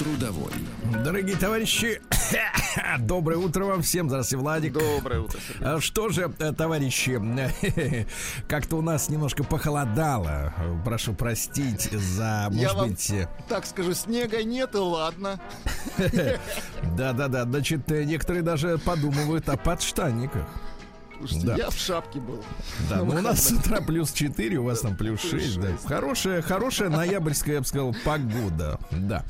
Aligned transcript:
Трудовой. 0.00 0.50
Дорогие 1.04 1.36
товарищи, 1.36 2.00
доброе 3.00 3.36
утро 3.36 3.66
вам 3.66 3.82
всем. 3.82 4.08
Здравствуйте, 4.08 4.40
Владик. 4.42 4.72
Доброе 4.72 5.20
утро, 5.20 5.38
Сергей. 5.46 5.66
А 5.66 5.78
Что 5.78 6.08
же, 6.08 6.32
э, 6.38 6.54
товарищи, 6.54 7.20
как-то 8.48 8.76
у 8.76 8.80
нас 8.80 9.10
немножко 9.10 9.44
похолодало. 9.44 10.54
Прошу 10.86 11.12
простить 11.12 11.90
за, 11.92 12.46
может 12.46 12.62
Я 12.62 12.72
вам 12.72 12.88
быть... 12.88 13.10
э, 13.10 13.28
так 13.46 13.66
скажу, 13.66 13.92
снега 13.92 14.42
нет, 14.42 14.74
и 14.74 14.78
ладно. 14.78 15.38
Да-да-да, 16.96 17.44
значит, 17.44 17.92
э, 17.92 18.04
некоторые 18.04 18.42
даже 18.42 18.78
подумывают 18.78 19.50
о 19.50 19.58
подштанниках. 19.58 20.46
Слушайте, 21.20 21.46
Да. 21.46 21.56
я 21.56 21.70
в 21.70 21.74
шапке 21.76 22.18
был. 22.18 22.42
Да, 22.88 22.96
На 22.96 23.04
ну 23.04 23.18
у 23.18 23.20
нас 23.20 23.44
с 23.48 23.52
утра 23.52 23.80
плюс 23.82 24.10
4, 24.12 24.56
у 24.58 24.64
вас 24.64 24.80
там 24.80 24.96
плюс 24.96 25.20
Плюс 25.20 25.42
6. 25.42 25.60
Да. 25.60 25.68
Хорошая, 25.86 26.40
хорошая 26.40 26.88
ноябрьская, 26.88 27.56
я 27.56 27.60
бы 27.60 27.66
сказал, 27.66 27.94
погода. 28.04 28.78
Да. 28.90 29.24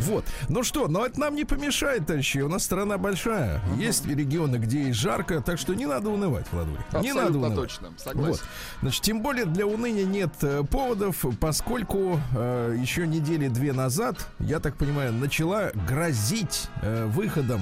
Вот. 0.00 0.24
Ну 0.48 0.62
что, 0.64 0.88
но 0.88 1.06
это 1.06 1.20
нам 1.20 1.36
не 1.36 1.44
помешает, 1.44 2.06
товарищи. 2.06 2.38
У 2.38 2.48
нас 2.48 2.64
страна 2.64 2.98
большая. 2.98 3.62
Есть 3.78 4.06
регионы, 4.06 4.56
где 4.56 4.88
и 4.88 4.92
жарко, 4.92 5.40
так 5.40 5.58
что 5.58 5.74
не 5.74 5.86
надо 5.86 6.10
унывать, 6.10 6.46
Владуль. 6.50 6.78
Не 7.00 7.12
надо 7.12 7.38
унывать. 7.38 7.54
точно, 7.54 7.92
согласен. 7.96 8.30
Вот. 8.32 8.42
Значит, 8.82 9.02
тем 9.02 9.22
более 9.22 9.44
для 9.44 9.66
уныния 9.66 10.04
нет 10.04 10.32
э, 10.42 10.64
поводов, 10.68 11.24
поскольку 11.38 12.20
э, 12.34 12.76
еще 12.80 13.06
недели 13.06 13.48
две 13.48 13.72
назад, 13.72 14.26
я 14.40 14.58
так 14.58 14.76
понимаю, 14.76 15.12
начала 15.12 15.70
грозить 15.88 16.68
э, 16.82 17.06
выходом 17.06 17.60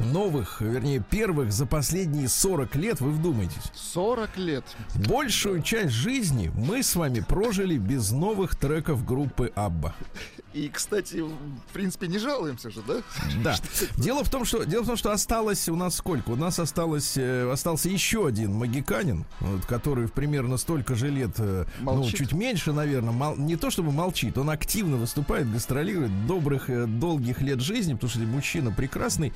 новых, 0.00 0.60
вернее, 0.60 1.00
первых 1.00 1.52
за 1.52 1.66
последние 1.66 2.28
40 2.28 2.74
лет, 2.76 3.00
вы 3.00 3.10
вдумайтесь, 3.10 3.62
40 3.74 4.36
лет. 4.36 4.64
Большую 5.06 5.62
часть 5.62 5.92
жизни 5.92 6.50
мы 6.54 6.82
с 6.82 6.96
вами 6.96 7.20
прожили 7.20 7.76
без 7.76 8.10
новых 8.10 8.56
треков 8.56 9.04
группы 9.04 9.52
Абба. 9.54 9.94
И, 10.54 10.68
кстати, 10.68 11.16
в 11.16 11.72
принципе, 11.72 12.06
не 12.06 12.18
жалуемся 12.18 12.70
же, 12.70 12.80
да? 12.86 13.02
Да. 13.42 13.56
Дело 13.96 14.22
в 14.22 14.30
том, 14.30 14.44
что 14.44 14.62
дело 14.62 14.84
в 14.84 14.86
том, 14.86 14.96
что 14.96 15.10
осталось 15.10 15.68
у 15.68 15.74
нас 15.74 15.96
сколько? 15.96 16.30
У 16.30 16.36
нас 16.36 16.60
осталось 16.60 17.16
э, 17.16 17.50
остался 17.50 17.88
еще 17.88 18.24
один 18.28 18.52
магиканин, 18.54 19.24
вот, 19.40 19.66
который 19.66 20.06
примерно 20.06 20.56
столько 20.56 20.94
же 20.94 21.10
лет, 21.10 21.32
э, 21.38 21.64
ну 21.80 22.08
чуть 22.08 22.32
меньше, 22.32 22.72
наверное, 22.72 23.12
мол- 23.12 23.36
не 23.36 23.56
то 23.56 23.70
чтобы 23.70 23.90
молчит, 23.90 24.38
он 24.38 24.48
активно 24.48 24.96
выступает, 24.96 25.50
гастролирует 25.52 26.26
добрых 26.28 26.70
э, 26.70 26.86
долгих 26.86 27.40
лет 27.40 27.60
жизни, 27.60 27.94
потому 27.94 28.10
что 28.10 28.20
мужчина 28.20 28.70
прекрасный. 28.70 29.32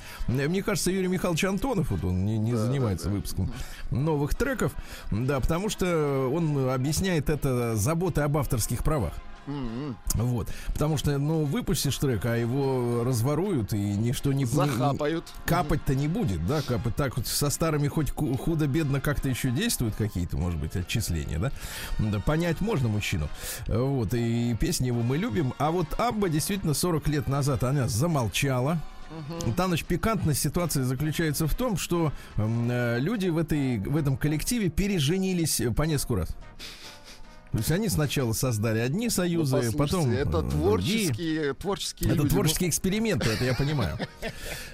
Мне 0.49 0.63
кажется, 0.63 0.89
Юрий 0.89 1.07
Михайлович 1.07 1.43
Антонов, 1.45 1.91
вот 1.91 2.03
он 2.03 2.25
не, 2.25 2.37
не 2.39 2.53
Да, 2.53 2.57
занимается 2.57 3.05
да, 3.05 3.11
да. 3.11 3.15
выпуском 3.17 3.53
новых 3.91 4.33
треков, 4.33 4.73
да, 5.11 5.39
потому 5.39 5.69
что 5.69 6.27
он 6.33 6.69
объясняет 6.69 7.29
это 7.29 7.75
заботой 7.75 8.25
об 8.25 8.35
авторских 8.37 8.83
правах. 8.83 9.13
М-м. 9.45 9.95
Вот. 10.15 10.47
Потому 10.73 10.97
что, 10.97 11.17
ну, 11.17 11.43
выпустишь 11.45 11.97
трек, 11.97 12.25
а 12.25 12.35
его 12.35 13.03
разворуют, 13.03 13.73
и 13.73 13.77
ничто 13.77 14.33
не... 14.33 14.45
Захапают. 14.45 15.25
Капать-то 15.45 15.95
не 15.95 16.07
будет, 16.07 16.45
да, 16.45 16.61
капать 16.61 16.95
так 16.95 17.17
вот 17.17 17.25
со 17.27 17.49
старыми 17.49 17.87
хоть 17.87 18.11
худо-бедно 18.11 19.01
как-то 19.01 19.29
еще 19.29 19.49
действуют 19.51 19.95
какие-то, 19.95 20.37
может 20.37 20.59
быть, 20.59 20.75
отчисления, 20.75 21.39
да? 21.39 21.51
Да, 21.99 22.19
понять 22.19 22.59
можно 22.61 22.89
мужчину. 22.89 23.27
Вот, 23.67 24.13
и 24.13 24.55
песни 24.59 24.87
его 24.87 25.01
мы 25.01 25.17
любим. 25.17 25.53
А 25.57 25.71
вот 25.71 25.87
Абба 25.99 26.29
действительно 26.29 26.73
40 26.73 27.07
лет 27.07 27.27
назад 27.27 27.63
она 27.63 27.87
замолчала. 27.87 28.79
Там, 29.55 29.67
значит, 29.67 29.87
пикантность 29.87 30.41
ситуации 30.41 30.81
заключается 30.83 31.47
в 31.47 31.55
том, 31.55 31.77
что 31.77 32.11
м, 32.37 32.69
э, 32.69 32.99
люди 32.99 33.27
в, 33.29 33.37
этой, 33.37 33.77
в 33.79 33.95
этом 33.95 34.17
коллективе 34.17 34.69
переженились 34.69 35.61
по 35.75 35.83
несколько 35.83 36.15
раз. 36.21 36.35
То 37.51 37.57
есть 37.57 37.71
они 37.71 37.89
сначала 37.89 38.33
создали 38.33 38.77
одни 38.79 39.05
Ну, 39.05 39.09
союзы, 39.11 39.71
послушайте, 39.75 39.77
потом 39.77 40.11
это 40.11 40.37
э, 40.39 40.41
другие. 40.51 41.07
творческие, 41.07 41.53
творческие 41.55 42.09
Это 42.11 42.17
люди. 42.21 42.29
творческие 42.29 42.69
эксперименты, 42.69 43.29
это 43.31 43.43
я 43.43 43.53
понимаю. 43.55 43.97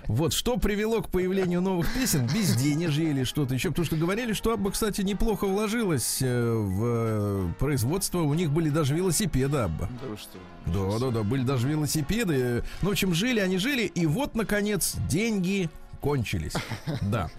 Вот 0.08 0.34
что 0.34 0.58
привело 0.58 1.02
к 1.02 1.09
появлению 1.09 1.62
новых 1.62 1.91
песен, 1.94 2.28
безденежье 2.28 3.09
или 3.09 3.24
что-то 3.24 3.56
еще. 3.56 3.69
Потому 3.69 3.86
что 3.88 3.96
говорили, 3.96 4.34
что 4.34 4.52
Абба, 4.53 4.69
кстати, 4.72 5.02
неплохо 5.02 5.46
вложилась 5.47 6.19
э, 6.22 6.53
в 6.53 6.84
э, 6.86 7.53
производство. 7.58 8.19
У 8.19 8.34
них 8.36 8.52
были 8.52 8.69
даже 8.69 8.94
велосипеды 8.94 9.57
Абба. 9.57 9.90
Ну, 10.03 10.09
Да 10.09 10.18
что? 10.18 10.38
Да, 10.68 11.00
да, 11.00 11.12
да, 11.12 11.24
были 11.24 11.44
даже 11.44 11.68
велосипеды. 11.68 12.63
Ну, 12.81 12.90
в 12.90 12.92
общем, 12.92 13.13
жили 13.16 13.40
они 13.40 13.57
жили, 13.57 13.84
и 13.86 14.06
вот, 14.06 14.36
наконец, 14.36 14.96
деньги 15.09 15.69
кончились. 16.06 16.54
Да. 17.02 17.30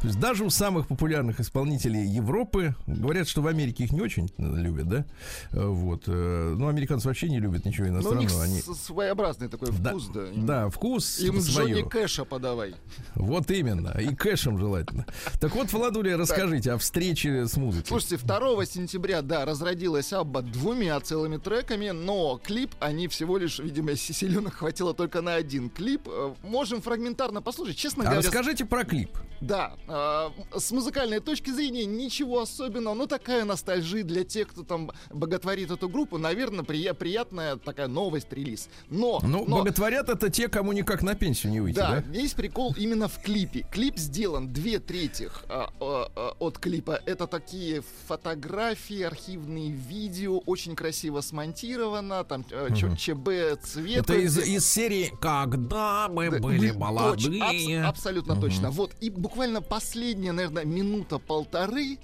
То 0.00 0.08
есть 0.08 0.18
даже 0.20 0.44
у 0.44 0.50
самых 0.50 0.88
популярных 0.88 1.40
исполнителей 1.40 2.06
Европы 2.06 2.74
говорят, 2.86 3.28
что 3.28 3.40
в 3.40 3.46
Америке 3.46 3.84
их 3.84 3.92
не 3.92 4.00
очень 4.00 4.30
любят, 4.38 4.88
да? 4.88 5.04
Э, 5.52 5.66
Вот. 5.66 6.04
э, 6.06 6.54
Ну, 6.56 6.68
американцы 6.68 7.06
вообще 7.08 7.28
не 7.28 7.38
любят 7.40 7.64
ничего 7.64 7.86
Ну, 7.86 7.92
у 7.92 8.14
них 8.14 8.30
иностранного. 8.30 8.42
Они... 8.42 8.60
своеобразный 8.60 9.48
такой 9.48 9.70
Да, 9.78 9.90
вкус, 9.90 10.08
да. 10.12 10.24
Им- 10.28 10.46
да, 10.46 10.68
вкус 10.70 11.20
Им 11.20 11.40
свое. 11.40 11.74
Джонни 11.76 11.88
Кэша 11.88 12.24
подавай. 12.24 12.74
Вот 13.14 13.50
именно. 13.50 13.96
И 13.98 14.14
кэшем 14.14 14.58
желательно. 14.58 15.06
Так 15.40 15.54
вот, 15.54 15.72
Владуля, 15.72 16.16
расскажите 16.16 16.72
о 16.72 16.78
встрече 16.78 17.46
с 17.46 17.56
музыкой. 17.56 17.86
Слушайте, 17.88 18.18
2 18.24 18.66
сентября, 18.66 19.22
да, 19.22 19.44
разродилась 19.44 20.12
Абба 20.12 20.42
двумя 20.42 20.98
целыми 21.00 21.36
треками, 21.36 21.90
но 21.90 22.40
клип, 22.42 22.74
они 22.80 23.06
всего 23.08 23.38
лишь, 23.38 23.58
видимо, 23.58 23.94
силенок 23.96 24.54
хватило 24.54 24.94
только 24.94 25.20
на 25.22 25.34
один 25.34 25.70
клип. 25.70 26.02
Э, 26.06 26.34
Можем 26.42 26.80
фрагментарно 26.80 27.40
послушать. 27.42 27.76
Честно 27.76 28.04
говоря, 28.04 28.15
расскажите 28.18 28.64
про 28.64 28.84
клип. 28.84 29.10
Да, 29.42 29.74
э, 29.86 30.58
с 30.58 30.70
музыкальной 30.72 31.20
точки 31.20 31.50
зрения 31.50 31.84
ничего 31.84 32.40
особенного, 32.40 32.94
но 32.94 33.06
такая 33.06 33.44
ностальжия 33.44 34.02
для 34.02 34.24
тех, 34.24 34.48
кто 34.48 34.62
там 34.62 34.90
боготворит 35.10 35.70
эту 35.70 35.90
группу, 35.90 36.16
наверное, 36.16 36.64
прия- 36.64 36.94
приятная 36.94 37.56
такая 37.56 37.86
новость, 37.86 38.32
релиз. 38.32 38.70
Но, 38.88 39.20
Ну, 39.22 39.44
но 39.46 39.58
боготворят 39.58 40.08
это 40.08 40.30
те, 40.30 40.48
кому 40.48 40.72
никак 40.72 41.02
на 41.02 41.14
пенсию 41.14 41.52
не 41.52 41.60
выйти, 41.60 41.76
да, 41.76 41.90
да? 41.96 42.00
весь 42.00 42.32
прикол 42.32 42.74
именно 42.78 43.08
в 43.08 43.20
клипе. 43.20 43.66
Клип 43.70 43.98
сделан 43.98 44.48
две 44.54 44.78
трети 44.78 45.28
а, 45.50 45.68
а, 45.80 46.10
а, 46.16 46.32
от 46.38 46.56
клипа. 46.58 46.98
Это 47.04 47.26
такие 47.26 47.82
фотографии, 48.08 49.02
архивные 49.02 49.70
видео, 49.70 50.38
очень 50.46 50.74
красиво 50.74 51.20
смонтировано, 51.20 52.24
там 52.24 52.42
э, 52.50 52.68
чё- 52.74 52.96
ЧБ 52.96 53.60
цвет. 53.62 53.98
Это 54.04 54.14
из, 54.14 54.38
из 54.38 54.66
серии 54.66 55.12
«Когда 55.20 56.08
мы 56.08 56.30
были 56.40 56.70
Вы- 56.70 56.78
молодые». 56.78 57.82
абс- 57.82 58.05
абсолютно 58.06 58.34
Мгм. 58.34 58.40
точно. 58.42 58.70
Вот. 58.70 58.94
И 59.00 59.10
буквально 59.10 59.60
последняя, 59.60 60.32
наверное, 60.32 60.64
минута-полторы. 60.64 61.98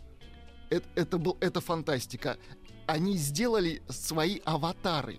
Это, 0.70 0.86
это, 0.94 1.18
был, 1.18 1.36
это 1.40 1.60
фантастика. 1.60 2.36
Они 2.86 3.16
сделали 3.16 3.82
свои 3.88 4.40
аватары. 4.44 5.18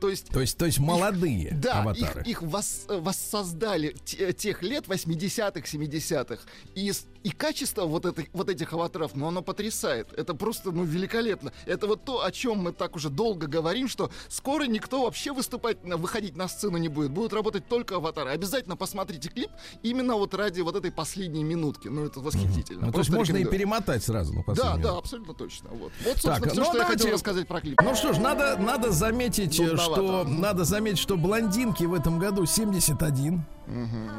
То 0.00 0.08
есть 0.08 0.28
То 0.28 0.40
есть, 0.40 0.56
то 0.56 0.64
есть 0.66 0.78
молодые 0.78 1.50
да, 1.62 1.80
аватары. 1.82 2.22
их, 2.22 2.28
их 2.28 2.42
вос- 2.42 2.86
э, 2.88 2.98
воссоздали 3.00 3.94
те- 4.04 4.32
тех 4.32 4.62
лет 4.62 4.86
80-х, 4.86 5.60
70-х. 5.66 6.42
И, 6.74 6.92
и 7.24 7.30
качество 7.30 7.84
вот, 7.84 8.06
этих, 8.06 8.26
вот 8.32 8.48
этих 8.48 8.72
аватаров, 8.72 9.12
ну, 9.14 9.26
оно 9.28 9.42
потрясает. 9.42 10.12
Это 10.12 10.34
просто, 10.34 10.70
ну, 10.70 10.84
великолепно. 10.84 11.52
Это 11.66 11.86
вот 11.86 12.04
то, 12.04 12.24
о 12.24 12.30
чем 12.30 12.58
мы 12.58 12.72
так 12.72 12.96
уже 12.96 13.10
долго 13.10 13.46
говорим, 13.46 13.88
что 13.88 14.10
скоро 14.28 14.64
никто 14.64 15.02
вообще 15.02 15.32
выступать, 15.32 15.78
выходить 15.84 16.36
на 16.36 16.48
сцену 16.48 16.78
не 16.78 16.88
будет. 16.88 17.10
Будут 17.10 17.32
работать 17.32 17.66
только 17.68 17.96
аватары. 17.96 18.30
Обязательно 18.30 18.76
посмотрите 18.76 19.28
клип 19.28 19.50
именно 19.82 20.14
вот 20.14 20.34
ради 20.34 20.60
вот 20.60 20.76
этой 20.76 20.92
последней 20.92 21.44
минутки. 21.44 21.88
Ну, 21.88 22.04
это 22.04 22.20
восхитительно. 22.20 22.86
Ну, 22.86 22.92
то 22.92 22.98
есть 23.00 23.10
можно 23.10 23.36
и 23.36 23.44
перемотать 23.44 24.02
сразу 24.04 24.32
на 24.32 24.40
Да, 24.40 24.44
последнюю. 24.44 24.82
да, 24.82 24.96
абсолютно 24.98 25.34
точно. 25.34 25.68
Вот, 25.70 25.92
вот 26.04 26.12
собственно, 26.12 26.36
Так, 26.40 26.50
все, 26.52 26.60
ну, 26.60 26.64
что 26.66 26.76
я 26.76 26.82
давайте- 26.82 26.98
хотел 27.02 27.14
рассказать 27.14 27.48
про 27.48 27.60
клип. 27.60 27.80
Ну 27.82 27.94
что 27.94 28.12
ж, 28.12 28.18
надо, 28.18 28.56
надо 28.58 28.90
заметить, 28.92 29.58
э, 29.58 29.76
что 29.76 29.96
Нудновато. 29.96 30.28
надо 30.30 30.64
заметить, 30.64 30.98
что 30.98 31.16
блондинки 31.16 31.84
в 31.84 31.94
этом 31.94 32.18
году 32.18 32.46
71. 32.46 33.44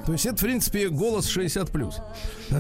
То 0.06 0.12
есть 0.14 0.26
это, 0.26 0.38
в 0.38 0.42
принципе, 0.42 0.90
голос 0.90 1.28
60 1.28 1.70
плюс. 1.72 2.00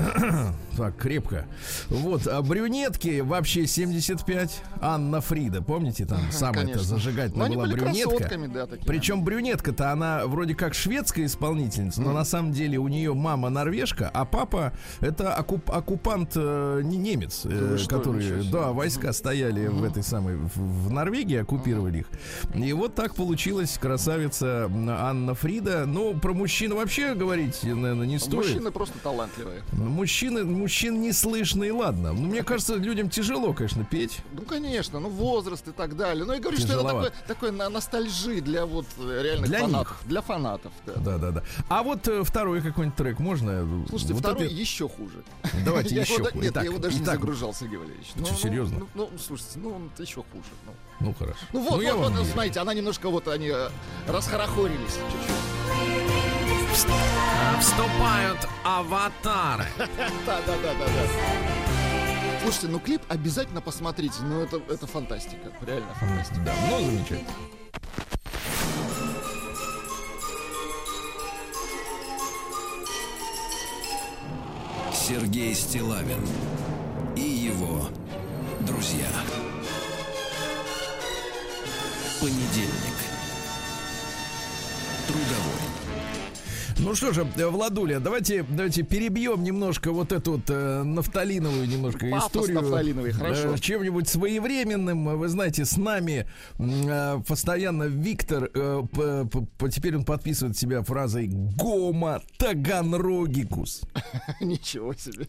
так, 0.78 0.98
крепко. 0.98 1.46
Вот, 1.90 2.28
а 2.28 2.42
брюнетки 2.42 3.22
вообще 3.22 3.68
75. 3.68 4.62
Анна 4.82 5.22
Фрида, 5.22 5.62
помните, 5.62 6.06
там 6.06 6.20
самая-то 6.32 6.60
конечно. 6.74 6.84
зажигательная 6.84 7.48
Но 7.48 7.54
была 7.56 7.68
брюнетка. 7.68 8.38
да. 8.54 8.68
Причем 8.86 9.24
брюнетка-то 9.24 9.92
она 9.92 10.26
вроде 10.26 10.56
как 10.56 10.74
шведская 10.74 11.26
исполнительница, 11.26 12.02
но 12.02 12.12
на 12.12 12.26
самом 12.26 12.52
деле 12.52 12.78
у 12.78 12.88
нее 12.88 13.14
мама 13.14 13.50
норвежка, 13.50 14.10
а 14.14 14.26
папа 14.26 14.74
это 15.00 15.36
оккуп- 15.38 15.72
оккупант 15.72 16.32
э, 16.36 16.82
не 16.84 16.98
немец, 16.98 17.42
э, 17.46 17.78
что, 17.78 17.98
который, 17.98 18.50
да, 18.52 18.72
войска 18.72 19.14
стояли 19.14 19.68
в 19.68 19.84
этой 19.84 20.04
самой 20.04 20.38
в, 20.38 20.58
в 20.58 20.92
Норвегии, 20.92 21.38
оккупировали 21.38 22.00
их. 22.00 22.08
И 22.56 22.74
вот 22.74 22.96
так 22.96 23.16
получилась 23.16 23.78
красавица 23.78 24.70
Анна 24.88 25.34
Фрида. 25.34 25.86
Ну, 25.86 26.18
про 26.20 26.34
мужчин 26.34 26.74
вообще 26.80 27.14
говорить, 27.14 27.64
наверное, 27.64 28.08
не 28.08 28.18
стоит. 28.20 28.34
Мужчины 28.36 28.72
просто 28.72 28.98
талантливые. 29.00 29.64
Ну, 29.74 29.86
Мужчины, 29.86 30.44
мужчин 30.44 31.02
не 31.02 31.12
слышно 31.12 31.64
и 31.64 31.72
ладно. 31.72 32.14
Ну, 32.14 32.28
мне 32.28 32.44
кажется, 32.44 32.76
людям 32.76 33.10
тяжело, 33.10 33.54
конечно, 33.54 33.84
петь. 33.86 34.20
Ну, 34.34 34.42
конечно, 34.44 35.00
ну 35.00 35.10
возраст 35.10 35.68
и 35.68 35.72
так 35.72 35.96
далее. 35.96 36.26
Ну, 36.26 36.34
я 36.34 36.40
говорю, 36.40 36.58
что 36.58 36.68
это 36.68 36.76
Тяжеловато. 36.82 37.14
такой, 37.28 37.52
на 37.52 37.70
ностальжи 37.70 38.42
для 38.42 38.66
вот 38.66 38.86
э, 38.98 39.22
реальных 39.24 39.48
Для 39.50 39.60
фанатов. 39.60 40.02
Для 40.06 40.22
фанатов, 40.22 40.72
да. 40.86 40.94
Да, 40.96 41.18
да, 41.18 41.32
да. 41.32 41.44
А 41.70 41.84
вот 41.84 42.08
э, 42.08 42.24
второй 42.24 42.62
какой-нибудь 42.62 42.98
трек 42.98 43.20
можно? 43.20 43.68
Слушайте, 43.90 44.14
Вот 44.14 44.22
второй 44.24 44.46
это- 44.46 44.54
еще 44.56 44.88
хуже. 44.90 45.24
Давайте 45.66 45.96
Я 45.96 46.02
еще 46.02 46.14
его 46.16 46.26
хуже. 46.26 46.38
Нет, 46.44 46.52
Итак, 46.52 46.64
я 46.64 46.70
его 46.70 46.80
даже 46.80 46.98
не 46.98 47.04
итак, 47.04 47.16
загружал, 47.16 47.54
Сергей 47.54 47.78
Валерьевич. 47.78 48.08
Ну, 48.16 48.26
Что, 48.26 48.34
ну, 48.34 48.40
серьезно? 48.40 48.80
Ну, 48.80 48.88
ну, 49.12 49.18
слушайте, 49.20 49.60
ну 49.60 49.70
он 49.76 49.90
еще 50.00 50.24
хуже. 50.32 50.50
Ну, 50.66 50.74
Ну, 51.00 51.14
хорошо. 51.14 51.40
Ну 51.54 51.62
вот, 51.62 51.82
я 51.82 51.96
вот, 51.96 52.10
вот, 52.12 52.20
верю. 52.20 52.32
смотрите, 52.32 52.60
она 52.60 52.74
немножко 52.74 53.10
вот 53.10 53.28
они 53.28 53.50
э, 53.54 53.70
расхорохорились 54.08 54.94
чуть-чуть. 54.94 56.29
Вступают 56.72 58.48
аватары. 58.64 59.66
Да, 60.26 60.40
да, 60.46 60.56
да, 60.58 60.74
да, 60.74 60.86
да. 60.86 62.40
Слушайте, 62.42 62.68
ну 62.68 62.80
клип 62.80 63.02
обязательно 63.10 63.62
посмотрите, 63.62 64.16
ну 64.22 64.42
это, 64.42 64.62
это 64.70 64.88
фантастика, 64.88 65.52
реально 65.62 65.94
фантастика. 65.96 66.40
Да, 66.46 66.54
ну, 66.70 66.80
замечательно. 66.80 67.30
Сергей 74.94 75.56
Стилавин 75.56 76.22
и 77.16 77.22
его 77.22 77.90
друзья. 78.62 79.08
Понедельник. 82.22 82.96
Трудовой. 85.08 85.89
Ну 86.82 86.96
что 86.96 87.12
же, 87.12 87.28
э, 87.36 87.46
Владуля, 87.48 88.00
давайте, 88.00 88.44
давайте 88.44 88.84
перебьем 88.84 89.44
немножко 89.44 89.92
вот 89.92 90.12
эту 90.14 90.34
вот 90.34 90.50
э, 90.50 90.84
нафталиновую 90.84 91.68
немножко 91.68 92.08
Пафос 92.10 92.28
историю. 92.44 92.62
нафталиновый, 92.62 93.12
хорошо. 93.12 93.54
э, 93.54 93.58
чем-нибудь 93.60 94.08
своевременным. 94.08 95.18
Вы 95.18 95.28
знаете, 95.28 95.66
с 95.66 95.76
нами 95.78 96.26
э, 96.58 97.20
постоянно 97.28 97.84
Виктор, 97.84 98.50
э, 98.54 98.84
п- 98.94 99.26
п- 99.26 99.70
теперь 99.70 99.98
он 99.98 100.06
подписывает 100.06 100.58
себя 100.58 100.82
фразой 100.82 101.28
«Гома 101.28 102.22
Таганрогикус». 102.38 103.82
Ничего 104.40 104.94
себе. 104.94 105.28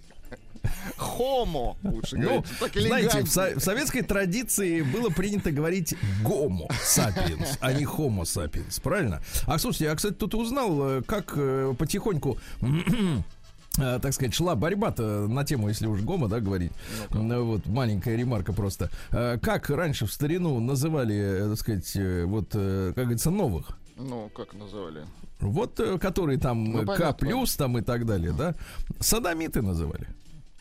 Хомо, 0.96 1.76
лучше 1.82 2.16
Ну, 2.16 2.44
говорить. 2.60 2.86
Знаете, 2.86 3.22
в, 3.22 3.28
со- 3.30 3.58
в 3.58 3.60
советской 3.60 4.02
традиции 4.02 4.82
было 4.82 5.08
принято 5.08 5.50
говорить 5.50 5.94
гомо 6.22 6.68
сапиенс, 6.82 7.58
а 7.60 7.72
не 7.72 7.84
homo 7.84 8.22
sapiens, 8.22 8.80
правильно? 8.82 9.20
А 9.46 9.58
слушайте, 9.58 9.86
я, 9.86 9.94
кстати, 9.94 10.14
тут 10.14 10.34
узнал, 10.34 10.98
э, 10.98 11.02
как 11.02 11.32
э, 11.36 11.74
потихоньку 11.78 12.38
э, 13.78 13.98
так 14.02 14.12
сказать, 14.12 14.34
шла 14.34 14.54
борьба-то 14.54 15.26
на 15.28 15.44
тему, 15.44 15.68
если 15.68 15.86
уж 15.86 16.02
гомо, 16.02 16.28
да, 16.28 16.40
говорить. 16.40 16.72
Ну, 17.10 17.44
вот, 17.44 17.66
маленькая 17.66 18.16
ремарка 18.16 18.52
просто. 18.52 18.90
Как 19.10 19.70
раньше 19.70 20.06
в 20.06 20.12
старину 20.12 20.60
называли, 20.60 21.48
так 21.48 21.58
сказать, 21.58 21.96
вот, 22.26 22.50
как 22.50 22.94
говорится, 22.94 23.30
новых? 23.30 23.78
Ну, 23.96 24.30
как 24.34 24.54
называли? 24.54 25.04
Вот, 25.40 25.80
которые 26.00 26.38
там 26.38 26.64
Ну, 26.64 26.84
К 26.84 27.16
там 27.56 27.78
и 27.78 27.82
так 27.82 28.04
далее, 28.04 28.32
да? 28.32 28.54
Садомиты 28.98 29.62
называли. 29.62 30.06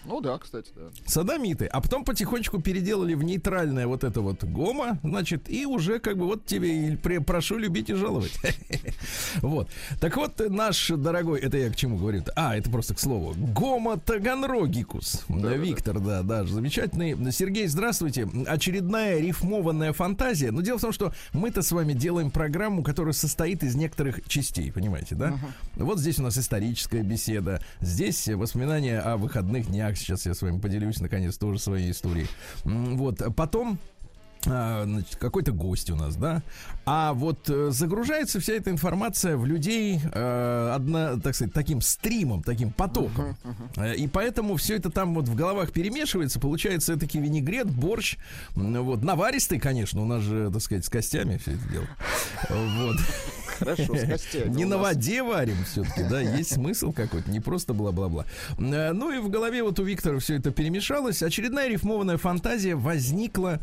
Ну 0.06 0.22
да, 0.22 0.38
кстати, 0.38 0.72
да. 0.76 0.90
садомиты, 1.06 1.66
а 1.66 1.82
потом 1.82 2.06
потихонечку 2.06 2.62
переделали 2.62 3.16
в 3.16 3.24
нейтральное 3.24 3.86
вот 3.86 4.04
это 4.04 4.22
вот 4.22 4.44
гомо, 4.46 4.98
значит, 5.04 5.50
и 5.50 5.66
уже 5.66 6.00
как 6.00 6.18
бы 6.18 6.26
вот 6.26 6.46
тебе 6.46 6.94
и 6.94 6.96
прошу 6.96 7.58
любить 7.58 7.90
и 7.90 7.94
жаловать. 7.94 8.32
Вот. 9.42 9.70
Так 10.00 10.18
вот, 10.18 10.40
наш 10.50 10.90
дорогой, 10.90 11.40
это 11.40 11.58
я 11.58 11.70
к 11.70 11.76
чему 11.76 11.98
говорю? 11.98 12.24
А, 12.36 12.56
это 12.56 12.70
просто 12.70 12.96
к 12.96 13.00
слову. 13.00 13.34
Гомо 13.36 13.98
Таганрогикус. 13.98 15.26
Да, 15.30 15.54
Виктор, 15.56 16.00
да, 16.00 16.24
да, 16.24 16.44
замечательный. 16.46 17.32
Сергей, 17.32 17.68
здравствуйте. 17.68 18.28
Очередная 18.48 19.20
рифмованная 19.20 19.94
фантазия. 19.94 20.52
Но 20.52 20.62
дело 20.62 20.78
в 20.78 20.82
том, 20.82 20.92
что 20.92 21.14
мы-то 21.34 21.62
с 21.62 21.72
вами 21.72 21.94
делаем 21.94 22.32
программу, 22.32 22.84
которая 22.84 23.14
состоит 23.14 23.64
из 23.64 23.76
некоторых 23.76 24.28
частей, 24.28 24.72
понимаете, 24.72 25.16
да? 25.16 25.38
Вот 25.76 26.00
здесь 26.00 26.20
у 26.20 26.24
нас 26.24 26.38
историческая 26.38 27.04
беседа, 27.04 27.62
здесь 27.82 28.28
воспоминания 28.28 29.00
о 29.00 29.18
выходных 29.18 29.68
днях. 29.68 29.89
Сейчас 29.98 30.26
я 30.26 30.34
с 30.34 30.42
вами 30.42 30.60
поделюсь, 30.60 31.00
наконец, 31.00 31.38
тоже 31.38 31.60
своей 31.60 31.92
историей. 31.92 32.28
Вот, 32.64 33.22
потом 33.36 33.80
а, 34.48 34.86
значит, 34.86 35.18
какой-то 35.18 35.52
гость 35.52 35.90
у 35.90 35.96
нас, 35.96 36.16
да. 36.16 36.42
А 36.86 37.14
вот 37.14 37.50
э, 37.50 37.72
загружается 37.72 38.40
вся 38.40 38.54
эта 38.54 38.72
информация 38.72 39.36
в 39.36 39.46
людей, 39.46 40.00
э, 40.02 40.72
одна, 40.74 41.18
так 41.18 41.36
сказать, 41.36 41.54
таким 41.54 41.82
стримом, 41.82 42.42
таким 42.42 42.72
потоком. 42.72 43.36
Э, 43.76 43.96
И 43.96 44.08
поэтому 44.08 44.56
все 44.56 44.78
это 44.78 44.90
там 44.90 45.14
вот 45.14 45.28
в 45.28 45.36
головах 45.36 45.74
перемешивается, 45.74 46.40
получается 46.40 46.96
таки 46.98 47.20
винегрет, 47.20 47.70
борщ, 47.70 48.18
вот, 48.56 49.04
наваристый, 49.04 49.60
конечно, 49.60 50.02
у 50.02 50.06
нас 50.06 50.22
же, 50.22 50.50
так 50.52 50.62
сказать, 50.62 50.86
с 50.86 50.90
костями 50.90 51.38
все 51.38 51.52
это 51.52 51.70
дело. 51.70 51.88
Вот. 52.50 52.98
Хорошо, 53.60 53.96
с 53.96 54.08
костями 54.08 54.50
Не 54.56 54.66
на 54.66 54.78
воде 54.78 55.22
варим 55.24 55.56
все-таки, 55.66 56.04
да, 56.10 56.20
есть 56.22 56.54
смысл 56.54 56.92
какой-то, 56.92 57.30
не 57.30 57.40
просто 57.40 57.74
бла-бла-бла. 57.74 58.26
Э, 58.58 58.92
Ну 58.94 59.12
и 59.12 59.20
в 59.20 59.30
голове 59.30 59.64
вот 59.64 59.80
у 59.80 59.84
Виктора 59.84 60.20
все 60.20 60.36
это 60.36 60.52
перемешалось. 60.52 61.22
Очередная 61.24 61.68
рифмованная 61.68 62.18
фантазия 62.18 62.76
возникла 62.76 63.60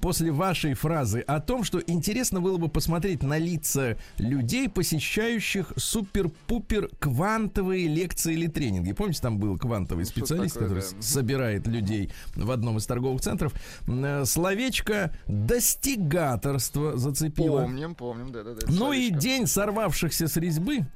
после 0.00 0.30
вашей 0.32 0.74
фразы 0.74 1.20
о 1.20 1.40
том, 1.40 1.64
что 1.64 1.80
интересно 1.86 2.40
было 2.40 2.56
бы 2.56 2.68
посмотреть 2.68 3.22
на 3.22 3.38
лица 3.38 3.96
людей, 4.18 4.68
посещающих 4.68 5.72
супер-пупер 5.76 6.90
квантовые 6.98 7.86
лекции 7.88 8.32
или 8.34 8.46
тренинги. 8.46 8.92
Помните, 8.92 9.20
там 9.22 9.38
был 9.38 9.58
квантовый 9.58 10.04
Ну, 10.04 10.08
специалист, 10.10 10.54
такое, 10.54 10.68
который 10.68 10.84
да. 10.90 11.02
собирает 11.02 11.66
людей 11.66 12.10
в 12.34 12.50
одном 12.50 12.78
из 12.78 12.86
торговых 12.86 13.20
центров. 13.22 13.52
Э, 13.86 14.24
Словечко 14.24 15.12
достигаторство 15.26 16.96
зацепило. 16.96 17.62
Помним, 17.62 17.94
помним, 17.94 18.32
да, 18.32 18.42
да, 18.42 18.54
да. 18.54 18.66
Ну 18.68 18.92
и 18.92 19.10
день 19.12 19.46
сорвавшихся 19.46 20.28
с 20.28 20.36
резьбы, 20.36 20.86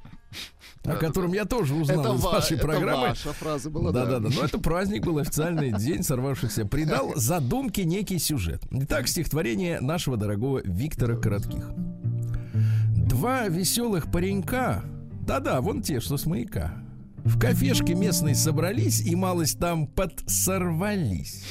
о 0.83 0.95
котором 0.95 1.33
я 1.33 1.45
тоже 1.45 1.73
узнал 1.73 2.01
это 2.01 2.13
из 2.15 2.21
ва- 2.21 2.31
вашей 2.31 2.57
это 2.57 2.65
программы. 2.67 3.07
ваша 3.09 3.33
фраза 3.33 3.69
была, 3.69 3.91
да. 3.91 4.05
да, 4.05 4.19
да. 4.19 4.29
Но 4.33 4.43
это 4.43 4.59
праздник 4.59 5.05
был 5.05 5.17
официальный 5.19 5.71
день 5.71 6.03
сорвавшихся. 6.03 6.65
Придал 6.65 7.13
задумке 7.15 7.83
некий 7.85 8.19
сюжет. 8.19 8.61
Итак, 8.71 9.07
стихотворение 9.07 9.79
нашего 9.79 10.17
дорогого 10.17 10.61
Виктора 10.63 11.15
Коротких. 11.15 11.69
Два 13.07 13.47
веселых 13.47 14.11
паренька, 14.11 14.83
да-да, 15.25 15.61
вон 15.61 15.81
те, 15.81 15.99
что 15.99 16.17
с 16.17 16.25
маяка, 16.25 16.73
в 17.23 17.39
кафешке 17.39 17.95
местной 17.95 18.35
собрались 18.35 19.01
и 19.01 19.15
малость 19.15 19.59
там 19.59 19.87
подсорвались. 19.87 21.43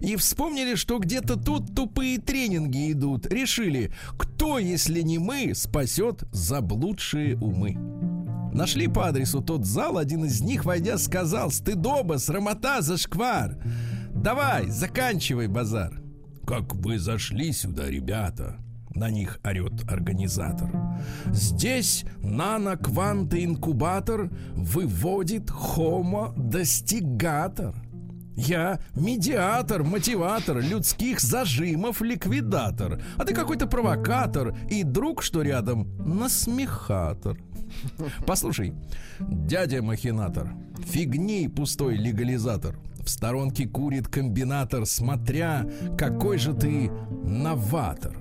И 0.00 0.16
вспомнили, 0.16 0.74
что 0.74 0.98
где-то 0.98 1.36
тут 1.36 1.74
тупые 1.74 2.18
тренинги 2.18 2.92
идут. 2.92 3.26
Решили, 3.26 3.92
кто, 4.18 4.58
если 4.58 5.02
не 5.02 5.18
мы, 5.18 5.54
спасет 5.54 6.24
заблудшие 6.32 7.36
умы. 7.36 7.76
Нашли 8.52 8.88
по 8.88 9.08
адресу 9.08 9.42
тот 9.42 9.66
зал, 9.66 9.98
один 9.98 10.24
из 10.24 10.40
них, 10.40 10.64
войдя, 10.64 10.98
сказал 10.98 11.50
«Стыдоба, 11.50 12.18
срамота, 12.18 12.80
зашквар! 12.80 13.58
Давай, 14.14 14.68
заканчивай 14.68 15.46
базар!» 15.46 16.00
«Как 16.46 16.74
вы 16.74 16.98
зашли 16.98 17.52
сюда, 17.52 17.90
ребята!» 17.90 18.58
На 18.96 19.10
них 19.10 19.38
орет 19.44 19.84
организатор. 19.90 20.70
Здесь 21.26 22.06
нано-кванты-инкубатор 22.22 24.30
выводит 24.54 25.50
хомо-достигатор. 25.50 27.74
Я 28.36 28.80
медиатор, 28.94 29.82
мотиватор, 29.82 30.58
людских 30.58 31.20
зажимов 31.20 32.02
ликвидатор. 32.02 33.02
А 33.16 33.24
ты 33.24 33.34
какой-то 33.34 33.66
провокатор 33.66 34.54
и 34.70 34.82
друг, 34.82 35.22
что 35.22 35.42
рядом, 35.42 35.88
насмехатор. 35.98 37.38
Послушай, 38.26 38.74
дядя 39.18 39.82
махинатор, 39.82 40.52
фигни 40.86 41.48
пустой 41.48 41.96
легализатор. 41.96 42.78
В 42.98 43.08
сторонке 43.08 43.66
курит 43.66 44.08
комбинатор, 44.08 44.84
смотря, 44.84 45.64
какой 45.96 46.38
же 46.38 46.54
ты 46.54 46.90
новатор. 47.24 48.16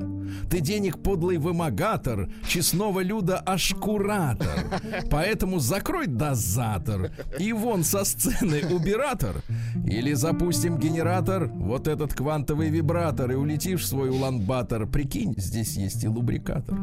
Ты 0.50 0.60
денег 0.60 1.02
подлый 1.02 1.38
вымогатор, 1.38 2.30
честного 2.48 3.02
люда 3.02 3.40
ашкуратор. 3.40 4.82
Поэтому 5.10 5.60
закрой 5.60 6.08
дозатор 6.08 7.12
и 7.40 7.54
вон 7.54 7.84
со 7.84 8.04
сцены 8.06 8.62
убиратор. 8.70 9.42
Или 9.86 10.14
запустим 10.14 10.78
генератор, 10.78 11.48
вот 11.48 11.88
этот 11.88 12.14
квантовый 12.14 12.70
вибратор, 12.70 13.32
и 13.32 13.36
улетишь 13.36 13.84
в 13.84 13.88
свой 13.88 14.10
улан-батор. 14.10 14.88
Прикинь, 14.88 15.36
здесь 15.38 15.78
есть 15.78 16.04
и 16.04 16.08
лубрикатор. 16.08 16.78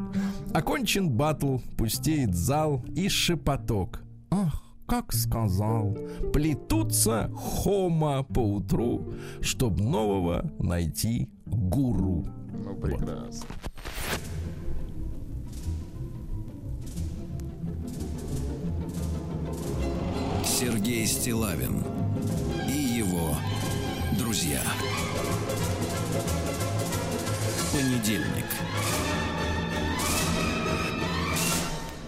Окончен 0.52 1.10
батл, 1.10 1.58
пустеет 1.76 2.34
зал 2.34 2.84
и 2.94 3.08
шепоток. 3.08 4.02
Ах, 4.30 4.62
как 4.86 5.12
сказал, 5.12 5.96
плетутся 6.32 7.30
хома 7.34 8.22
по 8.22 8.40
утру, 8.40 9.12
чтоб 9.40 9.78
нового 9.78 10.50
найти 10.58 11.30
гуру. 11.46 12.26
Ну, 12.52 12.74
прекрасно. 12.74 13.46
Сергей 20.44 21.06
Стилавин 21.06 21.82
и 22.68 22.72
его 22.72 23.34
друзья. 24.18 24.60
Понедельник. 27.72 28.46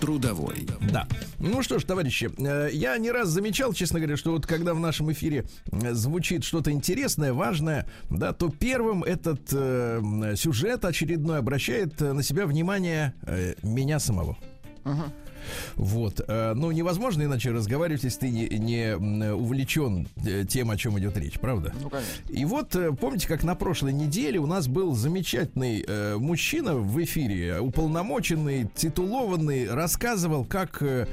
Трудовой. 0.04 0.68
Да. 0.92 1.08
Ну 1.38 1.62
что 1.62 1.78
ж, 1.78 1.84
товарищи, 1.84 2.30
э, 2.36 2.68
я 2.72 2.98
не 2.98 3.10
раз 3.10 3.28
замечал, 3.28 3.72
честно 3.72 4.00
говоря, 4.00 4.18
что 4.18 4.32
вот 4.32 4.46
когда 4.46 4.74
в 4.74 4.78
нашем 4.78 5.10
эфире 5.12 5.46
э, 5.72 5.94
звучит 5.94 6.44
что-то 6.44 6.70
интересное, 6.70 7.32
важное, 7.32 7.88
да, 8.10 8.34
то 8.34 8.50
первым 8.50 9.02
этот 9.02 9.40
э, 9.52 10.34
сюжет 10.36 10.84
очередной 10.84 11.38
обращает 11.38 12.02
э, 12.02 12.12
на 12.12 12.22
себя 12.22 12.46
внимание 12.46 13.14
э, 13.22 13.54
меня 13.62 13.98
самого. 13.98 14.36
Ага. 14.84 15.10
Вот. 15.76 16.20
э, 16.26 16.54
Ну, 16.54 16.70
невозможно 16.70 17.22
иначе 17.22 17.50
разговаривать, 17.50 18.04
если 18.04 18.20
ты 18.20 18.30
не, 18.30 18.48
не 18.48 18.96
увлечен 19.32 20.08
э, 20.24 20.44
тем, 20.48 20.70
о 20.70 20.76
чем 20.76 20.98
идет 20.98 21.16
речь, 21.16 21.38
правда? 21.38 21.72
Ну, 21.80 21.90
конечно. 21.90 22.12
И 22.28 22.44
вот 22.44 22.74
э, 22.76 22.92
помните, 22.92 23.28
как 23.28 23.44
на 23.44 23.54
прошлой 23.54 23.92
неделе 23.92 24.38
у 24.38 24.46
нас 24.46 24.68
был 24.68 24.94
замечательный 24.94 25.84
э, 25.86 26.16
мужчина 26.16 26.74
в 26.76 27.02
эфире, 27.02 27.58
уполномоченный, 27.60 28.68
титулованный, 28.74 29.70
рассказывал, 29.70 30.44
как, 30.44 30.82
э, 30.82 31.06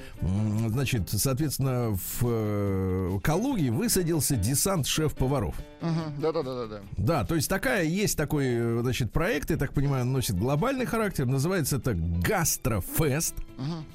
значит, 0.67 1.09
соответственно, 1.09 1.97
в 2.19 2.23
э, 2.23 3.19
Калуге 3.23 3.71
высадился 3.71 4.35
десант 4.35 4.87
шеф-поваров. 4.87 5.55
Мгм. 5.81 6.21
Да-да-да-да-да. 6.21 6.81
Да, 6.97 7.25
то 7.25 7.35
есть 7.35 7.49
такая, 7.49 7.83
есть 7.83 8.17
такой, 8.17 8.81
значит, 8.81 9.11
проект, 9.11 9.49
я 9.51 9.57
так 9.57 9.73
понимаю, 9.73 10.03
он 10.03 10.11
носит 10.11 10.37
глобальный 10.37 10.85
характер, 10.85 11.25
называется 11.25 11.77
это 11.77 11.93
Гастрофест. 11.95 13.35
Мгм. 13.57 13.85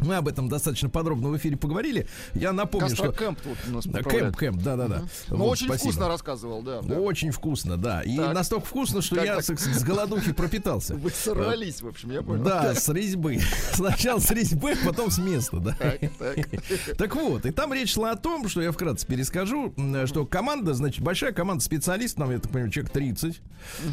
Мы 0.00 0.16
об 0.16 0.28
этом 0.28 0.48
достаточно 0.48 0.88
подробно 0.88 1.28
в 1.28 1.36
эфире 1.36 1.56
поговорили. 1.56 2.06
Я 2.34 2.52
напомню, 2.52 2.88
что... 2.88 3.04
Гастрокэмп 3.04 3.40
тут 3.40 3.58
у 3.68 3.70
нас 3.70 3.86
Да. 3.86 4.02
Кэмп, 4.02 4.36
кэмп, 4.36 4.62
да-да-да. 4.62 5.02
Ну, 5.28 5.36
Вот, 5.36 5.52
очень 5.52 5.66
спасибо. 5.66 5.90
вкусно 5.90 6.08
рассказывал, 6.08 6.62
да. 6.62 6.80
да. 6.82 6.98
Очень 6.98 7.30
вкусно, 7.30 7.76
да. 7.76 8.02
И 8.02 8.16
Так. 8.16 8.34
настолько 8.34 8.66
вкусно, 8.66 9.02
что 9.02 9.16
Как 9.16 9.24
я 9.24 9.40
так? 9.40 9.58
с, 9.58 9.64
с 9.64 9.84
голодухи 9.84 10.32
пропитался. 10.32 10.94
Вы 10.96 11.10
сорвались, 11.10 11.82
в 11.82 11.86
общем, 11.86 12.10
я 12.10 12.22
понял. 12.22 12.42
Да, 12.42 12.74
с 12.74 12.88
резьбы. 12.88 13.38
Сначала 13.72 14.18
с 14.18 14.30
резьбы, 14.30 14.74
потом 14.84 15.10
с 15.10 15.18
места, 15.18 15.58
да. 15.58 15.76
Так, 15.78 16.00
так. 16.18 16.48
Так 16.98 17.14
вот, 17.16 17.46
и 17.46 17.50
там 17.50 17.72
речь 17.72 17.92
шла 17.92 18.12
о 18.12 18.16
том, 18.16 18.48
что 18.48 18.60
я 18.60 18.72
вкратце 18.72 19.06
перескажу, 19.06 19.74
что 20.06 20.26
команда, 20.26 20.74
значит, 20.74 21.02
большая 21.02 21.32
команда 21.32 21.62
специалистов, 21.64 22.24
там, 22.24 22.30
я 22.32 22.38
так 22.38 22.50
понимаю, 22.50 22.70
человек 22.72 22.92
30, 22.92 23.40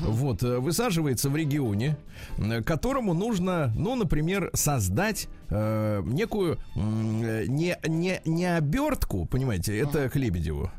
вот, 0.02 0.44
э, 0.44 0.60
высаживается 0.60 1.30
в 1.30 1.36
регионе, 1.36 1.98
которому 2.66 3.14
нужно, 3.14 3.74
ну, 3.76 3.96
например, 3.96 4.50
создать 4.54 5.28
э, 5.50 6.02
некую 6.06 6.58
э, 6.76 7.46
не, 7.48 7.78
не, 7.88 8.22
не 8.26 8.46
обертку, 8.46 9.26
понимаете, 9.26 9.78
это 9.78 10.10
к 10.10 10.16
Лебедеву, 10.16 10.72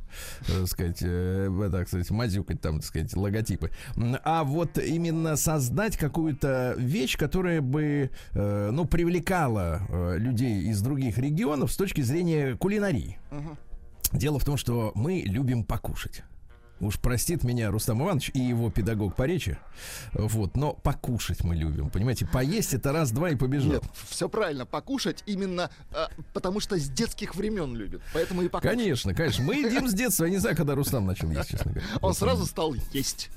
э, 0.49 0.67
сказать, 0.67 0.99
э, 1.03 1.69
так 1.73 1.89
сказать, 1.89 2.11
мазюкать 2.11 2.61
там, 2.61 2.77
так 2.77 2.85
сказать, 2.85 3.15
логотипы, 3.17 3.71
а 4.25 4.45
вот 4.45 4.79
именно 4.79 5.37
создать 5.37 5.97
какую-то 5.97 6.75
вещь, 6.79 7.17
которая 7.17 7.61
бы, 7.61 8.11
э, 8.33 8.71
ну, 8.73 8.85
привлекала 8.85 9.83
э, 9.89 10.17
людей 10.19 10.63
из 10.69 10.81
других 10.83 11.19
регионов 11.19 11.73
с 11.73 11.77
точки 11.77 12.01
зрения 12.01 12.57
кулинарии. 12.57 13.19
Дело 14.13 14.39
в 14.39 14.45
том, 14.45 14.57
что 14.57 14.93
мы 14.95 15.23
любим 15.25 15.65
покушать. 15.65 16.25
Уж 16.81 16.99
простит 16.99 17.45
меня 17.45 17.71
Рустам 17.71 18.03
Иванович 18.03 18.31
и 18.33 18.41
его 18.41 18.71
педагог 18.71 19.15
по 19.15 19.25
речи. 19.25 19.59
Вот, 20.13 20.57
но 20.57 20.73
покушать 20.73 21.45
мы 21.45 21.55
любим. 21.55 21.91
Понимаете, 21.91 22.27
поесть 22.27 22.73
это 22.73 22.93
раз-два 22.93 23.31
и 23.31 23.35
побежал. 23.35 23.73
Нет, 23.73 23.83
все 24.09 24.29
правильно. 24.29 24.65
Покушать 24.65 25.23
именно 25.27 25.71
а, 25.93 26.09
потому, 26.33 26.61
что 26.61 26.79
с 26.79 26.89
детских 26.89 27.35
времен 27.35 27.77
любит. 27.77 28.01
Поэтому 28.15 28.43
и 28.43 28.49
покушать. 28.49 28.79
Конечно, 28.79 29.15
конечно. 29.15 29.45
Мы 29.45 29.57
едим 29.57 29.89
с 29.89 29.93
детства. 29.93 30.25
Я 30.25 30.31
не 30.31 30.39
знаю, 30.39 30.57
когда 30.57 30.75
Рустам 30.75 31.07
начал 31.07 31.31
есть, 31.31 31.51
честно 31.51 31.73
говоря. 31.73 31.87
Он 32.01 32.15
сразу 32.15 32.47
стал 32.47 32.75
есть. 32.93 33.31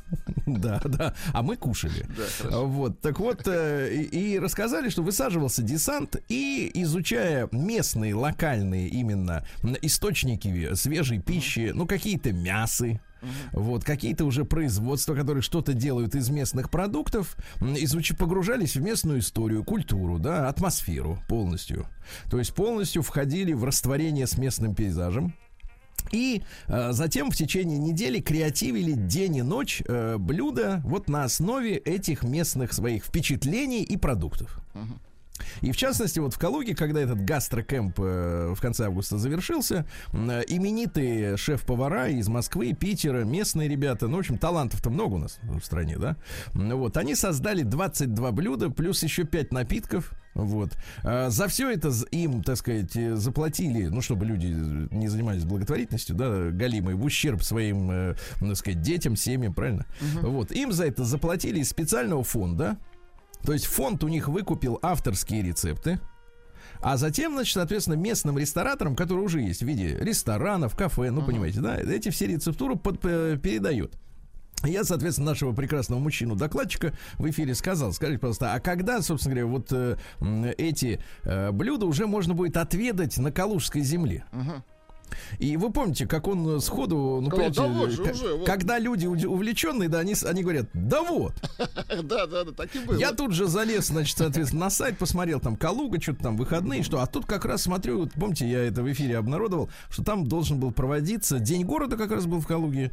Да, 0.46 0.82
да. 0.84 1.16
А 1.34 1.42
мы 1.42 1.56
кушали. 1.58 2.06
Да. 2.18 2.60
Вот, 2.60 3.00
так 3.02 3.20
вот, 3.20 3.48
э, 3.48 3.94
и, 3.94 4.40
рассказали, 4.40 4.90
что 4.90 5.02
высаживался 5.02 5.62
десант, 5.64 6.18
и 6.30 6.70
изучая 6.76 7.48
местные, 7.52 8.14
локальные 8.14 8.90
именно 8.90 9.46
источники 9.82 10.74
свежей 10.76 11.20
пищи, 11.20 11.72
ну, 11.74 11.88
какие-то 11.88 12.32
мясы, 12.34 13.00
вот, 13.52 13.84
какие-то 13.84 14.26
уже 14.26 14.46
производства, 14.46 15.16
которые 15.16 15.42
что-то 15.42 15.74
делают 15.74 16.16
из 16.16 16.30
местных 16.30 16.70
продуктов, 16.70 17.36
м, 17.62 17.74
изуч- 17.74 18.16
погружались 18.16 18.76
в 18.76 18.82
местную 18.82 19.20
историю, 19.20 19.64
культуру, 19.64 20.20
да, 20.20 20.50
атмосферу 20.50 21.20
полностью. 21.28 21.88
То 22.30 22.40
есть 22.40 22.54
полностью 22.54 23.02
входили 23.02 23.54
в 23.54 23.64
растворение 23.64 24.28
с 24.28 24.38
местным 24.38 24.76
пейзажем. 24.76 25.34
И 26.12 26.44
э, 26.68 26.92
затем 26.92 27.32
в 27.32 27.36
течение 27.36 27.78
недели 27.78 28.20
креативили 28.20 28.92
день 28.92 29.38
и 29.38 29.42
ночь 29.42 29.82
э, 29.88 30.18
блюда 30.18 30.82
вот 30.84 31.08
на 31.08 31.24
основе 31.24 31.78
этих 31.78 32.24
местных 32.24 32.74
своих 32.74 33.06
впечатлений 33.06 33.84
и 33.84 33.96
продуктов. 33.96 34.60
И 35.62 35.72
в 35.72 35.78
частности, 35.78 36.20
вот 36.20 36.34
в 36.34 36.38
Калуге, 36.38 36.76
когда 36.76 37.02
этот 37.02 37.24
гастрокэмп 37.24 38.00
э, 38.00 38.54
в 38.56 38.62
конце 38.62 38.86
августа 38.86 39.18
завершился, 39.18 39.86
именитые 40.14 41.38
шеф-повара 41.38 42.10
из 42.10 42.28
Москвы, 42.28 42.74
Питера, 42.74 43.24
местные 43.24 43.68
ребята, 43.68 44.08
ну, 44.08 44.18
в 44.18 44.20
общем, 44.20 44.38
талантов-то 44.38 44.90
много 44.90 45.14
у 45.16 45.18
нас 45.20 45.40
в 45.44 45.62
стране, 45.62 45.98
да? 45.98 46.16
М, 46.54 46.78
Вот, 46.78 46.98
они 46.98 47.16
создали 47.16 47.64
22 47.64 48.32
блюда, 48.32 48.70
плюс 48.70 49.04
еще 49.04 49.24
5 49.24 49.52
напитков. 49.52 50.12
Вот. 50.34 50.72
А 51.04 51.30
За 51.30 51.48
все 51.48 51.70
это 51.70 51.92
им, 52.12 52.42
так 52.42 52.58
сказать, 52.58 52.94
заплатили, 52.94 53.86
ну, 53.86 54.02
чтобы 54.02 54.26
люди 54.26 54.48
не 54.48 55.08
занимались 55.08 55.44
благотворительностью, 55.46 56.16
да, 56.16 56.50
галимой, 56.50 56.96
в 56.96 57.04
ущерб 57.04 57.44
своим, 57.44 57.92
э, 57.92 58.16
ну, 58.42 58.48
так 58.50 58.58
сказать, 58.58 58.82
детям, 58.82 59.16
семьям, 59.16 59.54
правильно? 59.54 59.86
Вот. 60.22 60.52
Им 60.52 60.72
за 60.72 60.86
это 60.86 61.04
заплатили 61.06 61.60
из 61.60 61.70
специального 61.70 62.24
фонда. 62.24 62.78
То 63.44 63.54
есть 63.54 63.66
фонд 63.66 64.04
у 64.04 64.08
них 64.08 64.28
выкупил 64.28 64.80
авторские 64.82 65.42
рецепты. 65.42 66.00
А 66.82 66.98
затем, 66.98 67.34
значит, 67.34 67.54
соответственно, 67.54 67.96
местным 67.96 68.38
рестораторам, 68.38 68.96
которые 68.96 69.24
уже 69.26 69.42
есть 69.42 69.62
в 69.64 69.66
виде 69.66 69.98
ресторанов, 70.00 70.76
кафе, 70.76 71.12
ну, 71.12 71.22
понимаете, 71.26 71.62
да, 71.62 71.78
эти 71.80 72.10
все 72.10 72.28
рецептуры 72.28 72.76
под- 72.76 73.00
э, 73.06 73.38
передают. 73.42 73.94
Я, 74.66 74.84
соответственно, 74.86 75.32
нашего 75.32 75.52
прекрасного 75.54 76.00
мужчину-докладчика 76.00 76.94
в 77.18 77.30
эфире 77.30 77.54
сказал, 77.54 77.92
скажите, 77.92 78.20
пожалуйста, 78.20 78.54
а 78.54 78.60
когда, 78.62 79.02
собственно 79.02 79.36
говоря, 79.36 79.48
вот 79.52 79.68
э, 79.72 79.98
эти 80.58 81.02
э, 81.24 81.52
блюда 81.52 81.86
уже 81.86 82.08
можно 82.08 82.34
будет 82.34 82.56
отведать 82.58 83.18
на 83.18 83.32
Калужской 83.32 83.82
земле? 83.82 84.24
Мгм. 84.32 84.64
И 85.40 85.58
вы 85.58 85.72
помните, 85.72 86.06
как 86.08 86.28
он 86.28 86.58
э, 86.58 86.60
сходу, 86.60 87.20
ну, 87.22 87.28
Сказал, 87.30 87.52
понимаете, 87.52 87.62
«Да 87.62 87.68
вот 87.68 87.90
же 87.92 88.04
к- 88.04 88.12
уже, 88.14 88.34
вот». 88.36 88.46
когда 88.46 88.80
люди 88.80 89.06
увлеченные, 89.06 89.90
да, 89.90 90.00
они, 90.00 90.16
они 90.26 90.44
говорят, 90.44 90.68
да 90.74 91.02
вот, 91.04 91.34
Да, 92.04 92.26
да, 92.28 92.44
да, 92.44 92.52
так 92.52 92.76
и 92.76 92.80
было. 92.80 92.98
я 92.98 93.12
тут 93.12 93.34
же 93.34 93.48
залез, 93.48 93.88
значит, 93.88 94.18
соответственно, 94.18 94.66
на 94.66 94.70
сайт, 94.70 94.98
посмотрел 94.98 95.40
там 95.40 95.56
Калуга, 95.56 96.02
что-то 96.02 96.24
там 96.24 96.38
выходные, 96.38 96.84
что, 96.84 97.02
а 97.02 97.08
тут 97.08 97.26
как 97.26 97.46
раз 97.46 97.64
смотрю, 97.64 98.00
вот 98.02 98.12
помните, 98.14 98.48
я 98.50 98.60
это 98.64 98.84
в 98.84 98.92
эфире 98.92 99.18
обнародовал, 99.18 99.70
что 99.90 100.04
там 100.04 100.28
должен 100.28 100.60
был 100.60 100.72
проводиться 100.72 101.40
День 101.40 101.66
города, 101.66 101.98
как 101.98 102.12
раз 102.12 102.26
был 102.26 102.40
в 102.40 102.48
Калуге, 102.48 102.92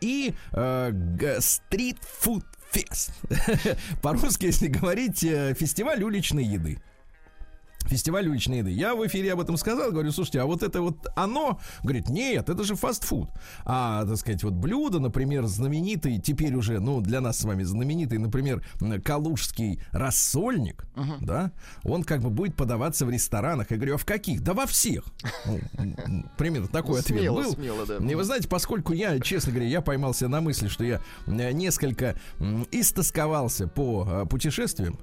и 0.00 0.34
э, 0.52 0.90
г- 0.92 1.40
стрит 1.40 1.98
фуд 2.02 2.44
фест. 2.70 3.12
По-русски, 4.02 4.46
если 4.46 4.68
говорить, 4.68 5.22
э, 5.24 5.54
фестиваль 5.58 6.02
уличной 6.02 6.44
еды. 6.44 6.78
Фестиваль 7.84 8.28
уличной 8.28 8.58
еды. 8.58 8.70
Я 8.70 8.94
в 8.94 9.06
эфире 9.06 9.32
об 9.32 9.40
этом 9.40 9.56
сказал, 9.56 9.92
говорю, 9.92 10.10
слушайте, 10.12 10.40
а 10.40 10.46
вот 10.46 10.62
это 10.62 10.80
вот 10.80 11.06
оно, 11.16 11.60
говорит, 11.82 12.08
нет, 12.08 12.48
это 12.48 12.64
же 12.64 12.74
фастфуд. 12.74 13.28
А, 13.64 14.04
так 14.06 14.16
сказать, 14.16 14.42
вот 14.42 14.54
блюдо, 14.54 15.00
например, 15.00 15.46
знаменитый, 15.46 16.18
теперь 16.18 16.54
уже, 16.54 16.80
ну, 16.80 17.00
для 17.00 17.20
нас 17.20 17.38
с 17.38 17.44
вами 17.44 17.62
знаменитый, 17.62 18.18
например, 18.18 18.64
калужский 19.04 19.80
рассольник, 19.90 20.86
да, 21.20 21.52
он 21.82 22.04
как 22.04 22.20
бы 22.20 22.30
будет 22.30 22.56
подаваться 22.56 23.06
в 23.06 23.10
ресторанах. 23.10 23.70
Я 23.70 23.76
говорю, 23.76 23.94
а 23.94 23.98
в 23.98 24.04
каких? 24.04 24.42
Да 24.42 24.54
во 24.54 24.66
всех. 24.66 25.04
Ну, 25.46 25.60
примерно 26.36 26.68
такой 26.68 27.00
ответ 27.00 27.30
был. 27.30 27.52
И 28.10 28.14
вы 28.14 28.24
знаете, 28.24 28.48
поскольку 28.48 28.92
я, 28.92 29.20
честно 29.20 29.52
говоря, 29.52 29.68
я 29.68 29.80
поймался 29.80 30.28
на 30.28 30.40
мысли, 30.40 30.68
что 30.68 30.84
я 30.84 31.00
несколько 31.26 32.16
истосковался 32.70 33.66
по 33.68 34.06
э, 34.06 34.26
путешествиям. 34.26 34.98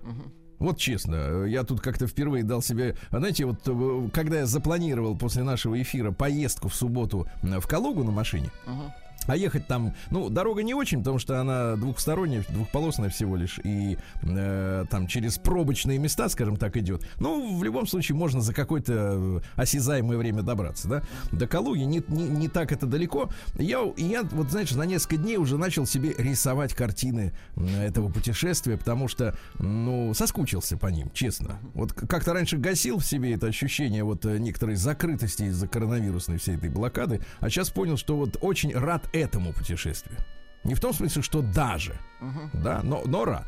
Вот 0.62 0.78
честно, 0.78 1.16
э, 1.16 1.46
я 1.50 1.64
тут 1.64 1.82
как-то 1.82 2.06
впервые 2.06 2.44
дал 2.44 2.62
себе, 2.62 2.96
знаете, 3.10 3.46
вот 3.46 3.58
э, 3.66 4.10
когда 4.14 4.40
я 4.42 4.46
запланировал 4.46 5.18
после 5.18 5.42
нашего 5.42 5.82
эфира 5.82 6.12
поездку 6.12 6.70
в 6.70 6.76
субботу 6.76 7.28
в 7.42 7.66
Калугу 7.66 8.04
на 8.04 8.12
машине, 8.12 8.52
Мгм. 8.68 8.94
А 9.28 9.36
ехать 9.36 9.68
там, 9.68 9.94
ну, 10.10 10.30
дорога 10.30 10.64
не 10.64 10.74
очень, 10.74 11.00
потому 11.00 11.20
что 11.20 11.40
она 11.40 11.76
двухсторонняя, 11.76 12.44
двухполосная 12.50 13.10
всего 13.10 13.36
лишь, 13.36 13.60
и 13.64 13.98
э, 14.24 14.86
там 14.90 15.08
через 15.08 15.38
пробочные 15.38 16.00
места, 16.00 16.28
скажем 16.30 16.58
так, 16.58 16.76
идет. 16.78 17.06
Ну, 17.20 17.58
в 17.58 17.64
любом 17.64 17.86
случае 17.86 18.16
можно 18.16 18.42
за 18.42 18.54
какое-то 18.54 19.42
осязаемое 19.56 20.18
время 20.18 20.42
добраться, 20.42 20.88
да. 20.88 21.04
До 21.32 21.48
Калуги 21.48 21.82
не, 21.84 22.04
не, 22.08 22.24
не 22.24 22.48
так 22.48 22.72
это 22.72 22.88
далеко. 22.88 23.30
Я, 23.58 23.82
я, 23.98 24.24
вот, 24.24 24.50
знаешь, 24.50 24.72
на 24.72 24.84
несколько 24.84 25.18
дней 25.18 25.38
уже 25.38 25.58
начал 25.58 25.86
себе 25.86 26.14
рисовать 26.18 26.74
картины 26.74 27.34
этого 27.56 28.10
путешествия, 28.10 28.78
потому 28.78 29.08
что, 29.08 29.36
ну, 29.60 30.14
соскучился 30.16 30.78
по 30.78 30.88
ним, 30.88 31.12
честно. 31.14 31.60
Вот 31.74 31.94
как-то 31.94 32.34
раньше 32.34 32.58
гасил 32.58 32.98
в 32.98 33.06
себе 33.06 33.34
это 33.34 33.48
ощущение 33.48 34.04
вот 34.04 34.26
э, 34.26 34.40
некоторой 34.40 34.76
закрытости 34.76 35.44
из-за 35.44 35.68
коронавирусной 35.68 36.38
всей 36.38 36.56
этой 36.56 36.70
блокады, 36.70 37.22
а 37.40 37.50
сейчас 37.50 37.70
понял, 37.70 37.98
что 37.98 38.18
вот 38.18 38.38
очень 38.42 38.74
рад 38.74 39.11
этому 39.14 39.54
путешествию. 39.54 40.18
Не 40.64 40.76
в 40.76 40.80
том 40.80 40.94
смысле, 40.94 41.24
что 41.24 41.42
даже, 41.42 41.96
uh-huh. 42.22 42.62
да, 42.62 42.82
но, 42.84 43.02
но 43.06 43.26
рад. 43.26 43.48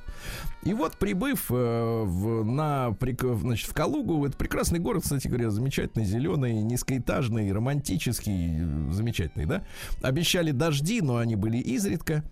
И 0.63 0.74
вот 0.74 0.98
прибыв 0.98 1.46
э, 1.51 1.53
в, 1.53 2.43
на, 2.43 2.98
значит, 3.00 3.70
в 3.70 3.74
Калугу, 3.74 4.25
это 4.25 4.36
прекрасный 4.36 4.79
город, 4.79 5.03
кстати 5.03 5.27
говоря, 5.27 5.51
замечательный, 5.51 6.05
зеленый, 6.05 6.53
низкоэтажный, 6.63 7.51
романтический, 7.51 8.62
э, 8.62 8.91
замечательный, 8.91 9.46
да. 9.46 9.63
Обещали 10.01 10.50
дожди, 10.50 11.01
но 11.01 11.17
они 11.17 11.36
были 11.36 11.58
изредка. 11.58 12.24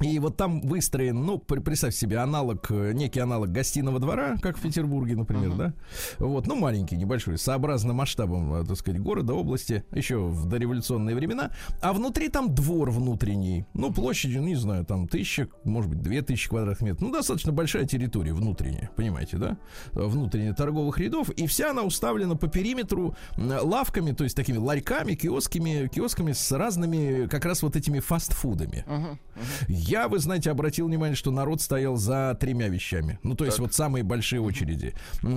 И 0.00 0.18
вот 0.18 0.36
там 0.36 0.60
выстроен, 0.60 1.24
ну, 1.24 1.38
представь 1.38 1.94
себе, 1.94 2.18
аналог, 2.18 2.70
э, 2.70 2.92
некий 2.92 3.20
аналог 3.20 3.50
гостиного 3.50 3.98
двора, 3.98 4.36
как 4.40 4.56
в 4.56 4.62
Петербурге, 4.62 5.16
например, 5.16 5.50
uh-huh. 5.50 5.56
да? 5.56 5.74
Вот, 6.18 6.46
ну, 6.46 6.54
маленький, 6.54 6.96
небольшой, 6.96 7.36
сообразно 7.36 7.92
масштабом, 7.92 8.54
э, 8.54 8.64
так 8.64 8.76
сказать, 8.76 9.00
города, 9.00 9.34
области, 9.34 9.84
еще 9.90 10.18
в 10.18 10.46
дореволюционные 10.46 11.16
времена. 11.16 11.50
А 11.82 11.92
внутри 11.92 12.28
там 12.28 12.54
двор 12.54 12.90
внутренний, 12.90 13.66
ну, 13.74 13.92
площадью, 13.92 14.42
не 14.42 14.54
знаю, 14.54 14.84
там 14.84 15.08
тысяча, 15.08 15.48
может 15.64 15.90
быть, 15.90 16.00
две 16.00 16.22
тысячи 16.22 16.48
квадратных 16.48 16.80
метров. 16.82 17.02
Ну, 17.02 17.12
достаточно 17.12 17.52
большая 17.52 17.84
территория 17.84 18.32
внутренняя, 18.32 18.90
понимаете, 18.94 19.36
да? 19.36 19.58
Внутренняя 19.92 20.54
торговых 20.54 20.98
рядов. 20.98 21.30
И 21.30 21.46
вся 21.46 21.70
она 21.70 21.82
уставлена 21.82 22.36
по 22.36 22.46
периметру 22.46 23.16
лавками, 23.36 24.12
то 24.12 24.24
есть 24.24 24.36
такими 24.36 24.58
ларьками, 24.58 25.14
киосками, 25.14 25.88
киосками 25.88 26.32
с 26.32 26.52
разными, 26.52 27.26
как 27.26 27.44
раз 27.44 27.62
вот 27.62 27.74
этими 27.74 27.98
фастфудами. 27.98 28.84
Uh-huh. 28.86 29.18
Uh-huh. 29.18 29.87
Я, 29.88 30.08
вы 30.08 30.18
знаете, 30.18 30.50
обратил 30.50 30.86
внимание, 30.86 31.16
что 31.16 31.30
народ 31.30 31.60
стоял 31.60 31.96
за 31.96 32.36
тремя 32.38 32.68
вещами. 32.68 33.18
Ну, 33.22 33.34
то 33.34 33.44
есть 33.44 33.56
так. 33.56 33.66
вот 33.66 33.74
самые 33.74 34.04
большие 34.04 34.40
очереди. 34.40 34.94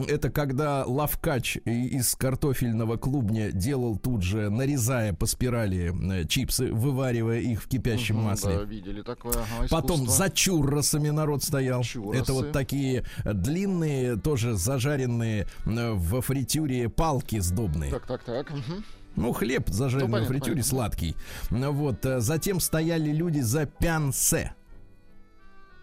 Это 0.07 0.29
когда 0.29 0.83
лавкач 0.85 1.57
из 1.65 2.15
картофельного 2.15 2.97
клубня 2.97 3.51
делал 3.51 3.97
тут 3.97 4.23
же, 4.23 4.49
нарезая 4.49 5.13
по 5.13 5.25
спирали 5.25 5.93
э, 6.21 6.27
чипсы, 6.27 6.71
вываривая 6.73 7.39
их 7.39 7.63
в 7.63 7.67
кипящем 7.67 8.17
угу, 8.17 8.25
масле. 8.25 8.57
Да, 8.57 8.63
видели 8.63 9.01
такое. 9.01 9.33
Ага, 9.33 9.67
Потом 9.69 10.07
за 10.07 10.29
чурросами 10.29 11.09
народ 11.09 11.43
стоял. 11.43 11.83
Чурросы. 11.83 12.19
Это 12.19 12.33
вот 12.33 12.51
такие 12.51 13.05
длинные, 13.23 14.17
тоже 14.17 14.55
зажаренные 14.55 15.47
э, 15.65 15.91
в 15.93 16.21
фритюре 16.21 16.89
палки 16.89 17.39
сдобные. 17.39 17.91
Так, 17.91 18.05
так, 18.05 18.23
так. 18.23 18.51
Угу. 18.51 18.83
Ну, 19.15 19.33
хлеб 19.33 19.67
зажаренный 19.69 20.07
ну, 20.07 20.13
понятно, 20.13 20.25
в 20.25 20.37
фритюре 20.37 20.53
понятно. 20.53 20.69
сладкий. 20.69 21.15
Вот. 21.49 22.05
Э, 22.05 22.19
затем 22.21 22.59
стояли 22.59 23.11
люди 23.11 23.41
за 23.41 23.65
пянсе. 23.65 24.53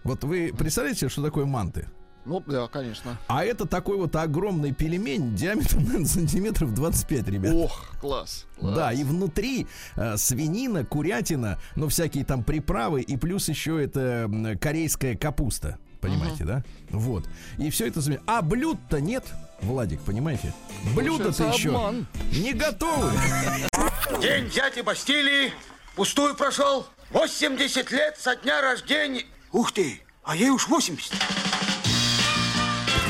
Вот 0.04 0.25
вы 0.25 0.52
представляете, 0.56 1.08
что 1.08 1.23
такое 1.23 1.44
манты? 1.44 1.88
Ну, 2.25 2.42
да, 2.47 2.68
конечно. 2.68 3.18
А 3.26 3.42
это 3.42 3.66
такой 3.66 3.97
вот 3.97 4.14
огромный 4.14 4.73
пельмень 4.73 5.35
диаметром, 5.35 5.85
наверное, 5.85 6.06
сантиметров 6.06 6.75
25, 6.75 7.28
ребят. 7.28 7.54
Ох, 7.54 7.99
класс. 8.00 8.47
класс. 8.58 8.75
Да, 8.75 8.92
и 8.92 9.02
внутри 9.02 9.66
э, 9.97 10.16
свинина, 10.18 10.85
курятина, 10.85 11.58
ну, 11.75 11.88
всякие 11.88 12.26
там 12.26 12.44
приправы, 12.44 13.00
и 13.00 13.16
плюс 13.16 13.49
еще 13.49 13.82
это 13.82 14.30
корейская 14.61 15.16
капуста. 15.16 15.78
Понимаете, 16.00 16.44
uh-huh. 16.44 16.47
да? 16.47 16.64
Вот. 16.90 17.28
И 17.56 17.70
все 17.70 17.87
это... 17.88 18.00
А 18.26 18.42
блюд-то 18.42 19.00
нет. 19.00 19.25
Владик, 19.60 20.00
понимаете? 20.02 20.52
Блюда-то 20.94 21.44
еще 21.44 21.70
обман. 21.70 22.06
не 22.32 22.52
готовы. 22.52 23.10
День 24.20 24.48
дяди 24.50 24.80
Бастилии 24.80 25.52
пустую 25.96 26.34
прошел. 26.34 26.86
80 27.10 27.90
лет 27.90 28.16
со 28.18 28.36
дня 28.36 28.60
рождения. 28.60 29.24
Ух 29.52 29.72
ты, 29.72 30.02
а 30.22 30.36
ей 30.36 30.50
уж 30.50 30.68
80. 30.68 31.12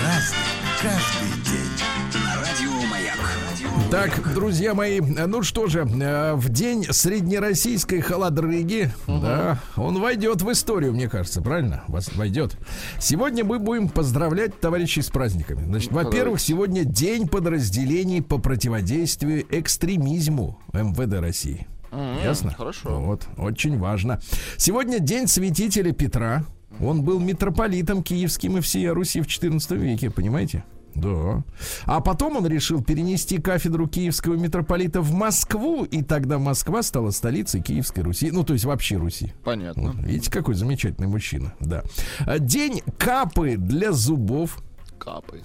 Разный, 0.03 0.39
каждый 0.81 1.38
так, 3.91 4.35
друзья 4.35 4.75
мои, 4.75 5.01
ну 5.01 5.43
что 5.43 5.67
же, 5.67 5.81
э, 5.81 6.35
в 6.35 6.49
день 6.51 6.85
среднероссийской 6.91 8.01
холодрыги, 8.01 8.91
угу. 9.07 9.21
да, 9.21 9.59
он 9.77 10.01
войдет 10.01 10.43
в 10.43 10.53
историю, 10.53 10.93
мне 10.93 11.09
кажется, 11.09 11.41
правильно? 11.41 11.85
Вас 11.89 12.15
войдет. 12.15 12.57
Сегодня 12.99 13.45
мы 13.45 13.59
будем 13.59 13.89
поздравлять 13.89 14.61
товарищей 14.61 15.01
с 15.01 15.09
праздниками. 15.09 15.65
Значит, 15.65 15.93
во-первых, 15.93 16.41
сегодня 16.41 16.85
день 16.85 17.29
подразделений 17.29 18.23
по 18.23 18.39
противодействию 18.39 19.47
экстремизму 19.51 20.59
МВД 20.73 21.21
России. 21.21 21.67
Mm-hmm, 21.91 22.25
Ясно? 22.25 22.51
Хорошо. 22.57 23.01
Вот, 23.01 23.27
очень 23.39 23.79
важно. 23.79 24.21
Сегодня 24.57 24.99
день 24.99 25.27
святителя 25.27 25.93
Петра. 25.93 26.45
Он 26.81 27.03
был 27.03 27.19
митрополитом 27.19 28.03
киевским 28.03 28.59
и 28.59 28.61
всей 28.61 28.89
Руси 28.89 29.21
в 29.21 29.27
XIV 29.27 29.77
веке, 29.77 30.11
понимаете? 30.11 30.65
Да. 31.01 31.43
А 31.85 32.01
потом 32.01 32.37
он 32.37 32.47
решил 32.47 32.83
перенести 32.83 33.39
кафедру 33.39 33.89
киевского 33.89 34.35
митрополита 34.35 35.01
в 35.01 35.13
Москву, 35.13 35.85
и 35.85 36.03
тогда 36.03 36.39
Москва 36.39 36.83
стала 36.83 37.11
столицей 37.11 37.61
Киевской 37.61 38.01
Руси. 38.01 38.31
Ну, 38.31 38.45
то 38.45 38.53
есть 38.53 38.65
вообще 38.65 38.97
Руси. 38.97 39.33
Понятно. 39.45 39.93
Вот, 39.93 40.05
видите, 40.05 40.31
какой 40.31 40.55
замечательный 40.55 41.09
мужчина. 41.09 41.55
Да. 41.61 41.83
День 42.39 42.83
капы 42.99 43.57
для 43.57 43.93
зубов 43.93 44.63
капы. 44.99 45.43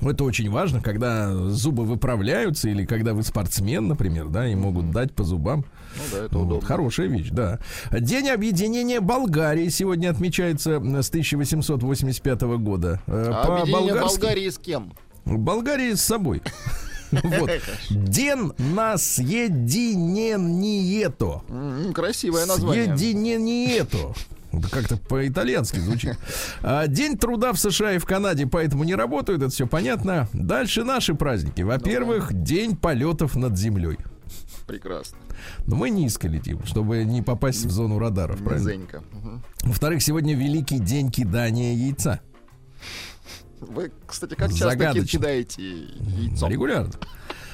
Угу. 0.00 0.10
Это 0.10 0.24
очень 0.24 0.50
важно, 0.50 0.80
когда 0.80 1.34
зубы 1.50 1.84
выправляются 1.84 2.68
или 2.68 2.84
когда 2.84 3.12
вы 3.12 3.22
спортсмен, 3.22 3.88
например, 3.88 4.28
да, 4.28 4.48
и 4.48 4.54
могут 4.54 4.90
дать 4.90 5.12
по 5.12 5.24
зубам. 5.24 5.64
Ну 5.96 6.02
да, 6.12 6.24
это 6.24 6.38
удобно. 6.38 6.66
Хорошая 6.66 7.08
вещь, 7.08 7.28
да. 7.30 7.58
День 7.92 8.28
объединения 8.28 9.00
Болгарии 9.00 9.68
сегодня 9.68 10.10
отмечается 10.10 10.80
с 10.80 11.08
1885 11.08 12.42
года. 12.58 13.00
Э, 13.06 13.30
а 13.32 13.46
по 13.46 13.62
объединение 13.62 14.00
Болгарии 14.00 14.48
с 14.48 14.58
кем? 14.58 14.92
Болгарии 15.24 15.94
с 15.94 16.02
собой. 16.02 16.42
Вот. 17.22 17.50
День 17.90 18.52
на 18.58 18.98
съединение-то. 18.98 21.44
Красивое 21.94 22.46
название. 22.46 22.96
Съединение-то. 22.96 24.14
Как-то 24.70 24.96
по-итальянски 24.96 25.78
звучит. 25.78 26.16
А, 26.62 26.86
день 26.86 27.18
труда 27.18 27.52
в 27.52 27.58
США 27.58 27.94
и 27.94 27.98
в 27.98 28.04
Канаде, 28.04 28.46
поэтому 28.46 28.84
не 28.84 28.94
работают, 28.94 29.42
это 29.42 29.50
все 29.50 29.66
понятно. 29.66 30.28
Дальше 30.32 30.84
наши 30.84 31.14
праздники. 31.14 31.62
Во-первых, 31.62 32.32
день 32.32 32.76
полетов 32.76 33.34
над 33.36 33.58
землей. 33.58 33.98
Прекрасно. 34.66 35.18
Но 35.66 35.76
мы 35.76 35.90
низко 35.90 36.28
летим, 36.28 36.64
чтобы 36.64 37.04
не 37.04 37.22
попасть 37.22 37.64
в 37.64 37.70
зону 37.70 37.98
радаров, 37.98 38.42
правильно? 38.42 38.86
Угу. 39.12 39.42
Во-вторых, 39.64 40.02
сегодня 40.02 40.34
великий 40.34 40.78
день 40.78 41.10
кидания 41.10 41.74
яйца. 41.74 42.20
Вы, 43.60 43.92
кстати, 44.06 44.34
как 44.34 44.52
часто 44.52 45.04
кидаете 45.04 45.62
яйцо? 45.62 46.48
Регулярно. 46.48 46.92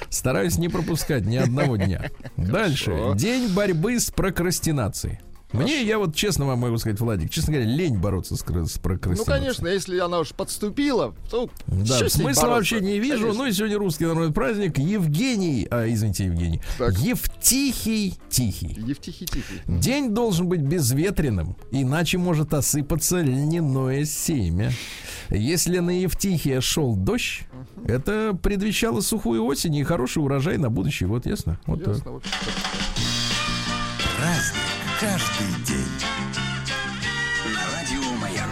Стараюсь 0.09 0.57
не 0.57 0.67
пропускать 0.67 1.25
ни 1.25 1.37
одного 1.37 1.77
дня. 1.77 2.11
Дальше. 2.37 3.13
День 3.15 3.53
борьбы 3.53 3.99
с 3.99 4.11
прокрастинацией. 4.11 5.19
Мне, 5.53 5.83
я 5.83 5.97
вот 5.97 6.15
честно 6.15 6.45
вам 6.45 6.59
могу 6.59 6.77
сказать, 6.77 6.99
Владик, 6.99 7.29
честно 7.29 7.53
говоря, 7.53 7.69
лень 7.69 7.97
бороться 7.97 8.35
с, 8.35 8.39
с 8.39 8.77
прокрастинацией. 8.77 9.17
Ну, 9.17 9.25
конечно, 9.25 9.67
если 9.67 9.99
она 9.99 10.19
уж 10.19 10.29
подступила, 10.29 11.13
то 11.29 11.49
да, 11.67 12.09
смысла 12.09 12.47
вообще 12.47 12.79
не 12.79 12.99
вижу. 12.99 13.21
Конечно. 13.21 13.43
Ну 13.43 13.49
и 13.49 13.51
сегодня 13.51 13.77
русский 13.77 14.05
народный 14.05 14.33
праздник. 14.33 14.77
Евгений, 14.77 15.67
а, 15.69 15.87
извините, 15.87 16.25
Евгений. 16.25 16.61
Так. 16.77 16.97
Евтихий 16.97 18.17
Тихий. 18.29 18.77
Евтихий 18.79 19.25
Тихий. 19.25 19.61
День 19.67 20.13
должен 20.13 20.47
быть 20.47 20.61
безветренным, 20.61 21.57
иначе 21.71 22.17
может 22.17 22.53
осыпаться 22.53 23.21
льняное 23.21 24.05
семя. 24.05 24.71
Если 25.29 25.79
на 25.79 25.91
Евтихия 25.91 26.61
шел 26.61 26.95
дождь, 26.95 27.41
uh 27.51 27.87
это 27.87 28.37
предвещало 28.41 29.01
сухую 29.01 29.43
осень 29.45 29.75
и 29.75 29.83
хороший 29.83 30.19
урожай 30.23 30.57
на 30.57 30.69
будущее. 30.69 31.07
Вот 31.07 31.25
ясно? 31.25 31.59
Вот 31.65 31.85
ясно. 31.85 32.03
Так. 32.03 32.21
Праздник 34.17 34.60
каждый 35.01 35.65
день. 35.65 35.77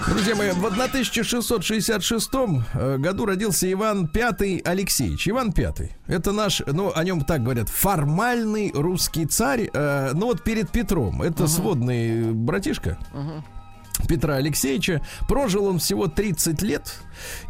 Друзья 0.08 0.36
мои, 0.36 0.50
в 0.50 0.66
1666 0.66 2.30
э, 2.74 2.98
году 2.98 3.26
родился 3.28 3.72
Иван 3.72 4.10
V 4.12 4.62
Алексеевич. 4.66 5.30
Иван 5.30 5.52
V. 5.52 5.92
Это 6.08 6.32
наш, 6.32 6.64
ну, 6.66 6.92
о 6.96 7.04
нем 7.04 7.22
так 7.22 7.44
говорят, 7.44 7.70
формальный 7.70 8.72
русский 8.74 9.28
царь. 9.28 9.70
Э, 9.72 10.14
ну, 10.16 10.26
вот 10.26 10.44
перед 10.44 10.72
Петром. 10.72 11.22
Это 11.22 11.44
uh-huh. 11.44 11.48
сводный 11.48 12.34
братишка. 12.34 12.98
Uh-huh. 13.14 14.08
Петра 14.08 14.36
Алексеевича. 14.36 15.06
Прожил 15.28 15.66
он 15.66 15.78
всего 15.78 16.08
30 16.08 16.64
лет 16.64 16.96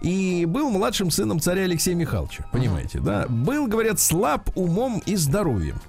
и 0.02 0.44
был 0.46 0.70
младшим 0.72 1.10
сыном 1.10 1.40
царя 1.40 1.64
Алексея 1.64 1.96
Михайловича. 1.96 2.46
Понимаете, 2.52 2.98
uh-huh. 2.98 3.06
да? 3.06 3.26
Был, 3.30 3.68
говорят, 3.68 4.02
слаб 4.02 4.50
умом 4.56 5.02
и 5.06 5.16
здоровьем. 5.16 5.80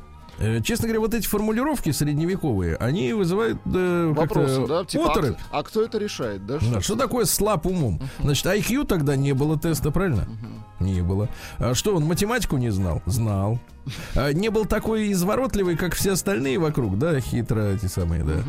Э, 0.41 0.61
Честно 0.63 0.87
говоря, 0.89 1.01
вот 1.01 1.13
эти 1.15 1.27
формулировки 1.27 1.91
средневековые, 1.91 2.77
они 2.77 3.13
вызывают 3.13 3.59
э, 3.67 4.13
Вопросы, 4.17 4.57
как-то 4.57 4.67
да? 4.67 4.85
Типа, 4.87 5.05
а, 5.05 5.11
оторопь. 5.13 5.37
кто- 5.37 5.45
а 5.59 5.63
кто 5.63 5.83
это 5.85 5.99
решает, 5.99 6.47
да? 6.47 6.59
Да, 6.73 6.81
что 6.81 6.97
такое 6.97 7.27
слаб 7.27 7.67
умом? 7.67 8.01
Значит, 8.21 8.47
IQ 8.47 8.87
тогда 8.87 9.17
не 9.17 9.33
было 9.35 9.59
теста, 9.59 9.91
правильно? 9.91 10.27
Не 10.81 11.03
было. 11.03 11.29
А 11.59 11.75
что, 11.75 11.95
он 11.95 12.05
математику 12.05 12.57
не 12.57 12.71
знал? 12.71 13.03
Знал. 13.05 13.59
А 14.15 14.33
не 14.33 14.49
был 14.51 14.65
такой 14.65 15.13
изворотливый, 15.13 15.77
как 15.77 15.95
все 15.95 16.13
остальные 16.13 16.59
вокруг, 16.59 16.99
да, 16.99 17.21
хитро 17.21 17.75
эти 17.75 17.87
самые, 17.87 18.25
да. 18.25 18.43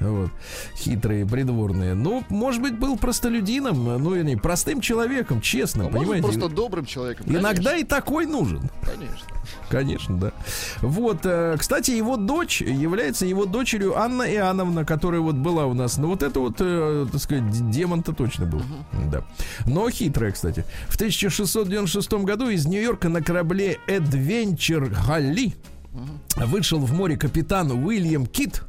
Вот. 0.00 0.30
Хитрые, 0.76 1.26
придворные. 1.26 1.94
Ну, 1.94 2.24
может 2.28 2.60
быть, 2.62 2.78
был 2.78 2.96
простолюдином, 2.98 3.84
ну, 4.02 4.14
или 4.14 4.34
простым 4.34 4.80
человеком, 4.80 5.40
честно, 5.40 5.86
А 5.86 5.88
понимаете? 5.88 6.22
просто 6.28 6.48
добрым 6.48 6.84
человеком. 6.84 7.26
Иногда 7.28 7.70
Конечно, 7.70 7.76
и 7.76 7.84
такой 7.84 8.26
нужен. 8.26 8.60
Конечно. 8.82 9.26
Конечно, 9.70 10.18
да. 10.18 10.32
Вот, 10.80 11.20
э, 11.24 11.56
кстати, 11.58 11.92
его 11.92 12.16
дочь 12.16 12.60
является 12.60 13.26
его 13.26 13.46
дочерью 13.46 13.98
Анна 13.98 14.22
Иоанновна, 14.22 14.84
которая 14.84 15.20
вот 15.20 15.36
была 15.36 15.66
у 15.66 15.74
нас. 15.74 15.96
Ну, 15.98 16.08
вот 16.08 16.22
это 16.22 16.40
вот, 16.40 16.56
э, 16.60 17.06
так 17.10 17.20
сказать, 17.20 17.70
демон-то 17.70 18.12
точно 18.12 18.46
был. 18.46 18.62
Да. 19.10 19.24
Но 19.66 19.88
хитрая, 19.90 20.32
кстати. 20.32 20.64
В 20.88 20.96
1696 20.96 22.24
году 22.24 22.48
из 22.48 22.66
Нью-Йорка 22.66 23.08
на 23.08 23.22
корабле 23.22 23.78
Adventure 23.88 24.85
Галли 24.88 25.54
вышел 26.36 26.78
в 26.80 26.92
море 26.92 27.16
капитан 27.16 27.70
Уильям 27.70 28.26
Кит. 28.26 28.62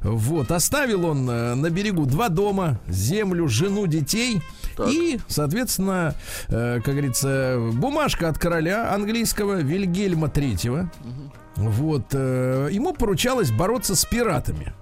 Вот, 0.00 0.50
оставил 0.50 1.06
он 1.06 1.28
э, 1.30 1.54
на 1.54 1.70
берегу 1.70 2.04
два 2.04 2.28
дома, 2.28 2.78
землю, 2.88 3.48
жену, 3.48 3.86
детей. 3.86 4.42
Так. 4.76 4.88
И, 4.88 5.18
соответственно, 5.28 6.14
э, 6.48 6.80
как 6.84 6.94
говорится, 6.94 7.58
бумажка 7.72 8.28
от 8.28 8.38
короля 8.38 8.92
английского 8.92 9.62
Вильгельма 9.62 10.28
Третьего. 10.28 10.90
Вот, 11.56 12.06
э, 12.12 12.68
ему 12.70 12.92
поручалось 12.92 13.50
бороться 13.50 13.94
с 13.94 14.04
пиратами. 14.04 14.74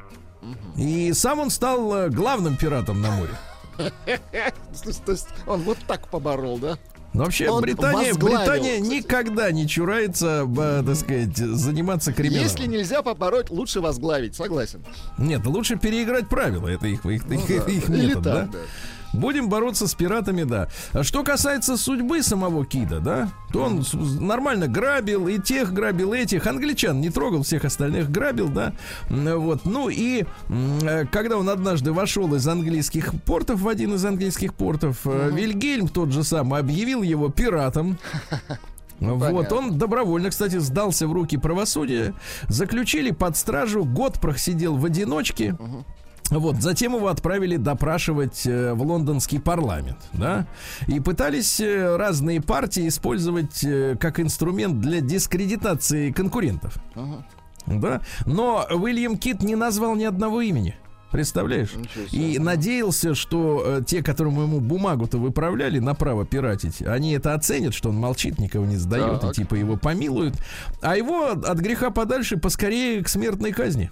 И 0.76 1.12
сам 1.12 1.40
он 1.40 1.50
стал 1.50 1.94
э, 1.94 2.08
главным 2.08 2.56
пиратом 2.56 3.00
на 3.00 3.10
море. 3.10 3.32
То 3.76 5.12
есть 5.12 5.28
он 5.46 5.62
вот 5.62 5.78
так 5.86 6.08
поборол, 6.08 6.58
да? 6.58 6.78
Но 7.12 7.24
вообще 7.24 7.48
Он 7.48 7.60
Британия, 7.62 8.14
Британия 8.14 8.80
кстати. 8.80 8.94
никогда 8.94 9.50
не 9.50 9.66
чурается, 9.66 10.46
э, 10.48 10.82
так 10.86 10.94
сказать, 10.96 11.36
заниматься 11.36 12.12
криминалом. 12.12 12.44
Если 12.44 12.66
нельзя 12.66 13.02
побороть, 13.02 13.50
лучше 13.50 13.80
возглавить, 13.80 14.36
согласен. 14.36 14.84
Нет, 15.18 15.44
лучше 15.44 15.76
переиграть 15.76 16.28
правила. 16.28 16.68
Это 16.68 16.86
их, 16.86 17.04
их, 17.04 17.26
Ну 17.26 17.34
их- 17.34 17.48
да. 17.66 17.72
их 17.72 17.88
Или 17.88 18.06
метод, 18.06 18.22
да? 18.22 18.34
так, 18.42 18.50
да. 18.52 18.58
Будем 19.12 19.48
бороться 19.48 19.86
с 19.86 19.94
пиратами, 19.94 20.44
да. 20.44 20.68
А 20.92 21.02
что 21.02 21.24
касается 21.24 21.76
судьбы 21.76 22.22
самого 22.22 22.64
Кида, 22.64 23.00
да, 23.00 23.28
то 23.52 23.64
он 23.64 23.84
нормально 24.20 24.68
грабил, 24.68 25.28
и 25.28 25.38
тех 25.38 25.72
грабил, 25.72 26.12
этих. 26.12 26.46
Англичан 26.46 27.00
не 27.00 27.10
трогал, 27.10 27.42
всех 27.42 27.64
остальных 27.64 28.10
грабил, 28.10 28.48
да. 28.48 28.72
Вот. 29.08 29.64
Ну 29.64 29.88
и 29.88 30.24
э, 30.48 31.04
когда 31.10 31.38
он 31.38 31.48
однажды 31.48 31.92
вошел 31.92 32.34
из 32.34 32.46
английских 32.46 33.12
портов 33.24 33.60
в 33.60 33.68
один 33.68 33.94
из 33.94 34.04
английских 34.04 34.54
портов, 34.54 34.98
э, 35.04 35.30
Вильгельм 35.32 35.88
тот 35.88 36.12
же 36.12 36.22
самый 36.22 36.60
объявил 36.60 37.02
его 37.02 37.28
пиратом. 37.28 37.98
Вот, 39.00 39.18
понятно. 39.18 39.56
он 39.56 39.78
добровольно, 39.78 40.28
кстати, 40.28 40.58
сдался 40.58 41.08
в 41.08 41.12
руки 41.14 41.38
правосудия. 41.38 42.12
Заключили 42.48 43.12
под 43.12 43.34
стражу, 43.36 43.84
год 43.84 44.20
просидел 44.20 44.76
в 44.76 44.84
одиночке. 44.84 45.56
Вот, 46.30 46.62
затем 46.62 46.94
его 46.94 47.08
отправили 47.08 47.56
допрашивать 47.56 48.46
э, 48.46 48.72
в 48.74 48.82
лондонский 48.82 49.40
парламент, 49.40 49.98
да, 50.12 50.46
и 50.86 51.00
пытались 51.00 51.58
э, 51.60 51.96
разные 51.96 52.40
партии 52.40 52.86
использовать 52.86 53.64
э, 53.64 53.96
как 53.98 54.20
инструмент 54.20 54.80
для 54.80 55.00
дискредитации 55.00 56.12
конкурентов, 56.12 56.76
Ага. 56.94 57.26
да, 57.66 58.00
но 58.26 58.64
Уильям 58.70 59.18
Кит 59.18 59.42
не 59.42 59.56
назвал 59.56 59.96
ни 59.96 60.04
одного 60.04 60.40
имени. 60.40 60.76
Представляешь? 61.10 61.72
И 62.12 62.38
надеялся, 62.38 63.16
что 63.16 63.64
э, 63.66 63.80
те, 63.84 64.00
которым 64.00 64.40
ему 64.40 64.60
бумагу-то 64.60 65.18
выправляли 65.18 65.80
на 65.80 65.94
право 65.96 66.24
пиратить, 66.24 66.80
они 66.82 67.14
это 67.14 67.34
оценят, 67.34 67.74
что 67.74 67.88
он 67.88 67.96
молчит, 67.96 68.38
никого 68.38 68.64
не 68.64 68.76
сдает, 68.76 69.20
Так. 69.20 69.32
и 69.32 69.34
типа 69.34 69.56
его 69.56 69.76
помилуют. 69.76 70.36
А 70.80 70.96
его 70.96 71.30
от 71.32 71.58
греха 71.58 71.90
подальше 71.90 72.36
поскорее 72.36 73.02
к 73.02 73.08
смертной 73.08 73.50
казни. 73.50 73.90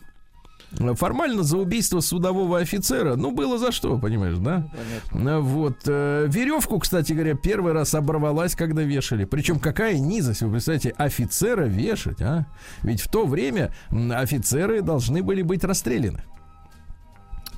Формально 0.71 1.43
за 1.43 1.57
убийство 1.57 2.01
судового 2.01 2.59
офицера, 2.59 3.17
ну, 3.17 3.31
было 3.31 3.59
за 3.59 3.73
что, 3.73 3.99
понимаешь, 3.99 4.37
да? 4.39 4.69
Понятно. 5.13 5.29
Э, 5.31 5.39
Вот. 5.41 5.79
э, 5.87 6.27
Веревку, 6.29 6.79
кстати 6.79 7.13
говоря, 7.15 7.35
первый 7.35 7.73
раз 7.73 7.95
оборвалась, 7.95 8.55
когда 8.55 8.83
вешали. 8.83 9.25
Причем 9.25 9.59
какая 9.61 9.99
низость, 9.99 10.43
вы 10.43 10.51
представляете, 10.53 10.91
офицера 10.99 11.65
вешать, 11.65 12.21
а? 12.21 12.47
Ведь 12.83 13.01
в 13.01 13.09
то 13.11 13.25
время 13.27 13.73
офицеры 13.91 14.83
должны 14.83 15.23
были 15.23 15.43
быть 15.43 15.65
расстреляны. 15.65 16.23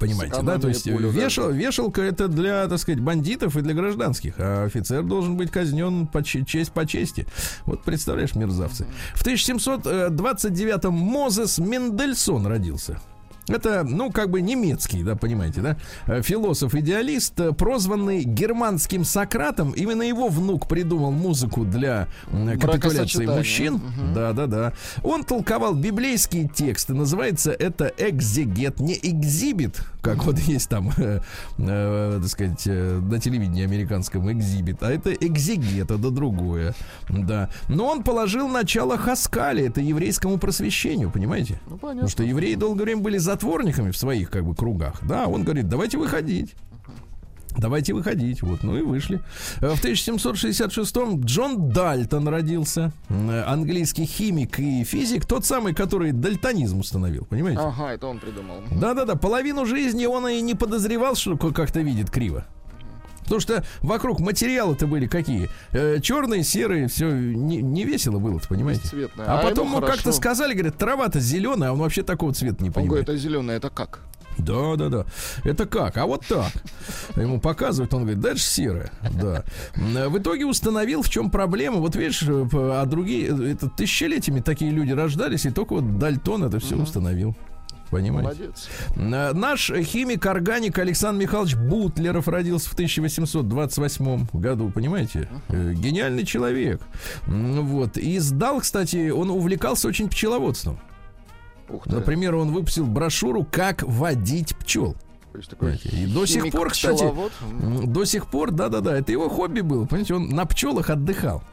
Понимаете, 0.01 0.37
да? 0.43 0.55
То 0.59 0.73
Сэкономили 0.73 0.73
есть 0.75 0.91
пулю, 0.91 1.13
да. 1.13 1.21
вешал, 1.21 1.51
вешалка 1.51 2.03
это 2.03 2.27
для, 2.27 2.67
так 2.67 2.79
сказать, 2.79 3.01
бандитов 3.01 3.57
и 3.57 3.61
для 3.61 3.75
гражданских, 3.75 4.35
а 4.39 4.65
офицер 4.65 5.03
должен 5.03 5.37
быть 5.37 5.51
казнен 5.51 6.07
по 6.07 6.25
че- 6.25 6.45
честь 6.45 6.73
по 6.73 6.87
чести. 6.87 7.27
Вот 7.67 7.85
представляешь, 7.85 8.35
мерзавцы. 8.35 8.87
В 9.15 9.23
1729-м 9.25 10.95
Мозес 10.95 11.59
Мендельсон 11.59 12.47
родился. 12.47 13.01
Это, 13.51 13.85
ну, 13.85 14.11
как 14.11 14.31
бы 14.31 14.41
немецкий, 14.41 15.03
да, 15.03 15.17
понимаете, 15.17 15.61
да? 15.61 15.77
Э, 16.07 16.23
Философ-идеалист, 16.23 17.41
э, 17.41 17.53
прозванный 17.53 18.23
германским 18.23 19.05
Сократом. 19.05 19.73
Именно 19.73 20.03
его 20.03 20.29
внук 20.29 20.69
придумал 20.69 21.11
музыку 21.11 21.65
для 21.65 22.09
капитуляции 22.61 23.27
мужчин. 23.27 23.81
Да, 24.15 24.33
да, 24.33 24.47
да. 24.47 24.73
Он 25.03 25.25
толковал 25.25 25.75
библейские 25.75 26.49
тексты. 26.49 26.95
Называется 26.95 27.51
это 27.53 27.93
экзегет, 27.99 28.81
не 28.81 28.99
экзибит, 29.03 29.83
как 30.03 30.25
вот 30.25 30.39
есть 30.39 30.69
там, 30.69 30.91
э, 30.97 31.21
э, 31.59 32.19
так 32.21 32.31
сказать, 32.31 32.67
на 32.67 33.19
телевидении 33.19 33.65
американском 33.65 34.31
экзибит, 34.33 34.83
а 34.83 34.91
это 34.91 35.13
экзегет, 35.13 35.91
это 35.91 36.11
другое. 36.11 36.75
Да. 37.09 37.51
Но 37.69 37.87
он 37.87 38.03
положил 38.03 38.49
начало 38.49 38.97
Хаскали, 38.97 39.67
это 39.67 39.81
еврейскому 39.81 40.39
просвещению, 40.39 41.11
понимаете? 41.11 41.61
Ну, 41.67 41.77
Потому 41.77 41.91
понятно. 41.91 42.09
что 42.09 42.23
евреи 42.23 42.55
долгое 42.55 42.85
время 42.85 43.03
были 43.03 43.19
затворниками 43.45 43.91
в 43.91 43.97
своих 43.97 44.31
как 44.31 44.45
бы 44.45 44.55
кругах. 44.55 45.01
Да, 45.03 45.27
он 45.27 45.43
говорит, 45.45 45.69
давайте 45.69 45.99
выходить. 45.99 46.55
Давайте 47.57 47.95
выходить. 47.95 48.43
Вот, 48.43 48.63
ну 48.63 48.77
и 48.77 48.83
вышли. 48.83 49.21
Э, 49.61 49.75
В 49.75 49.85
1766-м 49.85 51.21
Джон 51.25 51.71
Дальтон 51.71 52.29
родился. 52.29 52.93
М, 53.09 53.29
Английский 53.47 54.05
химик 54.07 54.61
и 54.61 54.85
физик. 54.85 55.27
Тот 55.27 55.45
самый, 55.45 55.75
который 55.75 56.13
дальтонизм 56.13 56.79
установил. 56.79 57.25
Понимаете? 57.29 57.61
Ага, 57.61 57.93
это 57.95 58.07
он 58.07 58.21
придумал. 58.21 58.57
Да-да-да. 58.71 59.17
Половину 59.17 59.67
жизни 59.67 60.07
он 60.07 60.29
и 60.29 60.41
не 60.41 60.55
подозревал, 60.55 61.17
что 61.17 61.37
ка- 61.37 61.51
как-то 61.53 61.81
видит 61.81 62.09
криво. 62.11 62.45
Потому 63.31 63.41
что 63.41 63.65
вокруг 63.81 64.19
материалы-то 64.19 64.89
были 64.89 65.07
какие? 65.07 65.49
Э, 65.71 66.01
черные, 66.03 66.43
серые, 66.43 66.89
все 66.89 67.13
не, 67.13 67.63
не 67.63 67.85
весело 67.85 68.19
было, 68.19 68.41
понимаете? 68.49 68.83
Бесцветное. 68.83 69.27
А, 69.27 69.39
А 69.39 69.43
потом 69.43 69.69
ему 69.69 69.81
как-то 69.81 70.11
сказали, 70.11 70.53
говорят, 70.53 70.77
трава-то 70.77 71.21
зеленая, 71.21 71.71
а 71.71 71.73
он 71.73 71.79
вообще 71.79 72.03
такого 72.03 72.35
цвета 72.35 72.61
не 72.65 72.71
Он 72.71 72.73
понимает. 72.75 72.89
говорит, 73.05 73.09
это 73.09 73.19
зеленое, 73.19 73.59
это 73.59 73.71
как? 73.71 74.01
Да, 74.39 74.75
да, 74.75 74.89
да. 74.89 75.07
Это 75.45 75.67
как? 75.67 75.97
А 75.97 76.07
вот 76.07 76.27
так. 76.27 76.51
Ему 77.15 77.41
показывают, 77.41 77.95
он 77.95 78.03
говорит, 78.03 78.21
дальше 78.21 78.45
серое. 78.45 78.91
Да. 79.21 79.45
В 79.77 80.19
итоге 80.19 80.47
установил, 80.47 81.03
в 81.03 81.09
чем 81.09 81.31
проблема. 81.31 81.77
Вот 81.77 81.95
видишь, 81.95 82.23
э, 82.23 82.49
а 82.53 82.85
другие, 82.87 83.29
э, 83.29 83.53
это 83.53 83.69
тысячелетиями 83.69 84.41
такие 84.41 84.73
люди 84.73 84.91
рождались, 84.93 85.47
и 85.47 85.51
только 85.51 85.75
вот 85.75 85.99
Дальтон 85.99 86.43
это 86.43 86.59
все 86.59 86.77
установил. 86.77 87.37
Понимаете? 87.91 88.43
Молодец. 88.43 88.69
Э, 88.97 89.33
Наш 89.33 89.71
химик-органик 89.71 90.79
Александр 90.79 91.23
Михайлович 91.23 91.57
Бутлеров 91.57 92.29
родился 92.29 92.71
в 92.71 92.75
1828 92.75 94.27
году, 94.33 94.71
понимаете? 94.71 95.29
Э, 95.49 95.73
Гениальный 95.73 96.25
человек. 96.25 96.81
М, 97.27 97.67
Вот. 97.67 97.97
И 97.97 98.19
сдал, 98.19 98.61
кстати, 98.61 99.11
он 99.11 99.31
увлекался 99.31 99.89
очень 99.89 100.09
пчеловодством. 100.09 100.79
Ух 101.69 101.85
ты. 101.85 101.91
Например, 101.97 102.35
он 102.37 102.53
выпустил 102.53 102.87
брошюру 102.87 103.45
«Как 103.51 103.83
водить 103.83 104.57
пчел». 104.57 104.97
Такой? 105.49 105.77
И 105.85 106.07
до 106.07 106.27
сих 106.27 106.51
пор, 106.51 106.71
кстати, 106.71 107.05
до 107.87 108.05
сих 108.05 108.27
пор, 108.27 108.51
да-да-да, 108.51 108.99
это 108.99 109.13
его 109.13 109.29
хобби 109.29 109.61
было. 109.61 109.85
Понимаете, 109.87 110.15
он 110.15 110.29
на 110.31 110.45
пчелах 110.45 110.91
отдыхал. 110.91 111.45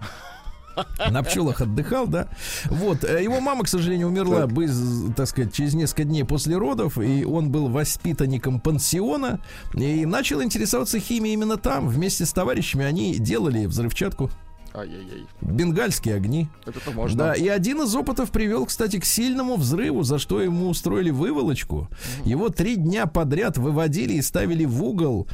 На 1.12 1.24
пчелах 1.24 1.62
отдыхал, 1.62 2.08
да. 2.08 2.28
Вот. 2.66 3.04
э, 3.04 3.24
Его 3.24 3.40
мама, 3.40 3.64
к 3.64 3.68
сожалению, 3.68 4.08
умерла, 4.08 4.48
бы, 4.48 4.68
так 5.16 5.28
сказать, 5.28 5.54
через 5.54 5.74
несколько 5.74 6.04
дней 6.04 6.24
после 6.24 6.58
родов, 6.58 6.98
и 6.98 7.26
он 7.26 7.52
был 7.52 7.70
воспитанником 7.70 8.60
пансиона 8.60 9.40
и 9.74 10.06
начал 10.06 10.42
интересоваться 10.42 11.00
химией 11.00 11.34
именно 11.34 11.58
там. 11.58 11.88
Вместе 11.88 12.26
с 12.26 12.34
товарищами 12.34 12.86
они 12.86 13.16
делали 13.16 13.66
взрывчатку. 13.66 14.30
Ай-яй-яй. 14.78 15.26
Бенгальские 15.42 16.16
огни. 16.16 16.48
Это 16.66 16.92
можно. 16.92 17.18
Да, 17.18 17.34
и 17.34 17.48
один 17.48 17.82
из 17.82 17.96
опытов 17.96 18.30
привел, 18.30 18.68
кстати, 18.68 19.00
к 19.00 19.06
сильному 19.06 19.56
взрыву, 19.56 20.04
за 20.04 20.20
что 20.20 20.40
ему 20.40 20.70
устроили 20.70 21.10
выволочку. 21.10 21.90
Его 22.26 22.50
три 22.50 22.76
дня 22.76 23.08
подряд 23.08 23.58
выводили 23.58 24.14
и 24.14 24.22
ставили 24.22 24.66
в 24.66 24.84
угол, 24.84 25.28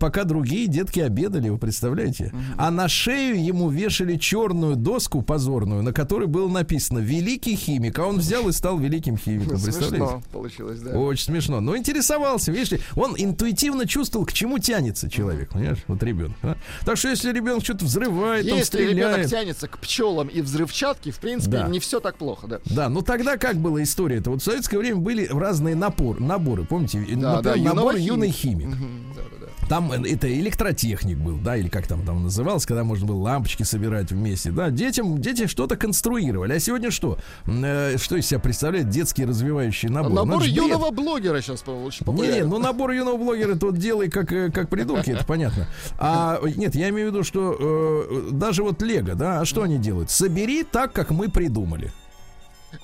пока 0.00 0.24
другие 0.24 0.66
детки 0.66 1.00
обедали, 1.00 1.50
вы 1.50 1.58
представляете? 1.58 2.32
А 2.56 2.70
на 2.70 2.88
шею 2.88 3.44
ему 3.44 3.68
вешали 3.68 4.16
черную 4.16 4.76
доску 4.76 5.20
позорную, 5.20 5.82
на 5.82 5.92
которой 5.92 6.26
было 6.26 6.48
написано 6.48 7.00
«Великий 7.00 7.54
химик», 7.54 7.98
а 7.98 8.06
он 8.06 8.16
взял 8.18 8.48
и 8.48 8.52
стал 8.52 8.78
великим 8.78 9.18
химиком, 9.18 9.60
представляете? 9.60 9.96
Смешно 9.96 10.22
получилось, 10.32 10.80
да. 10.80 10.98
Очень 10.98 11.24
смешно. 11.24 11.60
Но 11.60 11.76
интересовался, 11.76 12.50
видишь 12.50 12.80
он 12.94 13.14
интуитивно 13.18 13.86
чувствовал, 13.86 14.24
к 14.24 14.32
чему 14.32 14.58
тянется 14.58 15.10
человек, 15.10 15.50
понимаешь, 15.50 15.78
вот 15.86 16.02
ребенок. 16.02 16.36
а. 16.42 16.56
Так 16.86 16.96
что 16.96 17.08
если 17.08 17.30
ребенок 17.32 17.62
что-то 17.62 17.84
взрывает, 17.84 18.46
Если 18.46 18.85
ребенок 18.94 19.26
тянется 19.26 19.68
к 19.68 19.78
пчелам 19.78 20.28
и 20.28 20.40
взрывчатке, 20.40 21.10
в 21.10 21.18
принципе, 21.18 21.58
Да. 21.58 21.68
не 21.68 21.78
все 21.80 22.00
так 22.00 22.16
плохо, 22.16 22.46
да. 22.46 22.60
Да, 22.66 22.88
ну 22.88 23.02
тогда 23.02 23.36
как 23.36 23.56
была 23.56 23.82
история-то? 23.82 24.30
Вот 24.30 24.42
в 24.42 24.44
советское 24.44 24.78
время 24.78 24.96
были 24.98 25.26
разные 25.26 25.74
напор, 25.74 26.20
наборы, 26.20 26.64
помните? 26.64 27.04
Да, 27.14 27.40
да, 27.42 27.50
Например, 27.50 27.74
набор 27.74 27.94
юного 27.96 28.14
юный 28.16 28.30
химик. 28.30 28.66
Мгм, 28.68 29.14
да-да-да. 29.16 29.46
Там 29.68 29.90
э, 29.92 30.08
это 30.12 30.32
электротехник 30.32 31.18
был, 31.18 31.38
да, 31.38 31.56
или 31.56 31.68
как 31.68 31.86
там 31.88 32.02
там 32.06 32.22
называлось, 32.22 32.64
когда 32.66 32.84
можно 32.84 33.06
было 33.06 33.16
лампочки 33.20 33.64
собирать 33.64 34.10
вместе, 34.12 34.50
да. 34.52 34.70
Детям, 34.70 35.18
дети 35.20 35.46
что-то 35.48 35.76
конструировали. 35.76 36.52
А 36.52 36.60
сегодня 36.60 36.90
что? 36.92 37.18
Э, 37.46 37.96
что 37.98 38.16
из 38.16 38.26
себя 38.26 38.38
представляет 38.38 38.88
детский 38.90 39.24
развивающий 39.24 39.88
набор? 39.88 40.10
Ну, 40.12 40.16
Набор 40.24 40.36
это 40.42 40.44
ж 40.50 40.52
бред. 40.52 40.64
юного 40.64 40.90
блогера 40.92 41.40
сейчас 41.40 41.62
очень 41.66 41.76
Не, 42.06 42.12
не, 42.12 42.18
популярен. 42.18 42.48
ну 42.48 42.58
набор 42.58 42.90
юного 42.92 43.16
блогера 43.16 43.56
тут 43.56 43.76
делай 43.78 44.08
как, 44.08 44.30
э, 44.32 44.50
как 44.52 44.68
придурки, 44.68 45.10
это 45.10 45.24
понятно. 45.24 45.66
А 45.98 46.40
нет, 46.56 46.74
я 46.76 46.88
имею 46.90 47.10
в 47.10 47.12
виду, 47.14 47.24
что 47.24 47.56
э, 47.58 48.28
даже 48.32 48.62
вот 48.62 48.75
Лего, 48.82 49.14
да, 49.14 49.40
а 49.40 49.44
что 49.44 49.62
они 49.62 49.78
делают? 49.78 50.10
Собери 50.10 50.62
так, 50.64 50.92
как 50.92 51.10
мы 51.10 51.28
придумали. 51.28 51.92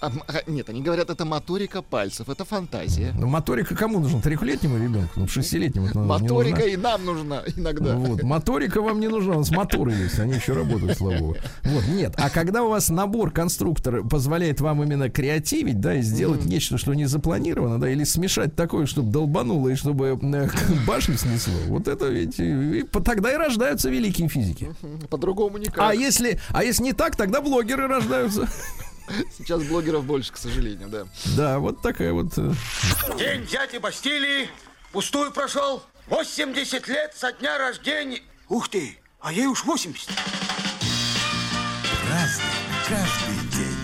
А, 0.00 0.10
а, 0.28 0.50
нет, 0.50 0.68
они 0.68 0.80
говорят, 0.82 1.10
это 1.10 1.24
моторика 1.24 1.82
пальцев, 1.82 2.28
это 2.28 2.44
фантазия. 2.44 3.12
Ну, 3.18 3.26
моторика 3.26 3.74
кому 3.74 4.00
нужна? 4.00 4.20
Трехлетнему 4.20 4.78
ребенку? 4.78 5.12
Ну, 5.16 5.28
шестилетнему 5.28 5.86
это 5.88 5.98
Моторика 5.98 6.60
нужна. 6.60 6.72
и 6.72 6.76
нам 6.76 7.04
нужна 7.04 7.42
иногда. 7.56 7.96
Вот. 7.96 8.22
Моторика 8.22 8.80
вам 8.80 9.00
не 9.00 9.08
нужна, 9.08 9.34
у 9.34 9.38
нас 9.38 9.50
моторы 9.50 9.92
есть, 9.92 10.18
они 10.18 10.34
еще 10.34 10.54
работают, 10.54 10.96
слава 10.98 11.18
богу. 11.18 11.36
Вот, 11.64 11.86
нет. 11.88 12.14
А 12.16 12.30
когда 12.30 12.62
у 12.62 12.68
вас 12.70 12.88
набор 12.88 13.30
конструктора 13.32 14.02
позволяет 14.02 14.60
вам 14.60 14.82
именно 14.82 15.10
креативить, 15.10 15.80
да, 15.80 15.94
и 15.94 16.02
сделать 16.02 16.44
нечто, 16.44 16.78
что 16.78 16.94
не 16.94 17.06
запланировано, 17.06 17.78
да, 17.80 17.88
или 17.90 18.04
смешать 18.04 18.56
такое, 18.56 18.86
чтобы 18.86 19.10
долбануло 19.12 19.68
и 19.68 19.74
чтобы 19.74 20.18
э, 20.20 20.48
башню 20.86 21.16
снесло, 21.16 21.54
вот 21.68 21.88
это 21.88 22.06
ведь 22.06 22.38
и- 22.38 22.84
тогда 23.04 23.32
и 23.32 23.36
рождаются 23.36 23.90
великие 23.90 24.28
физики. 24.28 24.74
По-другому 25.10 25.58
никак. 25.58 25.78
А 25.78 25.94
если, 25.94 26.40
а 26.50 26.64
если 26.64 26.82
не 26.84 26.92
так, 26.92 27.16
тогда 27.16 27.40
блогеры 27.40 27.86
рождаются. 27.88 28.48
Сейчас 29.38 29.62
блогеров 29.64 30.04
больше, 30.04 30.32
к 30.32 30.36
сожалению, 30.36 30.88
да. 30.88 31.04
Да, 31.36 31.58
вот 31.58 31.82
такая 31.82 32.12
вот. 32.12 32.32
э, 32.36 32.52
День 33.18 33.46
дяди 33.46 33.78
Бастилии 33.78 34.48
пустую 34.92 35.32
прошел. 35.32 35.82
80 36.08 36.88
лет 36.88 37.12
со 37.16 37.32
дня 37.32 37.58
рождения. 37.58 38.20
Ух 38.48 38.68
ты, 38.68 38.98
а 39.20 39.32
ей 39.32 39.46
уж 39.46 39.64
80. 39.64 40.10
Разный, 42.10 42.44
каждый 42.88 43.36
день. 43.56 43.76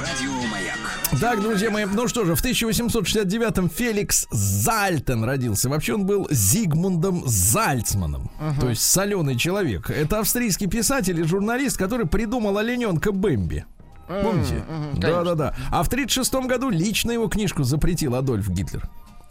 Радио 0.00 0.32
Маяк. 0.48 0.78
Так, 1.20 1.40
друзья 1.40 1.70
мои, 1.70 1.84
ну 1.86 2.06
что 2.08 2.24
же, 2.24 2.34
в 2.36 2.44
1869-м 2.44 3.70
Феликс 3.70 4.26
Зальтен 4.30 5.24
родился. 5.24 5.68
Вообще 5.68 5.94
он 5.94 6.06
был 6.06 6.28
Зигмундом 6.30 7.22
Зальцманом, 7.26 8.30
то 8.60 8.68
есть 8.68 8.82
соленый 8.82 9.36
человек. 9.36 9.90
Это 9.90 10.20
австрийский 10.20 10.66
писатель 10.68 11.18
и 11.18 11.24
журналист, 11.24 11.76
который 11.78 12.06
придумал 12.06 12.58
олененка 12.58 13.12
Бэмби. 13.12 13.64
Помните? 14.06 14.62
Да-да-да. 14.94 15.54
А 15.70 15.82
в 15.82 15.88
36 15.88 16.34
году 16.46 16.70
лично 16.70 17.10
его 17.12 17.28
книжку 17.28 17.62
запретил 17.62 18.14
Адольф 18.14 18.48
Гитлер. 18.48 18.88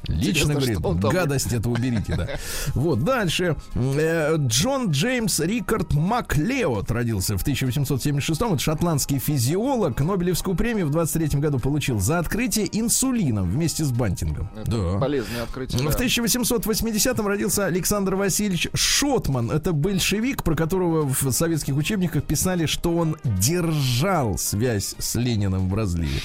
Лично 0.08 0.30
Интересно, 0.30 0.54
говорит, 0.54 0.80
он 0.84 1.00
там- 1.00 1.12
гадость 1.12 1.54
это 1.54 1.70
уберите, 1.70 2.16
да. 2.16 2.28
Вот, 2.74 3.04
дальше. 3.04 3.56
Э, 3.74 4.36
Джон 4.38 4.92
Джеймс 4.92 5.40
Рикард 5.40 5.94
Маклеод 5.94 6.92
родился 6.92 7.38
в 7.38 7.42
1876 7.42 8.42
Это 8.42 8.58
шотландский 8.60 9.20
физиолог. 9.20 10.00
Нобелевскую 10.00 10.56
премию 10.56 10.88
в 10.88 10.92
23 10.92 11.40
году 11.40 11.60
получил 11.60 12.00
за 12.00 12.20
открытие 12.20 12.68
инсулином 12.72 13.50
вместе 13.50 13.84
с 13.84 13.92
Бантингом. 13.92 14.50
Да. 14.66 15.00
Полезное 15.00 15.44
открытие. 15.44 15.82
В 15.82 15.92
да. 15.92 16.06
1880-м 16.06 17.28
родился 17.28 17.66
Александр 17.66 18.16
Васильевич 18.16 18.70
Шотман. 18.74 19.52
Это 19.52 19.74
большевик, 19.74 20.44
про 20.44 20.56
которого 20.56 21.08
в 21.08 21.32
советских 21.32 21.76
учебниках 21.76 22.24
писали, 22.24 22.66
что 22.66 22.96
он 22.96 23.18
держал 23.24 24.38
связь 24.38 24.96
с 24.98 25.16
Лениным 25.16 25.70
в 25.70 25.74
разливе. 25.76 26.20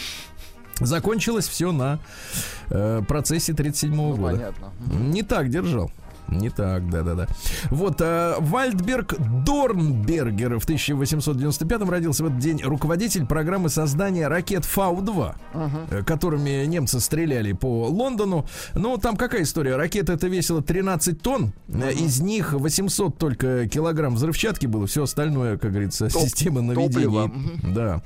Закончилось 0.81 1.49
все 1.49 1.73
на 1.73 1.99
э, 2.71 3.03
процессе 3.07 3.53
37 3.53 3.95
Ну, 3.95 4.17
года. 4.17 4.33
понятно. 4.33 4.73
Не 4.99 5.23
так 5.23 5.49
держал. 5.51 5.91
Не 6.29 6.49
так, 6.49 6.89
да-да-да. 6.89 7.27
Вот, 7.71 8.01
э, 8.01 8.37
Вальдберг 8.39 9.17
Дорнбергер 9.45 10.61
в 10.61 10.65
1895-м 10.65 11.91
родился 11.91 12.23
в 12.23 12.27
этот 12.27 12.39
день 12.39 12.61
руководитель 12.63 13.27
программы 13.27 13.69
создания 13.69 14.29
ракет 14.29 14.65
Фау-2, 14.65 15.35
э, 15.91 16.03
которыми 16.05 16.65
немцы 16.67 17.01
стреляли 17.01 17.53
по 17.53 17.89
Лондону. 17.89 18.47
Ну, 18.75 18.97
там 18.97 19.17
какая 19.17 19.43
история? 19.43 19.75
Ракета 19.75 20.13
это 20.13 20.29
весила 20.29 20.63
13 20.63 21.21
тонн, 21.21 21.53
э, 21.69 21.93
из 21.95 22.21
них 22.21 22.53
800 22.53 23.19
только 23.19 23.67
килограмм 23.69 24.15
взрывчатки 24.15 24.67
было, 24.67 24.87
все 24.87 25.03
остальное, 25.03 25.59
как 25.59 25.73
говорится, 25.73 26.09
Топ- 26.09 26.23
система 26.23 26.61
топливо. 26.75 27.27
наведения. 27.27 27.75
Да. 27.75 28.03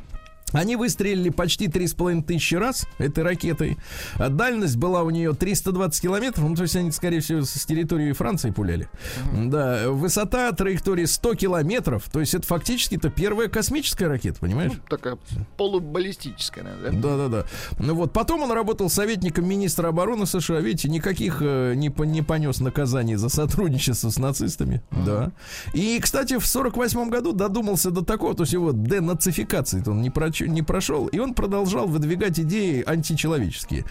Они 0.55 0.77
выстрелили 0.77 1.29
почти 1.29 1.67
3,5 1.67 2.23
тысячи 2.23 2.55
раз 2.55 2.87
этой 2.99 3.25
ракетой. 3.25 3.77
А 4.15 4.29
дальность 4.29 4.77
была 4.77 5.03
у 5.03 5.11
нее 5.11 5.35
320 5.35 6.01
километров. 6.01 6.49
Ну, 6.49 6.55
то 6.55 6.63
есть 6.63 6.77
они, 6.77 6.91
скорее 6.93 7.21
всего, 7.21 7.43
с 7.43 7.67
территории 7.67 8.13
Франции 8.13 8.51
пуляли. 8.51 8.89
Да, 9.35 9.91
высота 9.91 10.51
траектории 10.53 11.05
100 11.05 11.35
километров. 11.35 12.09
То 12.13 12.21
есть 12.21 12.35
это 12.35 12.47
фактически 12.47 12.95
это 12.95 13.11
первая 13.11 13.49
космическая 13.49 14.07
ракета, 14.07 14.39
понимаешь? 14.41 14.73
Ну, 14.75 14.81
такая 14.89 15.19
полубаллистическая, 15.57 16.65
наверное, 16.65 16.93
да? 16.93 17.17
Да-да-да. 17.17 17.47
Ну 17.79 17.95
вот, 17.95 18.13
потом 18.13 18.43
он 18.43 18.53
работал 18.53 18.89
советником 18.89 19.49
министра 19.49 19.89
обороны 19.89 20.27
США. 20.27 20.61
Видите, 20.61 20.89
никаких 20.89 21.39
э, 21.41 21.75
не, 21.75 21.93
не 22.07 22.23
понес 22.23 22.61
наказаний 22.61 23.17
за 23.17 23.29
сотрудничество 23.29 24.11
с 24.11 24.19
нацистами. 24.19 24.83
Да. 24.91 25.33
И, 25.73 25.99
кстати, 26.01 26.39
в 26.39 26.47
48 26.47 27.11
году 27.11 27.33
додумался 27.33 27.91
до 27.91 28.05
такого, 28.05 28.35
то 28.35 28.45
есть 28.45 28.53
его 28.53 28.73
денацификации 28.73 29.83
он 29.87 30.03
не, 30.03 30.11
прочу- 30.45 30.53
не 30.53 30.63
прошел, 30.63 31.07
и 31.07 31.19
он 31.19 31.35
продолжал 31.35 31.87
выдвигать 31.87 32.39
идеи 32.41 32.83
античеловеческие. 32.87 33.85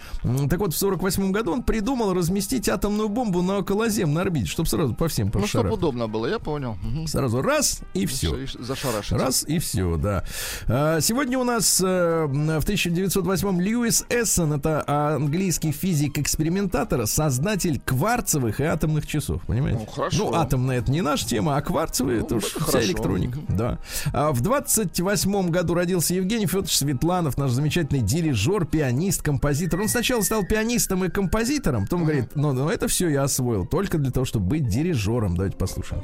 Так 0.48 0.58
вот, 0.60 0.74
в 0.74 0.76
48 0.78 1.32
году 1.32 1.52
он 1.52 1.62
придумал 1.62 2.12
разместить 2.14 2.68
атомную 2.68 3.08
бомбу 3.08 3.42
на 3.42 3.58
околоземной 3.58 4.22
орбите, 4.22 4.46
чтобы 4.46 4.68
сразу 4.68 4.94
по 4.94 5.08
всем 5.08 5.26
Ну, 5.26 5.30
чтобы 5.32 5.42
пошарах. 5.46 5.72
удобно 5.74 6.08
было, 6.08 6.26
я 6.26 6.38
понял. 6.38 6.76
Сразу 7.06 7.42
раз 7.42 7.80
и 7.94 8.06
все. 8.06 8.46
Ш- 8.46 8.58
Зашарашиться. 8.62 9.18
Раз 9.18 9.44
и 9.46 9.58
все, 9.58 9.96
да. 9.96 10.24
А, 10.68 11.00
Сегодня 11.00 11.38
у 11.38 11.44
нас 11.44 11.80
э, 11.80 11.84
в 12.26 12.62
1908 12.64 13.60
Льюис 13.60 14.04
Эссон, 14.08 14.52
это 14.54 14.84
английский 14.86 15.72
физик-экспериментатор, 15.72 17.06
создатель 17.06 17.80
кварцевых 17.84 18.60
и 18.60 18.64
атомных 18.64 19.06
часов, 19.06 19.42
понимаете? 19.46 19.80
Ну, 19.80 19.86
хорошо. 19.92 20.18
Ну, 20.30 20.34
атомная 20.34 20.78
это 20.78 20.90
не 20.90 21.02
наша 21.02 21.26
тема, 21.26 21.56
а 21.56 21.60
кварцевые 21.62 22.20
это 22.20 22.34
Ну, 22.34 22.38
уж 22.38 22.44
это 22.50 22.60
вся 22.60 22.64
хорошо. 22.72 22.86
электроника. 22.88 23.38
Да. 23.48 23.78
А 24.12 24.32
в 24.32 24.40
28 24.40 25.50
году 25.50 25.74
родился 25.74 26.14
Евгений 26.14 26.43
Федорович 26.46 26.76
Светланов, 26.76 27.36
наш 27.38 27.50
замечательный 27.50 28.00
дирижер, 28.00 28.66
пианист, 28.66 29.22
композитор. 29.22 29.80
Он 29.80 29.88
сначала 29.88 30.22
стал 30.22 30.44
пианистом 30.44 31.04
и 31.04 31.10
композитором, 31.10 31.84
потом 31.84 32.04
говорит, 32.04 32.30
ну, 32.34 32.52
ну 32.52 32.68
это 32.68 32.88
все 32.88 33.08
я 33.08 33.24
освоил 33.24 33.66
только 33.66 33.98
для 33.98 34.10
того, 34.10 34.24
чтобы 34.24 34.46
быть 34.46 34.68
дирижером. 34.68 35.36
Давайте 35.36 35.56
послушаем. 35.56 36.02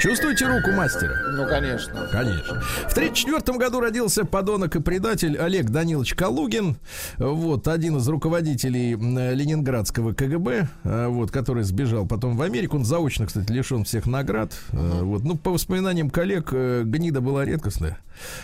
Чувствуете 0.00 0.46
руку 0.46 0.70
мастера? 0.72 1.14
Ну, 1.32 1.46
конечно. 1.48 2.06
Конечно. 2.12 2.60
В 2.60 2.92
1934 2.92 3.58
году 3.58 3.80
родился 3.80 4.24
подонок 4.24 4.76
и 4.76 4.80
предатель 4.80 5.36
Олег 5.38 5.70
Данилович 5.70 6.14
Калугин. 6.14 6.76
Вот, 7.18 7.66
один 7.66 7.96
из 7.96 8.06
руководителей 8.06 8.94
Ленинградского 8.94 10.12
КГБ, 10.12 10.68
э, 10.84 11.06
вот, 11.08 11.30
который 11.30 11.62
сбежал 11.62 12.06
потом 12.06 12.36
в 12.36 12.42
Америку. 12.42 12.76
Он 12.76 12.84
заочно, 12.84 13.26
кстати, 13.26 13.50
лишен 13.50 13.84
всех 13.84 14.06
наград. 14.06 14.52
Э, 14.72 15.00
Вот, 15.02 15.24
ну, 15.24 15.36
по 15.36 15.50
воспоминаниям 15.50 16.10
коллег, 16.10 16.50
э, 16.52 16.82
гнида 16.84 17.20
была 17.20 17.44
редкостная, 17.44 17.98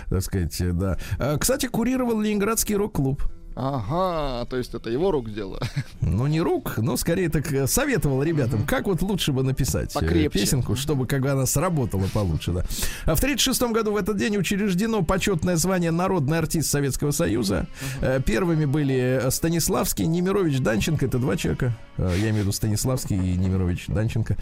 так 0.08 0.22
сказать, 0.22 0.56
да. 0.76 0.96
Кстати, 1.38 1.66
курировал 1.66 2.20
Ленинградский 2.20 2.76
рок-клуб. 2.76 3.22
Ага, 3.54 4.46
то 4.46 4.56
есть 4.56 4.74
это 4.74 4.90
его 4.90 5.10
рук 5.10 5.32
дело. 5.32 5.58
Ну, 6.04 6.26
не 6.26 6.40
рук, 6.40 6.78
но 6.78 6.96
скорее 6.96 7.28
так 7.30 7.50
э, 7.52 7.66
советовал 7.66 8.22
ребятам, 8.22 8.66
как 8.66 8.86
вот 8.86 9.00
лучше 9.02 9.32
бы 9.32 9.42
написать 9.42 9.94
э, 9.96 10.00
Покрепче. 10.00 10.38
песенку, 10.40 10.76
чтобы 10.76 11.06
как 11.06 11.22
бы 11.22 11.30
она 11.30 11.46
сработала 11.46 12.06
получше, 12.12 12.52
да. 12.52 12.64
А 13.06 13.14
в 13.14 13.20
36 13.20 13.62
году 13.72 13.92
в 13.92 13.96
этот 13.96 14.16
день 14.18 14.36
учреждено 14.36 15.02
почетное 15.02 15.56
звание 15.56 15.90
«Народный 15.90 16.38
артист 16.38 16.70
Советского 16.70 17.12
Союза». 17.12 17.66
Э, 18.00 18.20
Первыми 18.24 18.64
были 18.66 19.22
Станиславский, 19.30 20.06
Немирович, 20.06 20.58
Данченко. 20.58 21.06
Это 21.06 21.18
два 21.18 21.36
человека. 21.36 21.74
Я 21.98 22.14
имею 22.16 22.34
в 22.34 22.38
виду 22.38 22.52
Станиславский 22.52 23.16
и 23.16 23.36
Немирович 23.36 23.86
Данченко. 23.86 24.36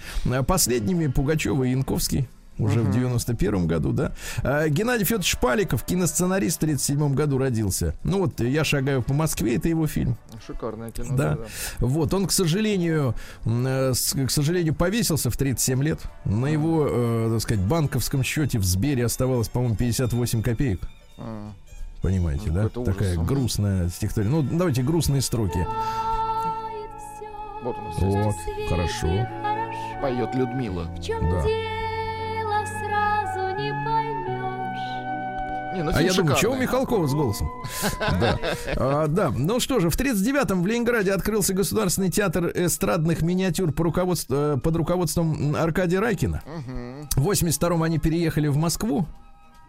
Последними 0.46 1.06
Пугачева 1.06 1.64
и 1.64 1.70
Янковский. 1.70 2.28
Уже 2.62 2.80
в 2.82 2.90
91 2.90 3.66
году, 3.66 3.92
да. 3.92 4.12
А, 4.42 4.68
Геннадий 4.68 5.04
Федорович 5.04 5.36
Паликов, 5.38 5.82
киносценарист 5.84 6.56
в 6.56 6.60
37 6.60 7.14
году 7.14 7.38
родился. 7.38 7.94
Ну 8.04 8.18
вот 8.20 8.40
«Я 8.40 8.64
шагаю 8.64 9.02
по 9.02 9.14
Москве», 9.14 9.56
это 9.56 9.68
его 9.68 9.86
фильм. 9.86 10.16
Шикарное 10.46 10.90
кино. 10.90 11.16
Да. 11.16 11.38
Вот, 11.78 12.12
он, 12.14 12.26
к 12.26 12.32
сожалению, 12.32 13.14
э, 13.44 13.92
с- 13.94 14.12
к 14.14 14.30
сожалению, 14.30 14.74
повесился 14.74 15.30
в 15.30 15.36
37 15.36 15.82
лет. 15.82 16.00
На 16.24 16.46
его, 16.46 16.86
э, 16.88 17.30
так 17.32 17.42
сказать, 17.42 17.62
банковском 17.64 18.22
счете 18.22 18.58
в 18.58 18.64
Сбере 18.64 19.04
оставалось, 19.04 19.48
по-моему, 19.48 19.76
58 19.76 20.42
копеек. 20.42 20.80
А, 21.18 21.52
Понимаете, 22.02 22.44
Ну, 22.46 22.54
да? 22.54 22.80
ужас. 22.80 22.94
Такая 22.94 23.16
грустная 23.18 23.88
стихотворение. 23.90 24.40
Ну, 24.42 24.56
давайте 24.58 24.82
грустные 24.82 25.20
строки. 25.20 25.66
Вот 27.62 27.76
у 27.76 27.82
нас 27.82 27.96
Вот, 27.98 28.34
хорошо. 28.70 29.26
поет 30.00 30.34
Людмила. 30.34 30.84
В 30.96 31.02
чем 31.02 31.20
Да. 31.30 31.44
Сразу 32.90 33.48
не 33.56 33.70
поймешь. 33.84 35.74
Не, 35.74 35.82
ну, 35.84 35.92
А 35.94 36.02
я 36.02 36.12
думаю, 36.12 36.36
чего 36.36 36.54
у. 36.54 36.56
Михалкова 36.56 37.06
с 37.06 37.14
голосом? 37.14 37.48
Да. 38.20 38.38
А, 38.76 39.06
Да, 39.06 39.30
ну 39.30 39.60
что 39.60 39.78
же, 39.80 39.88
в 39.90 39.96
39-м 39.96 40.62
в 40.62 40.66
Ленинграде 40.66 41.12
открылся 41.12 41.54
Государственный 41.54 42.10
театр 42.10 42.50
эстрадных 42.54 43.22
миниатюр 43.22 43.72
по 43.72 43.84
руководству- 43.84 44.56
э, 44.56 44.56
под 44.58 44.76
руководством 44.76 45.54
Аркадия 45.56 46.00
Райкина. 46.00 46.42
Мгм. 46.46 47.08
В 47.16 47.28
82-м 47.30 47.82
они 47.82 47.98
переехали 47.98 48.48
в 48.48 48.56
Москву. 48.56 49.06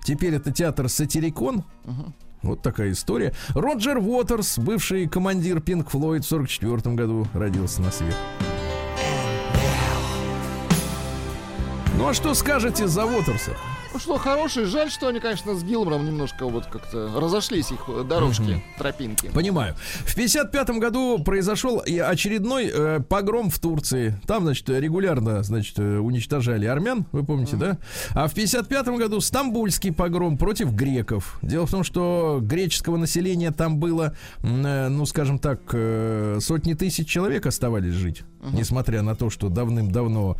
Теперь 0.03 0.33
это 0.33 0.51
театр 0.51 0.89
Сатирикон. 0.89 1.63
Вот 2.41 2.63
такая 2.63 2.91
история. 2.91 3.33
Роджер 3.49 3.99
Уотерс, 3.99 4.57
бывший 4.57 5.07
командир 5.07 5.61
Пинк 5.61 5.91
Флойд 5.91 6.25
в 6.25 6.27
44 6.27 6.95
году 6.95 7.27
родился 7.35 7.83
на 7.83 7.91
свет. 7.91 8.15
Ну 12.01 12.07
а 12.07 12.15
что 12.15 12.33
скажете 12.33 12.87
за 12.87 13.05
Уотерса? 13.05 13.51
Ну 13.93 13.99
что, 13.99 14.17
хороший. 14.17 14.65
Жаль, 14.65 14.89
что 14.89 15.07
они, 15.07 15.19
конечно, 15.19 15.53
с 15.53 15.63
Гилмором 15.63 16.03
немножко 16.03 16.47
вот 16.47 16.65
как-то 16.65 17.11
разошлись 17.15 17.71
их 17.71 17.87
дорожки, 18.07 18.63
тропинки. 18.79 19.27
Понимаю. 19.27 19.75
В 19.99 20.15
55 20.15 20.69
году 20.79 21.19
произошел 21.23 21.77
и 21.77 21.99
очередной 21.99 22.71
э, 22.73 22.99
погром 23.01 23.51
в 23.51 23.59
Турции. 23.59 24.19
Там, 24.25 24.45
значит, 24.45 24.67
регулярно, 24.69 25.43
значит, 25.43 25.77
э, 25.77 25.99
уничтожали 25.99 26.65
армян, 26.65 27.05
вы 27.11 27.23
помните, 27.23 27.55
да? 27.55 27.77
А 28.15 28.27
в 28.27 28.33
55 28.33 28.87
году 28.97 29.21
стамбульский 29.21 29.93
погром 29.93 30.39
против 30.39 30.73
греков. 30.73 31.37
Дело 31.43 31.67
в 31.67 31.71
том, 31.71 31.83
что 31.83 32.39
греческого 32.41 32.97
населения 32.97 33.51
там 33.51 33.77
было, 33.77 34.15
э, 34.41 34.87
ну, 34.87 35.05
скажем 35.05 35.37
так, 35.37 35.59
э, 35.73 36.39
сотни 36.41 36.73
тысяч 36.73 37.07
человек 37.07 37.45
оставались 37.45 37.93
жить, 37.93 38.23
несмотря 38.53 39.01
на 39.01 39.15
то, 39.15 39.29
что 39.29 39.49
давным-давно 39.49 40.37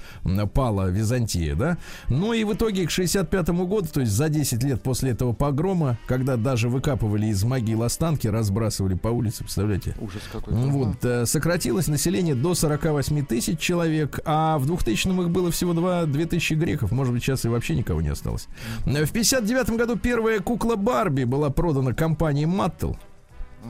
пала 0.54 0.90
Византия, 0.90 1.56
да? 1.56 1.78
Ну 2.10 2.34
и 2.34 2.44
в 2.44 2.54
итоге 2.54 2.86
к 2.86 2.92
65 2.92 3.50
году, 3.50 3.88
то 3.92 4.02
есть 4.02 4.12
за 4.12 4.30
10 4.30 4.64
лет 4.64 4.82
после 4.82 5.12
этого 5.12 5.34
погрома, 5.34 5.98
когда 6.08 6.36
даже 6.38 6.70
выкапывали 6.70 7.28
из 7.28 7.44
могил 7.44 7.84
останки, 7.84 8.28
разбрасывали 8.28 8.96
по 8.96 9.10
улице, 9.10 9.40
представляете? 9.44 9.96
Ужас 10.00 10.22
какой-то. 10.32 10.60
Ну 10.60 10.70
Вот, 10.72 11.04
э, 11.06 11.26
сократилось 11.26 11.88
население 11.88 12.36
до 12.36 12.56
48 12.56 13.26
тысяч 13.26 13.60
человек, 13.60 14.20
а 14.26 14.58
в 14.58 14.66
2000-м 14.72 15.22
их 15.22 15.30
было 15.30 15.52
всего 15.52 15.74
2, 15.74 16.06
2 16.06 16.26
тысячи 16.26 16.54
греков. 16.54 16.92
Может 16.92 17.14
быть, 17.14 17.24
сейчас 17.24 17.46
и 17.46 17.48
вообще 17.50 17.76
никого 17.76 18.02
не 18.02 18.10
осталось. 18.10 18.48
Э, 18.86 19.06
В 19.06 19.12
59 19.12 19.72
году 19.78 19.98
первая 19.98 20.40
кукла 20.40 20.76
Барби 20.76 21.24
была 21.24 21.50
продана 21.50 21.94
компанией 21.94 22.46
Маттел. 22.46 22.98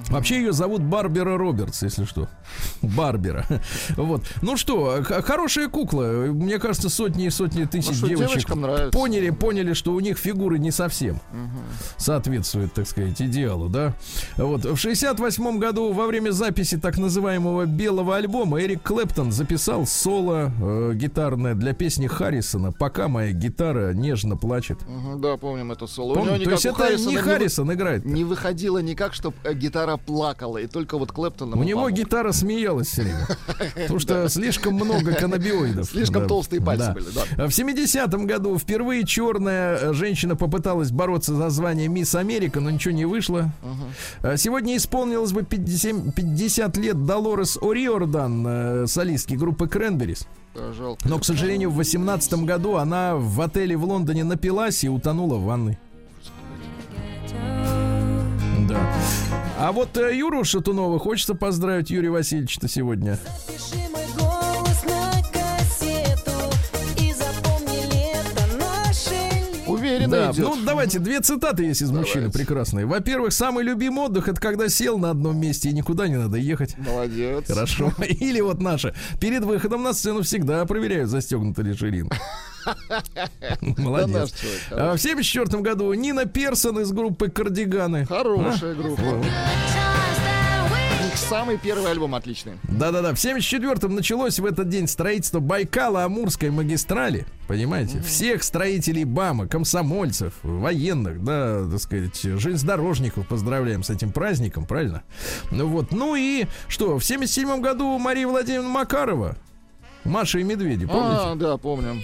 Вообще 0.10 0.38
ее 0.38 0.54
зовут 0.54 0.82
Барбера 0.82 1.38
Робертс, 1.38 1.84
если 1.84 2.06
что. 2.06 2.27
Барбера. 2.82 3.45
Вот. 3.97 4.23
Ну 4.41 4.58
что, 4.58 5.04
хорошая 5.04 5.67
кукла. 5.67 6.04
Мне 6.27 6.60
кажется, 6.60 6.89
сотни 6.89 7.25
и 7.25 7.30
сотни 7.30 7.65
тысяч 7.65 8.01
Ну 8.01 8.08
девочек 8.08 8.47
поняли, 8.91 9.30
поняли, 9.30 9.73
что 9.73 9.93
у 9.93 9.99
них 9.99 10.17
фигуры 10.17 10.60
не 10.60 10.71
совсем 10.71 11.19
соответствует, 11.97 12.73
так 12.73 12.88
сказать, 12.88 13.21
идеалу, 13.21 13.69
да. 13.69 13.93
Вот. 14.38 14.65
В 14.65 14.77
68 14.77 15.60
году 15.60 15.91
во 15.93 16.08
время 16.08 16.32
записи 16.32 16.77
так 16.77 16.97
называемого 16.97 17.65
белого 17.65 18.15
альбома 18.15 18.62
Эрик 18.62 18.82
Клэптон 18.84 19.32
записал 19.32 19.86
соло 19.86 20.51
э, 20.62 20.91
гитарное 20.95 21.54
для 21.56 21.73
песни 21.73 22.08
Харрисона 22.08 22.71
«Пока 22.71 23.08
моя 23.08 23.32
гитара 23.32 23.93
нежно 23.93 24.36
плачет». 24.38 24.80
Мгм, 24.88 25.21
Да, 25.21 25.38
помним 25.38 25.71
это 25.71 25.88
соло. 25.88 26.15
Него 26.15 26.38
То 26.38 26.51
есть 26.51 26.65
это 26.65 26.95
не 26.97 27.17
вы- 27.17 27.23
Харрисон 27.23 27.73
играет. 27.73 28.06
Не 28.06 28.23
выходило 28.23 28.80
никак, 28.80 29.13
чтобы 29.13 29.36
гитара 29.54 29.81
плакала, 29.98 30.58
и 30.58 30.67
только 30.67 30.98
вот 30.98 31.12
Клэптон 31.12 31.54
У 31.54 31.63
него 31.63 31.82
помог. 31.82 31.98
гитара 31.98 32.32
смеялась 32.32 32.88
все 32.88 33.04
время. 33.04 33.28
Потому 33.76 34.00
что 34.00 34.30
слишком 34.30 34.76
много 34.76 35.13
каннабиоидов. 35.13 35.89
Слишком 35.89 36.28
толстые 36.28 36.62
пальцы 36.62 36.91
были, 36.94 37.06
да. 37.13 37.48
В 37.48 37.50
70-м 37.50 38.26
году 38.28 38.58
впервые 38.58 39.06
черная 39.06 39.78
э, 39.78 39.94
женщина 39.94 40.36
попыталась 40.36 40.91
бороться 40.91 41.34
за 41.36 41.50
звание 41.50 41.88
Мисс 41.88 42.15
Америка, 42.15 42.60
но 42.60 42.70
ничего 42.70 42.94
не 42.94 43.06
вышло. 43.06 43.52
А 44.22 44.38
Сегодня 44.38 44.78
исполнилось 44.78 45.32
бы 45.32 45.44
50, 45.44 46.15
50 46.15 46.78
лет 46.78 47.06
Долорес 47.06 47.58
О'Риордан, 47.58 48.84
э, 48.84 48.88
солистки 48.88 49.36
группы 49.36 49.67
Кренберис. 49.67 50.28
Жалко. 50.78 51.08
Но, 51.08 51.17
к 51.20 51.26
сожалению, 51.26 51.70
в 51.72 51.76
18 51.76 52.34
году 52.46 52.76
она 52.76 53.15
в 53.15 53.39
отеле 53.41 53.78
в 53.78 53.86
Лондоне 53.86 54.24
напилась 54.24 54.84
и 54.84 54.89
утонула 54.89 55.36
в 55.36 55.44
ванной. 55.46 55.78
Да. 58.67 58.80
А 59.63 59.71
вот 59.71 59.95
э, 59.95 60.17
Юру 60.17 60.43
Шатунова 60.43 60.97
хочется 60.97 61.36
поздравить 61.36 61.91
Юрия 61.91 62.10
Васильевича 62.10 62.67
сегодня. 62.67 63.19
Запиши 63.47 63.88
мой 63.91 64.02
голос 64.17 64.84
на 64.86 65.12
кассету 65.32 66.32
и 67.00 67.13
запомни 67.13 67.84
лето 67.93 68.58
наше 68.60 69.67
Уверенно 69.67 70.10
Да, 70.10 70.32
идет. 70.32 70.45
ну 70.45 70.58
давайте 70.65 70.97
две 70.97 71.19
цитаты 71.21 71.63
есть 71.65 71.84
из 71.84 71.91
мужчины 71.91 72.21
Давайте. 72.21 72.39
прекрасные. 72.39 72.88
Во-первых, 72.88 73.34
самый 73.34 73.63
любимый 73.63 74.06
отдых 74.06 74.28
это 74.30 74.41
когда 74.41 74.67
сел 74.67 74.97
на 74.97 75.12
одном 75.12 75.39
месте 75.39 75.69
и 75.69 75.74
никуда 75.74 76.08
не 76.08 76.17
надо 76.17 76.38
ехать. 76.38 76.76
Молодец. 76.80 77.45
Хорошо. 77.47 77.93
Или 78.00 78.41
вот 78.41 78.60
наша. 78.62 78.95
Перед 79.19 79.43
выходом 79.43 79.84
на 79.84 79.93
сцену 79.93 80.24
всегда 80.24 80.65
проверяют, 80.65 81.12
застегнута 81.12 81.62
ли 81.62 81.76
ширинка. 81.76 82.17
Молодец. 83.62 84.34
А 84.71 84.95
В 84.95 85.00
74 85.00 85.62
году 85.62 85.93
Нина 85.93 86.26
Персон 86.26 86.80
из 86.80 86.91
группы 86.91 87.30
Кардиганы. 87.30 88.06
Хорошая 88.06 88.76
группа. 88.76 89.02
О. 89.02 89.21
У 91.02 91.04
них 91.04 91.17
самый 91.17 91.58
первый 91.58 91.91
альбом 91.91 92.15
отличный. 92.15 92.54
Да-да-да, 92.63 93.13
в 93.13 93.17
74-м 93.17 93.95
началось 93.95 94.39
в 94.39 94.45
этот 94.45 94.69
день 94.69 94.88
строительство 94.88 95.39
Байкала-Амурской 95.39 96.52
магистрали. 96.52 97.26
Понимаете? 97.47 98.02
Всех 98.02 98.43
строителей 98.43 99.04
БАМа, 99.04 99.47
комсомольцев, 99.47 100.34
военных, 100.43 101.24
да, 101.24 101.67
так 101.69 101.80
сказать, 101.80 102.21
железнодорожников 102.21 103.28
поздравляем 103.28 103.84
с 103.84 103.89
этим 103.89 104.12
праздником, 104.12 104.65
правильно? 104.65 105.04
Ну 105.50 105.67
вот, 105.67 105.91
ну 105.91 106.15
и 106.15 106.45
что, 106.67 106.97
в 106.97 107.02
77-м 107.02 107.62
году 107.62 107.97
Мария 107.97 108.28
Владимировна 108.28 108.69
Макарова, 108.69 109.36
Маша 110.04 110.39
и 110.39 110.43
Медведи, 110.43 110.86
помните? 110.86 111.21
А, 111.24 111.36
да, 111.36 111.58
помним. 111.58 112.02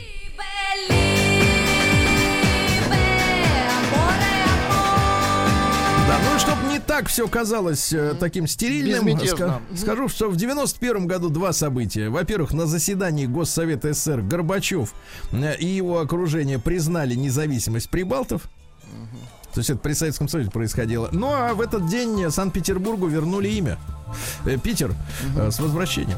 Так 6.97 7.09
все 7.09 7.27
казалось 7.27 7.93
э, 7.93 8.15
таким 8.19 8.47
стерильным, 8.47 9.07
ска- 9.07 9.61
скажу, 9.77 10.09
что 10.09 10.29
в 10.29 10.35
91 10.35 11.05
году 11.05 11.29
два 11.29 11.53
события. 11.53 12.09
Во-первых, 12.09 12.53
на 12.53 12.65
заседании 12.65 13.27
Госсовета 13.27 13.93
СССР 13.93 14.21
Горбачев 14.21 14.93
э, 15.31 15.55
и 15.57 15.67
его 15.67 15.99
окружение 15.99 16.57
признали 16.57 17.13
независимость 17.13 17.91
прибалтов. 17.91 18.49
То 19.53 19.59
есть 19.59 19.69
это 19.69 19.79
при 19.79 19.93
Советском 19.93 20.27
Союзе 20.27 20.49
происходило. 20.49 21.09
Ну 21.11 21.27
а 21.31 21.53
в 21.53 21.61
этот 21.61 21.87
день 21.87 22.31
Санкт-Петербургу 22.31 23.05
вернули 23.05 23.49
имя. 23.49 23.77
Э, 24.45 24.57
Питер 24.57 24.95
с 25.35 25.59
возвращением. 25.59 26.17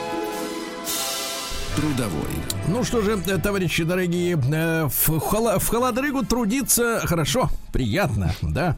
Трудовой. 1.81 2.29
Ну 2.67 2.83
что 2.83 3.01
же, 3.01 3.19
э, 3.25 3.37
товарищи 3.39 3.83
дорогие, 3.83 4.35
э, 4.35 4.85
в, 4.87 5.09
хола- 5.17 5.57
в 5.57 5.67
холодрыгу 5.67 6.23
трудиться 6.23 7.01
хорошо, 7.05 7.49
приятно, 7.73 8.35
да. 8.43 8.77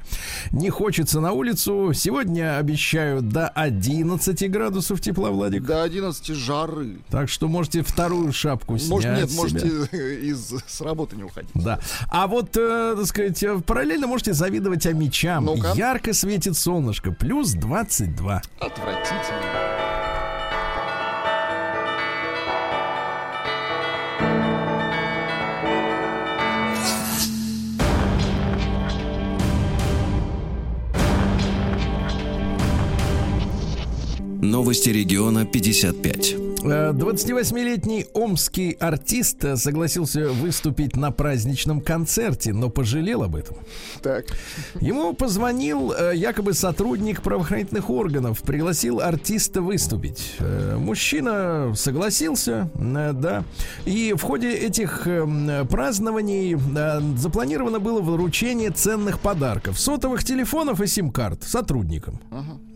Не 0.54 0.70
хочется 0.70 1.20
на 1.20 1.34
улицу. 1.34 1.92
Сегодня 1.94 2.58
обещаю 2.58 3.22
до 3.22 3.50
11 3.50 4.50
градусов 4.50 5.02
тепла, 5.02 5.32
Владик. 5.32 5.63
До 5.66 5.84
11 5.84 6.28
жары. 6.28 7.00
Так 7.10 7.28
что 7.28 7.50
можете 7.50 7.82
вторую 7.84 8.32
шапку 8.32 8.78
снять. 8.78 8.89
Может, 8.89 9.18
нет, 9.18 9.30
с 9.32 9.36
можете 9.36 9.68
из, 10.26 10.54
с 10.66 10.80
работы 10.80 11.18
не 11.18 11.24
уходить. 11.24 11.52
Да. 11.56 11.80
А 12.10 12.28
вот, 12.28 12.56
э, 12.56 12.96
так 12.98 13.06
сказать, 13.06 13.44
э, 13.44 13.60
параллельно 13.60 14.08
можете 14.08 14.32
завидовать 14.32 14.86
омичам. 14.86 15.44
Ну-ка. 15.44 15.74
Ярко 15.76 16.13
светит 16.13 16.56
солнышко. 16.56 17.12
Плюс 17.12 17.52
22. 17.52 18.42
Отвратительно. 18.62 19.83
Новости 34.44 34.89
региона 34.89 35.46
55. 35.46 36.35
Э, 36.65 36.91
28-летний 36.94 38.08
омский 38.13 38.71
артист 38.71 39.44
э, 39.46 39.56
согласился 39.56 40.29
выступить 40.29 40.96
на 40.98 41.12
праздничном 41.12 41.79
концерте, 41.79 42.52
но 42.54 42.69
пожалел 42.69 43.23
об 43.23 43.35
этом. 43.37 43.56
Так. 44.02 44.25
Ему 44.81 45.13
позвонил 45.13 45.94
э, 45.94 46.12
якобы 46.15 46.54
сотрудник 46.54 47.21
правоохранительных 47.21 47.89
органов, 47.89 48.41
пригласил 48.41 49.00
артиста 49.00 49.62
выступить. 49.62 50.35
Э, 50.39 50.75
Мужчина 50.77 51.73
согласился, 51.75 52.69
э, 52.75 53.12
да. 53.13 53.46
И 53.85 54.13
в 54.13 54.21
ходе 54.23 54.52
этих 54.54 55.08
э, 55.08 55.21
м, 55.21 55.65
празднований 55.67 56.56
э, 56.56 57.17
запланировано 57.17 57.79
было 57.79 58.02
вручение 58.02 58.71
ценных 58.71 59.19
подарков. 59.19 59.79
Сотовых 59.79 60.25
телефонов 60.25 60.81
и 60.81 60.87
сим-карт 60.87 61.44
сотрудникам. 61.44 62.19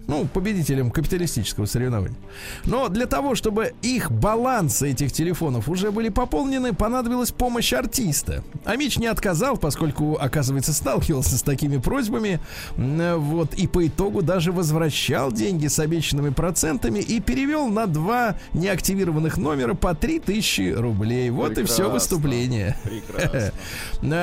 Ну, 0.07 0.25
победителям 0.25 0.89
капиталистического 0.89 1.65
соревнования. 1.65 2.17
Но 2.65 2.87
для 2.87 3.05
того, 3.05 3.35
чтобы 3.35 3.73
их 3.81 4.09
балансы 4.11 4.91
этих 4.91 5.11
телефонов 5.11 5.67
уже 5.67 5.91
были 5.91 6.09
пополнены, 6.09 6.73
понадобилась 6.73 7.31
помощь 7.31 7.73
артиста. 7.73 8.43
Амич 8.63 8.97
не 8.97 9.07
отказал, 9.07 9.57
поскольку, 9.57 10.17
оказывается, 10.19 10.73
сталкивался 10.73 11.37
с 11.37 11.41
такими 11.43 11.77
просьбами. 11.77 12.39
Вот, 12.77 13.53
и 13.55 13.67
по 13.67 13.85
итогу 13.85 14.21
даже 14.21 14.51
возвращал 14.51 15.31
деньги 15.31 15.67
с 15.67 15.77
обещанными 15.79 16.29
процентами 16.29 16.99
и 16.99 17.19
перевел 17.19 17.67
на 17.67 17.85
два 17.87 18.35
неактивированных 18.53 19.37
номера 19.37 19.73
по 19.73 19.93
3000 19.93 20.73
рублей. 20.77 21.29
Вот 21.31 21.51
и 21.57 21.63
все 21.63 21.89
Прекрасно. 21.89 21.93
выступление. 21.93 22.77
Прекрасно. 22.83 23.37
Э, 23.37 23.51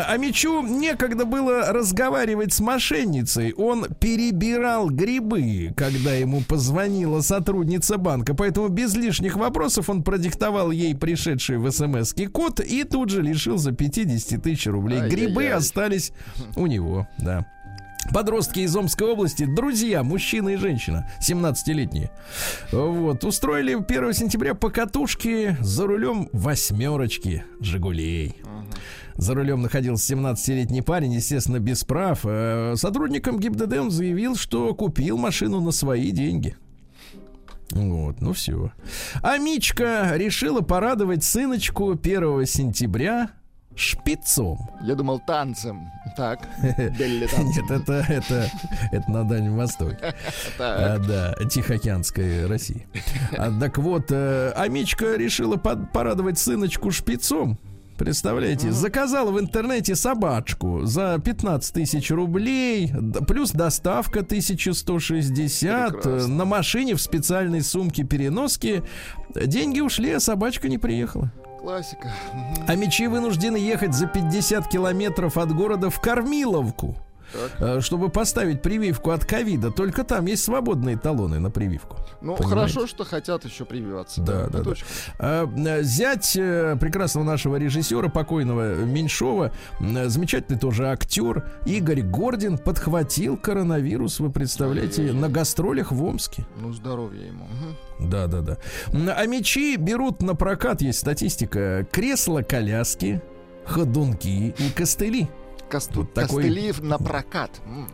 А 0.14 0.16
Мичу 0.16 0.62
некогда 0.62 1.24
было 1.24 1.72
разговаривать 1.72 2.52
с 2.52 2.60
мошенницей. 2.60 3.52
Он 3.54 3.86
перебирал 4.00 4.88
грибы, 4.88 5.73
когда 5.74 6.14
ему 6.14 6.42
позвонила 6.42 7.20
сотрудница 7.20 7.98
банка. 7.98 8.34
Поэтому 8.34 8.68
без 8.68 8.94
лишних 8.94 9.36
вопросов 9.36 9.90
он 9.90 10.02
продиктовал 10.02 10.70
ей 10.70 10.94
пришедший 10.94 11.58
в 11.58 11.70
смс 11.70 12.14
код 12.32 12.60
и 12.60 12.84
тут 12.84 13.10
же 13.10 13.22
лишился 13.22 13.72
50 13.72 14.42
тысяч 14.42 14.66
рублей. 14.66 15.08
Грибы 15.08 15.48
остались 15.48 16.12
у 16.56 16.66
него, 16.66 17.06
да. 17.18 17.46
Подростки 18.12 18.60
из 18.60 18.76
Омской 18.76 19.08
области, 19.08 19.46
друзья, 19.46 20.02
мужчина 20.02 20.50
и 20.50 20.56
женщина, 20.56 21.10
17-летние. 21.26 22.10
Вот, 22.70 23.24
устроили 23.24 23.74
1 23.74 24.12
сентября 24.12 24.54
покатушки 24.54 25.56
за 25.60 25.86
рулем 25.86 26.28
восьмерочки 26.32 27.44
«Жигулей». 27.60 28.36
За 29.16 29.34
рулем 29.34 29.62
находился 29.62 30.14
17-летний 30.14 30.82
парень, 30.82 31.12
естественно, 31.12 31.60
без 31.60 31.84
прав. 31.84 32.20
Э, 32.24 32.74
Сотрудникам 32.76 33.38
ГИБДД 33.38 33.78
он 33.78 33.90
заявил, 33.90 34.36
что 34.36 34.74
купил 34.74 35.16
машину 35.18 35.60
на 35.60 35.70
свои 35.70 36.10
деньги. 36.10 36.56
Вот, 37.70 38.20
ну 38.20 38.32
все. 38.32 38.72
А 39.22 39.38
Мичка 39.38 40.16
решила 40.16 40.60
порадовать 40.60 41.24
сыночку 41.24 41.92
1 41.92 42.46
сентября 42.46 43.30
шпицом. 43.76 44.58
Я 44.82 44.94
думал 44.94 45.20
танцем. 45.26 45.90
Так. 46.16 46.48
Нет, 46.62 47.70
это, 47.70 48.04
это, 48.08 48.50
это 48.92 49.10
на 49.10 49.24
Дальнем 49.24 49.56
Востоке. 49.56 50.14
А, 50.58 50.98
да, 50.98 51.34
Тихоокеанской 51.48 52.46
России. 52.46 52.86
А, 53.36 53.50
так 53.58 53.78
вот, 53.78 54.10
э, 54.10 54.52
Амичка 54.56 55.16
решила 55.16 55.56
под- 55.56 55.90
порадовать 55.92 56.38
сыночку 56.38 56.90
шпицом. 56.92 57.58
Представляете, 57.96 58.72
заказала 58.72 59.30
в 59.30 59.38
интернете 59.38 59.94
собачку 59.94 60.84
за 60.84 61.18
15 61.24 61.74
тысяч 61.74 62.10
рублей, 62.10 62.92
плюс 63.28 63.52
доставка 63.52 64.20
1160 64.20 65.90
э, 65.90 65.92
Прекрасно. 65.92 66.34
на 66.34 66.44
машине 66.44 66.94
в 66.96 67.00
специальной 67.00 67.62
сумке 67.62 68.02
переноски. 68.02 68.82
Деньги 69.34 69.80
ушли, 69.80 70.10
а 70.10 70.20
собачка 70.20 70.68
не 70.68 70.78
приехала. 70.78 71.32
Классика. 71.60 72.12
А 72.66 72.74
мечи 72.74 73.06
вынуждены 73.06 73.56
ехать 73.56 73.94
за 73.94 74.06
50 74.06 74.68
километров 74.68 75.38
от 75.38 75.54
города 75.54 75.88
в 75.88 76.00
Кормиловку, 76.00 76.96
э, 77.58 77.80
чтобы 77.80 78.08
поставить 78.08 78.62
прививку 78.62 79.10
от 79.10 79.24
ковида. 79.24 79.70
Только 79.70 80.04
там 80.04 80.26
есть 80.26 80.44
свободные 80.44 80.96
талоны 80.96 81.38
на 81.38 81.50
прививку. 81.50 81.98
Ну, 82.20 82.36
Понимаете? 82.36 82.48
хорошо, 82.48 82.86
что 82.86 83.04
хотят 83.04 83.44
еще 83.44 83.64
прививаться. 83.64 84.20
Да, 84.20 84.46
да, 84.46 84.62
да. 84.62 84.70
очень 84.70 84.84
А, 85.18 85.46
э, 85.46 85.82
Зять 85.82 86.36
э, 86.36 86.76
прекрасного 86.80 87.24
нашего 87.24 87.56
режиссера, 87.56 88.08
покойного 88.08 88.76
Меньшова, 88.76 89.52
замечательный 89.80 90.58
тоже 90.58 90.88
актер, 90.88 91.44
Игорь 91.66 92.02
Гордин 92.02 92.58
подхватил 92.58 93.36
коронавирус, 93.36 94.20
вы 94.20 94.30
представляете, 94.30 95.12
на 95.12 95.28
гастролях 95.28 95.92
в 95.92 96.02
Омске. 96.02 96.46
Ну, 96.60 96.72
здоровья 96.72 97.26
ему. 97.26 97.46
Да, 98.00 98.26
да, 98.26 98.40
да. 98.40 98.58
А 99.16 99.26
мечи 99.26 99.76
берут 99.76 100.22
на 100.22 100.34
прокат, 100.34 100.82
есть 100.82 100.98
статистика, 101.00 101.86
кресла-коляски, 101.92 103.22
ходунки 103.64 104.54
и 104.58 104.70
костыли. 104.74 105.28
Косту- 105.74 106.04
такой- 106.04 106.44
Костыли 106.44 106.72
на 106.82 106.98
прокат. 106.98 107.50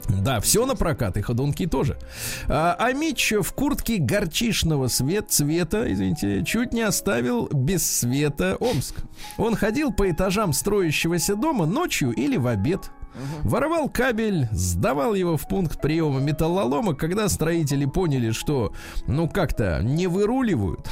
Да, 0.08 0.40
все 0.40 0.66
на 0.66 0.76
прокат, 0.76 1.16
и 1.16 1.22
ходунки 1.22 1.66
тоже. 1.66 1.98
А, 2.46 2.76
а 2.78 2.92
Мич 2.92 3.32
в 3.32 3.52
куртке 3.54 3.96
горчишного 3.96 4.88
свет, 4.88 5.30
цвета, 5.30 5.90
извините, 5.90 6.44
чуть 6.44 6.72
не 6.74 6.82
оставил 6.82 7.46
без 7.52 7.90
света 7.90 8.56
Омск. 8.60 8.96
Он 9.38 9.56
ходил 9.56 9.92
по 9.92 10.10
этажам 10.10 10.52
строящегося 10.52 11.36
дома 11.36 11.64
ночью 11.64 12.12
или 12.12 12.36
в 12.36 12.46
обед. 12.46 12.90
Воровал 13.42 13.88
кабель, 13.88 14.48
сдавал 14.52 15.14
его 15.14 15.36
в 15.36 15.48
пункт 15.48 15.80
приема 15.80 16.20
металлолома, 16.20 16.94
когда 16.94 17.28
строители 17.28 17.84
поняли, 17.84 18.30
что, 18.30 18.72
ну, 19.06 19.28
как-то 19.28 19.80
не 19.82 20.06
выруливают. 20.06 20.88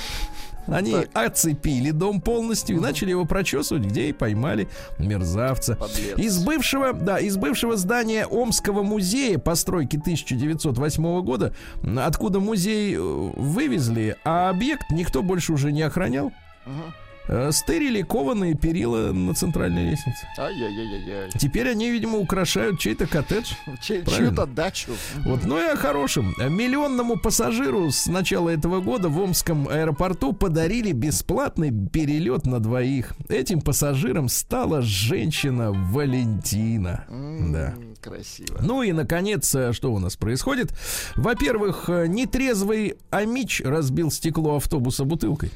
Они 0.68 0.92
Так. 0.92 1.08
оцепили 1.14 1.90
дом 1.90 2.20
полностью 2.20 2.76
и 2.76 2.80
начали 2.80 3.10
его 3.10 3.24
прочесывать, 3.24 3.84
где 3.84 4.08
и 4.08 4.12
поймали 4.12 4.68
мерзавца. 4.98 5.76
Подлец. 5.76 6.18
Из 6.18 6.44
бывшего, 6.44 6.92
да, 6.92 7.18
из 7.18 7.36
бывшего 7.36 7.76
здания 7.76 8.26
Омского 8.26 8.82
музея 8.82 9.38
постройки 9.38 9.96
1908 9.96 11.22
года, 11.22 11.54
откуда 11.96 12.40
музей 12.40 12.94
э, 12.94 13.00
вывезли, 13.00 14.16
а 14.24 14.50
объект 14.50 14.90
никто 14.90 15.22
больше 15.22 15.52
уже 15.52 15.72
не 15.72 15.82
охранял. 15.82 16.32
Мгм. 16.66 16.94
Э, 17.28 17.52
Стырили 17.52 18.02
кованые 18.02 18.54
перила 18.54 19.12
на 19.12 19.34
центральной 19.34 19.90
лестнице. 19.90 20.26
Ай-яй-яй-яй. 20.38 21.30
Теперь 21.38 21.70
они, 21.70 21.90
видимо, 21.90 22.18
украшают 22.18 22.80
чей-то 22.80 23.06
коттедж. 23.06 23.52
Чей-. 23.82 24.04
Чью-то 24.08 24.46
дачу. 24.46 24.92
Вот, 25.24 25.44
ну 25.44 25.58
и 25.58 25.64
о 25.64 25.76
хорошем. 25.76 26.34
Миллионному 26.38 27.18
пассажиру 27.18 27.90
с 27.90 28.06
начала 28.06 28.48
этого 28.48 28.80
года 28.80 29.08
в 29.10 29.20
Омском 29.20 29.68
аэропорту 29.68 30.32
подарили 30.32 30.92
бесплатный 30.92 31.70
перелет 31.70 32.46
на 32.46 32.60
двоих. 32.60 33.14
Этим 33.28 33.60
пассажиром 33.60 34.28
стала 34.28 34.80
женщина 34.80 35.70
Валентина. 35.72 37.04
Да. 37.52 37.74
Красиво. 38.00 38.58
Ну 38.62 38.82
и, 38.82 38.92
наконец, 38.92 39.54
э, 39.54 39.72
что 39.72 39.92
у 39.92 39.98
нас 39.98 40.16
происходит? 40.16 40.72
Во-первых, 41.16 41.90
э, 41.90 42.06
нетрезвый 42.06 42.94
Амич 43.10 43.60
разбил 43.62 44.10
стекло 44.10 44.56
автобуса 44.56 45.04
бутылкой. 45.04 45.50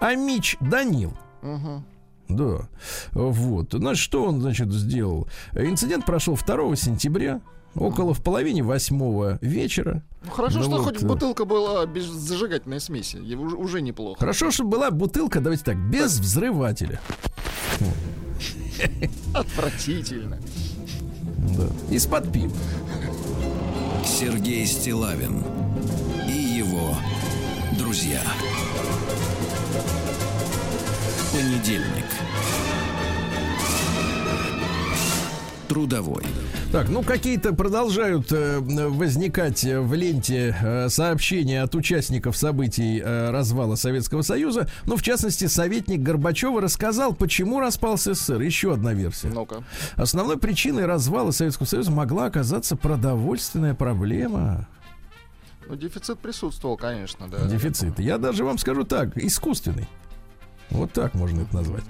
Амич 0.00 0.56
Данил. 0.60 1.14
Мгм. 1.42 1.84
Да, 2.28 2.68
вот. 3.12 3.72
Значит, 3.72 4.02
что 4.02 4.24
он, 4.24 4.40
значит, 4.40 4.72
сделал? 4.72 5.28
Инцидент 5.52 6.04
прошел 6.04 6.36
2 6.36 6.74
сентября, 6.74 7.40
около 7.76 8.14
в 8.14 8.22
половине 8.22 8.62
восьмого 8.62 9.38
вечера. 9.40 10.02
Ну, 10.24 10.30
хорошо, 10.32 10.58
Ну 10.58 10.64
что 10.64 10.70
вот, 10.78 10.84
хоть 10.84 11.02
э. 11.02 11.06
бутылка 11.06 11.44
была 11.44 11.86
без 11.86 12.06
зажигательной 12.06 12.80
смеси. 12.80 13.18
Уже, 13.18 13.56
уже 13.56 13.80
неплохо. 13.80 14.18
Хорошо, 14.18 14.50
чтобы 14.50 14.70
была 14.70 14.90
бутылка, 14.90 15.40
давайте 15.40 15.64
так, 15.64 15.76
без 15.76 16.18
взрывателя. 16.18 17.00
Отвратительно. 19.34 20.38
Да. 21.56 21.94
Из-под 21.94 22.32
пива. 22.32 22.52
Сергей 24.04 24.66
Стилавин 24.66 25.44
и 26.28 26.32
его 26.32 26.96
друзья. 27.78 28.22
Понедельник. 31.36 32.06
Трудовой. 35.68 36.24
Так, 36.72 36.88
ну 36.88 37.02
какие-то 37.02 37.52
продолжают 37.52 38.32
э, 38.32 38.58
возникать 38.58 39.62
в 39.62 39.92
ленте 39.92 40.56
э, 40.58 40.88
сообщения 40.88 41.62
от 41.62 41.74
участников 41.74 42.38
событий 42.38 43.02
э, 43.04 43.30
развала 43.30 43.74
Советского 43.74 44.22
Союза. 44.22 44.66
Ну, 44.86 44.96
в 44.96 45.02
частности, 45.02 45.44
советник 45.44 46.00
Горбачева 46.00 46.62
рассказал, 46.62 47.12
почему 47.12 47.60
распался 47.60 48.14
СССР. 48.14 48.40
Еще 48.40 48.72
одна 48.72 48.94
версия. 48.94 49.28
Ну-ка. 49.28 49.62
Основной 49.96 50.38
причиной 50.38 50.86
развала 50.86 51.32
Советского 51.32 51.66
Союза 51.66 51.90
могла 51.90 52.26
оказаться 52.26 52.76
продовольственная 52.76 53.74
проблема. 53.74 54.66
Ну, 55.68 55.76
дефицит 55.76 56.18
присутствовал, 56.18 56.78
конечно, 56.78 57.28
да. 57.28 57.46
Дефицит. 57.46 57.98
Я 57.98 58.16
даже 58.16 58.42
вам 58.42 58.56
скажу 58.56 58.84
так, 58.84 59.18
искусственный. 59.18 59.86
Вот 60.70 60.92
так 60.92 61.14
можно 61.14 61.42
это 61.42 61.54
назвать. 61.54 61.84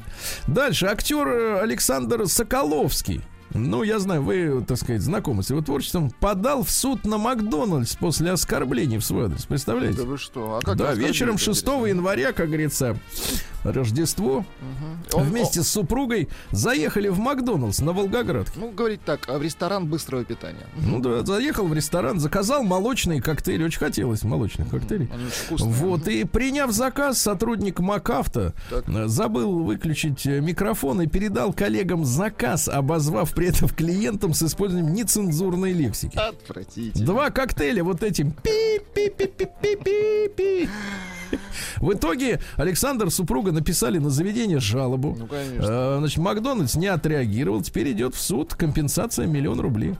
Дальше 0.46 0.86
актер 0.86 1.26
э, 1.28 1.60
Александр 1.60 2.26
Соколовский 2.26 3.22
ну, 3.56 3.82
я 3.82 3.98
знаю, 3.98 4.22
вы, 4.22 4.64
так 4.66 4.76
сказать, 4.78 5.02
знакомы 5.02 5.42
с 5.42 5.50
его 5.50 5.60
творчеством, 5.60 6.10
подал 6.20 6.62
в 6.64 6.70
суд 6.70 7.04
на 7.04 7.18
Макдональдс 7.18 7.96
после 7.96 8.30
оскорблений 8.32 8.98
в 8.98 9.04
свой 9.04 9.26
адрес. 9.26 9.44
Представляете? 9.46 9.98
Да 9.98 10.04
вы 10.04 10.18
что? 10.18 10.56
А 10.56 10.60
как 10.64 10.76
Да, 10.76 10.94
вечером 10.94 11.34
оскорбили, 11.36 11.54
6 11.54 11.62
интересно? 11.62 11.86
января, 11.86 12.32
как 12.32 12.46
говорится, 12.48 12.96
Рождество, 13.64 14.44
Он- 15.12 15.24
вместе 15.24 15.62
с 15.62 15.68
супругой 15.68 16.28
заехали 16.52 17.08
в 17.08 17.18
Макдональдс 17.18 17.80
на 17.80 17.92
Волгоградке. 17.92 18.52
Ну, 18.56 18.70
говорить 18.70 19.00
так, 19.04 19.28
а 19.28 19.38
в 19.38 19.42
ресторан 19.42 19.86
быстрого 19.86 20.24
питания. 20.24 20.66
Ну 20.76 21.00
да, 21.00 21.24
заехал 21.24 21.66
в 21.66 21.74
ресторан, 21.74 22.20
заказал 22.20 22.62
молочные 22.62 23.20
коктейли. 23.20 23.64
Очень 23.64 23.80
хотелось 23.80 24.22
молочных 24.22 24.68
коктейлей. 24.68 25.10
Они 25.12 25.24
очень 25.26 25.34
вкусные. 25.46 25.72
Вот, 25.72 26.06
и 26.08 26.24
приняв 26.24 26.70
заказ, 26.70 27.18
сотрудник 27.20 27.80
МакАвто 27.80 28.54
забыл 29.06 29.64
выключить 29.64 30.24
э, 30.26 30.40
микрофон 30.40 31.02
и 31.02 31.06
передал 31.06 31.52
коллегам 31.52 32.04
заказ, 32.04 32.68
обозвав 32.68 33.32
при 33.34 33.45
этом 33.48 33.68
клиентам 33.68 34.32
с 34.34 34.42
использованием 34.42 34.92
нецензурной 34.94 35.72
лексики. 35.72 36.16
Отвратительно. 36.16 37.06
Два 37.06 37.30
коктейля 37.30 37.84
вот 37.84 38.02
этим 38.02 38.32
пи-пи-пи-пи-пи-пи. 38.32 40.68
В 41.78 41.92
итоге 41.92 42.40
Александр 42.56 43.10
супруга 43.10 43.50
написали 43.52 43.98
на 43.98 44.10
заведение 44.10 44.60
жалобу. 44.60 45.16
Ну, 45.18 45.26
конечно. 45.26 45.66
Э, 45.68 45.96
Значит, 45.98 46.18
Макдональдс 46.18 46.76
не 46.76 46.86
отреагировал. 46.86 47.62
Теперь 47.62 47.90
идет 47.92 48.14
в 48.14 48.20
суд. 48.20 48.54
Компенсация 48.54 49.26
миллион 49.26 49.60
рублей. 49.60 49.96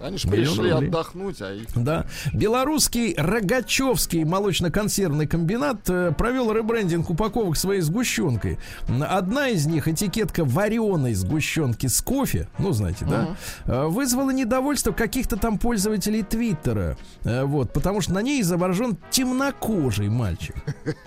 Они 0.00 0.16
же 0.18 0.28
пришли 0.28 0.70
рублей. 0.72 0.88
отдохнуть, 0.88 1.40
а 1.42 1.52
их... 1.52 1.66
Да. 1.74 2.06
Белорусский 2.32 3.14
Рогачевский 3.16 4.22
молочно-консервный 4.24 5.26
комбинат 5.26 5.88
э, 5.90 6.12
провел 6.16 6.52
ребрендинг 6.52 7.10
упаковок 7.10 7.56
своей 7.56 7.80
сгущенкой. 7.80 8.58
Одна 8.88 9.48
из 9.48 9.66
них, 9.66 9.88
этикетка 9.88 10.44
вареной 10.44 11.14
сгущенки 11.14 11.86
с 11.88 12.00
кофе, 12.00 12.48
ну, 12.58 12.72
знаете, 12.72 13.04
да, 13.04 13.36
э, 13.66 13.86
вызвала 13.86 14.30
недовольство 14.30 14.92
каких-то 14.92 15.36
там 15.36 15.58
пользователей 15.58 16.22
Твиттера. 16.22 16.96
Э, 17.24 17.44
Вот, 17.44 17.72
потому 17.72 18.00
что 18.00 18.12
на 18.14 18.22
ней 18.22 18.40
изображен 18.40 18.96
темнокожий 19.10 20.08
мальчик. 20.08 20.54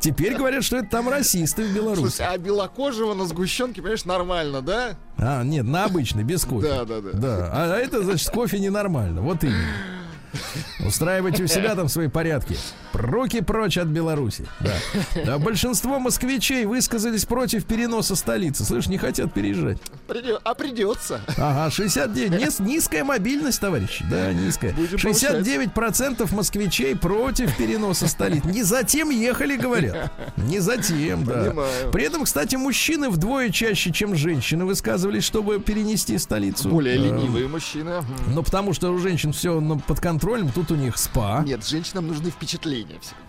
Теперь 0.00 0.36
говорят, 0.36 0.64
что 0.64 0.76
это 0.78 0.88
там 0.88 1.08
расисты 1.08 1.64
в 1.64 1.74
Беларуси. 1.74 2.16
Слушай, 2.16 2.26
а 2.28 2.38
белокожего 2.38 3.14
на 3.14 3.26
сгущенке, 3.26 3.82
понимаешь, 3.82 4.04
нормально, 4.04 4.62
да? 4.62 4.96
А, 5.16 5.42
нет, 5.42 5.64
на 5.64 5.84
обычный, 5.84 6.22
без 6.22 6.44
кофе. 6.44 6.68
Да, 6.68 6.84
да, 6.84 7.00
да. 7.00 7.10
Да, 7.12 7.50
а 7.52 7.76
это, 7.76 8.02
значит, 8.02 8.26
с 8.26 8.30
кофе 8.30 8.58
ненормально. 8.58 9.20
Вот 9.20 9.42
именно. 9.44 9.97
Устраивайте 10.84 11.42
у 11.44 11.46
себя 11.46 11.74
там 11.74 11.88
свои 11.88 12.08
порядки. 12.08 12.56
Руки 12.92 13.40
прочь 13.42 13.78
от 13.78 13.88
Беларуси. 13.88 14.46
Да. 14.60 14.74
Да, 15.24 15.38
большинство 15.38 15.98
москвичей 15.98 16.64
высказались 16.64 17.24
против 17.24 17.64
переноса 17.64 18.16
столицы. 18.16 18.64
Слышь, 18.64 18.86
не 18.88 18.98
хотят 18.98 19.32
переезжать. 19.32 19.78
А 20.44 20.54
придется. 20.54 21.20
Ага, 21.36 21.70
69. 21.70 22.40
Нис- 22.40 22.62
низкая 22.62 23.04
мобильность, 23.04 23.60
товарищи. 23.60 24.04
Да, 24.10 24.32
низкая. 24.32 24.72
Будем 24.72 24.96
69% 24.96 26.34
москвичей 26.34 26.96
против 26.96 27.56
переноса 27.56 28.08
столицы. 28.08 28.48
Не 28.48 28.62
затем 28.62 29.10
ехали, 29.10 29.56
говорят. 29.56 30.10
Не 30.36 30.60
затем, 30.60 31.24
да. 31.24 31.44
Понимаю. 31.44 31.90
При 31.92 32.04
этом, 32.04 32.24
кстати, 32.24 32.56
мужчины 32.56 33.10
вдвое 33.10 33.50
чаще, 33.50 33.92
чем 33.92 34.14
женщины, 34.14 34.64
высказывались, 34.64 35.24
чтобы 35.24 35.60
перенести 35.60 36.16
столицу. 36.18 36.68
Более 36.68 36.96
ленивые 36.96 37.48
мужчины. 37.48 38.02
Ну, 38.28 38.42
потому 38.42 38.72
что 38.72 38.90
у 38.90 38.98
женщин 38.98 39.32
все 39.32 39.60
под 39.86 40.00
контролем, 40.00 40.17
тут 40.18 40.70
у 40.70 40.74
них 40.76 40.96
спа. 40.98 41.42
Нет, 41.44 41.66
женщинам 41.66 42.06
нужны 42.08 42.30
впечатления 42.30 42.98
всегда. 43.00 43.28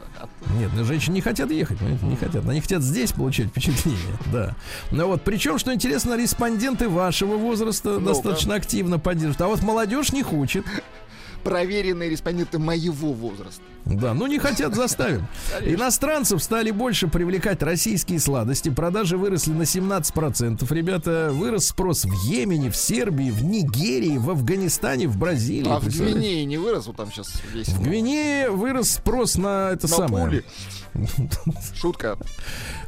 Нет, 0.60 0.70
ну, 0.76 0.84
женщины 0.84 1.16
не 1.16 1.22
хотят 1.22 1.50
ехать, 1.50 1.80
понимаете, 1.80 2.06
не 2.06 2.16
хотят. 2.18 2.48
Они 2.48 2.60
хотят 2.60 2.82
здесь 2.82 3.12
получать 3.14 3.48
впечатление, 3.48 4.18
да. 4.32 4.56
Ну 4.92 5.08
вот, 5.08 5.24
причем, 5.24 5.58
что 5.58 5.74
интересно, 5.74 6.18
респонденты 6.18 6.90
вашего 6.90 7.38
возраста 7.38 7.92
Ну-ка. 7.92 8.06
достаточно 8.06 8.56
активно 8.56 9.00
поддерживают, 9.00 9.42
а 9.42 9.48
вот 9.48 9.62
молодежь 9.62 10.12
не 10.12 10.24
хочет. 10.24 10.66
Проверенные 11.44 12.10
респонденты 12.10 12.60
моего 12.60 13.14
возраста. 13.14 13.62
Да, 13.86 14.14
ну 14.14 14.28
не 14.28 14.40
хотят, 14.40 14.76
заставим. 14.76 15.28
Иностранцев 15.62 16.44
стали 16.44 16.70
больше 16.72 17.08
привлекать 17.08 17.64
российские 17.64 18.20
сладости. 18.20 18.70
Продажи 18.70 19.18
выросли 19.18 19.52
на 19.54 19.64
17%. 19.64 20.74
Ребята, 20.74 21.30
вырос 21.32 21.68
спрос 21.68 22.06
в 22.06 22.12
Йемене, 22.28 22.70
в 22.70 22.76
Сербии, 22.76 23.32
в 23.32 23.44
Нигерии, 23.44 24.18
в 24.18 24.30
Афганистане, 24.30 25.08
в 25.08 25.18
Бразилии. 25.18 25.72
А 25.72 25.80
в? 25.80 25.86
Гвинее 25.88 26.46
не 26.46 26.58
вырос, 26.58 26.88
вот 26.88 26.98
там 26.98 27.12
сейчас 27.12 27.32
есть. 27.54 27.72
В 27.72 27.82
Гвинее 27.82 28.52
вырос 28.52 28.92
спрос 28.92 29.36
на 29.38 29.72
это 29.72 29.88
На 29.90 29.96
самое. 29.96 30.26
пули. 30.26 30.46
Шутка. 31.76 32.18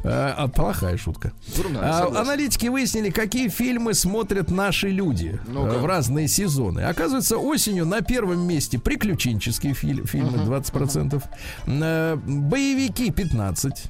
А, 0.04 0.34
а, 0.36 0.48
плохая 0.48 0.96
шутка. 0.96 1.32
Дурная, 1.56 1.82
А, 1.82 2.20
аналитики 2.20 2.66
выяснили, 2.66 3.10
какие 3.10 3.48
фильмы 3.48 3.94
смотрят 3.94 4.50
наши 4.50 4.88
люди 4.88 5.40
э, 5.46 5.52
в 5.52 5.86
разные 5.86 6.26
сезоны. 6.28 6.80
Оказывается, 6.80 7.38
осенью 7.38 7.86
на 7.86 8.00
первом 8.00 8.41
месте. 8.46 8.78
Приключенческие 8.78 9.74
филь- 9.74 10.04
фильмы 10.06 10.38
20%, 10.44 11.22
э, 11.66 12.16
боевики 12.16 13.10
15%, 13.10 13.88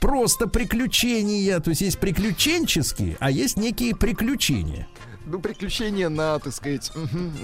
просто 0.00 0.46
приключения, 0.48 1.60
то 1.60 1.70
есть 1.70 1.82
есть 1.82 1.98
приключенческие, 1.98 3.16
а 3.20 3.30
есть 3.30 3.56
некие 3.56 3.94
приключения. 3.94 4.88
Ну, 5.26 5.38
приключения 5.40 6.08
на, 6.08 6.38
так 6.38 6.52
сказать, 6.54 6.92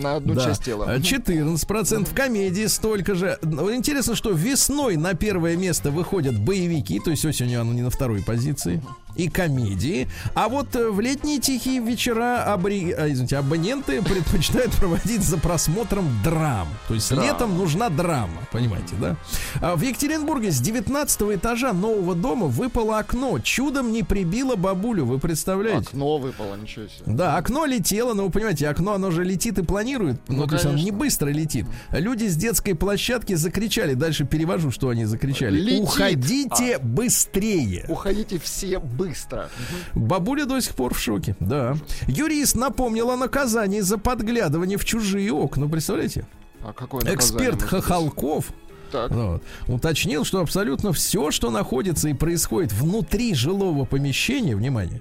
на 0.01 0.17
одну 0.17 0.35
Да. 0.35 0.45
часть 0.45 0.65
тела. 0.65 0.85
Э, 0.97 0.99
14% 1.01 2.15
комедии 2.15 2.67
столько 2.67 3.15
же. 3.15 3.39
Ну, 3.43 3.75
Интересно, 3.75 4.15
что 4.15 4.31
весной 4.33 4.97
на 4.97 5.15
первое 5.15 5.57
место 5.57 5.91
выходят 5.91 6.39
боевики, 6.39 7.01
то 7.01 7.11
есть 7.11 7.25
осенью 7.25 7.61
оно 7.61 7.73
не 7.73 7.83
на 7.83 7.91
второй 7.91 8.23
позиции, 8.23 8.83
и 9.17 9.29
комедии. 9.29 10.09
А 10.35 10.49
вот 10.49 10.77
э, 10.77 10.89
в 10.91 11.01
летние 11.01 11.41
тихие 11.41 11.81
вечера 11.81 12.45
абри- 12.47 12.93
а, 12.93 13.11
извините, 13.11 13.39
абоненты 13.39 14.03
предпочитают 14.03 14.73
проводить 14.73 15.23
за 15.23 15.37
просмотром 15.37 16.07
драм. 16.23 16.69
То 16.87 16.95
есть 16.95 17.11
Драма. 17.11 17.25
летом 17.27 17.59
нужна 17.59 17.89
драма, 17.89 18.39
понимаете, 18.53 18.95
да? 19.01 19.17
А 19.61 19.75
в 19.75 19.83
Екатеринбурге 19.83 20.53
с 20.53 20.61
19 20.61 21.23
этажа 21.35 21.73
нового 21.73 22.15
дома 22.15 22.47
выпало 22.47 22.99
окно. 22.99 23.39
Чудом 23.41 23.91
не 23.93 24.03
прибило 24.05 24.55
бабулю, 24.55 25.05
вы 25.07 25.19
представляете? 25.19 25.89
Окно 25.89 26.19
выпало, 26.19 26.55
ничего 26.55 26.87
себе. 26.87 27.03
Да, 27.07 27.37
окно 27.37 27.67
летело, 27.71 28.15
но 28.15 28.25
вы 28.25 28.31
понимаете, 28.31 28.69
окно, 28.69 28.95
оно 28.95 29.11
же 29.11 29.25
летит 29.25 29.59
и 29.59 29.63
планирует. 29.63 30.21
Ну, 30.29 30.37
Ну, 30.37 30.47
то 30.47 30.55
есть 30.55 30.67
оно 30.67 30.77
не 30.79 30.91
быстро 30.91 31.29
летит. 31.29 31.67
Люди 31.91 32.27
с 32.27 32.37
детской 32.37 32.75
площадки 32.75 33.35
закричали. 33.35 33.95
Дальше 33.95 34.25
перевожу, 34.25 34.71
что 34.71 34.89
они 34.89 35.05
закричали. 35.05 35.59
Летит. 35.59 35.83
Уходите 35.85 36.79
быстрее. 36.79 37.87
Уходите 37.89 38.39
все 38.39 38.79
быстро. 38.79 39.49
Бабуля 39.95 40.45
до 40.47 40.61
сих 40.61 40.75
пор 40.75 40.95
в 40.95 40.99
шоке. 41.01 41.37
Да. 41.41 41.77
Юрист 42.07 42.57
напомнил 42.57 43.11
о 43.11 43.17
наказании 43.17 43.81
за 43.81 43.99
подглядывание 43.99 44.79
в 44.79 44.85
чужие 44.85 45.33
окна. 45.33 45.69
Представляете? 45.69 46.27
А 46.63 46.69
наказание 46.69 47.15
Эксперт? 47.15 47.63
Хохолков 47.63 48.53
Так. 48.93 49.11
вот, 49.13 49.43
уточнил, 49.69 50.25
что 50.25 50.41
абсолютно 50.41 50.93
все, 50.93 51.31
что 51.31 51.51
находится 51.51 52.09
и 52.09 52.13
происходит 52.13 52.73
внутри 52.73 53.35
жилого 53.35 53.85
помещения, 53.85 54.55
внимание, 54.55 55.01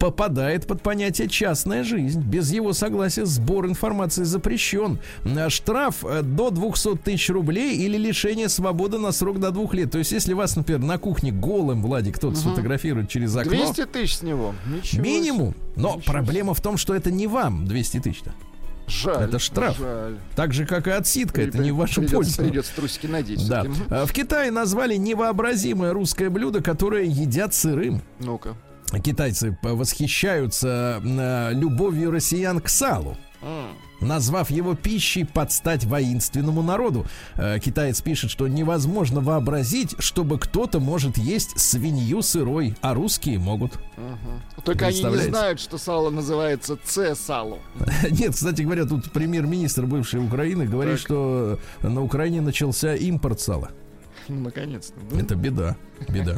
попадает 0.00 0.66
под 0.66 0.82
понятие 0.82 1.28
частная 1.28 1.84
жизнь. 1.84 2.22
Без 2.22 2.50
его 2.50 2.72
согласия 2.72 3.26
сбор 3.26 3.66
информации 3.66 4.24
запрещен. 4.24 4.98
А 5.24 5.50
Штраф 5.50 6.04
э, 6.04 6.22
до 6.22 6.50
200 6.50 6.96
тысяч 6.96 7.28
рублей 7.28 7.76
или 7.76 7.98
лишение 7.98 8.48
свободы 8.48 8.98
на 8.98 9.12
срок 9.12 9.38
до 9.38 9.50
двух 9.50 9.74
лет. 9.74 9.92
То 9.92 9.98
есть, 9.98 10.10
если 10.10 10.32
вас, 10.32 10.56
например, 10.56 10.80
на 10.80 10.96
кухне 10.96 11.30
голым, 11.30 11.82
Владик, 11.82 12.16
кто-то 12.16 12.36
сфотографирует 12.36 13.10
через 13.10 13.36
окно, 13.36 13.52
200 13.52 13.86
тысяч 13.86 14.16
с 14.16 14.22
него. 14.22 14.54
Ничего 14.66 15.02
минимум. 15.02 15.54
Но 15.76 15.96
Ничего 15.96 16.12
проблема 16.12 16.54
в 16.54 16.62
том, 16.62 16.78
что 16.78 16.94
это 16.94 17.10
не 17.10 17.26
вам 17.26 17.66
200 17.66 18.00
тысяч-то. 18.00 18.30
себе. 18.30 18.34
Жаль. 18.86 19.28
это 19.28 19.38
штраф. 19.38 19.78
Жаль. 19.78 20.16
Так 20.34 20.54
же, 20.54 20.64
как 20.64 20.88
и 20.88 20.90
отсидка. 20.90 21.42
Это 21.42 21.58
не 21.58 21.72
в 21.72 21.76
вашу 21.76 21.96
придется, 21.96 22.16
пользу. 22.16 22.42
Придется 22.42 22.74
трусики 22.74 23.06
надеть. 23.06 23.46
Да. 23.46 23.66
А 23.90 24.06
В 24.06 24.12
Китае 24.12 24.50
назвали 24.50 24.96
невообразимое 24.96 25.92
русское 25.92 26.30
блюдо, 26.30 26.62
которое 26.62 27.04
едят 27.04 27.54
сырым. 27.54 28.02
Ну-ка. 28.18 28.56
Китайцы 28.98 29.56
восхищаются 29.62 31.00
э, 31.04 31.54
любовью 31.54 32.10
россиян 32.10 32.60
к 32.60 32.68
салу. 32.68 33.16
Назвав 34.00 34.50
его 34.50 34.74
пищей 34.74 35.24
под 35.24 35.52
стать 35.52 35.84
воинственному 35.84 36.62
народу. 36.62 37.06
Э, 37.36 37.58
Китаец 37.58 38.00
пишет, 38.00 38.30
что 38.30 38.48
невозможно 38.48 39.20
вообразить, 39.20 39.94
чтобы 39.98 40.38
кто-то 40.38 40.80
может 40.80 41.16
есть 41.18 41.58
свинью 41.58 42.22
сырой, 42.22 42.74
а 42.80 42.94
русские 42.94 43.38
могут. 43.38 43.78
Только 44.64 44.86
они 44.86 45.02
не 45.02 45.16
знают, 45.18 45.60
что 45.60 45.78
сало 45.78 46.10
называется 46.10 46.78
С-сало. 46.84 47.58
Нет, 48.10 48.34
кстати 48.34 48.62
говоря, 48.62 48.84
тут 48.86 49.10
премьер-министр 49.12 49.86
бывшей 49.86 50.24
Украины 50.24 50.66
говорит, 50.66 50.94
Так. 50.94 51.00
что 51.02 51.58
на 51.82 52.02
Украине 52.02 52.40
начался 52.40 52.94
импорт 52.94 53.40
сала. 53.40 53.70
Ну, 54.28 54.40
наконец-то. 54.44 54.98
да? 55.10 55.20
Это 55.20 55.34
беда. 55.34 55.76
Беда. 56.08 56.36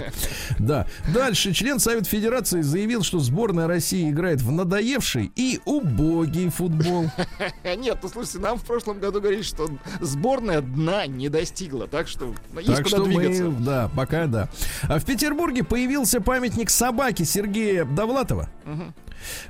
Да. 0.58 0.86
Дальше 1.12 1.52
член 1.52 1.78
Совет 1.78 2.06
Федерации 2.06 2.62
заявил, 2.62 3.02
что 3.02 3.18
сборная 3.18 3.66
России 3.66 4.10
играет 4.10 4.40
в 4.40 4.50
надоевший 4.50 5.32
и 5.36 5.60
убогий 5.64 6.48
футбол. 6.50 7.10
Нет, 7.64 7.98
ну 8.02 8.08
слушайте, 8.08 8.38
нам 8.38 8.58
в 8.58 8.64
прошлом 8.64 8.98
году 8.98 9.20
говорили, 9.20 9.42
что 9.42 9.68
сборная 10.00 10.60
дна 10.60 11.06
не 11.06 11.28
достигла, 11.28 11.86
так 11.86 12.08
что 12.08 12.34
ну, 12.52 12.60
есть 12.60 12.76
так 12.76 12.84
куда 12.84 12.96
что 12.96 13.04
двигаться. 13.04 13.44
мы, 13.44 13.64
да, 13.64 13.90
пока 13.94 14.26
да. 14.26 14.48
А 14.82 14.98
в 14.98 15.04
Петербурге 15.04 15.64
появился 15.64 16.20
памятник 16.20 16.70
собаке 16.70 17.24
Сергея 17.24 17.84
Довлатова. 17.84 18.48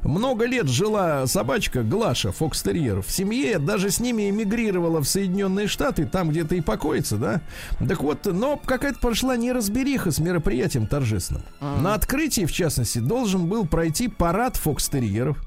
Много 0.03 0.45
лет 0.47 0.69
жила 0.69 1.27
собачка 1.27 1.83
Глаша, 1.83 2.33
фокстерьер, 2.33 3.03
в 3.03 3.11
семье, 3.11 3.59
даже 3.59 3.91
с 3.91 4.01
ними 4.01 4.31
эмигрировала 4.31 5.01
в 5.01 5.05
Соединенные 5.05 5.67
Штаты, 5.67 6.07
там 6.07 6.31
где-то 6.31 6.55
и 6.55 6.61
покоится, 6.61 7.17
да? 7.17 7.41
Так 7.87 8.03
вот, 8.03 8.27
но 8.27 8.61
какая-то 8.63 8.99
прошла 8.99 9.37
неразбериха 9.37 10.02
с 10.11 10.19
мероприятием 10.19 10.87
торжественным. 10.87 11.43
На 11.61 11.95
открытии, 11.95 12.47
в 12.47 12.53
частности, 12.53 12.99
должен 12.99 13.47
был 13.47 13.67
пройти 13.67 14.09
парад 14.09 14.57
фокстерьеров. 14.57 15.39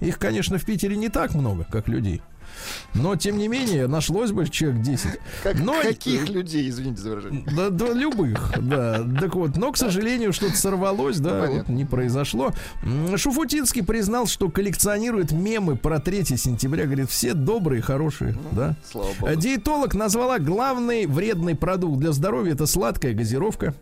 Их, 0.00 0.18
конечно, 0.18 0.58
в 0.58 0.64
Питере 0.64 0.96
не 0.96 1.08
так 1.08 1.34
много, 1.34 1.64
как 1.70 1.88
людей. 1.88 2.20
Но, 2.94 3.16
тем 3.16 3.38
не 3.38 3.48
менее, 3.48 3.86
нашлось 3.86 4.32
бы 4.32 4.48
человек 4.48 4.80
10. 4.82 5.18
Как- 5.42 5.58
Но, 5.60 5.80
каких 5.82 6.28
людей, 6.28 6.68
извините 6.68 7.00
за 7.02 7.10
выражение? 7.10 7.44
да, 7.56 7.70
да, 7.70 7.92
любых, 7.92 8.52
да. 8.60 9.04
Так 9.20 9.34
вот, 9.34 9.56
но, 9.56 9.72
к 9.72 9.76
сожалению, 9.76 10.32
что-то 10.32 10.56
сорвалось, 10.56 11.18
да, 11.18 11.30
Ну, 11.30 11.38
вот 11.40 11.48
понятно. 11.48 11.72
не 11.72 11.84
произошло. 11.84 12.52
Шуфутинский 13.16 13.82
признал, 13.82 14.26
что 14.26 14.48
коллекционирует 14.50 15.32
мемы 15.32 15.76
про 15.76 15.98
3 16.00 16.36
сентября. 16.36 16.84
Говорит, 16.84 17.10
все 17.10 17.34
добрые, 17.34 17.82
хорошие, 17.82 18.36
да. 18.52 18.76
Слава 18.90 19.08
богу. 19.20 19.34
Диетолог 19.36 19.94
назвала 19.94 20.38
главный 20.38 21.06
вредный 21.06 21.54
продукт 21.54 21.98
для 21.98 22.12
здоровья 22.12 22.52
это 22.52 22.66
сладкая 22.66 23.14
газировка. 23.14 23.74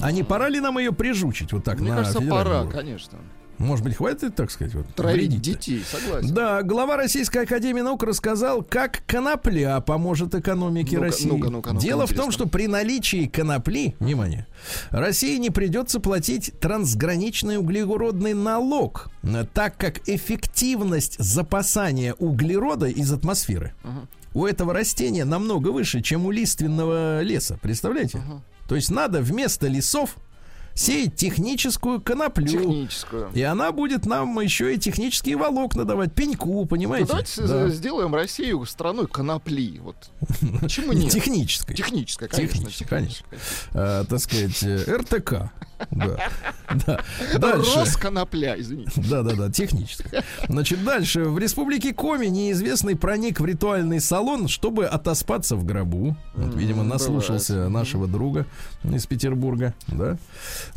А 0.00 0.10
не 0.12 0.22
пора 0.22 0.48
ли 0.48 0.60
нам 0.60 0.78
ее 0.78 0.92
прижучить 0.92 1.52
вот 1.52 1.64
так 1.64 1.78
Мне 1.80 1.90
на 1.90 1.96
кажется, 1.98 2.20
пора, 2.22 2.60
уровне? 2.62 2.72
конечно. 2.72 3.18
Может 3.58 3.84
быть, 3.84 3.96
хватит, 3.96 4.34
так 4.34 4.50
сказать, 4.50 4.74
вот, 4.74 4.86
вредить-то? 4.98 5.42
детей, 5.44 5.82
согласен. 5.90 6.34
Да, 6.34 6.62
глава 6.62 6.96
Российской 6.96 7.38
Академии 7.44 7.80
Наук 7.80 8.02
рассказал, 8.02 8.62
как 8.62 9.02
конопля 9.06 9.80
поможет 9.80 10.34
экономике 10.34 10.96
Ну-ка, 10.96 11.06
России. 11.06 11.28
ну-ка, 11.28 11.50
ну-ка, 11.50 11.72
ну-ка, 11.72 11.82
Дело 11.84 12.06
в 12.06 12.10
том, 12.10 12.26
интересно. 12.26 12.32
что 12.32 12.46
при 12.48 12.66
наличии 12.66 13.26
конопли, 13.26 13.94
внимание, 14.00 14.46
России 14.90 15.36
не 15.38 15.50
придется 15.50 16.00
платить 16.00 16.52
трансграничный 16.60 17.58
углеродный 17.58 18.34
налог, 18.34 19.08
так 19.52 19.76
как 19.76 20.08
эффективность 20.08 21.16
запасания 21.18 22.14
углерода 22.14 22.86
из 22.86 23.12
атмосферы 23.12 23.74
у 24.34 24.46
этого 24.46 24.74
растения 24.74 25.24
намного 25.24 25.68
выше, 25.68 26.00
чем 26.02 26.26
у 26.26 26.30
лиственного 26.32 27.22
леса. 27.22 27.56
Представляете? 27.62 28.20
То 28.68 28.74
есть 28.76 28.90
надо 28.90 29.20
вместо 29.20 29.68
лесов 29.68 30.16
сеять 30.74 31.16
техническую 31.16 32.00
коноплю. 32.00 32.46
Техническую. 32.46 33.30
И 33.32 33.42
она 33.42 33.72
будет 33.72 34.06
нам 34.06 34.38
еще 34.40 34.74
и 34.74 34.78
технические 34.78 35.36
волокна 35.36 35.84
давать, 35.84 36.12
пеньку, 36.14 36.52
Ну, 36.52 36.66
понимаете? 36.66 37.08
давайте 37.08 37.42
Да. 37.46 37.68
сделаем 37.68 38.14
Россию 38.14 38.64
страной 38.66 39.06
конопли. 39.06 39.78
Вот. 39.78 39.96
Почему 40.60 40.92
нет? 40.92 41.12
Технической. 41.12 41.76
Техническая, 41.76 42.28
конечно. 42.28 42.54
Техническая, 42.58 42.88
конечно. 42.88 43.26
А, 43.72 44.04
так 44.04 44.18
сказать, 44.20 44.62
э, 44.62 44.96
РТК. 44.96 45.52
Да. 45.90 46.18
Да. 46.86 47.00
Дальше. 47.38 47.78
Росконопля, 47.80 48.58
извините. 48.58 48.90
Да-да-да, 48.96 49.50
техническая. 49.50 50.24
Значит, 50.48 50.82
дальше. 50.82 51.24
В 51.24 51.38
республике 51.38 51.92
Коми 51.94 52.26
неизвестный 52.26 52.96
проник 52.96 53.38
в 53.38 53.44
ритуальный 53.46 54.00
салон, 54.00 54.48
чтобы 54.48 54.86
отоспаться 54.86 55.54
в 55.56 55.64
гробу. 55.64 56.16
Вот, 56.34 56.54
видимо, 56.56 56.82
наслушался 56.82 57.52
бывает. 57.54 57.70
нашего 57.72 58.08
друга 58.08 58.46
из 58.82 59.06
Петербурга. 59.06 59.74
Да? 59.86 60.16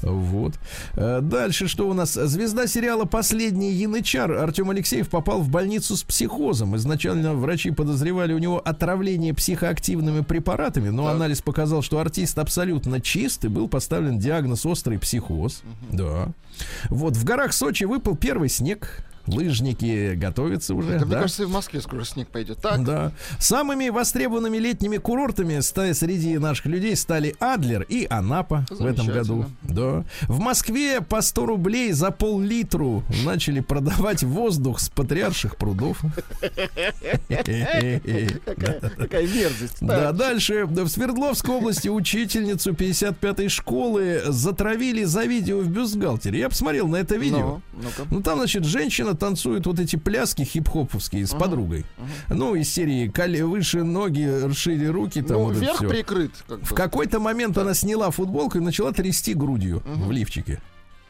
Вот. 0.02 0.54
Э, 0.94 1.20
Дальше 1.22 1.68
что 1.68 1.90
у 1.90 1.94
нас? 1.94 2.14
Звезда 2.14 2.68
сериала 2.68 3.06
«Последний 3.06 3.72
янычар» 3.72 4.32
Артем 4.32 4.70
Алексеев 4.70 5.10
попал 5.10 5.42
в 5.42 5.50
больницу 5.50 5.96
с 5.96 6.04
психозом. 6.04 6.76
Изначально 6.76 7.34
врачи 7.34 7.72
подозревали 7.72 8.34
у 8.34 8.38
него 8.38 8.62
отравление 8.64 9.34
психоактивными 9.34 10.22
препаратами, 10.22 10.90
но 10.90 11.06
Так. 11.06 11.16
анализ 11.16 11.42
показал, 11.42 11.82
что 11.82 12.00
артист 12.00 12.38
абсолютно 12.40 13.02
чист 13.02 13.46
и 13.46 13.48
был 13.48 13.68
поставлен 13.68 14.20
диагноз 14.20 14.66
острый 14.66 15.00
психоз. 15.00 15.64
Да. 15.92 16.30
Вот 16.90 17.16
в 17.16 17.24
горах 17.24 17.54
Сочи 17.54 17.84
выпал 17.84 18.16
первый 18.16 18.50
снег. 18.50 19.04
Лыжники 19.28 20.16
готовятся 20.16 20.74
уже. 20.74 20.94
Это, 20.94 21.06
мне 21.06 21.16
да? 21.16 21.22
кажется, 21.22 21.44
и 21.44 21.46
в 21.46 21.52
Москве 21.52 21.82
скоро 21.82 22.04
снег 22.04 22.30
пойдет. 22.30 22.60
Так, 22.62 22.84
Да. 22.84 23.12
Самыми 23.40 23.90
востребованными 23.90 24.58
летними 24.58 24.98
курортами 24.98 25.60
среди 25.60 26.38
наших 26.38 26.66
людей 26.68 26.96
стали 26.96 27.36
Адлер 27.40 27.84
и 27.84 28.08
Анапа 28.10 28.66
в 28.70 28.86
этом 28.86 29.08
году. 29.08 29.46
Да. 29.64 30.04
В 30.24 30.40
Москве 30.40 31.02
по 31.02 31.22
100 31.22 31.46
рублей 31.46 31.92
за 31.92 32.12
пол-литру 32.12 33.04
начали 33.26 33.60
продавать 33.60 34.24
воздух 34.24 34.80
с 34.80 34.90
патриарших 34.90 35.58
прудов. 35.58 36.02
какая, 38.48 39.28
мерзость. 39.28 39.78
Да, 39.82 40.12
дальше. 40.12 40.66
В 40.66 40.88
Свердловской 40.88 41.56
области 41.56 41.90
учительницу 41.90 42.72
55-й 42.72 43.50
школы 43.50 44.22
затравили 44.28 45.04
за 45.04 45.24
видео 45.24 45.60
в 45.60 45.68
бюстгальтере. 45.68 46.40
Я 46.40 46.50
посмотрел 46.50 46.88
на 46.88 46.98
это 46.98 47.16
видео. 47.18 47.62
Ну. 47.74 47.90
Ну, 48.10 48.22
там, 48.22 48.38
значит, 48.38 48.64
женщина 48.64 49.16
танцует 49.18 49.66
вот 49.66 49.80
эти 49.80 49.96
пляски 49.96 50.44
хип-хоповские 50.44 51.26
с 51.26 51.32
подругой. 51.32 51.86
Ну, 52.30 52.56
из 52.56 52.70
серии 52.72 53.10
«Коле- 53.10 53.44
выше 53.46 53.84
ноги, 53.84 54.24
расшири 54.24 54.86
руки. 54.88 55.22
Там 55.22 55.38
Ну, 55.38 55.44
вот 55.46 55.52
это 55.58 55.62
верх 55.62 55.78
всё. 55.78 55.90
прикрыт. 55.90 56.32
как 56.48 56.64
В 56.64 56.74
какой-то 56.74 57.20
момент 57.20 57.58
она 57.58 57.74
сняла 57.74 58.12
футболку 58.12 58.58
и 58.58 58.62
начала 58.62 58.92
трясти 58.94 59.34
грудью 59.34 59.84
в 59.86 60.12
лифчике. 60.12 60.62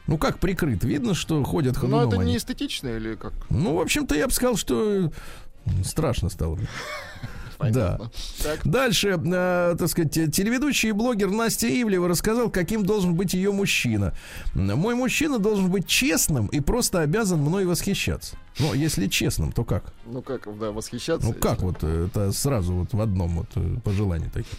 Ну, 0.06 0.16
как 0.16 0.38
прикрыт? 0.38 0.84
Видно, 0.84 1.14
что 1.14 1.44
ходят 1.44 1.74
Но 1.76 1.80
ходуном 1.82 2.08
Ну, 2.10 2.16
это 2.16 2.24
не 2.24 2.36
эстетично 2.38 2.88
или 2.88 3.14
как? 3.14 3.34
Ну, 3.50 3.76
в 3.76 3.80
общем-то, 3.80 4.14
я 4.14 4.26
бы 4.26 4.32
сказал, 4.32 4.56
что 4.56 5.12
страшно 5.84 6.30
стало. 6.30 6.58
Понятно. 7.58 8.10
Так. 8.42 8.60
Дальше, 8.64 9.20
э, 9.22 9.76
так 9.78 9.88
сказать, 9.88 10.12
те- 10.12 10.28
телеведущий 10.28 10.90
и 10.90 10.92
блогер 10.92 11.30
Настя 11.30 11.66
Ивлева 11.68 12.08
рассказал, 12.08 12.50
каким 12.50 12.84
должен 12.86 13.14
быть 13.14 13.34
ее 13.34 13.50
мужчина. 13.52 14.14
Мой 14.54 14.94
мужчина 14.94 15.38
должен 15.38 15.68
быть 15.70 15.86
честным 15.86 16.46
и 16.46 16.60
просто 16.60 17.00
обязан 17.00 17.40
мной 17.40 17.66
восхищаться. 17.66 18.36
Ну, 18.60 18.74
если 18.74 19.06
честным, 19.06 19.52
то 19.52 19.64
как? 19.64 19.92
Ну 20.06 20.20
как, 20.22 20.48
да, 20.58 20.70
восхищаться. 20.72 21.26
Ну 21.26 21.32
как 21.32 21.60
вот 21.62 21.78
э, 21.82 22.06
это 22.06 22.32
сразу 22.32 22.72
вот 22.74 22.92
в 22.92 23.00
одном 23.00 23.36
вот 23.38 23.46
э, 23.56 23.76
пожелании 23.84 24.28
таких. 24.28 24.52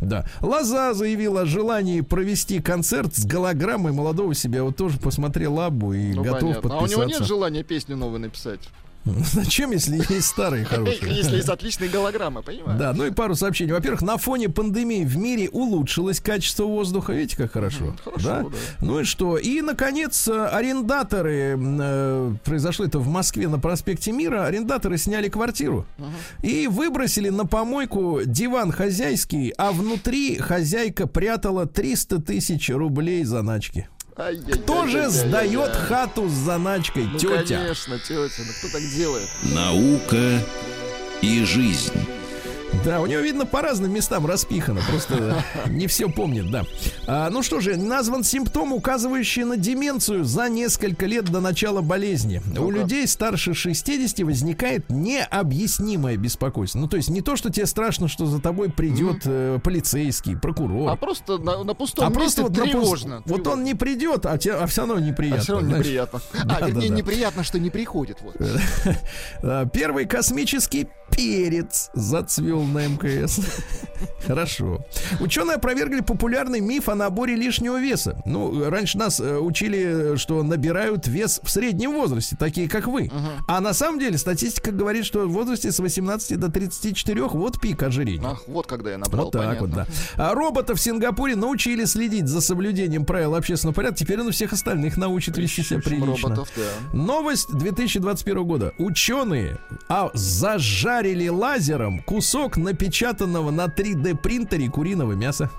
Да. 0.00 0.26
Лоза 0.40 0.92
заявила 0.94 1.42
о 1.42 1.46
желании 1.46 2.00
провести 2.02 2.60
концерт 2.60 3.14
с 3.16 3.24
голограммой 3.24 3.92
молодого 3.92 4.34
себя. 4.34 4.62
Вот 4.62 4.76
тоже 4.76 4.98
посмотрел 4.98 5.60
Абу 5.60 5.92
и 5.94 6.12
Ну, 6.14 6.22
готов 6.22 6.40
понятно. 6.60 6.74
А 6.74 6.78
у 6.78 6.86
него 6.86 6.86
нет 6.86 6.96
подписаться. 7.18 7.24
желания 7.24 7.62
песню 7.62 7.96
новую 7.96 8.20
написать? 8.20 8.60
Зачем, 9.32 9.70
если 9.70 9.96
есть 10.12 10.26
старые 10.26 10.64
хорошие? 10.64 11.14
Если 11.14 11.36
есть 11.36 11.48
отличные 11.48 11.88
голограммы, 11.88 12.42
понимаешь? 12.42 12.78
Да, 12.78 12.92
ну 12.92 13.06
и 13.06 13.12
пару 13.12 13.36
сообщений. 13.36 13.72
Во-первых, 13.72 14.02
на 14.02 14.16
фоне 14.16 14.48
пандемии 14.48 15.04
в 15.04 15.16
мире 15.16 15.48
улучшилось 15.48 16.20
качество 16.20 16.64
воздуха. 16.64 17.12
Видите, 17.12 17.36
как 17.36 17.52
хорошо. 17.52 17.94
хорошо, 18.04 18.26
да? 18.26 18.42
да. 18.42 18.48
Ну 18.80 19.00
и 19.00 19.04
что? 19.04 19.38
И, 19.38 19.60
наконец, 19.60 20.26
э, 20.26 20.46
арендаторы, 20.46 21.56
э, 21.56 22.34
произошло 22.44 22.84
это 22.84 22.98
в 22.98 23.06
Москве 23.06 23.46
на 23.46 23.60
проспекте 23.60 24.10
Мира, 24.10 24.44
арендаторы 24.44 24.98
сняли 24.98 25.28
квартиру 25.28 25.86
и 26.42 26.66
выбросили 26.66 27.28
на 27.28 27.46
помойку 27.46 28.20
диван 28.24 28.72
хозяйский, 28.72 29.50
а 29.56 29.72
внутри 29.72 30.38
хозяйка 30.38 31.06
прятала 31.06 31.66
300 31.66 32.22
тысяч 32.22 32.70
рублей 32.70 33.24
заначки. 33.24 33.88
Ай-яй-яй-яй-яй-яй. 34.16 34.64
Тоже 34.66 35.10
сдает 35.10 35.74
хату 35.76 36.28
с 36.28 36.32
заначкой, 36.32 37.04
Ну, 37.04 37.18
тетя. 37.18 37.58
конечно, 37.58 37.98
тетя. 37.98 38.42
Ну 38.46 38.52
кто 38.58 38.68
так 38.72 38.82
делает? 38.96 39.28
Наука 39.42 40.42
и 41.20 41.44
жизнь. 41.44 41.92
Да, 42.84 43.00
у 43.00 43.06
него, 43.06 43.20
видно, 43.20 43.46
по 43.46 43.62
разным 43.62 43.92
местам 43.92 44.26
распихано. 44.26 44.80
Просто 44.88 45.42
не 45.68 45.86
все 45.86 46.08
помнит, 46.08 46.50
да. 46.50 46.64
А, 47.06 47.30
ну 47.30 47.42
что 47.42 47.60
же, 47.60 47.76
назван 47.76 48.22
симптом, 48.24 48.72
указывающий 48.72 49.44
на 49.44 49.56
деменцию 49.56 50.24
за 50.24 50.48
несколько 50.48 51.06
лет 51.06 51.24
до 51.26 51.40
начала 51.40 51.80
болезни. 51.80 52.42
У 52.58 52.70
людей 52.70 53.06
старше 53.06 53.54
60 53.54 54.20
возникает 54.20 54.88
необъяснимое 54.90 56.16
беспокойство. 56.16 56.78
Ну, 56.78 56.88
то 56.88 56.96
есть 56.96 57.08
не 57.08 57.20
то, 57.22 57.36
что 57.36 57.50
тебе 57.50 57.66
страшно, 57.66 58.08
что 58.08 58.26
за 58.26 58.40
тобой 58.40 58.70
придет 58.70 59.22
э, 59.24 59.58
полицейский, 59.62 60.36
прокурор. 60.36 60.90
А 60.90 60.96
просто 60.96 61.38
на, 61.38 61.64
на 61.64 61.74
пустом 61.74 62.04
А 62.06 62.08
месте 62.08 62.20
просто 62.20 62.42
вот, 62.42 62.56
на 62.56 62.62
пуст- 62.64 62.70
тревожно. 62.70 63.22
Вот 63.26 63.46
он 63.46 63.64
не 63.64 63.74
придет, 63.74 64.26
а, 64.26 64.38
тебе, 64.38 64.54
а 64.54 64.66
все 64.66 64.82
равно 64.86 64.98
неприятно. 65.00 65.38
А 65.40 65.42
все 65.42 65.52
равно 65.54 65.76
неприятно. 65.78 66.20
Да, 66.46 66.56
А, 66.56 66.60
да, 66.60 66.66
вернее, 66.68 66.88
да. 66.90 66.94
неприятно, 66.94 67.42
что 67.44 67.58
не 67.58 67.70
приходит. 67.70 68.18
Вот. 68.20 68.36
А, 69.42 69.66
Первый 69.66 70.06
космический 70.06 70.88
перец 71.10 71.90
зацвел 71.94 72.60
на 72.72 72.86
МКС. 72.86 73.40
Хорошо. 74.26 74.84
Ученые 75.20 75.54
опровергли 75.56 76.00
популярный 76.00 76.60
миф 76.60 76.88
о 76.88 76.94
наборе 76.94 77.34
лишнего 77.34 77.80
веса. 77.80 78.20
Ну, 78.26 78.68
раньше 78.68 78.98
нас 78.98 79.20
э, 79.20 79.38
учили, 79.38 80.16
что 80.16 80.42
набирают 80.42 81.06
вес 81.06 81.40
в 81.42 81.50
среднем 81.50 81.92
возрасте, 81.92 82.36
такие 82.38 82.68
как 82.68 82.86
вы. 82.88 83.10
А 83.48 83.60
на 83.60 83.72
самом 83.72 83.98
деле 83.98 84.18
статистика 84.18 84.70
говорит, 84.72 85.04
что 85.06 85.26
в 85.26 85.32
возрасте 85.32 85.72
с 85.72 85.78
18 85.78 86.38
до 86.38 86.50
34 86.50 87.22
вот 87.28 87.60
пик 87.60 87.82
ожирения. 87.82 88.26
Ах, 88.26 88.42
вот 88.48 88.66
когда 88.66 88.90
я 88.90 88.98
набрал, 88.98 89.24
Вот 89.26 89.32
так 89.32 89.42
понятно. 89.42 89.66
вот, 89.66 89.74
да. 89.74 89.86
А 90.16 90.34
робота 90.34 90.74
в 90.74 90.80
Сингапуре 90.80 91.36
научили 91.36 91.84
следить 91.84 92.26
за 92.28 92.40
соблюдением 92.40 93.04
правил 93.06 93.34
общественного 93.34 93.74
порядка. 93.74 93.98
Теперь 94.00 94.20
он 94.20 94.26
у 94.28 94.30
всех 94.32 94.52
остальных 94.52 94.96
научит 94.96 95.38
вести 95.38 95.62
себя 95.62 95.80
прилично. 95.80 96.06
Роботов, 96.28 96.48
да. 96.56 96.96
Новость 96.96 97.48
2021 97.52 98.44
года. 98.44 98.72
Ученые 98.78 99.58
а, 99.88 100.10
зажарили 100.14 101.28
лазером 101.28 102.00
кусок 102.02 102.55
напечатанного 102.56 103.50
на 103.50 103.66
3D 103.66 104.16
принтере 104.16 104.68
куриного 104.70 105.12
мяса. 105.12 105.50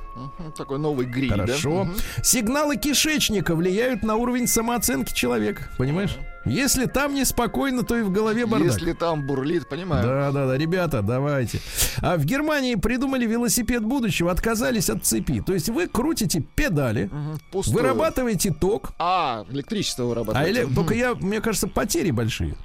Такой 0.57 0.79
новый 0.79 1.05
гриль, 1.05 1.29
да? 1.29 1.45
Хорошо. 1.45 1.83
Мгм. 1.85 1.95
Сигналы 2.23 2.77
кишечника 2.77 3.55
влияют 3.55 4.01
на 4.03 4.15
уровень 4.15 4.47
самооценки 4.47 5.13
человека. 5.13 5.69
Понимаешь? 5.77 6.17
Если 6.45 6.85
там 6.85 7.13
неспокойно, 7.13 7.83
то 7.83 7.95
и 7.97 8.01
в 8.03 8.11
голове 8.11 8.45
бардак. 8.45 8.71
Если 8.71 8.93
там 8.93 9.27
бурлит, 9.27 9.67
понимаю. 9.67 10.03
Да, 10.03 10.31
да, 10.31 10.47
да, 10.47 10.57
ребята, 10.57 11.01
давайте. 11.01 11.59
А 12.01 12.15
в 12.17 12.23
Германии 12.25 12.75
придумали 12.75 13.25
велосипед 13.25 13.83
будущего, 13.83 14.31
отказались 14.31 14.89
от 14.89 15.05
цепи. 15.05 15.41
То 15.45 15.53
есть 15.53 15.67
вы 15.69 15.87
крутите 15.87 16.39
педали, 16.55 17.09
пустую. 17.51 17.77
вырабатываете 17.83 18.53
ток, 18.53 18.91
А, 18.97 19.45
электричество 19.49 20.05
а 20.05 20.07
вырабатывает. 20.07 20.49
эле- 20.57 20.73
только 20.73 20.93
я, 20.95 21.15
мне 21.15 21.41
кажется, 21.41 21.67
потери 21.67 22.11
большие. 22.11 22.55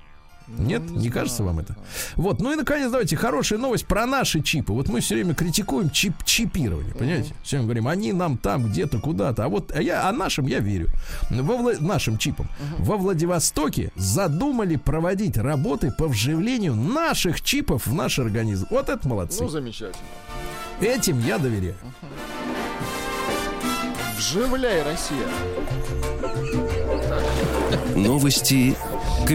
Нет, 0.59 0.83
не, 0.91 1.09
кажется 1.11 1.43
вам 1.45 1.61
это? 1.61 1.77
Вот, 2.17 2.41
ну 2.41 2.53
и 2.53 2.57
наконец, 2.57 2.91
давайте 2.91 3.17
хорошая 3.17 3.59
новость 3.59 3.87
про 3.87 4.07
наши 4.07 4.43
чипы. 4.43 4.73
Вот 4.73 4.89
мы 4.89 5.01
все 5.01 5.15
время 5.15 5.35
критикуем 5.35 5.91
чип 5.91 6.15
чипирование, 6.25 6.95
понимаете? 6.95 7.35
Все 7.43 7.57
время 7.57 7.67
говорим, 7.67 7.89
они 7.89 8.13
нам 8.13 8.37
там 8.37 8.69
где-то 8.69 8.99
куда-то, 8.99 9.45
а 9.45 9.49
вот 9.49 9.73
а 9.75 9.81
я, 9.81 10.09
а 10.09 10.13
нашим 10.13 10.47
я 10.47 10.59
верю, 10.61 10.89
во 11.31 11.55
Вла- 11.55 11.81
нашим 11.81 12.19
чипам. 12.19 12.49
Во 12.79 12.97
Владивостоке 12.97 13.93
задумали 13.97 14.77
проводить 14.77 15.37
работы 15.37 15.91
по 15.91 16.09
вживлению 16.09 16.75
наших 16.75 17.41
чипов 17.41 17.87
в 17.87 17.95
наш 17.95 18.19
организм. 18.19 18.67
Вот 18.71 18.89
это 18.89 19.09
молодцы. 19.09 19.43
Ну, 19.43 19.49
замечательно. 19.49 19.97
Этим 20.81 21.21
я 21.21 21.39
доверяю. 21.39 21.77
Вживляй, 24.17 24.83
Россия. 24.83 25.27
Новости 27.97 28.77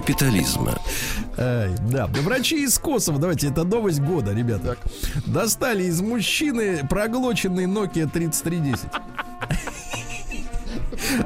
капитализма. 0.01 0.77
Ай, 1.37 1.71
да, 1.89 2.07
врачи 2.07 2.63
из 2.63 2.77
Косово, 2.77 3.17
давайте, 3.19 3.47
это 3.47 3.63
новость 3.63 3.99
года, 3.99 4.31
ребята. 4.31 4.77
Достали 5.25 5.85
из 5.85 6.01
мужчины 6.01 6.87
проглоченный 6.87 7.65
Nokia 7.65 8.07
3310. 8.07 8.79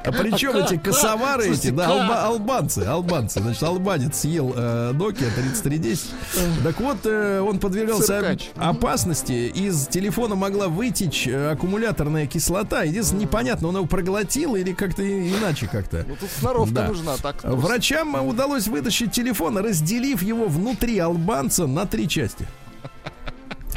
А 0.03 0.11
причем 0.11 0.55
эти 0.57 0.77
косовары 0.77 1.47
эти, 1.53 1.69
да, 1.69 1.87
алба- 1.89 2.23
албанцы, 2.25 2.79
албанцы. 2.79 3.39
Значит, 3.41 3.63
албанец 3.63 4.19
съел 4.19 4.53
э, 4.55 4.91
Nokia 4.93 5.29
3310. 5.35 6.01
Так 6.63 6.79
вот, 6.79 6.97
э, 7.05 7.39
он 7.41 7.59
подвергался 7.59 8.37
опасности. 8.55 9.31
Из 9.53 9.87
телефона 9.87 10.35
могла 10.35 10.67
вытечь 10.67 11.27
э, 11.27 11.51
аккумуляторная 11.51 12.27
кислота. 12.27 12.83
Единственное, 12.83 13.23
непонятно, 13.23 13.67
он 13.69 13.75
его 13.77 13.85
проглотил 13.85 14.55
или 14.55 14.73
как-то 14.73 15.03
иначе 15.03 15.67
как-то. 15.67 16.05
Ну, 16.07 16.15
тут 16.19 16.29
сноровка 16.39 16.73
Да. 16.73 16.87
нужна. 16.87 17.17
Так, 17.17 17.43
Врачам 17.43 18.15
удалось 18.27 18.67
вытащить 18.67 19.11
телефон, 19.11 19.57
разделив 19.57 20.21
его 20.21 20.45
внутри 20.47 20.97
албанца 20.99 21.67
на 21.67 21.85
три 21.85 22.07
части. 22.07 22.47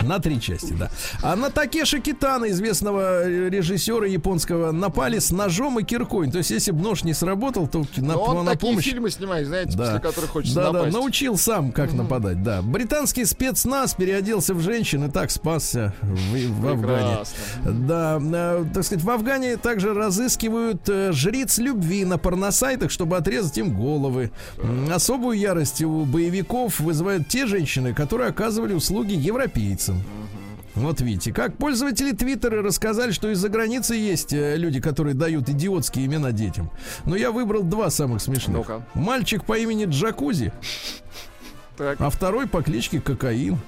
На 0.02 0.18
три 0.18 0.40
части, 0.40 0.72
да. 0.72 0.90
А 1.22 1.36
на 1.36 1.50
Такеши 1.50 2.00
Китана, 2.00 2.50
известного 2.50 3.28
режиссера 3.28 4.06
японского, 4.06 4.72
напали 4.72 5.18
с 5.18 5.30
ножом 5.30 5.78
и 5.78 5.84
киркой. 5.84 6.30
То 6.30 6.38
есть, 6.38 6.50
если 6.50 6.72
бы 6.72 6.82
нож 6.82 7.04
не 7.04 7.14
сработал, 7.14 7.66
то 7.68 7.84
на, 7.96 8.14
Но 8.14 8.22
он 8.22 8.44
на 8.44 8.52
такие 8.52 8.72
помощь... 8.72 8.84
фильмы 8.84 9.10
снимает, 9.10 9.46
знаете, 9.46 9.76
после 9.76 10.00
которых 10.00 10.30
хочется 10.30 10.56
да, 10.56 10.66
да, 10.66 10.72
напасть. 10.72 10.94
научил 10.94 11.36
сам, 11.38 11.72
как 11.72 11.92
нападать, 11.92 12.42
да. 12.42 12.62
Британский 12.62 13.24
спецназ 13.24 13.94
переоделся 13.94 14.54
в 14.54 14.60
женщин 14.60 15.04
и 15.04 15.10
так 15.10 15.30
спасся 15.30 15.94
в, 16.02 16.60
в 16.60 16.68
Афгане. 16.68 17.18
Да, 17.64 18.20
э, 18.20 18.64
так 18.72 18.84
сказать, 18.84 19.04
в 19.04 19.10
Афгане 19.10 19.56
также 19.56 19.94
разыскивают 19.94 20.88
э, 20.88 21.12
жриц 21.12 21.58
любви 21.58 22.04
на 22.04 22.18
порносайтах, 22.18 22.90
чтобы 22.90 23.16
отрезать 23.16 23.56
им 23.58 23.74
головы. 23.76 24.30
Особую 24.92 25.38
ярость 25.38 25.82
у 25.82 26.04
боевиков 26.04 26.80
вызывают 26.80 27.28
те 27.28 27.46
женщины, 27.46 27.94
которые 27.94 28.30
оказывали 28.30 28.74
услуги 28.74 29.14
европейцам. 29.14 29.83
Вот 30.74 31.00
видите, 31.00 31.32
как 31.32 31.56
пользователи 31.56 32.10
Твиттера 32.10 32.60
рассказали, 32.60 33.12
что 33.12 33.30
из-за 33.30 33.48
границы 33.48 33.94
есть 33.94 34.32
э, 34.32 34.56
люди, 34.56 34.80
которые 34.80 35.14
дают 35.14 35.48
идиотские 35.48 36.06
имена 36.06 36.32
детям. 36.32 36.68
Но 37.04 37.14
я 37.14 37.30
выбрал 37.30 37.62
два 37.62 37.90
самых 37.90 38.20
смешных. 38.20 38.56
Ну-ка. 38.56 38.84
Мальчик 38.94 39.44
по 39.44 39.56
имени 39.56 39.84
Джакузи, 39.84 40.52
Так, 41.76 42.00
а 42.00 42.10
второй 42.10 42.48
по 42.48 42.60
кличке 42.60 43.00
Кокаин. 43.00 43.58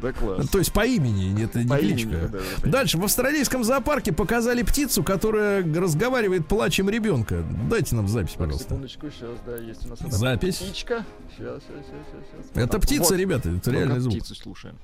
да 0.00 0.12
класс. 0.12 0.48
То 0.48 0.58
есть 0.58 0.72
по 0.72 0.86
имени, 0.86 1.44
это 1.44 1.62
не 1.62 1.68
По 1.68 1.74
имени, 1.78 1.92
кличка. 2.04 2.10
да, 2.10 2.28
да, 2.28 2.38
понятно. 2.38 2.72
Дальше 2.72 2.96
в 2.98 3.04
австралийском 3.04 3.62
зоопарке 3.62 4.12
показали 4.14 4.62
птицу, 4.62 5.02
которая 5.04 5.62
разговаривает 5.74 6.48
плачем 6.48 6.88
ребенка. 6.88 7.44
Дайте 7.68 7.96
нам 7.96 8.08
запись, 8.08 8.32
пожалуйста. 8.32 8.64
секундочку, 8.64 9.10
сейчас, 9.10 9.38
да, 9.46 9.56
есть 9.58 9.84
у 9.84 9.90
нас 9.90 9.98
Запись. 10.10 10.56
птичка. 10.56 11.04
Сейчас, 11.36 11.62
сейчас, 11.64 11.84
сейчас, 11.84 12.46
сейчас. 12.54 12.64
Это 12.64 12.78
птица, 12.78 13.14
ребята, 13.14 13.50
это 13.50 13.70
реальный 13.70 14.00
звук. 14.00 14.14
птицу 14.14 14.34
слушаем. 14.34 14.76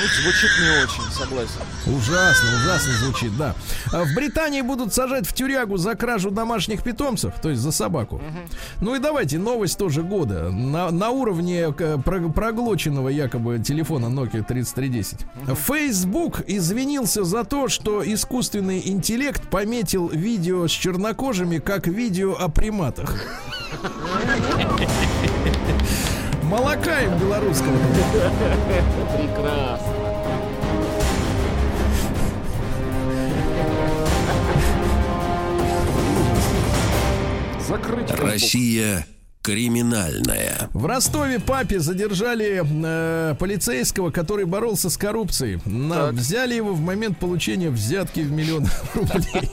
Ну, 0.00 0.22
звучит 0.22 0.50
не 0.60 0.82
очень, 0.84 1.12
согласен. 1.12 1.60
Ужасно, 1.86 2.48
ужасно 2.56 2.92
звучит, 2.94 3.36
да. 3.36 3.54
А 3.92 4.04
В 4.04 4.14
Британии 4.14 4.60
будут 4.60 4.94
сажать 4.94 5.26
в 5.26 5.32
тюрягу 5.32 5.76
за 5.76 5.94
кражу 5.96 6.30
домашних 6.30 6.82
питомцев, 6.82 7.34
то 7.40 7.48
есть 7.50 7.60
за 7.60 7.72
собаку. 7.72 8.20
Ну 8.80 8.94
и 8.94 8.98
давайте 8.98 9.38
новость 9.38 9.78
тоже 9.78 10.02
года. 10.02 10.50
На, 10.50 10.90
на 10.90 11.10
уровне 11.10 11.72
э, 11.76 11.98
про- 12.04 12.28
проглоченного 12.28 13.08
якобы 13.08 13.58
телефона 13.58 14.06
Nokia 14.06 14.44
3310. 14.44 15.26
Facebook 15.66 16.42
извинился 16.46 17.24
за 17.24 17.44
то, 17.44 17.68
что 17.68 18.02
искусственный 18.04 18.82
интеллект 18.88 19.48
пометил 19.50 20.08
видео 20.08 20.68
с 20.68 20.70
чернокожими 20.70 21.58
как 21.58 21.86
видео 21.88 22.34
о 22.38 22.48
приматах. 22.48 23.16
Молока 26.48 27.00
им 27.00 27.18
белорусского. 27.18 27.76
Прекрасно. 29.16 29.94
Закрыть. 37.68 38.10
Россия 38.10 39.06
криминальная. 39.42 40.68
В 40.72 40.86
Ростове 40.86 41.38
папе 41.38 41.80
задержали 41.80 42.62
э, 42.64 43.34
полицейского, 43.38 44.10
который 44.10 44.44
боролся 44.44 44.90
с 44.90 44.96
коррупцией. 44.96 45.60
На- 45.64 46.08
взяли 46.12 46.54
его 46.54 46.74
в 46.74 46.80
момент 46.80 47.18
получения 47.18 47.70
взятки 47.70 48.20
в 48.20 48.30
миллион 48.30 48.66
рублей. 48.94 49.50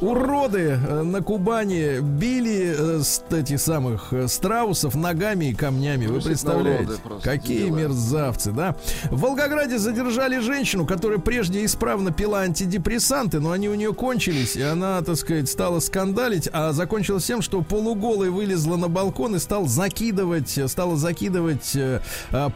Уроды 0.00 0.78
э, 0.82 1.02
на 1.02 1.22
Кубани 1.22 2.00
били 2.00 2.74
э, 2.76 3.00
с 3.02 3.22
этих 3.30 3.60
самых 3.60 4.12
э, 4.12 4.26
страусов 4.28 4.94
ногами 4.94 5.46
и 5.46 5.54
камнями. 5.54 6.06
Вы 6.06 6.20
представляете? 6.20 6.94
Какие 7.22 7.70
мерзавцы, 7.70 8.52
да? 8.52 8.74
В 9.10 9.20
Волгограде 9.20 9.78
задержали 9.78 10.38
женщину, 10.40 10.86
которая 10.86 11.18
прежде 11.18 11.64
исправно 11.64 12.10
пила 12.10 12.40
антидепрессанты, 12.40 13.40
но 13.40 13.52
они 13.52 13.68
у 13.68 13.74
нее 13.74 13.94
кончились, 13.94 14.56
и 14.56 14.62
она, 14.62 15.00
так 15.02 15.16
сказать, 15.16 15.48
стала 15.48 15.80
скандалить, 15.80 16.48
а 16.52 16.72
закончилось 16.72 17.24
тем, 17.24 17.42
что 17.42 17.62
полуголой 17.62 18.30
вылезла 18.30 18.76
на 18.76 18.88
балкон 18.88 19.36
и 19.36 19.38
стал 19.38 19.66
закидывать, 19.66 20.58
стала 20.66 20.96
закидывать 20.96 21.76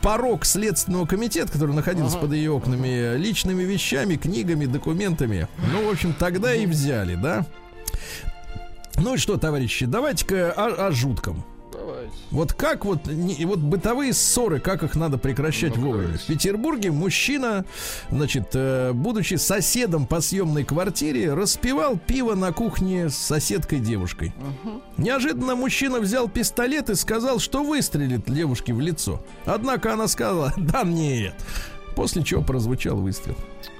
порог 0.02 0.44
Следственного 0.44 1.06
комитета, 1.06 1.52
который 1.52 1.74
находился 1.74 2.18
под 2.18 2.32
ее 2.32 2.50
окнами, 2.50 3.16
личными 3.16 3.62
вещами, 3.62 4.16
книгами, 4.16 4.66
документами. 4.66 5.48
Ну, 5.72 5.86
в 5.86 5.92
общем, 5.92 6.14
тогда 6.18 6.54
и 6.54 6.66
взяли, 6.86 7.16
да? 7.16 7.44
Ну 8.98 9.14
и 9.14 9.18
что, 9.18 9.36
товарищи, 9.36 9.86
давайте-ка 9.86 10.52
о, 10.52 10.86
о 10.86 10.92
жутком. 10.92 11.44
Давайте. 11.72 12.12
Вот 12.30 12.52
как 12.54 12.84
вот, 12.84 13.06
не- 13.06 13.44
вот 13.44 13.58
бытовые 13.58 14.12
ссоры, 14.14 14.60
как 14.60 14.82
их 14.84 14.94
надо 14.94 15.18
прекращать 15.18 15.76
Ну, 15.76 15.86
вовремя. 15.88 16.16
В 16.16 16.24
Петербурге 16.26 16.92
мужчина, 16.92 17.64
значит, 18.10 18.50
э, 18.54 18.92
будучи 18.94 19.34
соседом 19.34 20.06
по 20.06 20.20
съемной 20.20 20.64
квартире, 20.64 21.34
распивал 21.34 21.98
пиво 21.98 22.34
на 22.34 22.52
кухне 22.52 23.10
с 23.10 23.16
соседкой 23.16 23.80
девушкой. 23.80 24.32
Неожиданно 24.96 25.56
мужчина 25.56 25.98
взял 25.98 26.28
пистолет 26.28 26.88
и 26.88 26.94
сказал, 26.94 27.40
что 27.40 27.64
выстрелит 27.64 28.32
девушке 28.32 28.72
в 28.72 28.80
лицо. 28.80 29.20
Однако 29.44 29.92
она 29.92 30.06
сказала, 30.08 30.54
да 30.56 30.84
нет. 30.84 31.34
После 31.96 32.22
чего 32.22 32.42
прозвучал 32.42 32.96
выстрел. 32.96 33.36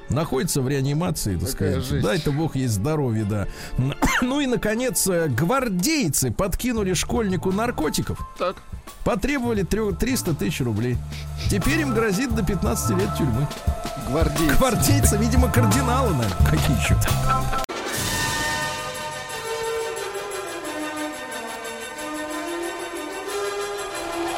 Находится 0.08 0.62
в 0.62 0.68
реанимации, 0.68 1.36
так 1.36 1.50
Какая 1.50 1.70
сказать. 1.72 1.84
жесть. 1.88 2.04
Дай-то 2.04 2.30
бог 2.32 2.54
ей 2.56 2.68
здоровье, 2.68 3.24
да. 3.24 3.46
Ну 4.22 4.40
и, 4.40 4.46
наконец, 4.46 5.06
э, 5.08 5.28
гвардейцы 5.28 6.30
подкинули 6.30 6.94
школьнику 6.94 7.52
наркотиков. 7.52 8.18
Так. 8.38 8.56
Потребовали 9.04 9.62
трё- 9.64 9.94
300 9.94 10.34
тысяч 10.34 10.60
рублей. 10.60 10.96
Теперь 11.50 11.80
им 11.80 11.92
грозит 11.94 12.34
до 12.34 12.42
15 12.44 12.96
лет 12.96 13.08
тюрьмы. 13.16 13.46
Гвардейцы. 14.08 14.54
Гвардейцы, 14.56 15.16
видимо, 15.16 15.50
кардиналы, 15.50 16.10
наверное. 16.14 16.50
Какие 16.50 16.76
еще? 16.82 16.96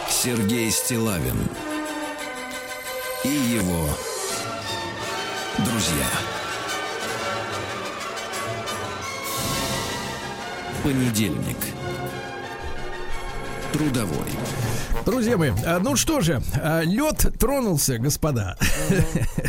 Сергей 0.08 0.70
Стилавин 0.70 1.48
и 3.24 3.28
его 3.28 3.88
друзья. 5.78 6.06
Понедельник. 10.82 11.77
Трудовой. 13.72 14.26
Друзья 15.04 15.38
мои, 15.38 15.52
а, 15.64 15.78
ну 15.78 15.96
что 15.96 16.20
же, 16.20 16.42
лед 16.84 17.26
тронулся, 17.38 17.98
господа. 17.98 18.58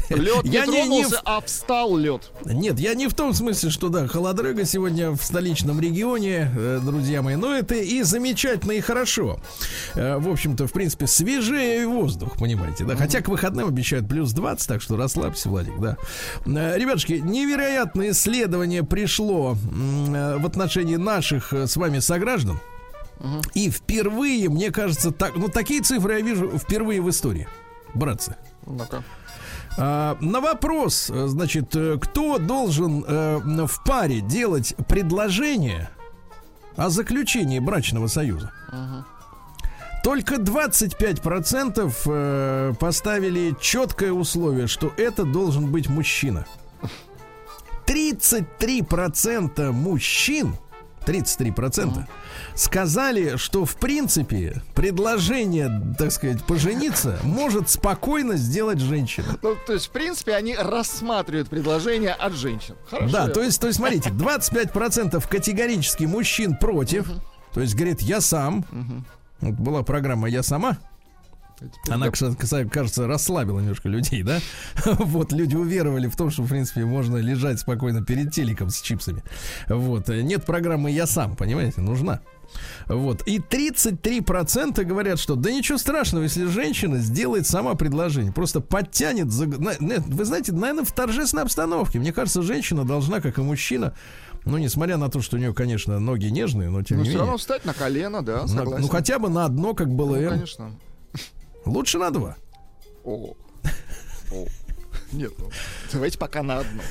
Лед 0.10 0.44
не 0.46 0.52
Я 0.52 0.66
не- 0.66 0.72
не 0.72 1.04
тронулся, 1.04 1.18
в- 1.18 1.22
а 1.26 1.42
встал 1.42 1.98
лед. 1.98 2.32
Нет, 2.46 2.80
я 2.80 2.94
не 2.94 3.08
в 3.08 3.14
том 3.14 3.34
смысле, 3.34 3.70
что 3.70 3.90
да, 3.90 4.08
холодрыга 4.08 4.64
сегодня 4.66 5.12
в 5.12 5.22
столичном 5.22 5.80
регионе, 5.82 6.50
э, 6.56 6.80
друзья 6.84 7.22
мои, 7.22 7.36
но 7.36 7.54
это 7.54 7.76
и 7.76 8.04
замечательно, 8.04 8.72
и 8.74 8.80
хорошо. 8.82 9.40
Э, 9.96 10.18
В 10.18 10.30
общем-то, 10.30 10.68
в 10.68 10.72
принципе, 10.72 11.08
свежее 11.08 11.88
воздух, 11.88 12.38
понимаете, 12.38 12.86
да. 12.86 12.96
Хотя 12.96 13.22
к 13.22 13.28
выходным 13.28 13.68
обещают 13.68 14.08
плюс 14.08 14.32
20, 14.32 14.68
так 14.68 14.82
что 14.82 14.96
расслабься, 14.98 15.50
Владик, 15.50 15.78
да. 15.80 15.98
Э, 16.46 16.78
Ребятушки, 16.78 17.14
невероятное 17.14 18.12
исследование 18.12 18.84
пришло 18.84 19.56
в 19.62 20.46
отношении 20.46 20.96
наших 20.96 21.52
с 21.54 21.76
вами 21.76 22.00
сограждан. 22.00 22.60
И 23.54 23.70
впервые, 23.70 24.50
мне 24.50 24.72
кажется, 24.72 25.12
так, 25.12 25.36
ну 25.36 25.50
такие 25.50 25.82
цифры 25.82 26.14
я 26.16 26.22
вижу 26.22 26.58
впервые 26.58 27.02
в 27.02 27.10
истории, 27.10 27.48
братцы. 27.94 28.38
Ну-ка. 28.66 29.04
А, 29.78 30.18
на 30.20 30.42
вопрос, 30.42 31.08
значит, 31.08 31.76
э, 31.76 31.98
кто 32.02 32.38
должен 32.38 33.04
э, 33.08 33.66
в 33.66 33.84
паре 33.84 34.22
делать 34.22 34.74
предложение 34.88 35.90
о 36.76 36.90
заключении 36.90 37.60
брачного 37.60 38.08
союза? 38.08 38.52
Только 40.04 40.36
25% 40.36 41.94
э, 42.06 42.74
поставили 42.80 43.56
четкое 43.60 44.14
условие, 44.14 44.68
что 44.68 44.94
это 44.96 45.26
должен 45.26 45.72
быть 45.72 45.90
мужчина. 45.90 46.46
33% 47.86 49.72
мужчин 49.72 50.56
33% 51.06 52.06
сказали, 52.60 53.38
что 53.38 53.66
в 53.66 53.76
принципе 53.76 54.62
предложение, 54.76 55.96
так 55.98 56.12
сказать, 56.12 56.44
пожениться 56.44 57.20
может 57.24 57.70
спокойно 57.70 58.36
сделать 58.36 58.80
женщина. 58.80 59.38
Ну, 59.42 59.56
то 59.66 59.74
есть, 59.74 59.88
в 59.88 59.92
принципе, 59.92 60.36
они 60.36 60.56
рассматривают 60.56 61.50
предложения 61.50 62.12
от 62.12 62.34
женщин. 62.34 62.76
Хорошо. 62.90 63.12
Да, 63.12 63.28
то 63.28 63.42
есть, 63.42 63.60
то 63.62 63.68
есть, 63.68 63.78
смотрите, 63.78 64.10
25% 64.10 65.28
категорически 65.30 66.04
мужчин 66.04 66.56
против. 66.58 67.10
То 67.54 67.62
есть, 67.62 67.76
говорит, 67.76 68.02
я 68.02 68.22
сам. 68.22 68.66
Вот 69.40 69.54
была 69.56 69.84
программа 69.84 70.28
«Я 70.28 70.44
сама». 70.44 70.78
Она, 71.90 72.10
кажется, 72.10 73.08
расслабила 73.08 73.60
немножко 73.60 73.90
людей, 73.90 74.24
да? 74.24 74.40
Вот, 74.86 75.34
люди 75.34 75.56
уверовали 75.56 76.08
в 76.08 76.16
том, 76.16 76.30
что, 76.30 76.44
в 76.44 76.50
принципе, 76.50 76.86
можно 76.86 77.18
лежать 77.18 77.60
спокойно 77.60 78.04
перед 78.04 78.34
телеком 78.34 78.70
с 78.70 78.82
чипсами. 78.82 79.24
Вот, 79.68 80.10
э, 80.10 80.22
нет 80.22 80.46
программы 80.46 80.92
«Я 80.92 81.06
сам», 81.06 81.36
понимаете, 81.36 81.82
нужна. 81.82 82.22
Вот, 82.88 83.22
и 83.28 83.38
33% 83.40 84.84
говорят, 84.84 85.20
что 85.20 85.36
да 85.36 85.52
ничего 85.52 85.78
страшного, 85.78 86.24
если 86.24 86.46
женщина 86.46 86.98
сделает 86.98 87.46
сама 87.48 87.76
предложение, 87.76 88.32
просто 88.32 88.62
подтянет, 88.62 89.32
за... 89.32 89.46
на- 89.48 89.76
вы 89.80 90.26
знаете, 90.26 90.52
наверное, 90.52 90.84
в 90.86 90.92
торжественной 90.92 91.44
обстановке. 91.44 92.00
Мне 92.00 92.12
кажется, 92.14 92.42
женщина 92.42 92.86
должна, 92.86 93.22
как 93.22 93.38
и 93.38 93.42
мужчина, 93.42 93.94
ну, 94.46 94.58
несмотря 94.58 94.98
на 94.98 95.10
то, 95.10 95.22
что 95.22 95.36
у 95.38 95.40
нее, 95.40 95.54
конечно, 95.54 96.00
ноги 96.00 96.26
нежные, 96.28 96.70
но 96.70 96.82
тем 96.82 96.98
Ну, 96.98 97.04
не 97.04 97.10
все 97.10 97.18
менее. 97.18 97.26
равно 97.26 97.38
встать 97.38 97.66
на 97.66 97.74
колено, 97.74 98.24
да, 98.24 98.42
на- 98.42 98.48
согласен. 98.48 98.82
ну, 98.82 98.88
хотя 98.88 99.20
бы 99.20 99.30
на 99.30 99.46
одно, 99.46 99.74
как 99.74 99.90
было 99.94 100.16
Ну, 100.18 100.30
конечно. 100.30 100.72
Лучше 101.66 101.98
на 102.00 102.10
два. 102.10 102.36
О. 103.04 103.34
О. 104.32 104.48
Нет, 105.12 105.32
ну, 105.38 105.50
давайте 105.92 106.18
пока 106.18 106.42
на 106.44 106.60
одно. 106.60 106.82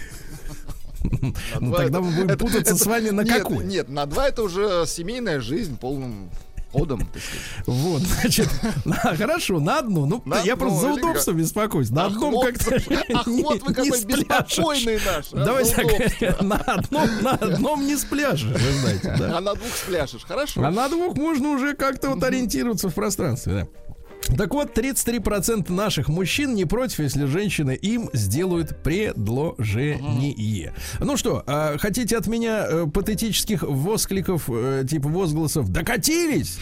Ну, 1.61 1.73
тогда 1.75 2.01
мы 2.01 2.11
будем 2.11 2.39
путаться 2.39 2.77
с 2.77 2.87
вами 2.87 3.11
на 3.11 3.25
какой. 3.25 3.65
Нет, 3.65 3.89
на 3.89 4.07
два 4.07 4.29
это 4.29 4.43
уже 4.43 4.85
семейная 4.87 5.41
жизнь 5.41 5.77
полным 5.79 6.31
ходом, 6.73 7.01
так 7.01 7.23
сказать. 7.23 7.67
Вот, 7.67 8.03
значит, 8.03 8.49
на- 8.85 8.95
хорошо, 9.17 9.59
на 9.59 9.79
одну. 9.79 10.05
Ну, 10.05 10.23
На 10.27 10.41
я 10.43 10.55
просто 10.55 10.81
за 10.81 10.93
удобство 10.93 11.33
беспокоюсь. 11.33 11.89
На 11.89 12.07
одном 12.07 12.41
как-то 12.43 12.75
не- 13.31 13.43
вы 13.43 13.59
какой 13.75 13.99
спляшешь. 13.99 14.59
беспокойный 14.59 14.99
наш. 15.07 15.27
а, 15.33 15.43
удобство. 15.43 15.83
так, 16.21 16.41
на 16.43 16.57
одном, 16.57 17.09
на 17.23 17.31
одном 17.33 17.87
не 17.87 17.97
спляшешь, 17.97 18.43
вы 18.53 18.73
знаете, 18.81 19.15
да. 19.19 19.39
А 19.39 19.41
на 19.41 19.55
двух 19.55 19.75
спляшешь, 19.75 20.25
хорошо. 20.25 20.63
А 20.63 20.71
на 20.71 20.89
двух 20.91 21.17
можно 21.17 21.51
уже 21.53 21.75
как-то 21.75 22.11
вот 22.11 22.23
ориентироваться 22.23 22.91
в 22.91 22.95
пространстве, 22.95 23.53
да. 23.53 23.88
Так 24.37 24.53
вот, 24.55 24.77
33% 24.77 25.73
наших 25.73 26.09
мужчин 26.09 26.55
не 26.55 26.65
против, 26.65 27.01
если 27.01 27.25
женщины 27.25 27.73
им 27.73 28.11
сделают 28.13 28.83
предложение. 28.83 30.75
Ну 31.01 31.17
что, 31.17 31.43
а, 31.47 31.77
хотите 31.79 32.17
от 32.17 32.27
меня 32.27 32.67
э, 32.69 32.87
патетических 32.93 33.63
воскликов, 33.63 34.49
э, 34.49 34.85
типа 34.89 35.09
возгласов 35.09 35.71
«докатились»? 35.71 36.59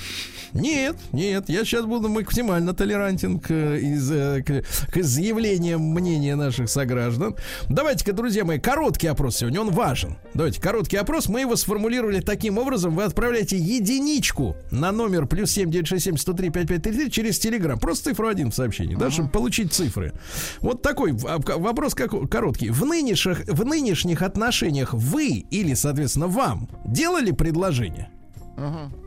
Нет, 0.52 0.96
нет, 1.12 1.48
я 1.48 1.64
сейчас 1.64 1.84
буду 1.84 2.08
максимально 2.08 2.72
толерантен 2.72 3.38
к, 3.38 3.50
из, 3.50 4.10
э, 4.10 4.42
к, 4.42 4.64
к 4.92 4.96
изъявлениям 4.96 5.82
мнения 5.82 6.36
наших 6.36 6.70
сограждан. 6.70 7.36
Давайте-ка, 7.68 8.12
друзья 8.12 8.44
мои, 8.44 8.58
короткий 8.58 9.08
опрос 9.08 9.36
сегодня, 9.36 9.60
он 9.60 9.70
важен. 9.70 10.16
Давайте, 10.34 10.60
короткий 10.60 10.96
опрос, 10.96 11.28
мы 11.28 11.40
его 11.40 11.56
сформулировали 11.56 12.20
таким 12.20 12.58
образом, 12.58 12.94
вы 12.94 13.04
отправляете 13.04 13.58
единичку 13.58 14.56
на 14.70 14.92
номер 14.92 15.26
плюс 15.26 15.50
7967 15.50 16.16
103 16.16 16.50
5533 16.50 17.10
через 17.10 17.38
Телеграм. 17.56 17.78
Просто 17.78 18.10
цифру 18.10 18.28
один 18.28 18.50
в 18.50 18.54
сообщении, 18.54 18.94
да, 18.94 19.10
чтобы 19.10 19.30
получить 19.30 19.72
цифры. 19.72 20.12
Вот 20.60 20.82
такой 20.82 21.16
а, 21.26 21.38
вопрос 21.38 21.94
как, 21.94 22.28
короткий. 22.30 22.70
В 22.70 22.84
нынешних, 22.84 23.46
в 23.46 23.64
нынешних 23.64 24.22
отношениях 24.22 24.92
вы 24.92 25.28
или, 25.50 25.74
соответственно, 25.74 26.28
вам 26.28 26.68
делали 26.84 27.30
предложение? 27.30 28.10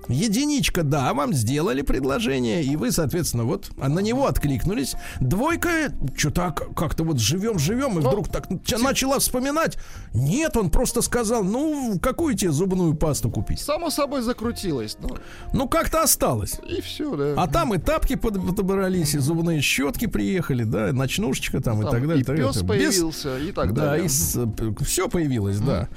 Единичка, 0.10 0.84
да, 0.84 1.14
вам 1.14 1.34
сделали 1.34 1.82
предложение, 1.82 2.64
и 2.64 2.76
вы, 2.76 2.92
соответственно, 2.92 3.44
вот 3.46 3.70
на 3.78 4.00
него 4.00 4.26
откликнулись. 4.28 4.96
Двойка, 5.20 5.94
что-то 6.18 6.52
как-то 6.76 7.04
вот 7.04 7.20
живем-живем, 7.20 7.98
и 8.00 8.02
вдруг 8.02 8.28
так 8.28 8.48
ча- 8.66 8.78
начала 8.80 9.20
вспоминать. 9.20 9.78
Нет, 10.14 10.58
он 10.58 10.70
просто 10.72 11.02
сказал, 11.02 11.44
ну, 11.44 12.00
какую 12.02 12.36
тебе 12.36 12.52
зубную 12.52 12.96
пасту 12.96 13.30
купить? 13.30 13.60
Само 13.60 13.90
собой 13.90 14.22
закрутилось. 14.22 14.98
Ну, 15.02 15.10
Ну, 15.54 15.68
как-то 15.70 16.02
осталось. 16.02 16.56
и 16.68 16.82
все, 16.82 17.16
да. 17.16 17.36
А 17.38 17.48
там 17.48 17.74
и 17.74 17.78
тапки 17.78 18.16
под- 18.16 18.46
подобрались, 18.46 19.14
и 19.14 19.20
зубные 19.20 19.62
щетки 19.62 20.08
приехали, 20.08 20.64
да, 20.64 20.92
ночнушечка 20.92 21.62
там, 21.62 21.80
и 21.80 21.84
Там 21.84 21.92
так 21.92 22.08
далее. 22.08 22.22
и 22.22 22.26
так 22.26 22.36
пес 22.38 22.56
Без- 22.58 22.64
появился, 22.68 23.38
и 23.38 23.52
так 23.52 23.74
да, 23.74 23.86
далее. 23.92 24.06
и 24.08 24.84
все 24.84 25.08
появилось, 25.08 25.60
да. 25.60 25.88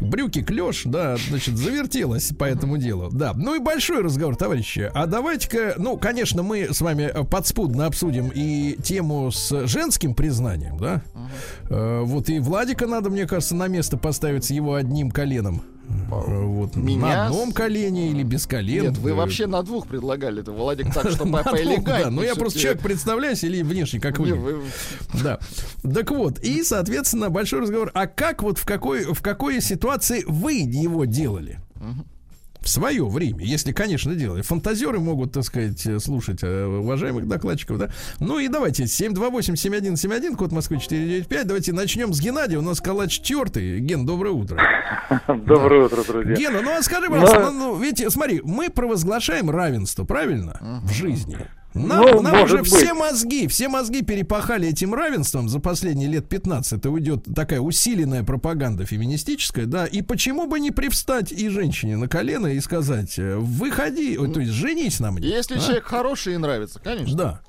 Брюки 0.00 0.42
клеш, 0.42 0.82
да, 0.84 1.16
значит, 1.28 1.56
завертелось 1.58 2.30
по 2.38 2.44
этому 2.44 2.78
делу. 2.78 3.10
Да, 3.12 3.32
ну 3.34 3.57
и 3.58 3.62
большой 3.62 4.02
разговор, 4.02 4.36
товарищи. 4.36 4.90
А 4.94 5.06
давайте-ка, 5.06 5.74
ну, 5.78 5.96
конечно, 5.96 6.42
мы 6.42 6.72
с 6.72 6.80
вами 6.80 7.02
э, 7.12 7.24
подспудно 7.24 7.86
обсудим 7.86 8.30
и 8.34 8.76
тему 8.82 9.30
с 9.30 9.66
женским 9.66 10.14
признанием, 10.14 10.78
да. 10.78 11.02
Э, 11.70 12.02
вот 12.04 12.28
и 12.28 12.38
Владика 12.40 12.86
надо, 12.86 13.10
мне 13.10 13.26
кажется, 13.26 13.54
на 13.54 13.68
место 13.68 13.96
поставить 13.96 14.44
с 14.44 14.50
его 14.50 14.74
одним 14.74 15.10
коленом. 15.10 15.62
Э, 16.10 16.42
Вот 16.44 16.76
Меня 16.76 17.00
на 17.00 17.26
одном 17.26 17.52
колене 17.52 18.10
или 18.10 18.22
без 18.22 18.46
колен. 18.46 18.84
Нет, 18.84 18.98
вы 18.98 19.10
Э, 19.10 19.14
вообще 19.14 19.46
на 19.46 19.62
двух 19.62 19.86
предлагали. 19.86 20.40
Это 20.42 20.52
Владик 20.52 20.92
так, 20.92 21.10
что 21.10 21.24
поэлегантнее 21.26 22.04
да. 22.04 22.10
Ну, 22.10 22.22
я 22.22 22.34
просто 22.34 22.58
человек 22.58 22.82
представляюсь 22.82 23.42
или 23.44 23.62
внешне, 23.62 23.98
как 24.00 24.18
вы- 24.18 24.62
Да. 25.22 25.38
Так 25.82 26.10
вот, 26.10 26.38
и, 26.40 26.62
соответственно, 26.62 27.30
большой 27.30 27.60
разговор. 27.60 27.90
А 27.94 28.06
как 28.06 28.42
вот 28.42 28.58
в 28.58 28.64
какой, 28.66 29.04
в 29.04 29.22
какой 29.22 29.60
ситуации 29.60 30.24
вы 30.26 30.52
его 30.54 31.04
делали? 31.06 31.58
В 32.60 32.68
свое 32.68 33.06
время, 33.08 33.44
если, 33.44 33.72
конечно, 33.72 34.14
делали. 34.14 34.42
Фантазеры 34.42 34.98
могут, 34.98 35.32
так 35.32 35.44
сказать, 35.44 35.86
э, 35.86 35.98
слушать 36.00 36.40
э, 36.42 36.64
уважаемых 36.66 37.26
докладчиков, 37.28 37.78
да. 37.78 37.90
Ну 38.20 38.38
и 38.38 38.48
давайте, 38.48 38.84
728-7171, 38.84 40.36
код 40.36 40.52
Москвы 40.52 40.78
495. 40.78 41.46
Давайте 41.46 41.72
начнем 41.72 42.12
с 42.12 42.20
Геннадия. 42.20 42.58
У 42.58 42.62
нас 42.62 42.80
калач 42.80 43.20
тертый. 43.20 43.80
Ген, 43.80 44.04
доброе 44.06 44.32
утро. 44.32 44.60
Доброе 45.28 45.84
утро, 45.86 46.02
друзья. 46.04 46.34
Гена, 46.34 46.60
ну 46.62 46.76
а 46.76 46.82
скажи, 46.82 47.08
пожалуйста, 47.08 47.40
Но- 47.40 47.50
ну, 47.50 47.58
ну, 47.76 47.80
ведь, 47.82 48.04
смотри, 48.12 48.40
мы 48.44 48.68
провозглашаем 48.70 49.50
равенство, 49.50 50.04
правильно? 50.04 50.80
В 50.84 50.92
жизни. 50.92 51.38
Нам, 51.74 52.00
Ну, 52.00 52.22
нам 52.22 52.42
уже 52.42 52.58
быть. 52.58 52.68
все 52.68 52.94
мозги, 52.94 53.46
все 53.46 53.68
мозги 53.68 54.02
перепахали 54.02 54.68
этим 54.68 54.94
равенством 54.94 55.48
за 55.48 55.60
последние 55.60 56.08
лет 56.08 56.28
15. 56.28 56.72
Это 56.78 56.90
уйдет 56.90 57.26
такая 57.34 57.60
усиленная 57.60 58.24
пропаганда 58.24 58.86
феминистическая, 58.86 59.66
да. 59.66 59.86
И 59.86 60.02
почему 60.02 60.46
бы 60.46 60.60
не 60.60 60.70
привстать 60.70 61.30
и 61.30 61.48
женщине 61.48 61.96
на 61.96 62.08
колено 62.08 62.46
и 62.46 62.60
сказать, 62.60 63.18
э, 63.18 63.36
выходи, 63.36 64.16
то 64.16 64.40
есть 64.40 64.52
женись 64.52 64.98
на 65.00 65.12
мне. 65.12 65.28
Если 65.28 65.56
а? 65.56 65.60
человек 65.60 65.84
хороший 65.84 66.34
и 66.34 66.36
нравится, 66.38 66.80
конечно. 66.82 67.16
Да. 67.16 67.40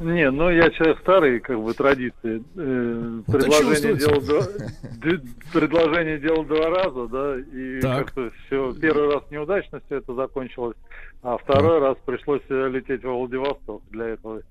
Не, 0.00 0.30
ну 0.30 0.50
я 0.50 0.70
человек 0.70 0.98
старый, 1.00 1.38
как 1.40 1.60
бы 1.62 1.72
традиции. 1.72 2.42
Э, 2.56 3.20
Это 3.28 3.38
предложение, 3.38 3.96
делал 3.96 4.20
два, 4.20 4.40
д- 5.02 5.20
предложение 5.52 6.18
делал 6.18 6.44
два 6.44 6.68
раза, 6.70 7.06
да, 7.06 7.36
и 7.38 7.80
Так. 7.80 7.98
как-то 8.06 8.30
все, 8.46 8.72
первый 8.74 9.14
раз 9.14 9.22
неудачно 9.30 9.80
все 9.86 9.98
это 9.98 10.12
закончилось, 10.14 10.76
а 11.22 11.38
второй 11.38 11.78
раз 11.78 11.96
пришлось 12.04 12.42
э, 12.48 12.68
лететь 12.70 13.04
во 13.04 13.14
Владивосток 13.18 13.82
для 13.90 14.08
этого. 14.08 14.42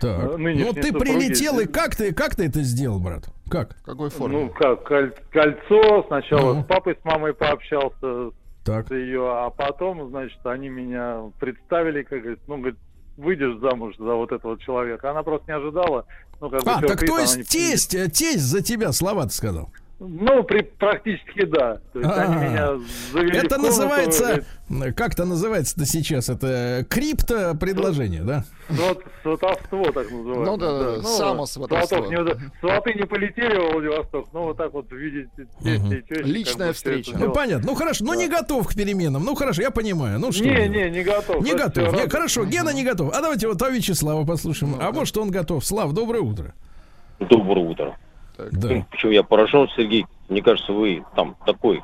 Так. 0.00 0.32
Э, 0.32 0.36
Ну 0.36 0.72
ты 0.72 0.88
супруги- 0.88 0.98
прилетел, 0.98 1.60
и 1.60 1.66
как 1.66 1.94
ты, 1.94 2.12
как 2.12 2.34
ты 2.34 2.46
это 2.46 2.60
сделал, 2.62 2.98
брат? 2.98 3.28
Как? 3.48 3.76
В 3.76 3.82
какой 3.84 4.10
форме? 4.10 4.36
Ну 4.36 4.48
как, 4.50 4.82
коль- 4.90 5.14
кольцо, 5.30 6.04
сначала 6.08 6.54
Ну. 6.54 6.62
с 6.62 6.64
папой, 6.66 6.98
с 7.00 7.04
мамой 7.04 7.34
пообщался, 7.34 8.30
Так. 8.64 8.90
ее, 8.90 9.28
а 9.30 9.50
потом, 9.50 10.08
значит, 10.10 10.44
они 10.44 10.68
меня 10.70 11.30
представили, 11.38 12.02
как 12.02 12.18
говорится, 12.20 12.44
ну, 12.48 12.56
говорит, 12.58 12.78
выйдешь 13.16 13.58
замуж 13.60 13.94
за 13.98 14.14
вот 14.14 14.32
этого 14.32 14.58
человека. 14.58 15.10
Она 15.10 15.22
просто 15.22 15.46
не 15.50 15.56
ожидала. 15.56 16.06
Ну, 16.40 16.50
как 16.50 16.64
бы 16.64 16.70
А, 16.70 16.80
так 16.80 17.00
сюрприз 17.00 17.10
то 17.10 17.18
есть 17.20 17.48
тесть, 17.48 17.94
э, 17.94 18.08
тесть 18.08 18.42
за 18.42 18.62
тебя 18.62 18.92
слова-то 18.92 19.30
сказал. 19.30 19.70
Ну, 20.08 20.42
при, 20.42 20.62
практически 20.62 21.44
да. 21.44 21.78
То 21.92 22.00
есть 22.00 22.10
А-а-а. 22.10 22.22
они 22.22 22.34
меня 22.36 22.68
завели 23.12 23.38
Это 23.38 23.54
комнату, 23.56 23.62
называется, 23.66 24.44
говорит, 24.68 24.96
как 24.96 25.12
это 25.12 25.24
называется-то 25.24 25.86
сейчас? 25.86 26.28
Это 26.28 26.84
крипто 26.88 27.54
предложение, 27.54 28.22
да? 28.22 28.44
сват- 28.68 29.02
сватовство 29.22 29.84
так 29.92 30.10
называется. 30.10 30.44
Ну 30.44 30.56
да, 30.56 30.78
да, 30.78 30.96
Ну, 30.96 31.02
самосватовство. 31.02 31.86
сватов 31.86 32.10
не 32.10 32.60
Сваты 32.60 32.94
не 32.94 33.06
полетели 33.06 33.56
в 33.56 33.72
Владивосток, 33.72 34.26
но 34.32 34.44
вот 34.44 34.56
так 34.56 34.72
вот 34.72 34.90
видите 34.90 35.28
тещи, 35.62 36.22
Личная 36.22 36.72
встреча. 36.72 37.16
Ну 37.16 37.32
понятно. 37.32 37.70
Ну 37.70 37.74
хорошо, 37.76 38.04
ну 38.04 38.14
не 38.14 38.28
готов 38.28 38.66
к 38.68 38.74
переменам. 38.74 39.24
Ну 39.24 39.34
хорошо, 39.34 39.62
я 39.62 39.70
понимаю. 39.70 40.18
Ну 40.18 40.32
что? 40.32 40.44
Не, 40.44 40.68
не, 40.68 40.90
не 40.90 41.02
готов. 41.04 41.42
Не 41.42 41.54
готов. 41.54 41.92
Не, 41.92 42.08
хорошо, 42.08 42.44
Гена 42.44 42.70
не 42.70 42.84
готов. 42.84 43.14
А 43.14 43.20
давайте 43.20 43.46
вот 43.46 43.62
а 43.62 43.70
Вячеслава 43.70 44.24
послушаем. 44.24 44.76
А 44.80 44.90
может 44.92 45.16
он 45.16 45.30
готов? 45.30 45.64
Слав, 45.64 45.92
доброе 45.92 46.20
утро. 46.22 46.54
Доброе 47.20 47.66
утро. 47.66 47.96
Да. 48.36 48.86
Почему 48.90 49.12
я 49.12 49.22
поражен, 49.22 49.68
Сергей? 49.76 50.06
Мне 50.28 50.42
кажется, 50.42 50.72
вы 50.72 51.04
там 51.14 51.36
такой 51.44 51.82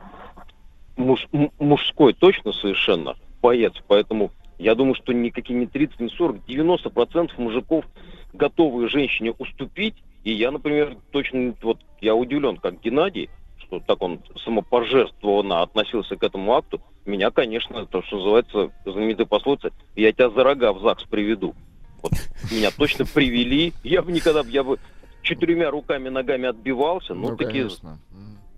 муж- 0.97 1.29
мужской 1.59 2.13
точно 2.13 2.53
совершенно 2.53 3.17
боец, 3.41 3.75
поэтому 3.87 4.31
я 4.59 4.75
думаю, 4.75 4.95
что 4.95 5.13
никакие 5.13 5.59
не 5.59 5.67
30, 5.67 6.01
не 6.01 6.09
40, 6.09 6.45
90% 6.47 7.31
мужиков 7.39 7.85
готовы 8.33 8.89
женщине 8.89 9.33
уступить, 9.39 9.95
и 10.25 10.33
я, 10.33 10.51
например, 10.51 10.97
точно, 11.13 11.55
вот 11.63 11.79
я 12.01 12.15
удивлен, 12.15 12.57
как 12.57 12.81
Геннадий, 12.81 13.31
что 13.59 13.81
так 13.81 14.03
он 14.03 14.21
самопожертвованно 14.45 15.63
относился 15.63 16.17
к 16.17 16.23
этому 16.23 16.55
акту, 16.55 16.81
меня, 17.07 17.31
конечно, 17.31 17.87
то, 17.87 18.03
что 18.03 18.17
называется, 18.17 18.71
знаменитая 18.85 19.27
пословица, 19.27 19.71
я 19.97 20.13
тебя 20.13 20.31
за 20.31 20.45
рога 20.45 20.73
в 20.73 20.81
ЗАГС 20.81 21.05
приведу. 21.05 21.55
Вот 22.03 22.13
меня 22.51 22.71
точно 22.71 23.07
привели, 23.07 23.73
я 23.83 24.03
бы 24.03 24.13
никогда, 24.13 24.43
я 24.49 24.63
бы 24.63 24.79
четырьмя 25.23 25.71
руками, 25.71 26.09
ногами 26.09 26.47
отбивался, 26.49 27.15
ну, 27.15 27.31
Ну, 27.31 27.37
такие 27.37 27.65
конечно. 27.65 27.99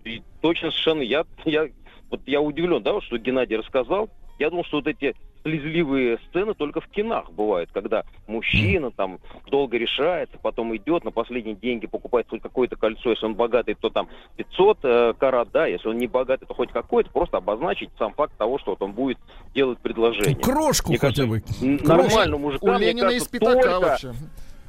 И 0.05 0.23
точно 0.41 0.71
совершенно 0.71 1.03
я, 1.03 1.25
я, 1.45 1.69
вот 2.11 2.21
я 2.27 2.41
удивлен, 2.41 2.83
да, 2.83 3.01
что 3.01 3.19
Геннадий 3.19 3.57
рассказал. 3.57 4.09
Я 4.39 4.49
думал, 4.49 4.65
что 4.65 4.79
вот 4.79 4.87
эти 4.87 5.15
слезливые 5.43 6.19
сцены 6.29 6.53
только 6.55 6.81
в 6.81 6.89
кинах 6.89 7.31
бывают, 7.33 7.71
когда 7.73 8.05
мужчина 8.27 8.91
там 8.91 9.19
долго 9.51 9.79
решается, 9.79 10.37
потом 10.39 10.75
идет, 10.77 11.05
на 11.05 11.11
последние 11.11 11.55
деньги 11.55 11.87
покупает 11.87 12.27
хоть 12.29 12.43
какое-то 12.43 12.77
кольцо, 12.77 13.11
если 13.11 13.25
он 13.27 13.35
богатый, 13.35 13.75
то 13.75 13.89
там 13.89 14.09
500 14.37 14.79
э, 14.83 15.15
карат, 15.19 15.49
да, 15.53 15.67
если 15.67 15.89
он 15.89 15.97
не 15.97 16.07
богатый, 16.07 16.45
то 16.47 16.53
хоть 16.55 16.71
какое-то, 16.73 17.11
просто 17.11 17.39
обозначить 17.39 17.89
сам 17.99 18.13
факт 18.13 18.37
того, 18.37 18.59
что 18.59 18.73
вот 18.73 18.83
он 18.83 18.93
будет 18.93 19.19
делать 19.55 19.79
предложение. 19.79 20.37
Крошку 20.37 20.91
Мне 20.91 20.99
хотя 20.99 21.25
бы. 21.27 21.43
Нормально, 21.61 22.37
мужика, 22.37 22.67
У 22.67 22.73
мне 22.75 22.89
Ленина 22.89 23.07
из 23.09 23.27
кажется, 23.27 23.31
пятака 23.31 23.63
только- 23.63 23.81
вообще. 23.81 24.13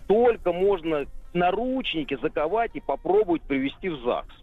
только 0.08 0.54
можно 0.54 1.06
наручники 1.34 2.18
заковать 2.22 2.72
и 2.74 2.80
попробовать 2.80 3.42
привести 3.44 3.90
в 3.90 3.98
ЗАГС. 4.04 4.34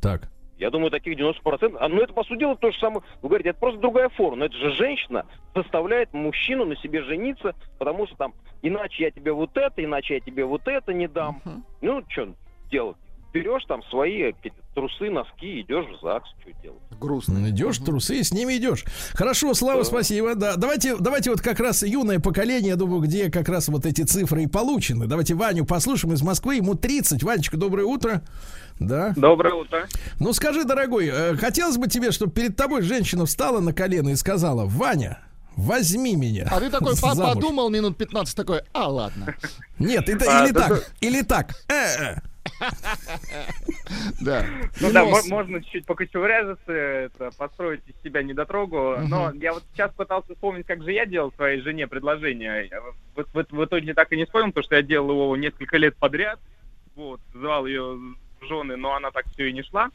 Так. 0.00 0.28
Я 0.58 0.70
думаю, 0.70 0.90
таких 0.90 1.18
90%. 1.18 1.76
А, 1.80 1.88
ну, 1.88 2.00
это, 2.00 2.12
по 2.12 2.22
сути 2.22 2.40
дела, 2.40 2.56
то 2.56 2.70
же 2.70 2.78
самое. 2.78 3.02
Вы 3.22 3.28
говорите, 3.28 3.50
это 3.50 3.58
просто 3.58 3.80
другая 3.80 4.08
форма. 4.10 4.36
Но 4.36 4.44
это 4.44 4.56
же 4.56 4.72
женщина 4.72 5.26
заставляет 5.54 6.12
мужчину 6.12 6.64
на 6.64 6.76
себе 6.76 7.02
жениться, 7.02 7.54
потому 7.78 8.06
что 8.06 8.16
там, 8.16 8.34
иначе 8.62 9.04
я 9.04 9.10
тебе 9.10 9.32
вот 9.32 9.56
это, 9.56 9.82
иначе 9.82 10.14
я 10.14 10.20
тебе 10.20 10.44
вот 10.44 10.68
это 10.68 10.92
не 10.92 11.08
дам. 11.08 11.42
Мгм. 11.44 11.64
Ну, 11.82 12.04
что 12.08 12.34
делать? 12.70 12.96
Берешь 13.34 13.64
там 13.66 13.82
свои 13.90 14.32
трусы, 14.76 15.10
носки, 15.10 15.60
идешь 15.62 15.86
в 15.86 16.00
ЗАГС, 16.02 16.28
что 16.40 16.52
делать? 16.62 16.78
Грустно. 17.00 17.48
Идешь, 17.50 17.78
трусы, 17.78 18.22
с 18.22 18.32
ними 18.32 18.56
идешь. 18.58 18.84
Хорошо, 19.12 19.54
Слава, 19.54 19.80
Да. 19.80 19.84
спасибо. 19.84 20.36
Да, 20.36 20.54
давайте, 20.54 20.96
давайте 20.96 21.30
вот 21.30 21.40
как 21.40 21.58
раз 21.58 21.82
юное 21.82 22.20
поколение, 22.20 22.70
я 22.70 22.76
думаю, 22.76 23.00
где 23.00 23.32
как 23.32 23.48
раз 23.48 23.66
вот 23.68 23.86
эти 23.86 24.02
цифры 24.02 24.44
и 24.44 24.46
получены. 24.46 25.06
Давайте 25.08 25.34
Ваню 25.34 25.64
послушаем 25.66 26.14
из 26.14 26.22
Москвы. 26.22 26.54
Ему 26.56 26.74
30. 26.76 27.24
Ванечка, 27.24 27.56
доброе 27.56 27.84
утро. 27.86 28.22
Да. 28.78 29.12
Доброе 29.16 29.54
утро. 29.54 29.88
Ну 30.20 30.32
скажи, 30.32 30.62
дорогой, 30.64 31.08
э, 31.12 31.34
хотелось 31.36 31.76
бы 31.76 31.88
тебе, 31.88 32.12
чтобы 32.12 32.32
перед 32.32 32.56
тобой 32.56 32.82
женщина 32.82 33.26
встала 33.26 33.58
на 33.58 33.72
колено 33.72 34.10
и 34.10 34.14
сказала, 34.16 34.64
Ваня, 34.64 35.18
возьми 35.56 36.14
меня. 36.14 36.48
А 36.52 36.60
ты 36.60 36.70
такой 36.70 36.92
по- 36.96 37.14
замуж». 37.14 37.34
подумал 37.34 37.68
минут 37.68 37.96
15 37.96 38.36
такой, 38.36 38.60
а 38.72 38.88
ладно. 38.88 39.34
Нет, 39.80 40.08
это 40.08 40.24
А, 40.40 40.44
или 40.44 40.52
да, 40.52 40.68
так, 40.68 40.90
или 41.00 41.22
так. 41.22 41.50
Э, 41.68 41.74
э. 41.74 42.20
Да. 44.20 44.46
Ну 44.80 44.92
да, 44.92 45.04
можно 45.04 45.62
чуть-чуть 45.62 45.86
покочевряжиться, 45.86 46.72
это, 46.72 47.30
построить 47.36 47.82
из 47.86 47.94
себя 48.02 48.22
недотрогу. 48.22 48.96
Но 49.08 49.32
я 49.32 49.52
вот 49.52 49.62
сейчас 49.72 49.92
пытался 49.92 50.34
вспомнить, 50.34 50.66
как 50.66 50.82
же 50.82 50.92
я 50.92 51.06
делал 51.06 51.32
своей 51.32 51.60
жене 51.60 51.86
предложение. 51.86 52.70
В, 53.14 53.64
итоге 53.64 53.94
так 53.94 54.12
и 54.12 54.16
не 54.16 54.24
вспомнил, 54.24 54.48
потому 54.48 54.64
что 54.64 54.76
я 54.76 54.82
делал 54.82 55.10
его 55.10 55.36
несколько 55.36 55.76
лет 55.76 55.96
подряд. 55.96 56.38
Вот, 56.96 57.20
звал 57.32 57.66
ее 57.66 57.98
жены, 58.40 58.76
но 58.76 58.94
она 58.94 59.10
так 59.10 59.26
все 59.32 59.48
и 59.48 59.52
не 59.52 59.62
шла. 59.62 59.90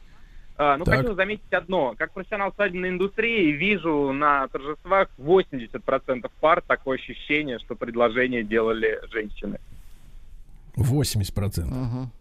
А, 0.57 0.75
ну, 0.75 0.83
Так. 0.83 0.97
хочу 0.97 1.13
заметить 1.15 1.53
одно. 1.53 1.95
Как 1.97 2.11
профессионал 2.11 2.53
свадебной 2.53 2.89
индустрии 2.89 3.51
вижу 3.51 4.11
на 4.11 4.45
торжествах 4.49 5.09
80% 5.17 6.29
пар 6.41 6.61
такое 6.61 6.97
ощущение, 6.97 7.59
что 7.59 7.75
предложение 7.75 8.43
делали 8.43 8.99
женщины. 9.09 9.59
80%. 10.75 11.65
Мгм. 11.65 12.11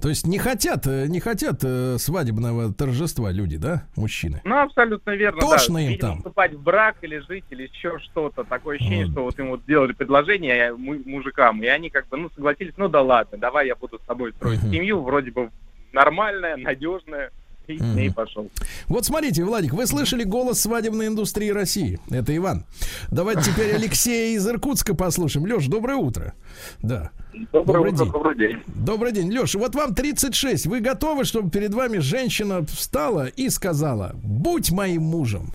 То 0.00 0.08
есть 0.08 0.26
не 0.26 0.38
хотят, 0.38 0.86
э, 0.86 1.06
не 1.08 1.20
хотят 1.20 1.60
э, 1.62 1.98
свадебного 1.98 2.72
торжества 2.72 3.30
люди, 3.30 3.56
да, 3.58 3.84
мужчины? 3.96 4.40
Ну, 4.44 4.58
абсолютно 4.58 5.10
верно. 5.10 5.40
Тошно 5.40 5.74
да. 5.74 5.80
им 5.82 5.88
Видимо, 5.90 6.08
там. 6.08 6.16
вступать 6.18 6.54
в 6.54 6.62
брак 6.62 6.96
или 7.02 7.18
жить, 7.18 7.44
или 7.50 7.64
еще 7.72 7.98
что-то. 7.98 8.44
Такое 8.44 8.76
ощущение, 8.76 9.04
Вот. 9.06 9.12
что 9.12 9.22
вот 9.24 9.38
им 9.38 9.50
вот 9.50 9.60
сделали 9.62 9.92
предложение 9.92 10.56
э, 10.56 10.72
му- 10.72 11.02
мужикам, 11.04 11.62
и 11.62 11.66
они 11.66 11.90
как 11.90 12.08
бы, 12.08 12.16
ну, 12.16 12.30
согласились, 12.34 12.74
ну 12.78 12.88
да 12.88 13.02
ладно, 13.02 13.36
давай 13.36 13.66
я 13.66 13.76
буду 13.76 13.98
с 13.98 14.06
тобой 14.06 14.32
строить 14.32 14.62
Мгм. 14.62 14.72
семью, 14.72 15.02
вроде 15.02 15.30
бы 15.32 15.50
нормальная, 15.92 16.56
надежная, 16.56 17.30
и 17.74 17.78
с 17.78 17.82
ней 17.82 18.12
пошел. 18.12 18.48
Вот 18.86 19.04
смотрите, 19.04 19.44
Владик, 19.44 19.72
вы 19.72 19.86
слышали 19.86 20.24
голос 20.24 20.60
свадебной 20.60 21.06
индустрии 21.06 21.50
России. 21.50 21.98
Это 22.10 22.36
Иван. 22.36 22.64
Давайте 23.10 23.52
теперь 23.52 23.74
Алексея 23.74 24.36
из 24.36 24.46
Иркутска 24.46 24.94
послушаем. 24.94 25.46
Леш, 25.46 25.66
доброе 25.66 25.96
утро. 25.96 26.34
Да. 26.82 27.10
Добрый 27.52 27.92
день. 27.92 28.10
добрый 28.10 28.36
день. 28.36 28.62
Добрый 28.66 29.12
день, 29.12 29.30
Леш. 29.32 29.54
Вот 29.54 29.74
вам 29.74 29.94
36. 29.94 30.66
Вы 30.66 30.80
готовы, 30.80 31.24
чтобы 31.24 31.50
перед 31.50 31.72
вами 31.72 31.98
женщина 31.98 32.64
встала 32.66 33.26
и 33.26 33.48
сказала: 33.48 34.12
будь 34.22 34.70
моим 34.70 35.02
мужем? 35.02 35.52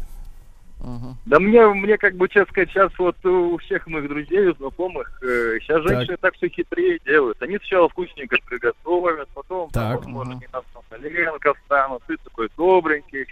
Мгм. 0.86 1.18
Да 1.26 1.40
мне, 1.40 1.68
мне 1.68 1.98
как 1.98 2.16
бы, 2.16 2.30
честно 2.30 2.52
сказать, 2.52 2.70
сейчас 2.70 2.92
вот 3.00 3.18
у 3.26 3.58
всех 3.58 3.88
моих 3.88 4.08
друзей, 4.08 4.54
знакомых, 4.54 5.12
э, 5.24 5.58
сейчас 5.60 5.84
Так. 5.84 5.88
женщины 5.88 6.18
так 6.22 6.36
все 6.36 6.48
хитрее 6.48 7.00
делают. 7.04 7.42
Они 7.42 7.58
сначала 7.58 7.90
вкусненько 7.90 8.38
приготовят, 8.46 9.28
потом, 9.34 9.72
там, 9.72 9.90
Так. 9.90 10.00
возможно, 10.02 10.34
Мгм. 10.34 10.42
не 10.42 10.48
на 10.54 10.64
коленка 10.90 11.54
встанут, 11.56 12.04
ты 12.06 12.18
такой 12.24 12.50
добренький, 12.56 13.26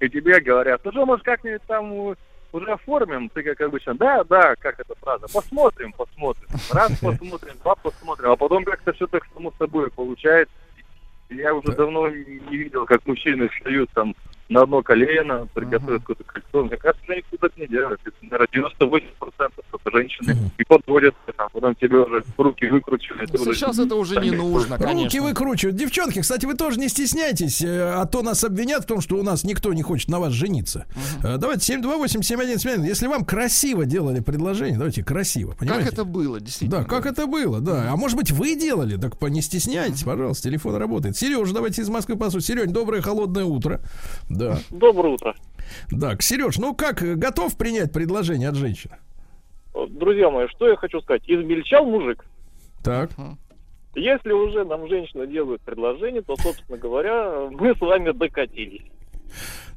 и 0.00 0.08
тебе 0.08 0.40
говорят, 0.40 0.80
ну 0.84 0.90
что, 0.90 1.06
может, 1.06 1.24
как-нибудь 1.24 1.62
там 1.68 2.16
уже 2.52 2.72
оформим, 2.72 3.28
ты 3.28 3.44
как 3.44 3.60
обычно, 3.60 3.94
да, 3.94 4.24
да, 4.24 4.56
как 4.56 4.80
эта 4.80 4.94
фраза, 5.00 5.28
посмотрим, 5.32 5.92
посмотрим, 5.92 6.48
раз 6.70 6.90
посмотрим, 7.00 7.58
два 7.62 7.76
посмотрим, 7.76 8.30
а 8.30 8.36
потом 8.36 8.64
как-то 8.64 8.92
все 8.92 9.06
так 9.06 9.22
само 9.32 9.52
собой 9.58 9.90
получается. 9.90 10.52
Я 11.30 11.54
уже 11.54 11.72
давно 11.72 12.08
не 12.08 12.56
видел, 12.56 12.86
как 12.86 13.06
мужчины 13.06 13.48
встают 13.48 13.90
там 13.90 14.14
на 14.48 14.62
одно 14.62 14.82
колено, 14.82 15.46
приготовят 15.52 16.00
какое-то 16.02 16.24
кольцо. 16.24 16.64
Мне 16.64 16.76
кажется, 16.76 17.12
они 17.12 17.22
так 17.38 17.56
не 17.56 17.66
делают. 17.66 18.00
Это, 18.04 18.16
наверное, 18.22 18.48
98% 18.52 19.52
это 19.56 19.67
женщины. 19.90 20.34
Мгм. 20.34 20.50
И 20.58 20.64
подводят, 20.64 21.14
там, 21.36 21.48
потом 21.52 21.74
тебе 21.74 21.98
уже 21.98 22.22
руки 22.36 22.66
выкручивают. 22.66 23.34
уже- 23.34 23.54
Сейчас 23.54 23.78
это 23.78 23.94
уже 23.94 24.20
не 24.20 24.30
нужно, 24.30 24.76
Руки 24.76 24.88
конечно. 24.88 25.22
выкручивают. 25.22 25.76
Девчонки, 25.76 26.20
кстати, 26.20 26.46
вы 26.46 26.54
тоже 26.54 26.78
не 26.78 26.88
стесняйтесь, 26.88 27.62
э, 27.62 27.92
а 27.94 28.06
то 28.06 28.22
нас 28.22 28.44
обвинят 28.44 28.84
в 28.84 28.86
том, 28.86 29.00
что 29.00 29.16
у 29.16 29.22
нас 29.22 29.44
никто 29.44 29.72
не 29.72 29.82
хочет 29.82 30.08
на 30.08 30.18
вас 30.20 30.32
жениться. 30.32 30.86
Э, 31.22 31.36
Давайте 31.38 31.64
728-7171. 31.64 32.84
Если 32.84 33.06
вам 33.06 33.24
красиво 33.24 33.84
делали 33.84 34.20
предложение, 34.20 34.76
давайте 34.76 35.02
красиво, 35.04 35.52
понимаете? 35.58 35.84
Как 35.84 35.92
это 35.94 36.04
было, 36.04 36.40
действительно? 36.40 36.82
Да, 36.82 36.84
как 36.88 37.06
это 37.06 37.26
было, 37.26 37.60
да. 37.60 37.90
А 37.92 37.96
может 37.96 38.16
быть, 38.16 38.30
вы 38.30 38.54
делали? 38.56 38.96
Так 38.96 39.18
по- 39.18 39.26
не 39.26 39.42
стесняйтесь, 39.42 40.02
пожалуйста, 40.02 40.48
телефон 40.48 40.76
работает. 40.76 41.16
Сереж, 41.16 41.50
давайте 41.50 41.82
из 41.82 41.88
Москвы 41.88 42.16
послушаем. 42.16 42.58
Серег, 42.60 42.72
доброе 42.72 43.02
холодное 43.02 43.44
утро. 43.44 43.80
Да. 44.28 44.58
Доброе 44.70 45.14
утро. 45.14 45.34
Так, 46.00 46.22
Сереж, 46.22 46.56
ну 46.58 46.74
как, 46.74 47.00
готов 47.18 47.56
принять 47.56 47.92
предложение 47.92 48.48
от 48.48 48.54
женщины? 48.54 48.96
Друзья 49.86 50.30
мои, 50.30 50.48
что 50.48 50.68
я 50.68 50.76
хочу 50.76 51.00
сказать? 51.00 51.22
Измельчал 51.26 51.84
мужик. 51.84 52.24
Так. 52.82 53.10
Если 53.94 54.32
уже 54.32 54.64
нам 54.64 54.88
женщина 54.88 55.26
делают 55.26 55.60
предложение, 55.62 56.22
то, 56.22 56.36
собственно 56.36 56.78
говоря, 56.78 57.48
мы 57.50 57.74
с 57.74 57.80
вами 57.80 58.12
докатились. 58.12 58.82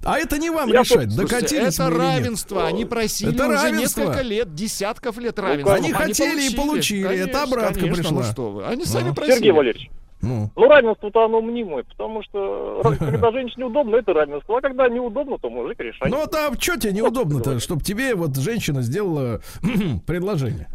А 0.04 0.18
это 0.18 0.38
не 0.39 0.49
вам 0.49 0.70
Я 0.70 0.82
решать, 0.82 1.16
докатились 1.16 1.78
мы 1.80 1.86
это 1.86 1.93
или 1.93 1.99
нет. 1.99 1.99
равенство. 1.99 2.66
Они 2.68 2.86
просили 2.86 3.34
Это 3.34 3.47
уже 3.47 3.56
равенство. 3.56 4.02
несколько 4.02 4.22
лет, 4.22 4.56
десятков 4.56 5.18
лет 5.18 5.38
равенства. 5.39 5.76
Они 5.76 5.91
хотели 5.91 6.52
и 6.52 6.56
получили. 6.56 7.18
Это 7.18 7.43
обратка 7.43 7.80
конечно, 7.82 7.95
пришла. 8.04 8.18
Ну 8.18 8.24
что 8.24 8.52
вы. 8.52 8.66
Они 8.66 8.86
сами 8.86 9.08
Ага. 9.08 9.16
просили. 9.16 9.36
Сергей 9.36 9.52
Валерьевич, 9.52 9.89
Ну, 10.22 10.49
Ну, 10.55 10.67
равенство-то 10.67 11.26
оно 11.26 11.41
мнимое, 11.41 11.84
потому 11.84 12.22
что 12.24 12.82
когда 12.99 13.32
женщине 13.32 13.65
удобно, 13.65 13.95
это 13.95 14.13
равенство, 14.13 14.57
а 14.57 14.61
когда 14.61 14.88
неудобно, 14.88 15.38
то 15.38 15.49
мужик 15.49 15.80
решает. 15.80 16.13
ну 16.13 16.24
а 16.24 16.53
что 16.59 16.80
тебе 16.80 16.93
неудобно-то, 16.93 17.59
чтобы 17.59 17.82
тебе 17.82 18.15
вот 18.15 18.36
женщина 18.38 18.82
сделала 18.82 19.41
предложение? 20.07 20.67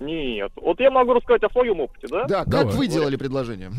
Нет. 0.00 0.52
Вот 0.56 0.78
я 0.78 0.90
могу 0.90 1.14
рассказать 1.14 1.42
о 1.42 1.50
своем 1.50 1.80
опыте, 1.80 2.06
да? 2.08 2.24
Да, 2.26 2.44
как 2.44 2.66
вы 2.74 2.86
делали 2.86 3.16
предложение? 3.16 3.70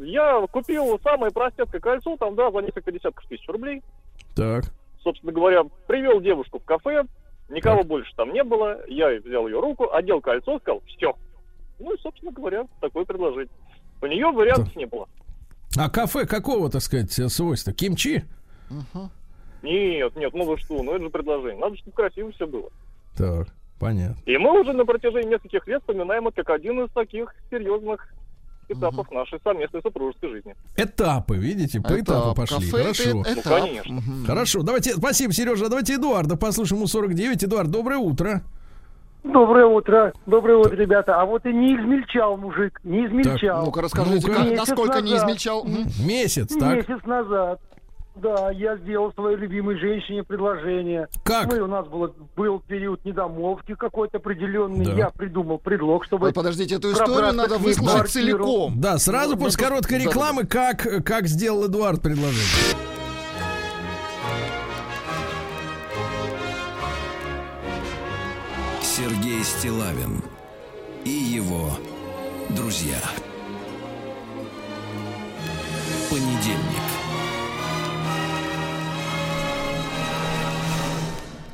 Я 0.00 0.44
купил 0.50 0.98
самое 1.02 1.32
простецкое 1.32 1.80
кольцо, 1.80 2.16
там, 2.16 2.34
да, 2.34 2.50
за 2.50 2.58
несколько 2.58 2.90
десятков 2.90 3.24
тысяч 3.28 3.46
рублей. 3.48 3.82
Так. 4.34 4.64
Собственно 5.02 5.32
говоря, 5.32 5.62
привел 5.86 6.20
девушку 6.20 6.58
в 6.58 6.64
кафе, 6.64 7.04
никого 7.48 7.84
больше 7.84 8.12
там 8.16 8.32
не 8.32 8.42
было, 8.42 8.78
я 8.88 9.08
взял 9.20 9.46
ее 9.46 9.60
руку, 9.60 9.92
одел 9.92 10.20
кольцо, 10.20 10.58
сказал, 10.58 10.82
все. 10.86 11.14
Ну 11.78 11.94
и, 11.94 12.00
собственно 12.00 12.32
говоря, 12.32 12.66
такое 12.80 13.04
предложение. 13.04 13.52
У 14.00 14.06
нее 14.06 14.30
вариантов 14.30 14.74
не 14.76 14.86
было. 14.86 15.08
А 15.76 15.90
кафе 15.90 16.26
какого, 16.26 16.70
так 16.70 16.82
сказать, 16.82 17.12
свойства? 17.12 17.72
Кимчи? 17.72 18.24
Нет, 19.62 20.14
нет, 20.16 20.32
ну 20.34 20.44
вы 20.44 20.56
что, 20.58 20.82
ну 20.82 20.94
это 20.94 21.04
же 21.04 21.10
предложение. 21.10 21.58
Надо, 21.60 21.76
чтобы 21.76 21.92
красиво 21.92 22.30
все 22.32 22.46
было. 22.46 22.70
Так, 23.16 23.48
понятно. 23.80 24.16
И 24.24 24.36
мы 24.38 24.60
уже 24.60 24.72
на 24.72 24.84
протяжении 24.84 25.30
нескольких 25.30 25.66
лет 25.66 25.80
вспоминаем 25.80 26.28
это 26.28 26.44
как 26.44 26.56
один 26.56 26.84
из 26.84 26.90
таких 26.92 27.34
серьезных 27.50 28.08
этапов 28.68 29.10
нашей 29.10 29.40
совместной 29.42 29.80
супружеской 29.82 30.30
жизни. 30.30 30.54
Этапы, 30.76 31.36
видите, 31.36 31.80
по 31.80 31.98
этапу 32.00 32.34
пошли. 32.36 32.56
кафе, 32.70 32.70
Хорошо. 32.82 33.02
это 33.02 33.14
Ну, 33.14 33.22
этап. 33.22 33.44
конечно. 33.62 33.94
Мгм. 33.94 34.26
Хорошо, 34.26 34.62
давайте, 34.62 34.92
спасибо, 34.92 35.32
Сережа. 35.32 35.68
Давайте 35.68 35.94
Эдуарда 35.94 36.36
послушаем, 36.36 36.78
ему 36.78 36.86
49. 36.86 37.44
Эдуард, 37.44 37.70
доброе 37.70 37.98
утро. 37.98 38.42
Доброе 39.32 39.66
утро, 39.66 40.12
доброе 40.26 40.56
утро, 40.56 40.74
ребята. 40.74 41.20
А 41.20 41.24
вот 41.26 41.44
и 41.44 41.52
не 41.52 41.76
измельчал 41.76 42.36
мужик, 42.36 42.80
не 42.82 43.06
измельчал. 43.06 43.64
Ну-ка 43.66 43.82
расскажите, 43.82 44.26
Ну-ка. 44.26 44.38
как- 44.38 44.46
Месяц 44.50 44.68
насколько 44.68 45.00
не 45.02 45.12
назад. 45.12 45.28
измельчал? 45.28 45.64
Мгм. 45.64 45.84
Месяц, 46.06 46.56
так? 46.56 46.74
Месяц 46.76 47.04
назад. 47.04 47.60
Да, 48.16 48.50
я 48.50 48.76
сделал 48.78 49.12
своей 49.12 49.36
любимой 49.36 49.78
женщине 49.78 50.24
предложение. 50.24 51.06
Как? 51.24 51.46
Мы, 51.52 51.60
у 51.60 51.68
нас 51.68 51.86
было, 51.86 52.12
был 52.36 52.58
период 52.66 53.04
недомолвки 53.04 53.74
какой-то 53.76 54.16
определенный. 54.18 54.86
Да. 54.86 54.92
Я 54.92 55.10
придумал 55.10 55.58
предлог, 55.58 56.04
чтобы... 56.04 56.26
Ой, 56.26 56.32
подождите, 56.32 56.76
эту 56.76 56.90
историю 56.90 57.32
надо 57.32 57.58
выслушать 57.58 57.94
квартиру. 57.96 58.38
целиком. 58.38 58.80
Да, 58.80 58.98
сразу 58.98 59.36
Ну, 59.36 59.44
после 59.44 59.62
ну, 59.62 59.68
короткой 59.68 59.98
рекламы, 59.98 60.46
как, 60.46 61.04
как 61.04 61.28
сделал 61.28 61.66
Эдуард 61.66 62.02
предложение. 62.02 62.42
Сергей 68.98 69.44
Стилавин 69.44 70.20
и 71.04 71.10
его 71.10 71.70
друзья. 72.48 72.98
Понедельник. 76.10 76.58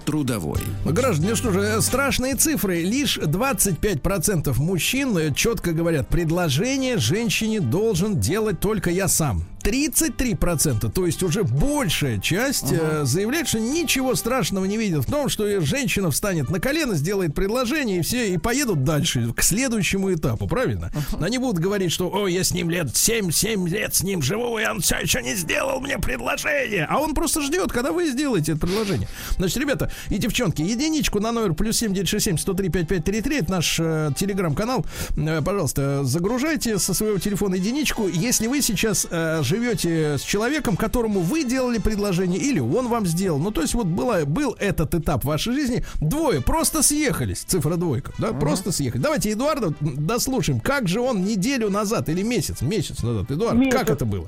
Трудовой. 0.07 0.63
Граждане, 0.87 1.31
ну 1.31 1.37
что 1.37 1.53
же, 1.53 1.83
страшные 1.83 2.35
цифры. 2.37 2.81
Лишь 2.81 3.19
25% 3.19 4.59
мужчин 4.59 5.19
э, 5.19 5.35
четко 5.35 5.73
говорят, 5.73 6.09
предложение 6.09 6.97
женщине 6.97 7.61
должен 7.61 8.21
делать 8.21 8.59
только 8.59 8.89
я 8.89 9.07
сам. 9.07 9.45
33%, 9.65 10.91
то 10.93 11.07
есть 11.07 11.23
уже 11.23 11.43
большая 11.43 12.19
часть 12.19 12.71
э, 12.71 13.05
заявляет, 13.05 13.49
что 13.49 13.59
ничего 13.59 14.15
страшного 14.15 14.67
не 14.67 14.77
видят 14.77 15.07
в 15.07 15.11
том, 15.11 15.29
что 15.29 15.61
женщина 15.63 16.11
встанет 16.11 16.51
на 16.51 16.61
колено, 16.61 16.95
сделает 16.95 17.35
предложение, 17.35 18.01
и 18.01 18.03
все, 18.03 18.35
и 18.35 18.39
поедут 18.39 18.85
дальше, 18.85 19.33
к 19.35 19.43
следующему 19.43 20.13
этапу, 20.13 20.47
правильно? 20.47 20.93
Они 21.19 21.39
будут 21.39 21.59
говорить, 21.61 21.93
что, 21.93 22.11
ой, 22.11 22.35
я 22.35 22.45
с 22.45 22.53
ним 22.53 22.69
лет 22.69 22.89
7-7 22.89 23.69
лет 23.69 23.95
с 23.95 24.03
ним 24.03 24.23
живу, 24.23 24.59
и 24.59 24.67
он 24.67 24.81
все 24.81 24.99
еще 24.99 25.23
не 25.23 25.35
сделал 25.35 25.81
мне 25.81 25.99
предложение. 25.99 26.87
А 26.89 26.99
он 26.99 27.15
просто 27.15 27.41
ждет, 27.41 27.73
когда 27.73 27.93
вы 27.93 28.11
сделаете 28.11 28.53
это 28.53 28.61
предложение. 28.61 29.09
Значит, 29.37 29.57
ребята 29.57 29.91
и 30.11 30.19
девчонки, 30.19 30.63
единичку 30.63 31.21
на 31.21 31.33
номер 31.33 31.55
плюс 31.55 31.79
7967 31.79 32.39
103 32.39 32.69
5533, 32.69 33.39
это 33.39 33.51
наш 33.51 33.81
э, 33.81 34.11
телеграм-канал. 34.17 34.85
Э, 35.17 35.41
пожалуйста, 35.43 36.05
загружайте 36.05 36.79
со 36.79 36.93
своего 36.95 37.19
телефона 37.19 37.55
единичку. 37.55 38.09
Если 38.09 38.47
вы 38.47 38.61
сейчас 38.61 39.07
э, 39.11 39.41
живете 39.55 40.19
с 40.19 40.23
человеком, 40.23 40.77
которому 40.77 41.21
вы 41.21 41.45
делали 41.45 41.79
предложение, 41.79 42.41
или 42.41 42.61
он 42.61 42.89
вам 42.89 43.07
сделал, 43.07 43.39
ну, 43.39 43.51
то 43.51 43.61
есть 43.63 43.75
вот 43.75 43.87
была, 43.87 44.25
был 44.25 44.57
этот 44.59 44.95
этап 44.95 45.23
в 45.23 45.27
вашей 45.27 45.53
жизни, 45.53 45.85
двое 46.01 46.41
просто 46.43 46.83
съехались, 46.83 47.43
цифра 47.43 47.77
двойка, 47.77 48.13
да, 48.19 48.33
просто 48.33 48.73
съехали. 48.73 49.03
Давайте 49.03 49.33
Эдуарда 49.33 49.75
дослушаем, 49.81 50.61
как 50.61 50.89
же 50.89 51.01
он 51.01 51.25
неделю 51.25 51.71
назад 51.71 52.09
или 52.09 52.23
месяц, 52.23 52.63
месяц 52.63 53.03
назад, 53.03 53.31
Эдуард, 53.31 53.57
Месяц. 53.57 53.79
как 53.79 53.91
это 53.91 54.05
было? 54.05 54.27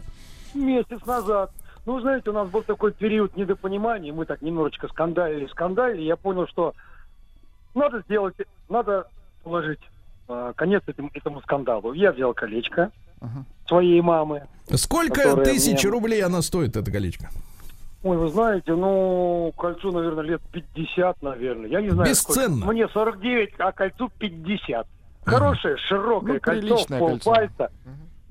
Месяц 0.55 1.05
назад. 1.07 1.51
Ну, 1.85 2.01
знаете, 2.01 2.31
у 2.31 2.33
нас 2.33 2.49
был 2.49 2.63
такой 2.63 2.93
период 2.93 3.37
недопонимания, 3.37 4.13
мы 4.13 4.27
так 4.27 4.43
немножечко 4.43 4.89
скандалили, 4.89 5.47
скандалили, 5.47 6.03
я 6.03 6.17
понял, 6.17 6.47
что 6.49 6.75
надо 7.75 8.01
сделать, 8.01 8.35
надо 8.69 9.07
положить 9.45 9.81
э, 10.29 10.53
конец 10.57 10.83
этому, 10.87 11.11
этому 11.15 11.41
скандалу. 11.43 11.93
Я 11.93 12.13
взял 12.13 12.35
колечко 12.35 12.91
своей 13.67 14.01
мамы. 14.01 14.43
Сколько 14.75 15.37
тысяч 15.45 15.83
мне- 15.85 15.93
рублей 15.93 16.23
она 16.23 16.43
стоит, 16.43 16.77
эта 16.77 16.91
колечко? 16.91 17.29
Ой, 18.03 18.17
вы 18.17 18.29
знаете, 18.29 18.75
ну, 18.75 19.53
кольцу, 19.57 19.91
наверное, 19.91 20.23
лет 20.23 20.41
50, 20.53 21.23
наверное. 21.23 21.69
Я 21.69 21.81
не 21.81 21.91
знаю, 21.91 22.09
Бесценно. 22.09 22.57
сколько. 22.59 22.73
Мне 22.73 22.89
49, 22.89 23.55
а 23.59 23.73
кольцу 23.73 24.11
50. 24.19 24.87
Хорошее, 25.25 25.77
широкое 25.77 26.35
Ну, 26.35 26.41
кольцо, 26.41 26.77
в 26.77 26.87
кольцо. 26.87 26.99
полпальца. 27.25 27.73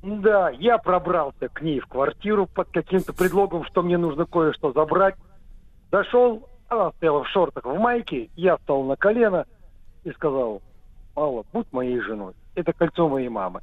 Да, 0.01 0.49
я 0.51 0.77
пробрался 0.77 1.49
к 1.49 1.61
ней 1.61 1.79
в 1.79 1.87
квартиру 1.87 2.45
под 2.47 2.69
каким-то 2.69 3.11
предлогом, 3.11 3.65
что 3.65 3.81
мне 3.81 3.97
нужно 3.97 4.25
кое-что 4.25 4.71
забрать. 4.71 5.15
Зашел, 5.91 6.47
она 6.69 6.91
стояла 6.93 7.23
в 7.23 7.27
шортах, 7.29 7.65
в 7.65 7.77
майке, 7.77 8.29
я 8.35 8.57
встал 8.57 8.83
на 8.83 8.95
колено 8.95 9.45
и 10.03 10.11
сказал, 10.11 10.61
Алла, 11.17 11.43
будь 11.51 11.67
моей 11.73 11.99
женой. 12.01 12.33
Это 12.53 12.71
кольцо 12.71 13.09
моей 13.09 13.29
мамы. 13.29 13.61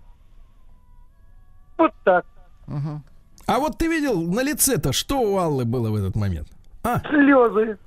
Вот 1.78 1.92
так. 2.04 2.24
Мгм. 2.66 3.02
А 3.46 3.58
вот 3.58 3.78
ты 3.78 3.88
видел 3.88 4.20
на 4.22 4.42
лице-то, 4.42 4.92
что 4.92 5.20
у 5.20 5.36
Аллы 5.38 5.64
было 5.64 5.90
в 5.90 5.96
этот 5.96 6.14
момент? 6.16 6.48
А, 6.84 7.00
Слезы. 7.00 7.78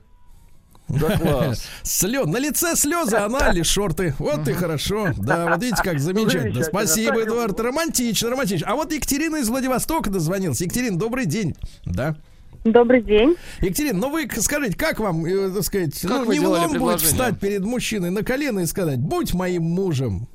Да 0.88 1.18
класс. 1.18 1.68
слез. 1.84 2.26
На 2.28 2.38
лице 2.38 2.76
слезы, 2.76 3.16
а 3.16 3.28
на 3.28 3.52
ли 3.52 3.64
шорты. 3.64 4.14
Вот 4.20 4.48
и 4.48 4.54
хорошо. 4.54 5.10
Да, 5.18 5.50
вот 5.50 5.64
видите, 5.64 5.82
как 5.82 6.00
замечательно. 6.00 6.42
Замечательно. 6.42 6.64
Спасибо, 6.64 7.24
Эдуард. 7.24 7.60
Романтично, 7.60 8.30
романтично. 8.30 8.68
А 8.70 8.76
вот 8.76 8.92
Екатерина 8.92 9.38
из 9.38 9.50
Владивостока 9.50 10.10
дозвонилась. 10.10 10.62
Екатерина, 10.62 11.00
добрый 11.00 11.26
день. 11.26 11.56
Да. 11.86 12.16
Добрый 12.64 13.02
день. 13.02 13.36
Екатерина, 13.62 14.00
ну 14.00 14.10
вы 14.10 14.28
скажите, 14.38 14.76
как 14.76 15.00
вам, 15.00 15.26
э, 15.26 15.52
так 15.52 15.64
сказать, 15.64 16.00
Как 16.02 16.26
ну, 16.26 16.32
не 16.32 16.40
влом 16.40 16.74
будет 16.80 17.00
встать 17.02 17.40
перед 17.40 17.64
мужчиной 17.64 18.10
на 18.10 18.24
колено 18.24 18.60
и 18.60 18.66
сказать, 18.66 19.00
будь 19.00 19.34
моим 19.34 19.64
мужем. 19.64 20.28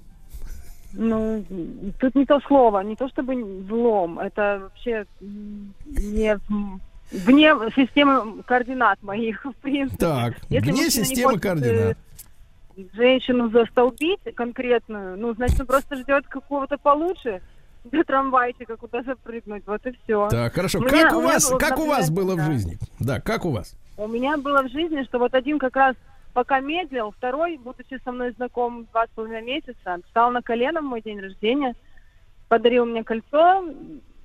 Ну, 0.92 1.44
тут 2.00 2.14
не 2.14 2.26
то 2.26 2.40
слово, 2.40 2.80
не 2.80 2.96
то 2.96 3.08
чтобы 3.08 3.34
взлом, 3.62 4.18
это 4.18 4.60
вообще 4.62 5.06
не 5.20 6.38
вне 7.12 7.54
системы 7.74 8.42
координат 8.42 9.02
моих, 9.02 9.44
в 9.44 9.52
принципе. 9.54 9.98
Так, 9.98 10.34
Если 10.48 10.70
вне 10.70 10.90
системы 10.90 11.32
хочет, 11.32 11.42
координат. 11.42 11.96
э, 12.76 12.82
Женщину 12.94 13.50
застолбить 13.50 14.20
конкретную, 14.34 15.18
ну, 15.18 15.34
значит, 15.34 15.60
он 15.60 15.66
просто 15.66 15.96
ждет 15.96 16.26
какого-то 16.28 16.78
получше 16.78 17.42
до 17.84 18.04
трамвайчика, 18.04 18.76
куда 18.76 19.02
запрыгнуть, 19.02 19.62
вот 19.66 19.84
и 19.86 19.92
все. 20.04 20.28
Так, 20.28 20.54
хорошо. 20.54 20.80
Как 20.80 21.12
у 21.12 21.18
у 21.18 21.22
вас, 21.22 21.50
было, 21.50 21.58
как 21.58 21.78
у 21.78 21.86
вас 21.86 22.10
было 22.10 22.36
в 22.36 22.40
жизни? 22.44 22.78
Да, 22.98 23.20
как 23.20 23.44
у 23.44 23.50
вас? 23.50 23.74
У 23.96 24.06
меня 24.06 24.36
было 24.36 24.62
в 24.62 24.68
жизни, 24.70 25.02
что 25.04 25.18
вот 25.18 25.34
один 25.34 25.58
как 25.58 25.76
раз 25.76 25.96
пока 26.32 26.60
медлил, 26.60 27.12
второй, 27.12 27.58
будучи 27.58 27.98
со 28.04 28.12
мной 28.12 28.32
знаком 28.32 28.86
два 28.86 29.06
с 29.06 29.10
половиной 29.10 29.42
месяца, 29.42 29.98
встал 30.06 30.30
на 30.30 30.42
колено 30.42 30.80
в 30.80 30.84
мой 30.84 31.02
день 31.02 31.20
рождения, 31.20 31.74
подарил 32.48 32.86
мне 32.86 33.04
кольцо, 33.04 33.64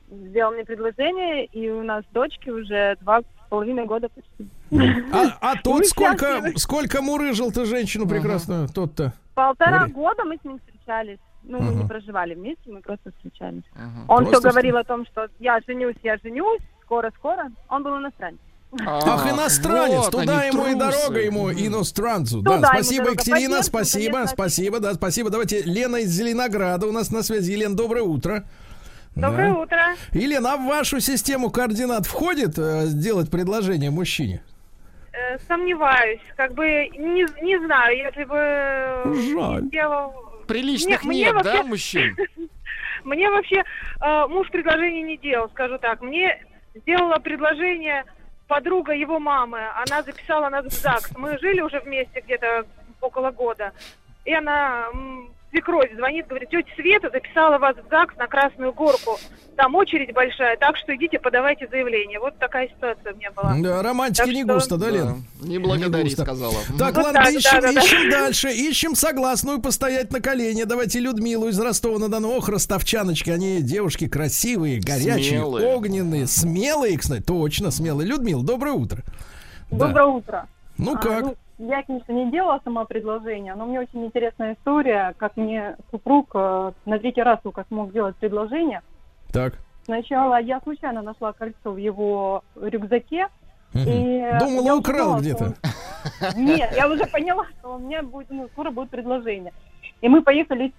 сделал 0.10 0.52
мне 0.52 0.66
предложение, 0.66 1.46
и 1.46 1.70
у 1.70 1.84
нас 1.84 2.04
дочки 2.12 2.50
уже 2.50 2.98
два 3.02 3.22
с 3.22 3.26
половиной 3.50 3.86
года 3.86 4.10
почти. 4.10 4.50
А, 5.12 5.38
а 5.42 5.56
тот 5.64 5.86
сколько, 5.86 6.42
сколько 6.58 7.02
мурыжил 7.02 7.52
ты 7.52 7.66
женщину 7.66 8.08
прекрасную, 8.08 8.68
тот-то? 8.68 9.14
Полтора 9.34 9.80
Говори. 9.80 9.94
года 9.94 10.24
мы 10.24 10.38
с 10.38 10.44
ним 10.46 10.60
встречались. 10.60 11.20
Ну, 11.44 11.60
мы 11.62 11.74
не 11.74 11.80
Ага. 11.82 11.88
проживали 11.90 12.34
вместе, 12.34 12.72
мы 12.72 12.82
просто 12.82 13.12
встречались. 13.12 13.64
Мгм. 13.76 14.06
Он 14.08 14.24
Просто 14.26 14.40
все 14.40 14.50
говорил 14.50 14.78
о 14.78 14.84
том, 14.84 15.06
что 15.06 15.28
я 15.40 15.60
женюсь, 15.68 15.96
я 16.02 16.18
женюсь, 16.18 16.62
скоро-скоро. 16.82 17.52
Он 17.70 17.84
был 17.84 17.98
иностранец. 18.00 18.40
Ах, 18.86 19.32
иностранец, 19.32 20.10
туда 20.10 20.44
ему 20.44 20.66
и 20.68 20.76
дорога 20.76 21.20
ему, 21.22 21.52
иностранцу. 21.52 22.42
Да, 22.42 22.60
спасибо. 22.60 23.12
Екатерина, 23.12 23.64
спасибо, 23.64 24.26
спасибо, 24.28 24.80
да, 24.80 24.94
спасибо. 24.94 25.30
Давайте 25.30 25.62
Лена 25.62 25.98
из 25.98 26.10
Зеленограда 26.10 26.88
у 26.88 26.92
нас 26.92 27.12
на 27.12 27.24
связи. 27.24 27.52
Елена, 27.54 27.76
доброе 27.76 28.04
утро. 28.04 28.46
Доброе 29.16 29.54
утро. 29.54 29.96
Елена, 30.12 30.54
а 30.54 30.58
в 30.58 30.66
вашу 30.66 31.00
систему 31.00 31.50
координат 31.50 32.06
входит 32.06 32.58
э, 32.58 32.88
сделать 32.88 33.32
предложение 33.32 33.90
мужчине? 33.90 34.44
Э, 35.14 35.38
сомневаюсь, 35.48 36.20
как 36.36 36.54
бы 36.54 36.66
не, 36.66 37.26
не 37.42 37.58
знаю, 37.66 37.98
если 37.98 38.26
бы 38.26 39.32
Жаль. 39.32 39.64
сделал. 39.68 40.14
Приличных 40.48 41.04
Не, 41.04 41.08
мне 41.08 41.20
нет, 41.24 41.36
да, 41.44 41.44
вообще- 41.44 41.64
мужчин? 41.64 42.16
Мне 43.06 43.30
вообще 43.30 43.64
э, 44.02 44.28
муж 44.28 44.50
предложение 44.50 45.04
не 45.04 45.18
делал, 45.18 45.48
скажу 45.50 45.78
так. 45.78 46.02
Мне 46.02 46.44
сделала 46.74 47.18
предложение 47.20 48.04
подруга 48.48 48.94
его 48.94 49.20
мамы. 49.20 49.60
Она 49.86 50.04
записала 50.04 50.50
нас 50.50 50.66
в 50.66 50.72
ЗАГС. 50.72 51.18
Мы 51.18 51.38
жили 51.40 51.62
уже 51.62 51.80
вместе 51.80 52.22
где-то 52.22 52.66
около 53.02 53.32
года. 53.32 53.72
И 54.26 54.34
она, 54.34 54.90
свекровь, 55.56 55.90
звонит, 55.96 56.28
говорит, 56.28 56.50
тетя 56.50 56.68
Света 56.76 57.10
записала 57.12 57.58
вас 57.58 57.76
в 57.78 57.90
ЗАГС 57.90 58.16
на 58.18 58.28
Красную 58.28 58.74
Горку. 58.74 59.18
Там 59.56 59.74
очередь 59.76 60.14
большая, 60.14 60.58
так 60.58 60.76
что 60.76 60.94
идите, 60.98 61.18
подавайте 61.18 61.66
заявление. 61.72 62.20
Вот 62.20 62.38
такая 62.40 62.68
ситуация 62.68 63.14
у 63.14 63.16
меня 63.16 63.32
была. 63.32 63.56
Да, 63.58 63.82
романтики 63.82 64.18
Так 64.18 64.28
не 64.28 64.44
что- 64.44 64.54
густо, 64.54 64.78
да, 64.78 64.86
Да. 64.88 64.92
Лен? 64.92 65.26
Не 65.42 65.60
благодари, 65.60 66.04
густо. 66.04 66.24
сказала. 66.24 66.54
Так, 66.78 66.96
Вот 66.96 67.06
ладно, 67.06 67.22
так, 67.24 67.32
ищем, 67.34 67.50
да-да-да. 67.62 67.80
ищем 67.82 68.10
дальше. 68.10 68.50
Ищем 68.52 68.96
согласную 68.96 69.62
постоять 69.62 70.12
на 70.12 70.20
колене. 70.20 70.66
Давайте 70.66 71.00
Людмилу 71.00 71.48
из 71.48 71.58
Ростова-на-Дону. 71.58 72.32
Ох, 72.36 72.50
ростовчаночки, 72.50 73.30
они 73.30 73.62
девушки 73.62 74.10
красивые, 74.10 74.82
горячие, 74.82 75.40
Смелые. 75.40 75.68
огненные, 75.74 76.28
смелые, 76.28 76.98
кстати, 76.98 77.22
точно 77.24 77.72
смелые. 77.72 78.10
Людмила, 78.10 78.44
доброе 78.44 78.74
утро. 78.74 79.04
Да. 79.72 79.88
Доброе 79.88 80.06
утро. 80.08 80.48
Ну 80.78 80.96
А, 80.96 80.98
как? 80.98 81.22
ну, 81.24 81.36
я, 81.58 81.84
конечно, 81.84 82.12
не 82.12 82.30
делала 82.32 82.60
сама 82.64 82.86
предложение, 82.86 83.56
но 83.56 83.66
мне 83.66 83.80
очень 83.80 84.06
интересная 84.06 84.54
история, 84.56 85.14
как 85.18 85.38
мне 85.38 85.78
супруг 85.92 86.32
э, 86.34 86.72
на 86.86 87.00
третий 87.00 87.22
раз 87.24 87.40
только 87.44 87.64
смог 87.70 87.90
сделать 87.92 88.16
предложение. 88.18 88.82
Так. 89.32 89.54
Сначала 89.86 90.40
я 90.42 90.60
случайно 90.62 91.02
нашла 91.02 91.32
кольцо 91.34 91.72
в 91.72 91.78
его 91.78 92.44
рюкзаке. 92.60 93.28
И 93.74 93.80
э, 94.20 94.40
Думала, 94.40 94.66
я 94.66 94.76
украла 94.76 95.18
узнала, 95.18 95.20
где-то. 95.20 95.46
он- 95.46 96.46
Нет, 96.46 96.72
я 96.76 96.88
уже 96.90 97.06
поняла, 97.06 97.46
что 97.60 97.76
у 97.76 97.80
меня 97.80 98.02
будет, 98.04 98.30
ну, 98.30 98.48
скоро 98.54 98.72
будет 98.72 98.90
предложение. 98.90 99.52
И 100.02 100.08
мы 100.10 100.22
поехали, 100.22 100.74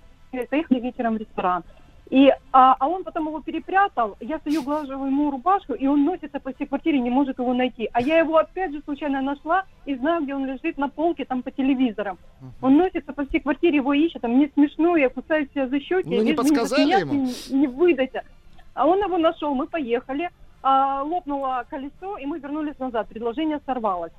поехали 0.50 0.80
вечером 0.80 1.14
в 1.14 1.18
ресторан. 1.18 1.62
И, 2.10 2.30
а, 2.52 2.76
а 2.78 2.88
он 2.88 3.02
потом 3.02 3.26
его 3.26 3.40
перепрятал, 3.40 4.16
я 4.20 4.38
стою, 4.38 4.62
глаживаю 4.62 5.10
ему 5.10 5.30
рубашку, 5.30 5.72
и 5.74 5.86
он 5.88 6.04
носится 6.04 6.38
по 6.38 6.52
всей 6.52 6.66
квартире, 6.66 7.00
не 7.00 7.10
может 7.10 7.38
его 7.38 7.52
найти. 7.52 7.88
А 7.92 8.00
я 8.00 8.18
его 8.18 8.36
опять 8.36 8.72
же 8.72 8.80
случайно 8.84 9.20
нашла 9.22 9.64
и 9.86 9.96
знаю, 9.96 10.22
где 10.22 10.34
он 10.34 10.46
лежит 10.46 10.78
на 10.78 10.88
полке, 10.88 11.24
там 11.24 11.42
по 11.42 11.50
телевизорам. 11.50 12.18
Он 12.62 12.76
носится 12.76 13.12
по 13.12 13.26
всей 13.26 13.40
квартире, 13.40 13.76
его 13.76 13.92
ищет, 13.92 14.24
а 14.24 14.28
мне 14.28 14.48
смешно, 14.54 14.96
я 14.96 15.08
кусаю 15.08 15.48
себя 15.48 15.66
за 15.66 15.80
щеки. 15.80 16.16
Ну, 16.16 16.22
не 16.22 16.32
подсказали 16.34 16.92
посмеяться 16.92 17.14
ему? 17.14 17.26
Не, 17.50 17.58
не 17.58 17.66
выдать. 17.66 18.12
А 18.74 18.86
он 18.86 19.00
его 19.00 19.18
нашел, 19.18 19.54
мы 19.54 19.66
поехали, 19.66 20.30
а, 20.62 21.02
лопнуло 21.02 21.64
колесо, 21.68 22.18
и 22.18 22.26
мы 22.26 22.38
вернулись 22.38 22.78
назад, 22.78 23.08
предложение 23.08 23.60
сорвалось. 23.66 24.12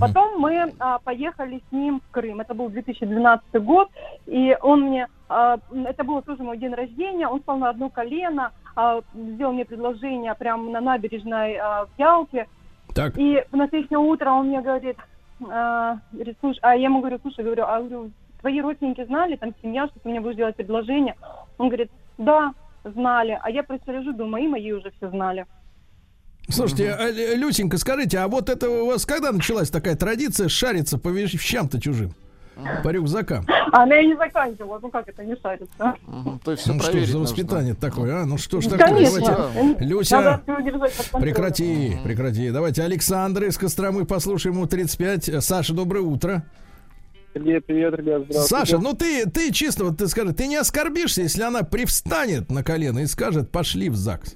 Потом 0.00 0.38
мы 0.38 0.72
а, 0.78 0.98
поехали 0.98 1.62
с 1.68 1.72
ним 1.72 2.00
в 2.00 2.10
Крым. 2.10 2.40
Это 2.40 2.54
был 2.54 2.68
2012 2.68 3.62
год, 3.62 3.88
и 4.26 4.56
он 4.60 4.82
мне, 4.82 5.08
а, 5.28 5.58
это 5.84 6.04
было 6.04 6.22
тоже 6.22 6.42
мой 6.42 6.58
день 6.58 6.74
рождения, 6.74 7.28
он 7.28 7.40
стал 7.40 7.56
на 7.58 7.70
одно 7.70 7.88
колено, 7.88 8.52
а, 8.76 9.00
сделал 9.14 9.52
мне 9.52 9.64
предложение 9.64 10.34
прямо 10.34 10.70
на 10.70 10.80
набережной 10.80 11.56
а, 11.56 11.86
в 11.86 11.98
Ялте. 11.98 12.46
Так. 12.94 13.16
И 13.16 13.44
на 13.52 13.68
следующее 13.68 13.98
утро 13.98 14.30
он 14.30 14.48
мне 14.48 14.60
говорит, 14.60 14.96
а, 15.48 15.98
говорит, 16.12 16.36
слушай, 16.40 16.58
а 16.62 16.74
я 16.74 16.84
ему 16.84 17.00
говорю, 17.00 17.18
слушай, 17.22 17.44
говорю, 17.44 17.64
а 17.66 17.80
говорю, 17.80 18.10
твои 18.40 18.60
родственники 18.60 19.04
знали, 19.04 19.36
там 19.36 19.54
семья, 19.62 19.86
что 19.88 20.00
ты 20.00 20.08
мне 20.08 20.20
будешь 20.20 20.36
делать 20.36 20.56
предложение? 20.56 21.16
Он 21.58 21.68
говорит, 21.68 21.90
да, 22.18 22.52
знали. 22.84 23.38
А 23.42 23.50
я 23.50 23.62
просто 23.62 23.92
лежу, 23.92 24.12
думаю, 24.12 24.44
и 24.44 24.48
мои 24.48 24.72
уже 24.72 24.90
все 24.92 25.08
знали. 25.10 25.46
Слушайте, 26.48 26.90
а, 26.92 27.10
Лю- 27.10 27.36
Люсенька, 27.36 27.78
скажите, 27.78 28.18
а 28.18 28.28
вот 28.28 28.48
это 28.48 28.68
у 28.68 28.86
вас 28.86 29.06
когда 29.06 29.30
началась 29.32 29.70
такая 29.70 29.94
традиция 29.96 30.48
шариться 30.48 30.98
по 30.98 31.08
вещам-то 31.08 31.80
чужим? 31.80 32.12
По 32.84 32.90
рюкзакам. 32.90 33.46
А 33.72 33.84
она 33.84 34.00
и 34.00 34.06
не 34.08 34.16
заканчивала, 34.16 34.78
ну 34.82 34.90
как 34.90 35.08
это 35.08 35.24
не 35.24 35.34
шарится? 35.40 35.94
То 36.44 36.50
есть 36.50 36.62
все 36.64 36.72
Ну 36.74 36.80
что 36.80 36.92
ж 36.92 37.06
за 37.06 37.18
нужно. 37.18 37.20
воспитание 37.20 37.74
такое, 37.74 38.16
а? 38.22 38.26
Ну 38.26 38.36
что 38.36 38.60
ж 38.60 38.64
такое? 38.64 38.78
конечно. 38.86 39.20
Давайте, 39.54 39.84
Люся, 39.84 40.42
прекрати, 41.18 41.96
прекрати. 42.04 42.50
Давайте 42.50 42.82
Александр 42.82 43.44
из 43.44 43.56
Костромы 43.56 44.04
послушаем, 44.04 44.56
ему 44.56 44.66
35. 44.66 45.42
Саша, 45.42 45.72
доброе 45.72 46.00
утро. 46.00 46.44
Привет, 47.32 47.64
привет, 47.64 47.94
ребят, 47.94 48.22
здравствуйте. 48.28 48.48
Саша, 48.48 48.78
ну 48.78 48.92
ты, 48.92 49.24
ты 49.30 49.52
чисто, 49.52 49.84
вот 49.84 49.96
ты 49.98 50.08
скажи, 50.08 50.32
ты 50.34 50.48
не 50.48 50.56
оскорбишься, 50.56 51.22
если 51.22 51.42
она 51.42 51.62
привстанет 51.62 52.50
на 52.50 52.62
колено 52.64 52.98
и 52.98 53.06
скажет, 53.06 53.50
пошли 53.52 53.88
в 53.88 53.94
ЗАГС? 53.96 54.34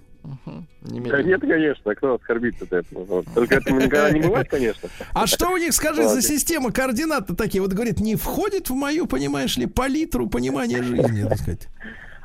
Да 0.83 1.23
нет, 1.23 1.41
конечно, 1.41 1.95
кто 1.95 2.15
оскорбится 2.15 2.65
от 2.65 2.73
этого? 2.73 3.23
Только 3.35 3.57
этому 3.57 3.81
никогда 3.81 4.11
не 4.11 4.21
бывает, 4.21 4.49
конечно. 4.49 4.89
А 5.13 5.27
что 5.27 5.51
у 5.51 5.57
них, 5.57 5.73
скажи, 5.73 6.05
за 6.05 6.23
система 6.23 6.73
координат 6.73 7.29
такие? 7.37 7.63
Вот 7.63 7.73
говорит, 7.73 8.01
не 8.01 8.17
входит 8.17 8.71
в 8.71 8.75
мою, 8.75 9.07
понимаешь 9.07 9.57
ли, 9.57 9.67
палитру 9.67 10.29
понимания 10.29 10.83
жизни, 10.83 11.29
так 11.29 11.39
сказать. 11.39 11.69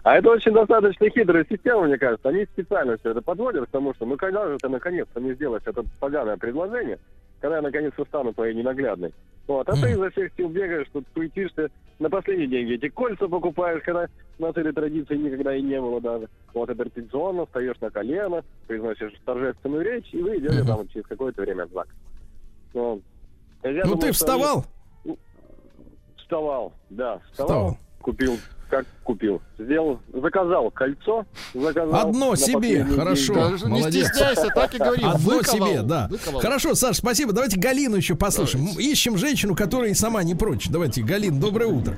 А 0.04 0.18
это 0.18 0.30
очень 0.30 0.54
достаточно 0.54 1.10
хитрая 1.10 1.46
система, 1.50 1.84
мне 1.84 1.98
кажется. 1.98 2.30
Они 2.30 2.46
специально 2.46 2.98
все 2.98 3.12
это 3.12 3.22
подводят 3.22 3.68
к 3.68 3.72
тому, 3.72 3.94
что 3.94 4.06
ну 4.06 4.16
когда 4.18 4.48
же 4.48 4.58
ты 4.58 4.70
наконец-то 4.70 5.20
не 5.20 5.34
сделаешь 5.34 5.64
это 5.66 5.84
поганое 6.00 6.38
предложение, 6.38 6.98
когда 7.40 7.58
я 7.58 7.62
наконец-то 7.62 8.06
стану 8.06 8.34
твоей 8.34 8.54
ненаглядной. 8.56 9.14
Вот, 9.48 9.68
а 9.68 9.74
ты 9.74 9.92
изо 9.92 10.10
всех 10.12 10.32
сил 10.38 10.50
бегаешь, 10.50 10.88
тут 10.94 11.06
суетишься, 11.14 11.70
на 11.98 12.10
последние 12.10 12.48
деньги 12.48 12.74
эти 12.76 12.88
кольца 12.90 13.28
покупаешь, 13.28 13.82
когда 13.84 14.08
у 14.38 14.44
нас 14.44 14.56
этой 14.56 14.72
традиции 14.74 15.16
никогда 15.16 15.56
и 15.56 15.62
не 15.62 15.82
было 15.82 16.00
даже. 16.00 16.30
Вот, 16.54 16.70
это 16.70 16.86
традиционно, 16.90 17.46
встаешь 17.48 17.80
на 17.82 17.90
колено, 17.90 18.44
произносишь 18.68 19.14
торжественную 19.26 19.84
речь, 19.84 20.08
и 20.14 20.22
вы 20.22 20.38
идете 20.38 20.64
там 20.64 20.88
через 20.90 21.06
какое-то 21.08 21.42
время 21.42 21.66
в 21.66 21.72
ЗАГС. 21.72 21.90
Ну, 22.76 23.02
я 23.64 23.72
Ну 23.72 23.82
думаю, 23.84 24.00
ты 24.00 24.06
что 24.08 24.14
вставал? 24.14 24.66
они- 25.06 25.18
Вставал, 26.18 26.74
да, 26.92 27.20
вставал, 27.32 27.72
Вставал. 27.72 27.78
Купил, 28.02 28.40
как 28.70 28.86
купил, 29.04 29.42
сделал, 29.58 30.00
заказал 30.14 30.70
кольцо, 30.72 31.26
заказал. 31.54 31.96
Одно 32.08 32.36
себе, 32.36 32.84
хорошо, 32.86 33.34
деньги. 33.34 33.50
Даже 33.52 33.66
не 33.66 33.72
молодец. 33.80 34.08
стесняйся, 34.08 34.48
так 34.54 34.74
и 34.76 34.78
говори, 34.80 35.04
Одно 35.04 35.18
выковал, 35.38 35.68
себе, 35.68 35.82
да. 35.82 36.08
выковал. 36.10 36.40
Хорошо, 36.42 36.76
Саш, 36.76 36.98
спасибо. 36.98 37.34
Давайте 37.34 37.60
Галину 37.60 37.96
еще 37.96 38.16
послушаем. 38.16 38.68
Ищем 38.78 39.18
женщину, 39.18 39.56
которая 39.56 39.90
и 39.90 39.94
сама 39.96 40.24
не 40.24 40.36
прочь. 40.36 40.68
Давайте, 40.70 41.02
Галин, 41.02 41.40
доброе 41.40 41.68
утро. 41.68 41.98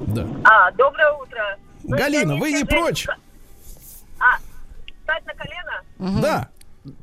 Да. 0.00 0.26
А, 0.44 0.70
доброе 0.72 1.12
утро. 1.12 1.56
Ну, 1.84 1.96
Галина, 1.96 2.36
вы 2.36 2.48
не 2.50 2.54
несколько- 2.62 2.76
прочь? 2.76 3.06
А, 4.18 4.36
встать 5.00 5.24
на 5.26 5.34
колено? 5.34 6.20
Да. 6.22 6.48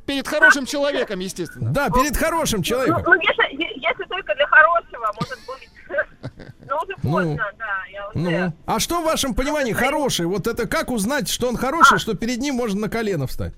Перед 0.05 0.27
хорошим 0.27 0.65
человеком, 0.65 1.19
естественно. 1.19 1.71
Да, 1.71 1.89
перед 1.89 2.15
хорошим 2.17 2.59
Ну, 2.59 2.63
человеком. 2.63 3.01
ну, 3.05 3.13
если, 3.13 3.55
е- 3.63 3.73
если 3.75 4.03
только 4.05 4.35
для 4.35 4.45
хорошего, 4.47 5.11
может 5.19 5.37
быть. 5.47 5.69
Уже 6.75 6.95
Ну, 7.03 7.11
поздно, 7.11 7.51
да, 7.57 7.83
я 7.91 8.07
уже... 8.09 8.19
Ну, 8.19 8.53
а 8.65 8.79
что 8.79 9.01
в 9.01 9.05
вашем 9.05 9.33
понимании 9.33 9.73
хороший? 9.73 10.25
Вот 10.25 10.47
это 10.47 10.67
как 10.67 10.91
узнать, 10.91 11.29
что 11.29 11.47
он 11.47 11.57
хороший, 11.57 11.99
что 11.99 12.15
перед 12.15 12.39
ним 12.39 12.55
можно 12.55 12.81
на 12.81 12.89
колено 12.89 13.27
встать? 13.27 13.53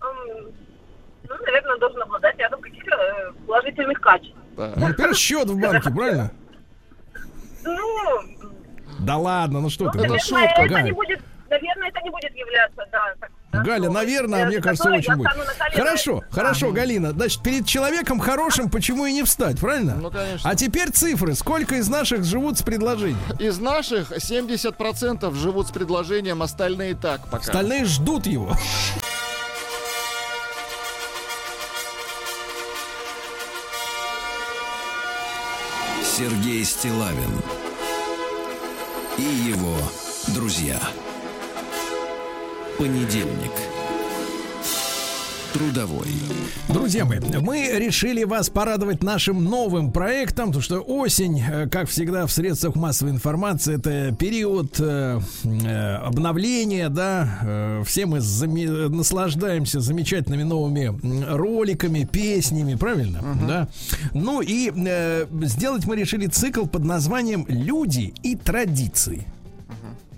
Ну, 0.00 1.34
наверное, 1.44 1.78
должен 1.78 2.02
обладать 2.02 2.38
рядом 2.38 2.60
каких-то 2.60 2.94
э, 2.94 3.32
положительных 3.46 4.00
качеств. 4.00 4.36
Ну, 4.56 4.88
например, 4.88 5.14
счет 5.14 5.48
в 5.48 5.58
банке, 5.60 5.90
правильно? 5.90 6.30
Ну, 7.64 8.20
Да 9.00 9.16
ладно, 9.16 9.60
ну 9.60 9.68
что 9.70 9.90
ты? 9.90 9.98
ну, 9.98 10.14
это 10.14 10.62
не 10.62 10.68
Галя, 10.68 10.94
будет, 10.94 11.20
наверное, 11.50 11.88
это 11.88 12.00
не 12.02 12.10
будет 12.10 12.34
являться, 12.34 12.86
да, 12.92 13.14
так, 13.20 13.30
Галя, 13.64 13.90
наверное, 13.90 14.46
мне 14.46 14.60
кажется, 14.60 14.90
очень 14.90 15.14
будет. 15.16 15.30
Хорошо, 15.74 16.24
хорошо, 16.30 16.72
Галина. 16.72 17.10
Значит, 17.12 17.42
перед 17.42 17.66
человеком 17.66 18.18
хорошим 18.18 18.70
почему 18.70 19.06
и 19.06 19.12
не 19.12 19.22
встать, 19.22 19.58
правильно? 19.58 19.94
Ну, 19.94 20.10
конечно. 20.10 20.48
А 20.48 20.54
теперь 20.54 20.90
цифры. 20.90 21.34
Сколько 21.34 21.76
из 21.76 21.88
наших 21.88 22.24
живут 22.24 22.58
с 22.58 22.62
предложением? 22.62 23.18
Из 23.38 23.58
наших 23.58 24.12
70% 24.12 25.34
живут 25.34 25.68
с 25.68 25.70
предложением, 25.70 26.42
остальные 26.42 26.94
так 26.94 27.22
пока. 27.24 27.38
Остальные 27.38 27.84
ждут 27.84 28.26
его. 28.26 28.52
Сергей 36.02 36.64
Стилавин 36.64 37.42
и 39.18 39.22
его 39.22 39.76
друзья. 40.28 40.80
Понедельник. 42.78 43.52
Трудовой. 45.54 46.08
Друзья 46.68 47.06
мои, 47.06 47.18
мы 47.40 47.70
решили 47.78 48.24
вас 48.24 48.50
порадовать 48.50 49.02
нашим 49.02 49.42
новым 49.42 49.90
проектом, 49.90 50.48
потому 50.48 50.62
что 50.62 50.80
осень, 50.80 51.40
э, 51.40 51.66
как 51.70 51.88
всегда 51.88 52.26
в 52.26 52.32
средствах 52.32 52.74
массовой 52.74 53.12
информации, 53.12 53.76
это 53.78 54.14
период 54.14 54.78
э, 54.78 55.18
э, 55.44 55.94
обновления, 55.96 56.90
да, 56.90 57.38
э, 57.42 57.82
все 57.86 58.04
мы 58.04 58.18
заме- 58.18 58.88
наслаждаемся 58.90 59.80
замечательными 59.80 60.42
новыми 60.42 60.92
роликами, 61.34 62.04
песнями, 62.04 62.74
правильно, 62.74 63.22
да. 63.48 63.68
Ну 64.12 64.42
и 64.42 64.70
э, 64.76 65.26
сделать 65.44 65.86
мы 65.86 65.96
решили 65.96 66.26
цикл 66.26 66.66
под 66.66 66.84
названием 66.84 67.46
"Люди 67.48 68.12
и 68.22 68.36
традиции". 68.36 69.26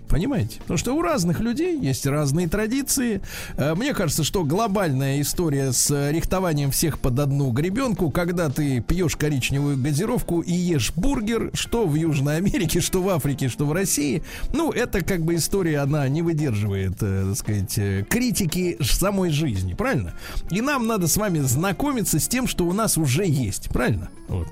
Понимаете? 0.09 0.57
Потому 0.61 0.77
что 0.77 0.95
у 0.95 1.01
разных 1.03 1.39
людей 1.39 1.79
есть 1.79 2.07
разные 2.07 2.49
традиции. 2.49 3.21
Э, 3.57 3.75
Мне 3.75 3.93
кажется, 3.93 4.23
что 4.23 4.43
глобальная 4.43 5.21
история 5.21 5.71
с 5.71 6.09
рихтованием 6.09 6.71
всех 6.71 6.99
под 6.99 7.19
одну 7.19 7.51
гребенку, 7.51 8.09
когда 8.09 8.49
ты 8.49 8.81
пьешь 8.81 9.15
коричневую 9.15 9.77
газировку 9.77 10.41
и 10.41 10.51
ешь 10.51 10.91
бургер, 10.95 11.51
что 11.53 11.85
в 11.85 11.93
Южной 11.93 12.37
Америке, 12.37 12.81
что 12.81 13.03
в 13.03 13.09
Африке, 13.09 13.49
что 13.49 13.65
в 13.65 13.71
России, 13.71 14.23
ну, 14.51 14.71
это 14.71 15.03
как 15.03 15.21
бы 15.21 15.35
история, 15.35 15.79
она 15.79 16.07
не 16.09 16.23
выдерживает, 16.23 16.97
э, 17.01 17.25
так 17.29 17.37
сказать, 17.37 17.77
э, 17.77 18.03
критики 18.09 18.77
самой 18.81 19.29
жизни, 19.29 19.75
правильно? 19.75 20.15
И 20.49 20.61
нам 20.61 20.87
надо 20.87 21.07
с 21.07 21.17
вами 21.17 21.39
знакомиться 21.39 22.19
с 22.19 22.27
тем, 22.27 22.47
что 22.47 22.65
у 22.65 22.73
нас 22.73 22.97
уже 22.97 23.25
есть, 23.27 23.69
правильно? 23.69 24.09
Вот. 24.27 24.47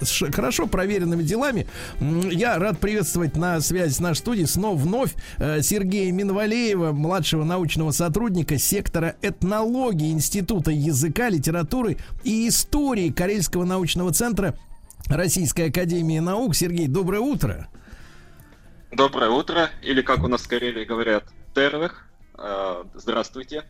С 0.00 0.32
хорошо 0.32 0.66
проверенными 0.66 1.22
делами. 1.22 1.66
Я 2.00 2.58
рад 2.58 2.78
приветствовать 2.78 3.36
на 3.36 3.60
связи 3.60 3.92
с 3.92 4.00
нашей 4.00 4.18
студией 4.18 4.46
снова 4.46 4.75
вновь 4.76 5.14
э, 5.38 5.62
Сергея 5.62 6.12
Минвалеева, 6.12 6.92
младшего 6.92 7.44
научного 7.44 7.90
сотрудника 7.90 8.58
сектора 8.58 9.16
этнологии 9.22 10.12
Института 10.12 10.70
языка, 10.70 11.28
литературы 11.28 11.98
и 12.24 12.48
истории 12.48 13.10
Карельского 13.10 13.64
научного 13.64 14.12
центра 14.12 14.58
Российской 15.06 15.68
Академии 15.68 16.18
Наук. 16.18 16.54
Сергей, 16.54 16.88
доброе 16.88 17.20
утро. 17.20 17.68
Доброе 18.92 19.30
утро, 19.30 19.70
или 19.82 20.02
как 20.02 20.24
у 20.24 20.28
нас 20.28 20.42
в 20.42 20.48
Карелии 20.48 20.84
говорят, 20.84 21.24
тервых. 21.54 22.08
Э, 22.38 22.84
Здравствуйте. 22.94 23.64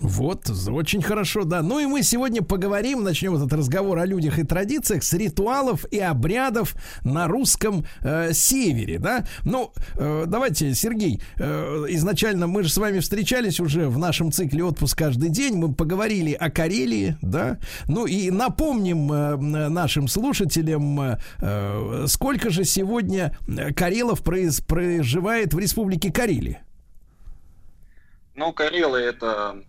Вот, 0.00 0.50
очень 0.68 1.02
хорошо, 1.02 1.44
да. 1.44 1.62
Ну 1.62 1.78
и 1.78 1.86
мы 1.86 2.02
сегодня 2.02 2.42
поговорим, 2.42 3.04
начнем 3.04 3.36
этот 3.36 3.52
разговор 3.52 3.98
о 3.98 4.04
людях 4.04 4.40
и 4.40 4.42
традициях 4.42 5.04
с 5.04 5.12
ритуалов 5.12 5.84
и 5.92 6.00
обрядов 6.00 6.74
на 7.04 7.28
русском 7.28 7.86
э, 8.00 8.32
севере, 8.32 8.98
да. 8.98 9.24
Ну, 9.44 9.72
э, 9.94 10.24
давайте, 10.26 10.74
Сергей, 10.74 11.22
э, 11.36 11.86
изначально 11.90 12.48
мы 12.48 12.64
же 12.64 12.70
с 12.70 12.76
вами 12.76 12.98
встречались 12.98 13.60
уже 13.60 13.88
в 13.88 13.96
нашем 13.98 14.32
цикле 14.32 14.64
«Отпуск 14.64 14.98
каждый 14.98 15.28
день», 15.28 15.54
мы 15.54 15.72
поговорили 15.72 16.32
о 16.32 16.50
Карелии, 16.50 17.16
да. 17.22 17.58
Ну 17.86 18.06
и 18.06 18.30
напомним 18.30 19.12
э, 19.12 19.36
нашим 19.68 20.08
слушателям, 20.08 21.18
э, 21.40 22.04
сколько 22.08 22.50
же 22.50 22.64
сегодня 22.64 23.38
э, 23.46 23.72
карелов 23.72 24.24
проживает 24.24 25.54
в 25.54 25.58
республике 25.58 26.12
Карелия. 26.12 26.64
Ну, 28.34 28.52
карелы 28.52 28.98
это 28.98 29.62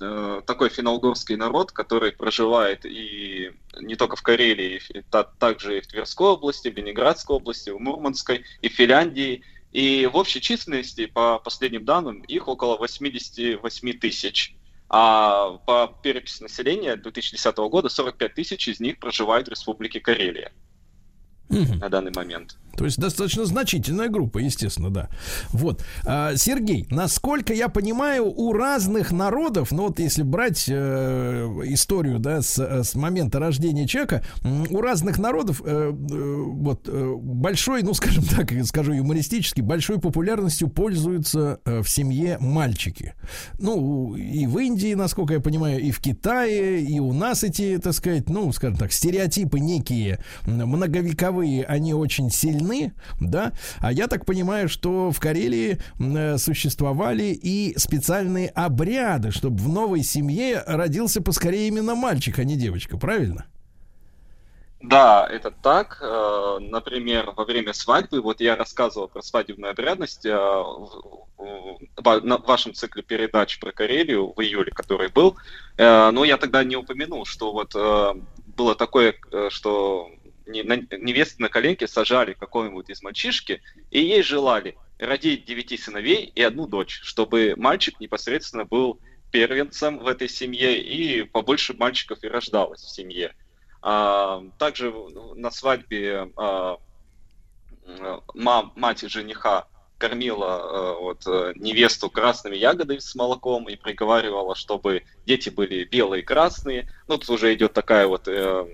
э, 0.00 0.42
такой 0.46 0.68
финно-угорский 0.68 1.36
народ, 1.36 1.72
который 1.72 2.12
проживает 2.12 2.84
и 2.84 3.52
не 3.80 3.96
только 3.96 4.16
в 4.16 4.22
Карелии, 4.22 4.80
и 4.88 5.02
та- 5.02 5.24
также 5.24 5.78
и 5.78 5.80
в 5.80 5.86
Тверской 5.86 6.28
области, 6.28 6.68
в 6.68 6.76
Ленинградской 6.76 7.36
области, 7.36 7.70
в 7.70 7.78
Мурманской, 7.78 8.44
и 8.62 8.68
в 8.68 8.72
Финляндии. 8.72 9.42
И 9.72 10.06
в 10.06 10.16
общей 10.16 10.40
численности, 10.40 11.06
по 11.06 11.38
последним 11.40 11.84
данным, 11.84 12.20
их 12.22 12.46
около 12.46 12.76
88 12.76 13.98
тысяч. 13.98 14.54
А 14.88 15.58
по 15.66 15.92
переписи 16.02 16.42
населения 16.42 16.94
2010 16.94 17.56
года 17.56 17.88
45 17.88 18.34
тысяч 18.34 18.68
из 18.68 18.78
них 18.78 18.98
проживают 19.00 19.48
в 19.48 19.50
Республике 19.50 19.98
Карелия 20.00 20.52
на 21.80 21.88
данный 21.88 22.12
момент. 22.14 22.56
То 22.76 22.84
есть 22.84 22.98
достаточно 22.98 23.44
значительная 23.44 24.08
группа, 24.08 24.38
естественно, 24.38 24.90
да. 24.90 25.08
Вот. 25.50 25.84
А, 26.04 26.36
Сергей, 26.36 26.86
насколько 26.90 27.52
я 27.52 27.68
понимаю, 27.68 28.26
у 28.26 28.52
разных 28.52 29.12
народов, 29.12 29.70
ну 29.70 29.88
вот 29.88 29.98
если 29.98 30.22
брать 30.22 30.66
э, 30.68 31.46
историю, 31.66 32.18
да, 32.18 32.42
с, 32.42 32.58
с 32.58 32.94
момента 32.94 33.38
рождения 33.38 33.86
человека, 33.86 34.24
у 34.70 34.80
разных 34.80 35.18
народов 35.18 35.62
э, 35.64 35.92
э, 35.92 36.42
вот 36.46 36.88
э, 36.88 37.14
большой, 37.16 37.82
ну 37.82 37.94
скажем 37.94 38.24
так, 38.24 38.52
скажу 38.64 38.92
юмористически, 38.92 39.60
большой 39.60 40.00
популярностью 40.00 40.68
пользуются 40.68 41.60
э, 41.64 41.82
в 41.82 41.88
семье 41.88 42.38
мальчики. 42.40 43.14
Ну, 43.58 44.16
и 44.16 44.46
в 44.46 44.58
Индии, 44.58 44.94
насколько 44.94 45.34
я 45.34 45.40
понимаю, 45.40 45.80
и 45.80 45.90
в 45.90 46.00
Китае, 46.00 46.82
и 46.82 46.98
у 46.98 47.12
нас 47.12 47.44
эти, 47.44 47.78
так 47.78 47.94
сказать, 47.94 48.28
ну, 48.28 48.52
скажем 48.52 48.76
так, 48.76 48.92
стереотипы 48.92 49.60
некие, 49.60 50.18
многовековые, 50.46 51.64
они 51.64 51.94
очень 51.94 52.30
сильны, 52.30 52.63
да, 53.20 53.52
а 53.80 53.92
я 53.92 54.06
так 54.06 54.24
понимаю, 54.24 54.68
что 54.68 55.10
в 55.10 55.20
Карелии 55.20 55.78
э, 55.98 56.38
существовали 56.38 57.24
и 57.24 57.76
специальные 57.78 58.48
обряды, 58.48 59.30
чтобы 59.30 59.58
в 59.58 59.68
новой 59.68 60.02
семье 60.02 60.62
родился 60.66 61.22
поскорее 61.22 61.68
именно 61.68 61.94
мальчик, 61.94 62.38
а 62.38 62.44
не 62.44 62.56
девочка, 62.56 62.96
правильно? 62.96 63.46
Да, 64.80 65.26
это 65.30 65.50
так. 65.50 65.98
Э, 66.02 66.58
Например, 66.60 67.32
во 67.36 67.44
время 67.44 67.72
свадьбы, 67.72 68.20
вот 68.20 68.40
я 68.40 68.56
рассказывал 68.56 69.08
про 69.08 69.22
свадебную 69.22 69.70
обрядность 69.70 70.26
э, 70.26 70.36
в 70.36 71.26
вашем 72.46 72.74
цикле 72.74 73.02
передач 73.02 73.58
про 73.58 73.72
Карелию 73.72 74.32
в 74.34 74.40
июле, 74.40 74.70
который 74.70 75.08
был, 75.08 75.36
но 75.76 76.24
я 76.24 76.36
тогда 76.36 76.64
не 76.64 76.76
упомянул, 76.76 77.26
что 77.26 77.52
вот 77.52 77.74
было 78.56 78.74
такое, 78.76 79.16
что 79.50 80.08
невесты 80.46 81.42
на 81.42 81.48
коленке 81.48 81.86
сажали 81.86 82.34
какого-нибудь 82.34 82.90
из 82.90 83.02
мальчишки, 83.02 83.62
и 83.90 84.00
ей 84.00 84.22
желали 84.22 84.76
родить 84.98 85.44
девяти 85.44 85.76
сыновей 85.76 86.32
и 86.34 86.42
одну 86.42 86.66
дочь, 86.66 87.00
чтобы 87.02 87.54
мальчик 87.56 87.98
непосредственно 88.00 88.64
был 88.64 89.00
первенцем 89.30 89.98
в 89.98 90.06
этой 90.06 90.28
семье, 90.28 90.80
и 90.80 91.22
побольше 91.24 91.74
мальчиков 91.74 92.22
и 92.22 92.28
рождалось 92.28 92.82
в 92.82 92.94
семье. 92.94 93.34
А, 93.82 94.42
также 94.58 94.92
на 95.34 95.50
свадьбе 95.50 96.30
а, 96.36 96.78
мам, 98.34 98.72
мать 98.76 99.00
жениха 99.00 99.66
кормила 99.98 100.60
э, 100.60 101.00
вот, 101.00 101.26
невесту 101.56 102.10
красными 102.10 102.56
ягодами 102.56 102.98
с 102.98 103.14
молоком 103.14 103.68
и 103.68 103.76
приговаривала, 103.76 104.54
чтобы 104.54 105.04
дети 105.24 105.50
были 105.50 105.84
белые 105.84 106.22
и 106.22 106.24
красные. 106.24 106.90
Ну, 107.08 107.16
тут 107.16 107.30
уже 107.30 107.54
идет 107.54 107.72
такая 107.72 108.06
вот 108.06 108.26
э, 108.28 108.66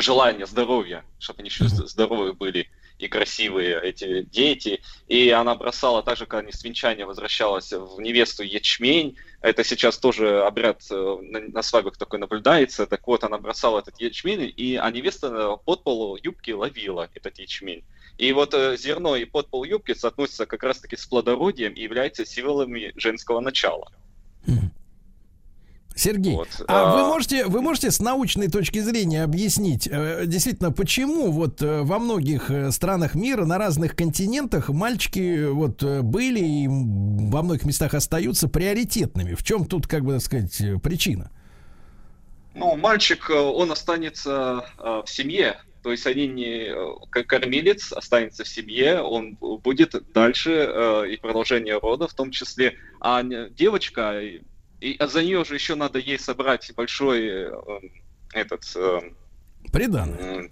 пожелание 0.00 0.46
здоровья, 0.46 1.04
чтобы 1.18 1.40
они 1.40 1.50
еще 1.50 1.68
здоровые 1.68 2.32
были 2.32 2.70
и 2.98 3.06
красивые 3.06 3.78
эти 3.82 4.22
дети. 4.22 4.80
И 5.08 5.28
она 5.28 5.54
бросала, 5.54 6.02
так 6.02 6.16
же, 6.16 6.24
как 6.24 6.40
они 6.40 6.52
с 6.52 6.64
венчания 6.64 7.04
возвращалась 7.04 7.70
в 7.70 8.00
невесту 8.00 8.42
ячмень. 8.42 9.18
Это 9.42 9.62
сейчас 9.62 9.98
тоже 9.98 10.42
обряд 10.42 10.80
э, 10.90 11.18
на, 11.20 11.40
на 11.40 11.62
свадьбах 11.62 11.98
такой 11.98 12.18
наблюдается. 12.18 12.86
Так 12.86 13.06
вот, 13.06 13.24
она 13.24 13.36
бросала 13.36 13.80
этот 13.80 14.00
ячмень, 14.00 14.50
и, 14.56 14.76
а 14.76 14.90
невеста 14.90 15.26
э, 15.26 15.64
под 15.66 15.84
полу 15.84 16.16
юбки 16.22 16.52
ловила 16.52 17.10
этот 17.12 17.38
ячмень. 17.38 17.84
И 18.16 18.32
вот 18.32 18.54
э, 18.54 18.78
зерно 18.78 19.16
и 19.16 19.26
подпол 19.26 19.64
юбки 19.64 19.92
соотносятся 19.92 20.46
как 20.46 20.62
раз-таки 20.62 20.96
с 20.96 21.04
плодородием 21.04 21.74
и 21.74 21.82
являются 21.82 22.24
символами 22.24 22.94
женского 22.96 23.40
начала. 23.40 23.92
Сергей, 25.94 26.38
а 26.66 26.96
вы 26.96 27.08
можете, 27.08 27.46
вы 27.46 27.60
можете 27.60 27.90
с 27.90 28.00
научной 28.00 28.48
точки 28.48 28.78
зрения 28.78 29.22
объяснить, 29.22 29.88
э, 29.90 30.24
действительно, 30.26 30.72
почему 30.72 31.30
вот 31.30 31.60
э, 31.60 31.82
во 31.82 31.98
многих 31.98 32.50
э, 32.50 32.70
странах 32.70 33.14
мира, 33.14 33.44
на 33.44 33.58
разных 33.58 33.96
континентах 33.96 34.68
мальчики 34.68 35.46
вот 35.46 35.82
были 35.82 36.40
и 36.40 36.68
во 36.68 37.42
многих 37.42 37.64
местах 37.64 37.94
остаются 37.94 38.48
приоритетными? 38.48 39.34
В 39.34 39.42
чем 39.42 39.66
тут, 39.66 39.86
как 39.86 40.04
бы 40.04 40.12
так 40.14 40.22
сказать, 40.22 40.82
причина? 40.82 41.30
Ну, 42.54 42.76
мальчик, 42.76 43.30
он 43.30 43.70
останется 43.70 44.64
в 44.78 45.06
семье, 45.06 45.56
то 45.82 45.90
есть 45.90 46.06
они 46.06 46.26
не 46.26 46.74
как 47.10 47.26
кормилец 47.26 47.92
останется 47.92 48.44
в 48.44 48.48
семье, 48.48 49.00
он 49.00 49.36
будет 49.36 49.94
дальше 50.12 50.50
э, 50.50 51.10
и 51.10 51.16
продолжение 51.16 51.78
рода 51.78 52.06
в 52.06 52.14
том 52.14 52.30
числе, 52.30 52.76
а 53.00 53.22
девочка 53.22 54.20
и, 54.80 54.96
а 54.98 55.06
за 55.06 55.22
нее 55.22 55.44
же 55.44 55.54
еще 55.54 55.74
надо 55.74 55.98
ей 55.98 56.18
собрать 56.18 56.72
большой 56.74 57.26
э, 57.26 57.50
этот 58.32 58.62
э, 58.76 59.00
Приданное. 59.72 60.50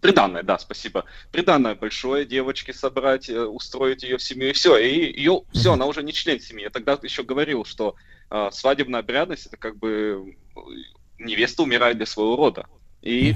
Приданное, 0.00 0.42
да, 0.42 0.58
спасибо. 0.58 1.04
Приданное 1.32 1.74
большое 1.74 2.24
девочке 2.24 2.72
собрать, 2.72 3.28
э, 3.28 3.40
устроить 3.40 4.02
ее 4.02 4.18
в 4.18 4.22
семью, 4.22 4.50
и 4.50 4.52
все. 4.52 4.76
И 4.76 5.18
ее, 5.18 5.42
все, 5.52 5.72
она 5.72 5.86
уже 5.86 6.02
не 6.02 6.12
член 6.12 6.40
семьи. 6.40 6.64
Я 6.64 6.70
тогда 6.70 6.98
еще 7.02 7.24
говорил, 7.24 7.64
что 7.64 7.96
э, 8.30 8.48
свадебная 8.52 9.00
обрядность 9.00 9.46
это 9.46 9.56
как 9.56 9.76
бы 9.76 10.36
э, 10.54 10.60
невеста 11.18 11.62
умирает 11.62 11.96
для 11.96 12.06
своего 12.06 12.36
рода. 12.36 12.66
И 13.02 13.34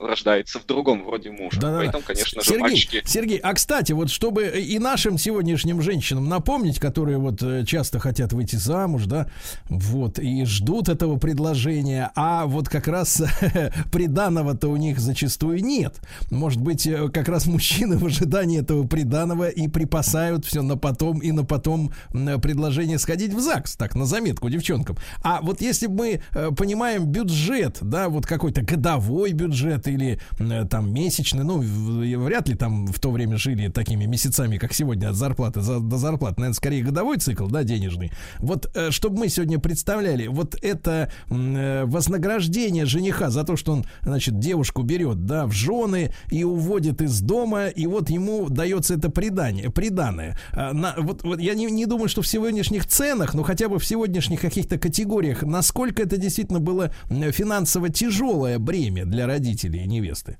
рождается 0.00 0.58
в 0.58 0.66
другом 0.66 1.04
вроде 1.04 1.30
мужа. 1.30 1.60
Да-да-да. 1.60 1.78
Поэтому, 1.78 2.04
конечно 2.04 2.40
же, 2.40 2.46
Сергей, 2.46 2.60
мальчики... 2.60 3.02
Сергей, 3.06 3.38
а 3.38 3.54
кстати, 3.54 3.92
вот 3.92 4.10
чтобы 4.10 4.46
и 4.46 4.78
нашим 4.78 5.18
сегодняшним 5.18 5.80
женщинам 5.82 6.28
напомнить, 6.28 6.80
которые 6.80 7.18
вот 7.18 7.42
э, 7.42 7.64
часто 7.64 8.00
хотят 8.00 8.32
выйти 8.32 8.56
замуж, 8.56 9.04
да, 9.06 9.30
вот, 9.68 10.18
и 10.18 10.44
ждут 10.44 10.88
этого 10.88 11.16
предложения, 11.18 12.10
а 12.16 12.46
вот 12.46 12.68
как 12.68 12.88
раз 12.88 13.22
приданого-то 13.92 14.68
у 14.68 14.76
них 14.76 14.98
зачастую 14.98 15.62
нет. 15.62 16.00
Может 16.30 16.60
быть, 16.60 16.86
э, 16.86 17.08
как 17.08 17.28
раз 17.28 17.46
мужчины 17.46 17.96
в 17.96 18.04
ожидании 18.04 18.60
этого 18.60 18.86
приданого 18.86 19.48
и 19.48 19.68
припасают 19.68 20.44
все 20.44 20.62
на 20.62 20.76
потом 20.76 21.20
и 21.20 21.30
на 21.30 21.44
потом 21.44 21.92
м, 22.12 22.40
предложение 22.40 22.98
сходить 22.98 23.32
в 23.32 23.40
ЗАГС, 23.40 23.76
так, 23.76 23.94
на 23.94 24.06
заметку 24.06 24.48
девчонкам. 24.48 24.96
А 25.22 25.40
вот 25.42 25.60
если 25.60 25.86
бы 25.86 26.00
мы 26.00 26.22
э, 26.32 26.50
понимаем 26.56 27.04
бюджет, 27.04 27.78
да, 27.82 28.08
вот 28.08 28.26
какой-то 28.26 28.62
годовой 28.62 29.32
бюджет 29.32 29.86
или 29.90 30.18
э, 30.38 30.66
там 30.70 30.92
месячные, 30.92 31.44
ну, 31.44 31.58
вряд 31.60 32.48
ли 32.48 32.54
там 32.54 32.86
в 32.86 32.98
то 33.00 33.10
время 33.10 33.36
жили 33.36 33.68
такими 33.68 34.04
месяцами, 34.06 34.56
как 34.58 34.72
сегодня, 34.72 35.10
от 35.10 35.16
зарплаты 35.16 35.60
за- 35.60 35.80
до 35.80 35.96
зарплаты. 35.98 36.40
Наверное, 36.40 36.54
скорее 36.54 36.82
годовой 36.82 37.18
цикл, 37.18 37.46
да, 37.46 37.62
денежный. 37.64 38.12
Вот, 38.38 38.70
э, 38.74 38.90
чтобы 38.90 39.18
мы 39.20 39.28
сегодня 39.28 39.58
представляли, 39.58 40.26
вот 40.26 40.56
это 40.62 41.10
э, 41.28 41.84
вознаграждение 41.86 42.86
жениха 42.86 43.30
за 43.30 43.44
то, 43.44 43.56
что 43.56 43.72
он, 43.72 43.84
значит, 44.02 44.38
девушку 44.38 44.82
берет, 44.82 45.26
да, 45.26 45.46
в 45.46 45.52
жены 45.52 46.12
и 46.30 46.44
уводит 46.44 47.02
из 47.02 47.20
дома, 47.20 47.66
и 47.68 47.86
вот 47.86 48.10
ему 48.10 48.48
дается 48.48 48.94
это 48.94 49.10
предание, 49.10 49.70
приданное. 49.70 50.38
А, 50.52 50.72
на- 50.72 50.94
вот, 50.98 51.22
вот 51.22 51.40
я 51.40 51.54
не, 51.54 51.66
не 51.66 51.86
думаю, 51.86 52.08
что 52.08 52.22
в 52.22 52.26
сегодняшних 52.26 52.86
ценах, 52.86 53.34
но 53.34 53.42
хотя 53.42 53.68
бы 53.68 53.78
в 53.78 53.84
сегодняшних 53.84 54.40
каких-то 54.40 54.78
категориях, 54.78 55.42
насколько 55.42 56.02
это 56.02 56.16
действительно 56.16 56.60
было 56.60 56.92
финансово 57.32 57.88
тяжелое 57.88 58.58
бремя 58.58 59.04
для 59.04 59.26
родителей 59.26 59.79
и 59.82 59.86
невесты. 59.86 60.38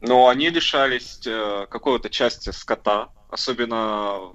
Но 0.00 0.28
они 0.28 0.50
лишались 0.50 1.20
э, 1.26 1.66
какой-то 1.70 2.10
части 2.10 2.50
скота, 2.50 3.08
особенно 3.30 4.34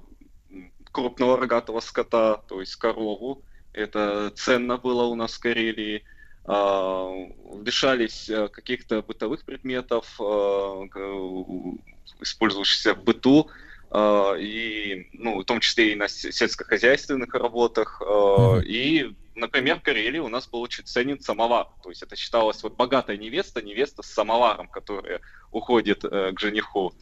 крупного 0.91 1.37
рогатого 1.37 1.79
скота, 1.79 2.37
то 2.47 2.59
есть 2.59 2.75
корову. 2.75 3.43
Это 3.73 4.31
ценно 4.35 4.77
было 4.77 5.03
у 5.03 5.15
нас 5.15 5.33
в 5.33 5.39
Карелии. 5.39 6.03
А, 6.45 7.11
лишались 7.63 8.29
э, 8.29 8.47
каких-то 8.47 9.03
бытовых 9.03 9.45
предметов, 9.45 10.19
э, 10.19 10.23
использующихся 12.21 12.95
в 12.95 13.03
быту, 13.03 13.49
а, 13.91 14.33
и, 14.33 15.07
ну, 15.13 15.39
в 15.39 15.45
том 15.45 15.59
числе 15.59 15.91
и 15.91 15.95
на 15.95 16.07
се- 16.07 16.31
сельскохозяйственных 16.31 17.33
работах. 17.35 18.01
а, 18.03 18.59
И, 18.65 19.13
например, 19.39 19.79
в 19.79 19.81
Карелии 19.81 20.19
у 20.19 20.27
нас 20.29 20.47
был 20.47 20.61
очень 20.61 20.85
ценен 20.85 21.19
самовар. 21.19 21.67
То 21.83 21.89
есть 21.89 22.03
это 22.03 22.15
считалось 22.15 22.61
вот 22.63 22.75
богатая 22.75 23.17
невеста, 23.17 23.61
невеста 23.61 24.03
с 24.03 24.07
самоваром, 24.07 24.67
которая 24.67 25.21
уходит 25.51 26.03
э, 26.03 26.31
к 26.33 26.39
жениху. 26.39 26.93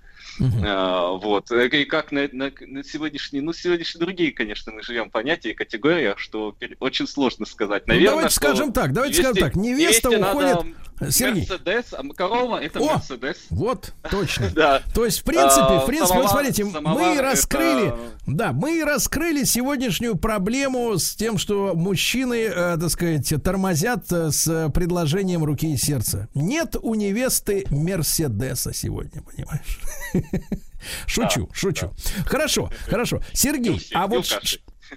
А, 0.65 1.11
вот. 1.11 1.51
Э, 1.51 1.67
И 1.67 1.85
как 1.85 2.11
на, 2.11 2.27
на- 2.31 2.51
на 2.59 2.83
сегодняшние, 2.83 3.41
ну, 3.41 3.53
сегодняшние 3.53 3.99
другие, 4.05 4.31
конечно, 4.31 4.71
мы 4.71 4.83
живем 4.83 5.09
понятия 5.09 5.51
и 5.51 5.53
категориях, 5.53 6.19
что 6.19 6.55
очень 6.79 7.07
сложно 7.07 7.45
сказать. 7.45 7.83
Ну, 7.87 7.93
Наверное, 7.93 8.09
давайте 8.15 8.31
что 8.31 8.39
скажем 8.45 8.73
так, 8.73 8.93
давайте 8.93 9.21
скажем 9.23 9.35
так, 9.37 9.55
невеста 9.55 10.09
невесте 10.09 10.17
надо 10.17 10.55
уходит- 10.59 10.75
Сергей. 11.09 11.47
Мерседес, 11.47 11.93
а 11.93 12.03
корова 12.13 12.57
это 12.61 12.79
О! 12.79 12.93
Мерседес. 12.95 13.37
Вот, 13.49 13.93
точно. 14.09 14.49
Да. 14.53 14.81
То 14.93 15.05
есть, 15.05 15.19
в 15.19 15.23
принципе, 15.23 15.61
А, 15.61 15.79
в 15.79 15.85
принципе, 15.85 16.15
вот 16.19 16.25
самовар- 16.25 16.29
смотрите, 16.31 16.63
мы 16.63 17.21
раскрыли, 17.21 17.87
это- 17.89 17.97
да, 18.25 18.51
мы 18.53 18.83
раскрыли 18.83 19.43
сегодняшнюю 19.43 20.15
проблему 20.17 20.97
с 20.97 21.15
тем, 21.15 21.37
что 21.37 21.73
мужчины, 21.75 22.45
э, 22.45 22.77
так 22.79 22.89
сказать, 22.89 23.33
тормозят 23.43 24.11
э, 24.11 24.31
с 24.31 24.69
предложением 24.71 25.43
руки 25.43 25.71
и 25.73 25.77
сердца. 25.77 26.27
Нет 26.33 26.75
у 26.81 26.95
невесты 26.95 27.65
Мерседеса 27.69 28.73
сегодня, 28.73 29.21
понимаешь? 29.21 29.79
Шучу, 31.05 31.49
шучу. 31.53 31.91
Хорошо, 32.25 32.69
хорошо. 32.87 33.21
Сергей, 33.33 33.81
а 33.93 34.07
вот 34.07 34.25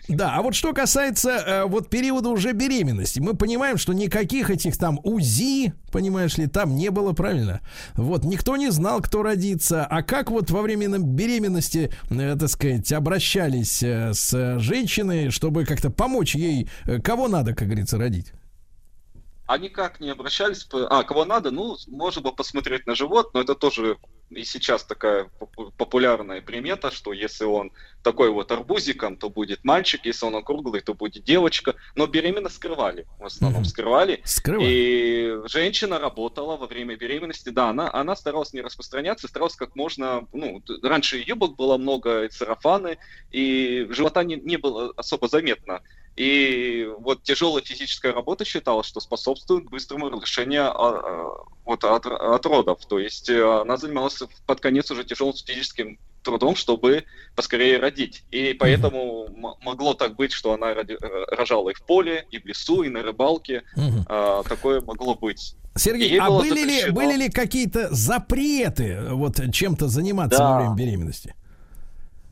да, 0.09 0.35
а 0.37 0.43
вот 0.43 0.55
что 0.55 0.73
касается 0.73 1.31
э, 1.31 1.65
вот 1.65 1.89
периода 1.89 2.29
уже 2.29 2.53
беременности, 2.53 3.21
мы 3.21 3.35
понимаем, 3.35 3.79
что 3.79 3.93
никаких 3.93 4.51
этих 4.51 4.77
там 4.77 5.01
УЗИ, 5.03 5.73
понимаешь 5.93 6.37
ли, 6.39 6.47
там 6.47 6.75
не 6.75 6.91
было, 6.91 7.13
правильно? 7.13 7.61
Вот, 7.95 8.25
никто 8.25 8.57
не 8.57 8.71
знал, 8.71 9.01
кто 9.01 9.23
родится. 9.23 9.85
А 9.85 10.03
как 10.03 10.31
вот 10.31 10.51
во 10.51 10.63
время 10.63 10.99
беременности, 10.99 11.91
э, 12.11 12.37
так 12.39 12.49
сказать, 12.49 12.93
обращались 12.93 13.83
э, 13.83 14.13
с 14.15 14.59
женщиной, 14.59 15.31
чтобы 15.31 15.65
как-то 15.65 15.91
помочь 15.91 16.35
ей, 16.35 16.69
э, 16.87 17.01
кого 17.01 17.29
надо, 17.29 17.55
как 17.55 17.69
говорится, 17.69 17.99
родить? 17.99 18.33
А 19.51 19.59
никак 19.59 19.99
не 19.99 20.11
обращались. 20.11 20.65
А, 20.73 21.03
кого 21.03 21.25
надо, 21.25 21.51
ну, 21.51 21.77
можно 21.89 22.23
было 22.23 22.31
посмотреть 22.31 22.87
на 22.87 22.95
живот, 22.95 23.35
но 23.35 23.41
это 23.41 23.57
тоже 23.57 23.99
и 24.31 24.45
сейчас 24.45 24.85
такая 24.85 25.29
попу- 25.41 25.73
популярная 25.77 26.41
примета, 26.41 26.93
что 26.93 27.13
если 27.13 27.43
он 27.47 27.73
такой 28.05 28.31
вот 28.31 28.53
арбузиком, 28.53 29.17
то 29.17 29.29
будет 29.29 29.65
мальчик, 29.65 30.05
если 30.05 30.25
он 30.25 30.37
округлый, 30.37 30.83
то 30.83 30.95
будет 30.95 31.25
девочка. 31.25 31.75
Но 31.97 32.07
беременность 32.07 32.55
скрывали, 32.55 33.09
в 33.19 33.25
основном 33.25 33.65
скрывали. 33.65 34.23
Скрывали. 34.25 34.69
И 34.71 35.37
женщина 35.47 35.99
работала 35.99 36.57
во 36.57 36.69
время 36.69 36.95
беременности, 36.95 37.49
да, 37.49 37.71
она, 37.71 37.93
она 37.93 38.15
старалась 38.15 38.53
не 38.53 38.61
распространяться, 38.61 39.27
старалась 39.27 39.57
как 39.57 39.75
можно, 39.75 40.29
ну, 40.33 40.63
раньше 40.81 41.25
юбок 41.27 41.57
было 41.57 41.77
много, 41.77 42.27
и 42.27 42.31
сарафаны, 42.31 42.99
и 43.33 43.89
живота 43.91 44.23
не, 44.23 44.37
не 44.37 44.59
было 44.59 44.93
особо 44.97 45.27
заметно. 45.27 45.81
И 46.17 46.87
вот 46.99 47.23
тяжелая 47.23 47.63
физическая 47.63 48.13
работа 48.13 48.45
считалась, 48.45 48.87
что 48.87 49.01
способствует 49.01 49.65
быстрому 49.71 50.11
разрешению 50.11 50.71
а, 50.71 50.99
а, 50.99 51.31
вот, 51.65 51.85
от, 51.85 52.07
от 52.07 52.47
родов. 52.47 52.85
То 52.87 52.99
есть 52.99 53.29
э, 53.31 53.61
она 53.61 53.77
занималась 53.77 54.19
под 54.47 54.61
конец 54.61 54.91
уже 54.91 55.05
тяжелым 55.05 55.35
физическим 55.35 55.99
трудом, 56.23 56.57
чтобы 56.57 57.05
поскорее 57.35 57.79
родить. 57.79 58.25
И 58.31 58.53
поэтому 58.55 59.27
м- 59.29 59.55
могло 59.63 59.95
так 59.95 60.17
быть, 60.17 60.33
что 60.33 60.53
она 60.53 60.75
роди- 60.75 60.99
э, 61.01 61.25
рожала 61.35 61.71
и 61.71 61.75
в 61.75 61.83
поле, 61.83 62.27
и 62.31 62.39
в 62.39 62.45
лесу, 62.45 62.83
и 62.83 62.89
на 62.91 63.03
рыбалке. 63.03 63.63
Мгм. 63.77 64.05
А, 64.09 64.43
такое 64.43 64.81
могло 64.83 65.15
быть. 65.15 65.55
Сергей, 65.77 66.19
а 66.19 66.31
были 66.31 66.65
ли, 66.65 66.91
были 66.91 67.17
ли 67.17 67.31
какие-то 67.31 67.89
запреты 67.95 68.99
вот 69.13 69.41
чем-то 69.53 69.89
заниматься 69.89 70.39
Да. 70.39 70.51
во 70.51 70.59
время 70.59 70.75
беременности? 70.75 71.35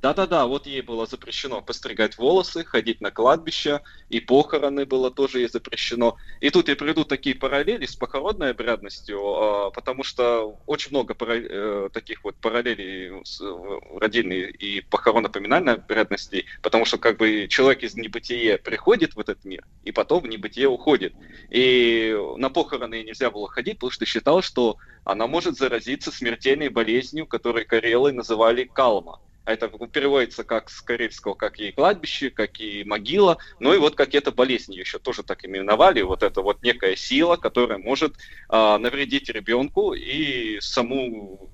Да-да-да, 0.00 0.46
вот 0.46 0.66
ей 0.66 0.80
было 0.80 1.06
запрещено 1.06 1.60
постригать 1.60 2.18
волосы, 2.18 2.64
ходить 2.64 3.00
на 3.00 3.10
кладбище, 3.10 3.80
и 4.08 4.20
похороны 4.20 4.86
было 4.86 5.10
тоже 5.10 5.40
ей 5.40 5.48
запрещено. 5.48 6.16
И 6.40 6.50
тут 6.50 6.68
я 6.68 6.76
приведу 6.76 7.04
такие 7.04 7.34
параллели 7.34 7.84
с 7.84 7.96
похоронной 7.96 8.52
обрядностью, 8.52 9.18
а, 9.20 9.70
потому 9.72 10.04
что 10.04 10.56
очень 10.66 10.90
много 10.90 11.16
э, 11.18 11.88
таких 11.92 12.22
вот 12.22 12.36
параллелей 12.36 13.24
с 13.24 13.40
э, 13.40 13.78
родильной 13.98 14.52
и 14.52 14.82
похоронно-поминальной 14.82 15.74
обрядностей, 15.74 16.46
потому 16.62 16.84
что 16.84 16.98
как 16.98 17.16
бы 17.16 17.48
человек 17.48 17.82
из 17.82 17.96
небытия 17.96 18.56
приходит 18.56 19.16
в 19.16 19.18
этот 19.18 19.44
мир, 19.44 19.66
и 19.82 19.90
потом 19.90 20.22
в 20.22 20.28
небытие 20.28 20.68
уходит. 20.68 21.12
И 21.50 22.16
на 22.36 22.50
похороны 22.50 22.94
ей 22.94 23.04
нельзя 23.04 23.32
было 23.32 23.48
ходить, 23.48 23.78
потому 23.78 23.90
что 23.90 24.06
считал, 24.06 24.42
что 24.42 24.76
она 25.02 25.26
может 25.26 25.56
заразиться 25.56 26.12
смертельной 26.12 26.68
болезнью, 26.68 27.26
которую 27.26 27.66
карелы 27.66 28.12
называли 28.12 28.62
калма. 28.62 29.18
А 29.48 29.52
Это 29.52 29.68
переводится 29.68 30.44
как 30.44 30.68
с 30.68 30.82
карельского, 30.82 31.32
как 31.32 31.58
и 31.58 31.72
кладбище, 31.72 32.28
как 32.28 32.60
и 32.60 32.84
могила. 32.84 33.38
Ну 33.60 33.72
и 33.72 33.78
вот 33.78 33.94
как 33.94 34.14
эта 34.14 34.30
болезнь 34.30 34.74
еще 34.74 34.98
тоже 34.98 35.22
так 35.22 35.42
именовали. 35.42 36.02
Вот 36.02 36.22
это 36.22 36.42
вот 36.42 36.62
некая 36.62 36.96
сила, 36.96 37.36
которая 37.36 37.78
может 37.78 38.14
а, 38.50 38.76
навредить 38.76 39.30
ребенку 39.30 39.94
и 39.94 40.60
саму 40.60 41.50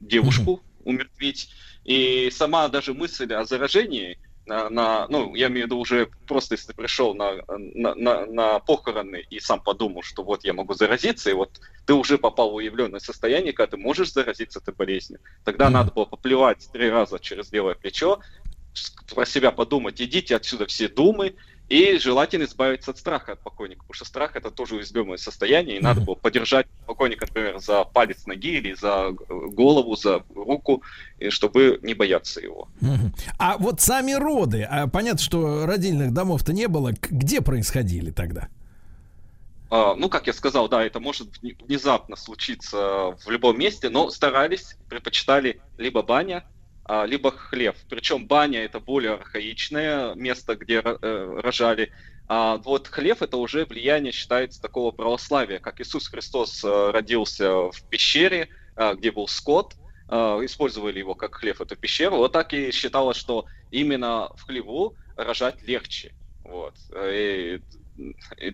девушку 0.00 0.64
умертвить. 0.84 1.50
И 1.84 2.28
сама 2.32 2.66
даже 2.66 2.92
мысль 2.92 3.32
о 3.34 3.44
заражении 3.44 4.18
на, 4.46 5.06
ну, 5.08 5.34
я 5.34 5.48
имею 5.48 5.64
в 5.64 5.66
виду 5.66 5.78
уже 5.78 6.08
просто 6.26 6.54
если 6.54 6.68
ты 6.68 6.74
пришел 6.74 7.14
на, 7.14 7.36
на, 7.48 7.94
на, 7.94 8.26
на 8.26 8.58
похороны 8.58 9.24
и 9.30 9.38
сам 9.38 9.60
подумал, 9.60 10.02
что 10.02 10.22
вот 10.22 10.44
я 10.44 10.52
могу 10.52 10.74
заразиться, 10.74 11.30
и 11.30 11.34
вот 11.34 11.60
ты 11.84 11.94
уже 11.94 12.18
попал 12.18 12.50
в 12.50 12.54
уявленное 12.54 13.00
состояние, 13.00 13.52
когда 13.52 13.72
ты 13.72 13.76
можешь 13.76 14.12
заразиться 14.12 14.58
этой 14.58 14.74
болезнью, 14.74 15.20
тогда 15.44 15.70
надо 15.70 15.92
было 15.92 16.04
поплевать 16.04 16.68
три 16.72 16.90
раза 16.90 17.18
через 17.18 17.52
левое 17.52 17.74
плечо, 17.74 18.20
про 19.14 19.26
себя 19.26 19.50
подумать, 19.50 20.00
идите 20.00 20.36
отсюда 20.36 20.66
все 20.66 20.88
думы, 20.88 21.34
и 21.70 21.98
желательно 21.98 22.44
избавиться 22.44 22.90
от 22.90 22.98
страха 22.98 23.32
от 23.32 23.40
покойника, 23.40 23.82
потому 23.82 23.94
что 23.94 24.04
страх 24.04 24.34
это 24.34 24.50
тоже 24.50 24.74
уязвимое 24.74 25.18
состояние, 25.18 25.78
и 25.78 25.80
надо 25.80 26.00
было 26.00 26.16
подержать 26.16 26.66
покойника, 26.84 27.26
например, 27.26 27.60
за 27.60 27.84
палец 27.84 28.26
ноги 28.26 28.58
или 28.58 28.74
за 28.74 29.10
э, 29.10 29.34
голову, 29.52 29.94
за 29.94 30.24
руку, 30.34 30.82
чтобы 31.28 31.78
не 31.82 31.94
бояться 31.94 32.40
его. 32.40 32.68
А 33.38 33.56
вот 33.56 33.80
сами 33.80 34.12
роды, 34.12 34.66
а 34.68 34.88
понятно, 34.88 35.20
что 35.20 35.64
родильных 35.64 36.12
домов-то 36.12 36.52
не 36.52 36.66
было, 36.66 36.92
где 36.92 37.40
происходили 37.40 38.10
тогда? 38.10 38.48
А, 39.70 39.94
ну, 39.94 40.08
как 40.08 40.26
я 40.26 40.32
сказал, 40.32 40.68
да, 40.68 40.84
это 40.84 40.98
может 40.98 41.28
вне- 41.40 41.56
внезапно 41.64 42.16
случиться 42.16 43.16
в 43.24 43.30
любом 43.30 43.56
месте, 43.56 43.90
но 43.90 44.10
старались, 44.10 44.76
предпочитали 44.88 45.60
либо 45.78 46.02
баня, 46.02 46.44
либо 47.06 47.30
хлев. 47.30 47.76
Причем 47.88 48.26
баня 48.26 48.64
это 48.64 48.80
более 48.80 49.14
архаичное 49.14 50.14
место, 50.14 50.56
где 50.56 50.82
э, 50.84 51.40
рожали. 51.40 51.92
А 52.28 52.58
вот 52.58 52.88
хлев 52.88 53.22
это 53.22 53.36
уже 53.36 53.64
влияние 53.64 54.12
считается 54.12 54.62
такого 54.62 54.92
православия, 54.92 55.58
как 55.58 55.80
Иисус 55.80 56.08
Христос 56.08 56.62
э, 56.64 56.90
родился 56.92 57.70
в 57.70 57.82
пещере, 57.90 58.48
а, 58.76 58.94
где 58.94 59.10
был 59.10 59.28
скот, 59.28 59.74
а, 60.08 60.38
использовали 60.44 60.98
его 60.98 61.14
как 61.14 61.34
хлев, 61.34 61.60
эту 61.60 61.76
пещеру. 61.76 62.16
Вот 62.16 62.32
так 62.32 62.52
и 62.54 62.70
считалось, 62.70 63.16
что 63.16 63.46
именно 63.70 64.30
в 64.36 64.42
хлеву 64.44 64.96
рожать 65.16 65.60
легче. 65.62 66.14
Вот. 66.44 66.74
И, 66.94 67.60
и 68.38 68.50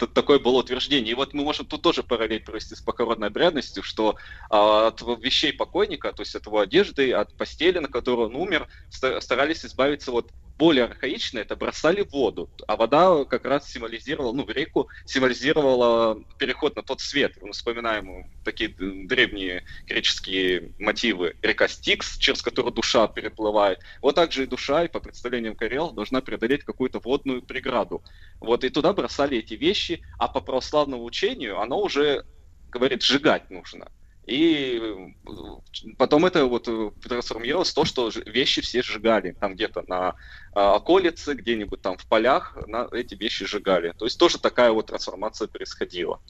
т- 0.00 0.06
т- 0.06 0.12
такое 0.12 0.38
было 0.38 0.58
утверждение. 0.58 1.12
И 1.12 1.14
вот 1.14 1.34
мы 1.34 1.44
можем 1.44 1.66
тут 1.66 1.82
тоже 1.82 2.02
параллель 2.02 2.40
провести 2.42 2.74
с 2.74 2.80
похоронной 2.80 3.28
обрядностью, 3.28 3.82
что 3.82 4.16
а, 4.50 4.88
от 4.88 5.00
вещей 5.22 5.52
покойника, 5.52 6.12
то 6.12 6.22
есть 6.22 6.34
от 6.34 6.46
его 6.46 6.60
одежды, 6.60 7.12
от 7.12 7.36
постели, 7.36 7.78
на 7.78 7.88
которой 7.88 8.26
он 8.26 8.36
умер, 8.36 8.68
ста- 8.88 9.20
старались 9.20 9.64
избавиться 9.64 10.12
вот 10.12 10.30
более 10.60 10.84
архаично 10.84 11.38
это 11.38 11.56
бросали 11.56 12.02
в 12.02 12.10
воду, 12.10 12.50
а 12.68 12.76
вода 12.76 13.24
как 13.24 13.46
раз 13.46 13.72
символизировала, 13.72 14.34
ну, 14.34 14.44
в 14.44 14.50
реку 14.50 14.90
символизировала 15.06 16.22
переход 16.38 16.76
на 16.76 16.82
тот 16.82 17.00
свет. 17.00 17.32
Мы 17.40 17.52
вспоминаем 17.52 18.30
такие 18.44 18.68
древние 18.68 19.64
греческие 19.86 20.74
мотивы. 20.78 21.34
Река 21.40 21.66
Стикс, 21.66 22.18
через 22.18 22.42
которую 22.42 22.74
душа 22.74 23.08
переплывает. 23.08 23.80
Вот 24.02 24.16
так 24.16 24.32
же 24.32 24.42
и 24.42 24.46
душа, 24.46 24.84
и 24.84 24.88
по 24.88 25.00
представлениям 25.00 25.56
Карел, 25.56 25.92
должна 25.92 26.20
преодолеть 26.20 26.62
какую-то 26.64 26.98
водную 26.98 27.40
преграду. 27.40 28.04
Вот 28.38 28.62
и 28.62 28.68
туда 28.68 28.92
бросали 28.92 29.38
эти 29.38 29.54
вещи, 29.54 30.02
а 30.18 30.28
по 30.28 30.42
православному 30.42 31.04
учению 31.04 31.58
оно 31.58 31.80
уже 31.80 32.26
говорит, 32.68 33.02
сжигать 33.02 33.48
нужно. 33.48 33.90
И 34.30 34.78
э, 34.80 35.92
потом 35.98 36.24
это 36.24 36.46
вот 36.46 36.68
э, 36.68 36.92
трансформировалось 37.02 37.70
в 37.70 37.74
то, 37.74 37.84
что 37.84 38.10
вещи 38.26 38.62
все 38.62 38.80
сжигали. 38.80 39.36
Там 39.40 39.54
где-то 39.54 39.82
на 39.88 40.14
а, 40.52 40.76
околице, 40.76 41.34
где-нибудь 41.34 41.82
там 41.82 41.96
в 41.98 42.06
полях 42.06 42.56
на 42.68 42.86
эти 42.92 43.16
вещи 43.16 43.44
сжигали. 43.44 43.92
То 43.98 44.04
есть 44.04 44.18
тоже 44.20 44.38
такая 44.38 44.70
вот 44.70 44.86
трансформация 44.86 45.48
происходила. 45.48 46.20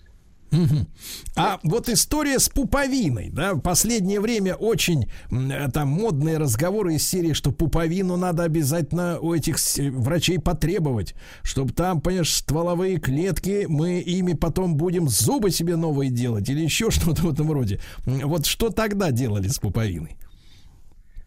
А 1.36 1.58
вот 1.62 1.88
история 1.88 2.38
с 2.38 2.48
пуповиной, 2.48 3.30
да, 3.30 3.54
в 3.54 3.60
последнее 3.60 4.20
время 4.20 4.54
очень 4.54 5.08
э, 5.30 5.68
там 5.72 5.88
модные 5.88 6.38
разговоры 6.38 6.94
из 6.94 7.08
серии, 7.08 7.32
что 7.32 7.52
пуповину 7.52 8.16
надо 8.16 8.42
обязательно 8.44 9.18
у 9.20 9.32
этих 9.34 9.58
с- 9.58 9.78
врачей 9.80 10.38
потребовать, 10.38 11.14
чтобы 11.42 11.72
там, 11.72 12.00
понимаешь, 12.00 12.34
стволовые 12.34 12.98
клетки, 12.98 13.66
мы 13.68 14.00
ими 14.00 14.32
потом 14.32 14.76
будем 14.76 15.08
зубы 15.08 15.50
себе 15.50 15.76
новые 15.76 16.10
делать 16.10 16.48
или 16.48 16.60
еще 16.60 16.90
что-то 16.90 17.22
в 17.22 17.32
этом 17.32 17.50
роде. 17.52 17.80
Вот 18.04 18.46
что 18.46 18.70
тогда 18.70 19.10
делали 19.10 19.48
с 19.48 19.58
пуповиной? 19.58 20.16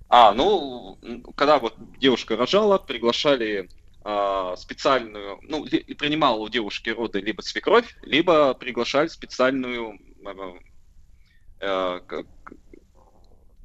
А, 0.10 0.32
ну, 0.34 0.98
когда 1.36 1.58
вот 1.60 1.74
девушка 2.00 2.36
рожала, 2.36 2.78
приглашали 2.78 3.70
специальную, 4.58 5.40
ну, 5.44 5.64
принимала 5.64 6.38
у 6.38 6.50
девушки 6.50 6.90
роды 6.90 7.22
либо 7.22 7.42
свекровь, 7.42 7.96
либо 8.02 8.54
приглашали 8.54 9.08
специальную, 9.08 9.98
э, 10.26 10.60
э, 11.62 12.00
как, 12.06 12.26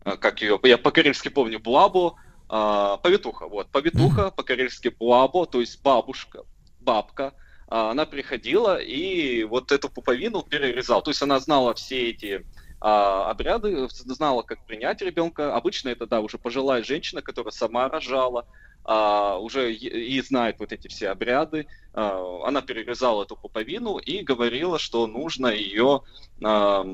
э, 0.04 0.16
как 0.16 0.40
ее, 0.42 0.60
я 0.62 0.78
по-карельски 0.78 1.28
помню, 1.28 1.58
буабу, 1.58 2.16
а, 2.48 2.96
повитуха, 2.98 3.46
вот, 3.46 3.68
повитуха, 3.70 4.30
по-карельски 4.30 4.88
буабо, 4.88 5.46
то 5.46 5.60
есть 5.60 5.82
бабушка, 5.82 6.44
бабка, 6.80 7.34
а, 7.66 7.90
она 7.90 8.06
приходила 8.06 8.78
и 8.80 9.44
вот 9.44 9.70
эту 9.70 9.90
пуповину 9.90 10.42
перерезала, 10.42 11.02
то 11.02 11.10
есть 11.10 11.20
она 11.20 11.38
знала 11.40 11.74
все 11.74 12.10
эти 12.10 12.46
а, 12.80 13.30
обряды, 13.30 13.88
знала, 13.90 14.42
как 14.42 14.64
принять 14.64 15.02
ребенка. 15.02 15.54
Обычно 15.54 15.88
это, 15.88 16.06
да, 16.06 16.20
уже 16.20 16.38
пожилая 16.38 16.82
женщина, 16.84 17.22
которая 17.22 17.50
сама 17.50 17.88
рожала, 17.88 18.46
а, 18.90 19.36
уже 19.36 19.74
и, 19.74 20.18
знает 20.22 20.56
вот 20.60 20.72
эти 20.72 20.88
все 20.88 21.10
обряды. 21.10 21.66
А, 21.92 22.46
она 22.46 22.62
перерезала 22.62 23.24
эту 23.24 23.36
пуповину 23.36 23.98
и 23.98 24.22
говорила, 24.22 24.78
что 24.78 25.06
нужно 25.06 25.48
ее... 25.48 26.00
а, 26.42 26.86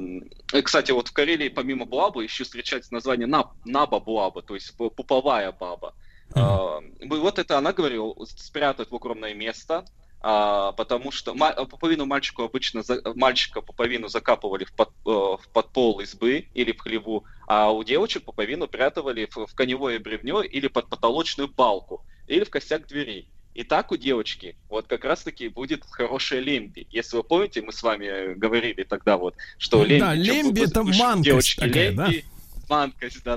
э, 0.52 0.62
кстати, 0.62 0.90
вот 0.90 1.06
в 1.06 1.12
Карелии 1.12 1.48
помимо 1.48 1.84
буабы 1.84 2.24
еще 2.24 2.42
встречается 2.42 2.92
название 2.92 3.28
наб, 3.28 3.52
наба 3.64 4.00
буаба, 4.00 4.42
то 4.42 4.54
есть 4.56 4.74
пу- 4.76 4.90
пуповая 4.90 5.52
баба. 5.52 5.94
А, 6.34 6.80
и 6.98 7.06
вот 7.06 7.38
это 7.38 7.58
она 7.58 7.72
говорила, 7.72 8.12
спрятать 8.24 8.90
в 8.90 8.94
укромное 8.94 9.32
место, 9.32 9.84
а, 10.26 10.72
потому 10.72 11.12
что 11.12 11.34
ма- 11.34 11.52
пуповину 11.66 12.06
мальчику 12.06 12.44
обычно 12.44 12.82
за- 12.82 13.02
мальчика 13.14 13.60
пуповину 13.60 14.09
закапывали 14.09 14.64
в, 14.64 14.72
под, 14.72 14.88
э, 14.88 15.10
в 15.10 15.42
подпол 15.52 16.01
избы 16.01 16.46
или 16.55 16.72
в 16.72 16.80
хлеву, 16.80 17.24
а 17.46 17.70
у 17.70 17.84
девочек 17.84 18.24
пуповину 18.24 18.66
прятывали 18.66 19.28
в, 19.30 19.46
в 19.46 19.55
коневое 19.55 19.98
бревнё 19.98 20.40
или 20.40 20.68
под 20.68 20.88
потолочную 20.88 21.48
балку 21.55 22.06
или 22.26 22.42
в 22.44 22.48
косяк 22.48 22.86
дверей. 22.86 23.28
И 23.52 23.64
так 23.64 23.92
у 23.92 23.96
девочки 23.98 24.56
вот 24.70 24.86
как 24.86 25.05
раз-таки 25.05 25.48
будет 25.48 25.84
хорошая 25.84 26.40
лемби. 26.40 26.86
Если 26.90 27.18
вы 27.18 27.22
помните, 27.22 27.60
мы 27.60 27.72
с 27.72 27.82
вами 27.82 28.06
э, 28.06 28.34
говорили 28.34 28.82
тогда 28.84 29.18
вот, 29.18 29.34
что 29.59 29.84
лемби... 29.84 30.01
Да, 30.01 30.14
лемби 30.14 30.60
это 30.62 30.82
манкость 30.84 31.24
девочки 31.24 31.60
такая, 31.60 31.90
лемби, 31.90 31.96
да, 31.96 32.34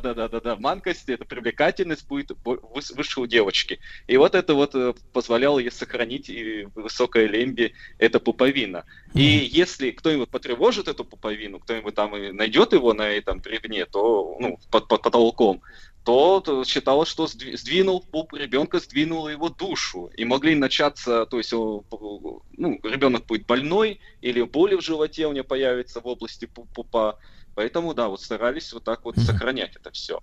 да, 0.02 0.14
да, 0.14 0.28
да, 0.28 0.40
да. 0.40 0.56
Манкость 0.56 1.10
это 1.10 1.26
привлекательность 1.26 2.08
будет 2.08 2.32
выше 2.44 3.22
у 3.22 3.26
девочки. 3.28 3.80
И 4.08 4.18
вот 4.18 4.36
это 4.36 4.54
вот 4.54 4.76
э, 4.76 4.94
позволяло 5.12 5.60
ей 5.60 5.72
сохранить 5.72 6.30
и 6.30 6.68
высокое 6.76 7.28
лемби, 7.28 7.74
это 7.98 8.20
пуповина. 8.20 8.86
И 9.14 9.22
если 9.22 9.91
кто-нибудь 9.91 10.30
потревожит 10.30 10.88
эту 10.88 11.06
пуповину, 11.06 11.60
кто-нибудь 11.60 11.95
там 11.95 12.16
и 12.16 12.32
найдет 12.32 12.74
его 12.74 12.94
на 12.94 13.10
этом 13.10 13.40
бревне, 13.40 13.86
то, 13.86 14.38
ну, 14.40 14.60
под, 14.70 14.88
под 14.88 15.02
потолком, 15.02 15.62
то, 16.08 16.64
считалось, 16.66 17.10
что 17.10 17.26
сдви- 17.26 17.58
сдвинул 17.58 18.02
пуп 18.02 18.34
ребенка, 18.34 18.80
сдвинул 18.80 19.28
его 19.28 19.49
душу. 19.49 20.10
И 20.16 20.24
могли 20.24 20.56
начаться, 20.56 21.26
то 21.26 21.38
есть, 21.38 21.52
ну, 21.52 22.80
ребенок 22.84 23.26
будет 23.26 23.45
больной, 23.45 23.99
или 24.22 24.41
боли 24.41 24.76
в 24.76 24.82
животе 24.82 25.28
у 25.28 25.34
него 25.34 25.44
появится 25.44 25.99
в 25.99 26.08
области 26.08 26.45
пу- 26.45 26.68
пупа. 26.74 27.20
Поэтому, 27.57 27.95
да, 27.95 28.07
вот 28.07 28.21
старались 28.21 28.71
вот 28.71 28.84
так 28.84 29.03
вот 29.03 29.17
сохранять 29.17 29.75
это 29.75 29.89
все. 29.89 30.19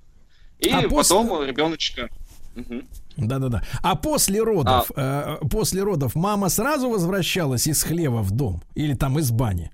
И 0.61 0.70
А 0.70 0.89
после- 0.89 1.16
потом 1.16 1.43
ребеночка... 1.44 2.09
Мгм. 2.55 2.86
Да-да-да. 3.16 3.65
А 3.82 3.97
после 3.97 4.40
родов, 4.40 4.93
э, 4.94 5.39
после 5.51 5.82
родов 5.82 6.15
мама 6.15 6.48
сразу 6.48 6.89
возвращалась 6.89 7.66
из 7.66 7.82
хлева 7.82 8.23
в 8.23 8.31
дом 8.31 8.62
или 8.77 8.94
там 8.94 9.19
из 9.19 9.32
бани? 9.32 9.73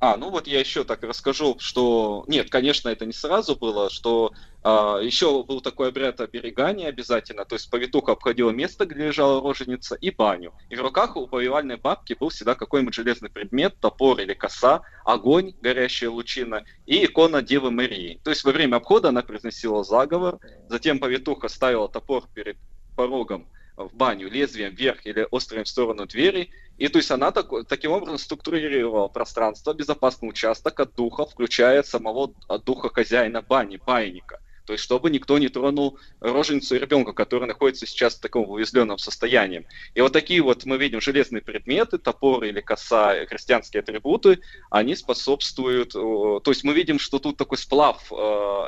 А, 0.00 0.16
ну 0.16 0.30
вот 0.30 0.46
я 0.46 0.60
еще 0.60 0.84
так 0.84 1.02
расскажу, 1.02 1.56
что 1.58 2.24
нет, 2.26 2.48
конечно, 2.48 2.88
это 2.88 3.04
не 3.04 3.12
сразу 3.12 3.54
было, 3.54 3.90
что 3.90 4.32
а, 4.62 4.98
еще 4.98 5.44
был 5.44 5.60
такой 5.60 5.88
обряд 5.90 6.22
оберегания 6.22 6.88
обязательно, 6.88 7.44
то 7.44 7.54
есть 7.54 7.68
повитуха 7.68 8.12
обходила 8.12 8.48
место, 8.50 8.86
где 8.86 9.08
лежала 9.08 9.42
роженица, 9.42 9.96
и 9.96 10.10
баню. 10.10 10.54
И 10.70 10.76
в 10.76 10.80
руках 10.80 11.16
у 11.16 11.26
повивальной 11.26 11.76
бабки 11.76 12.16
был 12.18 12.30
всегда 12.30 12.54
какой-нибудь 12.54 12.94
железный 12.94 13.28
предмет, 13.28 13.78
топор 13.78 14.18
или 14.20 14.32
коса, 14.32 14.80
огонь, 15.04 15.52
горящая 15.60 16.08
лучина 16.08 16.64
и 16.86 17.04
икона 17.04 17.42
Девы 17.42 17.70
Марии. 17.70 18.22
То 18.24 18.30
есть 18.30 18.42
во 18.44 18.52
время 18.52 18.76
обхода 18.76 19.10
она 19.10 19.20
произносила 19.20 19.84
заговор, 19.84 20.38
затем 20.70 20.98
повитуха 20.98 21.48
ставила 21.48 21.90
топор 21.90 22.24
перед 22.32 22.56
порогом 22.96 23.48
в 23.88 23.94
баню 23.94 24.28
лезвием 24.30 24.74
вверх 24.74 25.06
или 25.06 25.26
острым 25.30 25.64
в 25.64 25.68
сторону 25.68 26.06
двери. 26.06 26.50
И 26.76 26.88
то 26.88 26.98
есть 26.98 27.10
она 27.10 27.30
так- 27.30 27.66
таким 27.68 27.92
образом 27.92 28.18
структурировала 28.18 29.08
пространство, 29.08 29.72
безопасный 29.74 30.28
участок 30.28 30.80
от 30.80 30.94
духа, 30.94 31.24
включая 31.26 31.82
самого 31.82 32.34
от 32.48 32.64
духа 32.64 32.88
хозяина 32.88 33.42
бани, 33.42 33.78
байника. 33.84 34.38
То 34.70 34.74
есть, 34.74 34.84
чтобы 34.84 35.10
никто 35.10 35.36
не 35.38 35.48
тронул 35.48 35.98
роженицу 36.20 36.76
и 36.76 36.78
ребенка, 36.78 37.12
который 37.12 37.48
находится 37.48 37.86
сейчас 37.86 38.14
в 38.14 38.20
таком 38.20 38.48
уязвленном 38.48 38.98
состоянии. 38.98 39.66
И 39.96 40.00
вот 40.00 40.12
такие 40.12 40.40
вот 40.42 40.64
мы 40.64 40.78
видим 40.78 41.00
железные 41.00 41.42
предметы, 41.42 41.98
топоры 41.98 42.50
или 42.50 42.60
коса, 42.60 43.16
э, 43.16 43.26
христианские 43.26 43.80
атрибуты, 43.80 44.38
они 44.70 44.94
способствуют... 44.94 45.90
То 45.90 46.42
есть 46.46 46.62
мы 46.62 46.72
видим, 46.72 47.00
что 47.00 47.18
тут 47.18 47.36
такой 47.36 47.58
сплав 47.58 48.12
э, 48.12 48.14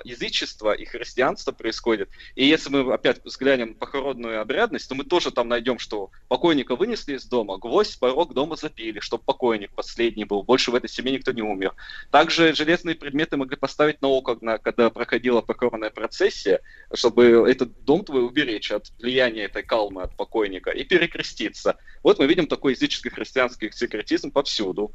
язычества 0.03 0.73
и 0.73 0.85
христианства 0.85 1.53
происходит. 1.53 2.09
И 2.35 2.47
если 2.47 2.71
мы 2.71 2.93
опять 2.93 3.25
взглянем 3.25 3.75
похоронную 3.75 4.41
обрядность, 4.41 4.89
то 4.89 4.97
мы 4.97 5.05
тоже 5.05 5.31
там 5.31 5.47
найдем, 5.47 5.79
что 5.79 6.11
покойника 6.27 6.75
вынесли 6.75 7.15
из 7.15 7.27
дома, 7.27 7.59
гвоздь 7.59 8.01
порог 8.01 8.35
дома 8.35 8.57
запили, 8.57 8.99
чтобы 8.99 9.23
покойник 9.23 9.71
последний 9.71 10.25
был, 10.25 10.43
больше 10.43 10.73
в 10.73 10.75
этой 10.75 10.91
семье 10.91 11.13
никто 11.13 11.31
не 11.31 11.43
умер. 11.43 11.77
Также 12.11 12.57
железные 12.57 12.97
предметы 12.97 13.37
могли 13.37 13.57
поставить 13.57 14.03
на 14.03 14.09
око, 14.09 14.35
когда 14.59 14.91
проходила 14.91 15.43
похоронная 15.43 15.92
процессия, 15.93 16.61
чтобы 16.93 17.47
этот 17.49 17.85
дом 17.85 18.05
твой 18.05 18.25
уберечь 18.25 18.73
от 18.73 18.93
влияния 18.99 19.45
этой 19.45 19.63
калмы 19.63 20.03
от 20.03 20.17
покойника 20.17 20.71
и 20.71 20.85
перекреститься. 20.85 21.77
Вот 22.03 22.19
мы 22.19 22.27
видим 22.27 22.47
такой 22.47 22.73
языческий 22.73 23.11
христианский 23.11 23.71
секретизм 23.71 24.31
повсюду. 24.31 24.93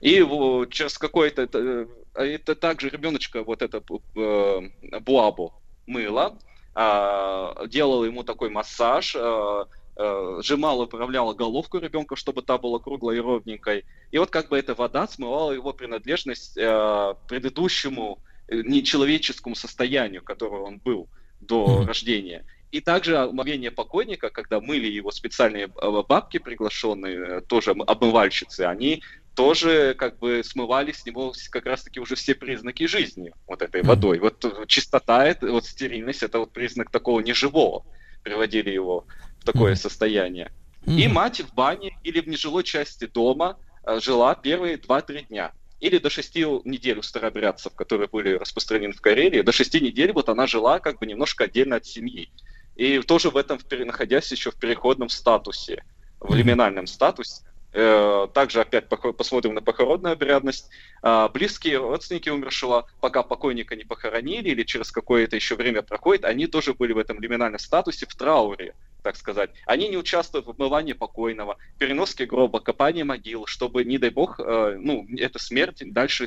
И 0.00 0.22
во- 0.22 0.66
через 0.66 0.98
какой-то... 0.98 1.42
Это, 1.42 1.88
а 2.14 2.24
это 2.24 2.54
также 2.54 2.88
ребеночка, 2.88 3.44
вот 3.44 3.62
это 3.62 3.82
э, 4.16 4.60
буабу, 5.00 5.54
мыло, 5.86 6.38
а, 6.74 7.66
делала 7.66 8.04
ему 8.04 8.22
такой 8.22 8.48
массаж, 8.50 9.14
а, 9.16 9.66
а, 9.96 10.38
сжимала, 10.42 10.84
управляла 10.84 11.34
головку 11.34 11.78
ребенка, 11.78 12.16
чтобы 12.16 12.42
та 12.42 12.58
была 12.58 12.78
круглой 12.78 13.18
и 13.18 13.20
ровненькой. 13.20 13.84
И 14.10 14.18
вот 14.18 14.30
как 14.30 14.48
бы 14.48 14.58
эта 14.58 14.74
вода 14.74 15.06
смывала 15.06 15.52
его 15.52 15.72
принадлежность 15.72 16.56
а, 16.58 17.14
предыдущему 17.26 18.18
э, 18.18 18.29
нечеловеческому 18.50 19.54
состоянию, 19.54 20.22
которого 20.22 20.64
он 20.64 20.78
был 20.78 21.08
до 21.40 21.84
рождения. 21.86 22.44
И 22.70 22.80
также 22.80 23.18
омовение 23.18 23.70
покойника, 23.70 24.30
когда 24.30 24.60
мыли 24.60 24.86
его 24.86 25.10
специальные 25.10 25.66
э, 25.66 26.02
бабки, 26.08 26.38
приглашенные, 26.38 27.16
э, 27.18 27.40
тоже 27.40 27.72
обмывальщицы, 27.72 28.60
они 28.60 29.02
тоже 29.34 29.94
как 29.98 30.18
бы 30.18 30.42
смывали 30.44 30.92
с 30.92 31.04
него 31.04 31.32
как 31.50 31.66
раз-таки 31.66 31.98
уже 31.98 32.14
все 32.14 32.34
признаки 32.34 32.86
жизни 32.86 33.32
вот 33.48 33.62
этой 33.62 33.82
водой. 33.82 34.18
Вот 34.18 34.68
чистота, 34.68 35.24
это, 35.24 35.50
вот 35.50 35.64
стерильность, 35.64 36.22
это 36.22 36.38
вот 36.38 36.52
признак 36.52 36.90
такого 36.90 37.20
неживого. 37.20 37.84
Приводили 38.22 38.70
его 38.70 39.06
в 39.40 39.44
такое 39.44 39.74
состояние. 39.74 40.52
И 40.86 41.08
мать 41.08 41.40
в 41.40 41.54
бане 41.54 41.98
или 42.04 42.20
в 42.20 42.28
нежилой 42.28 42.64
части 42.64 43.06
дома 43.06 43.58
э, 43.84 43.98
жила 44.00 44.34
первые 44.34 44.76
2-3 44.76 45.26
дня. 45.28 45.52
Или 45.80 45.98
до 45.98 46.10
6 46.10 46.36
недель 46.64 46.98
у 46.98 47.02
старообрядцев, 47.02 47.74
которые 47.74 48.08
были 48.08 48.34
распространены 48.34 48.92
в 48.92 49.00
Карелии, 49.00 49.40
до 49.40 49.52
6 49.52 49.80
недель 49.80 50.12
вот 50.12 50.28
она 50.28 50.46
жила 50.46 50.78
как 50.78 50.98
бы 50.98 51.06
немножко 51.06 51.44
отдельно 51.44 51.76
от 51.76 51.86
семьи. 51.86 52.30
и 52.76 53.00
тоже 53.00 53.30
в 53.30 53.36
этом, 53.36 53.58
находясь 53.70 54.30
еще 54.30 54.50
в 54.50 54.56
переходном 54.56 55.08
статусе, 55.08 55.84
в 56.20 56.34
лиминальном 56.34 56.86
статусе. 56.86 57.42
Э, 57.72 58.26
Также 58.34 58.60
опять 58.60 58.88
посмотрим 58.88 59.54
на 59.54 59.62
похоронную 59.62 60.12
обрядность. 60.12 60.70
А, 61.02 61.28
Близкие 61.28 61.78
родственники 61.78 62.28
умершего, 62.28 62.88
пока 63.00 63.22
покойника 63.22 63.76
не 63.76 63.84
похоронили 63.84 64.50
или 64.50 64.64
через 64.64 64.90
какое-то 64.90 65.36
еще 65.36 65.54
время 65.54 65.82
проходит, 65.82 66.24
они 66.24 66.46
тоже 66.46 66.74
были 66.74 66.92
в 66.92 66.98
этом 66.98 67.20
лиминальном 67.20 67.58
статусе, 67.58 68.06
в 68.06 68.14
трауре, 68.14 68.74
так 69.02 69.16
сказать. 69.16 69.50
Они 69.66 69.88
не 69.88 69.96
участвуют 69.96 70.46
в 70.46 70.50
обмывании 70.50 70.92
покойного, 70.94 71.56
переноске 71.78 72.26
гроба, 72.26 72.60
копании 72.60 73.02
могил, 73.02 73.46
чтобы, 73.46 73.84
не 73.84 73.98
дай 73.98 74.10
бог, 74.10 74.38
э, 74.40 74.76
ну, 74.80 75.06
эта 75.18 75.38
смерть 75.38 75.82
дальше 75.92 76.26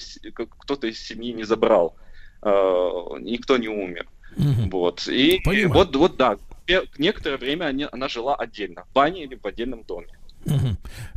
кто-то 0.59 0.87
из 0.87 0.99
семьи 0.99 1.31
не 1.33 1.43
забрал. 1.43 1.95
Э, 2.41 2.89
Никто 3.19 3.57
не 3.57 3.67
умер. 3.69 4.07
Вот. 4.71 5.07
И 5.07 5.41
вот, 5.67 5.95
вот 5.95 6.17
да, 6.17 6.37
некоторое 6.97 7.37
время 7.37 7.65
они- 7.65 7.87
она 7.91 8.07
жила 8.09 8.35
отдельно, 8.35 8.83
в 8.89 8.93
бане 8.93 9.23
или 9.25 9.35
в 9.35 9.45
отдельном 9.45 9.83
доме. 9.83 10.07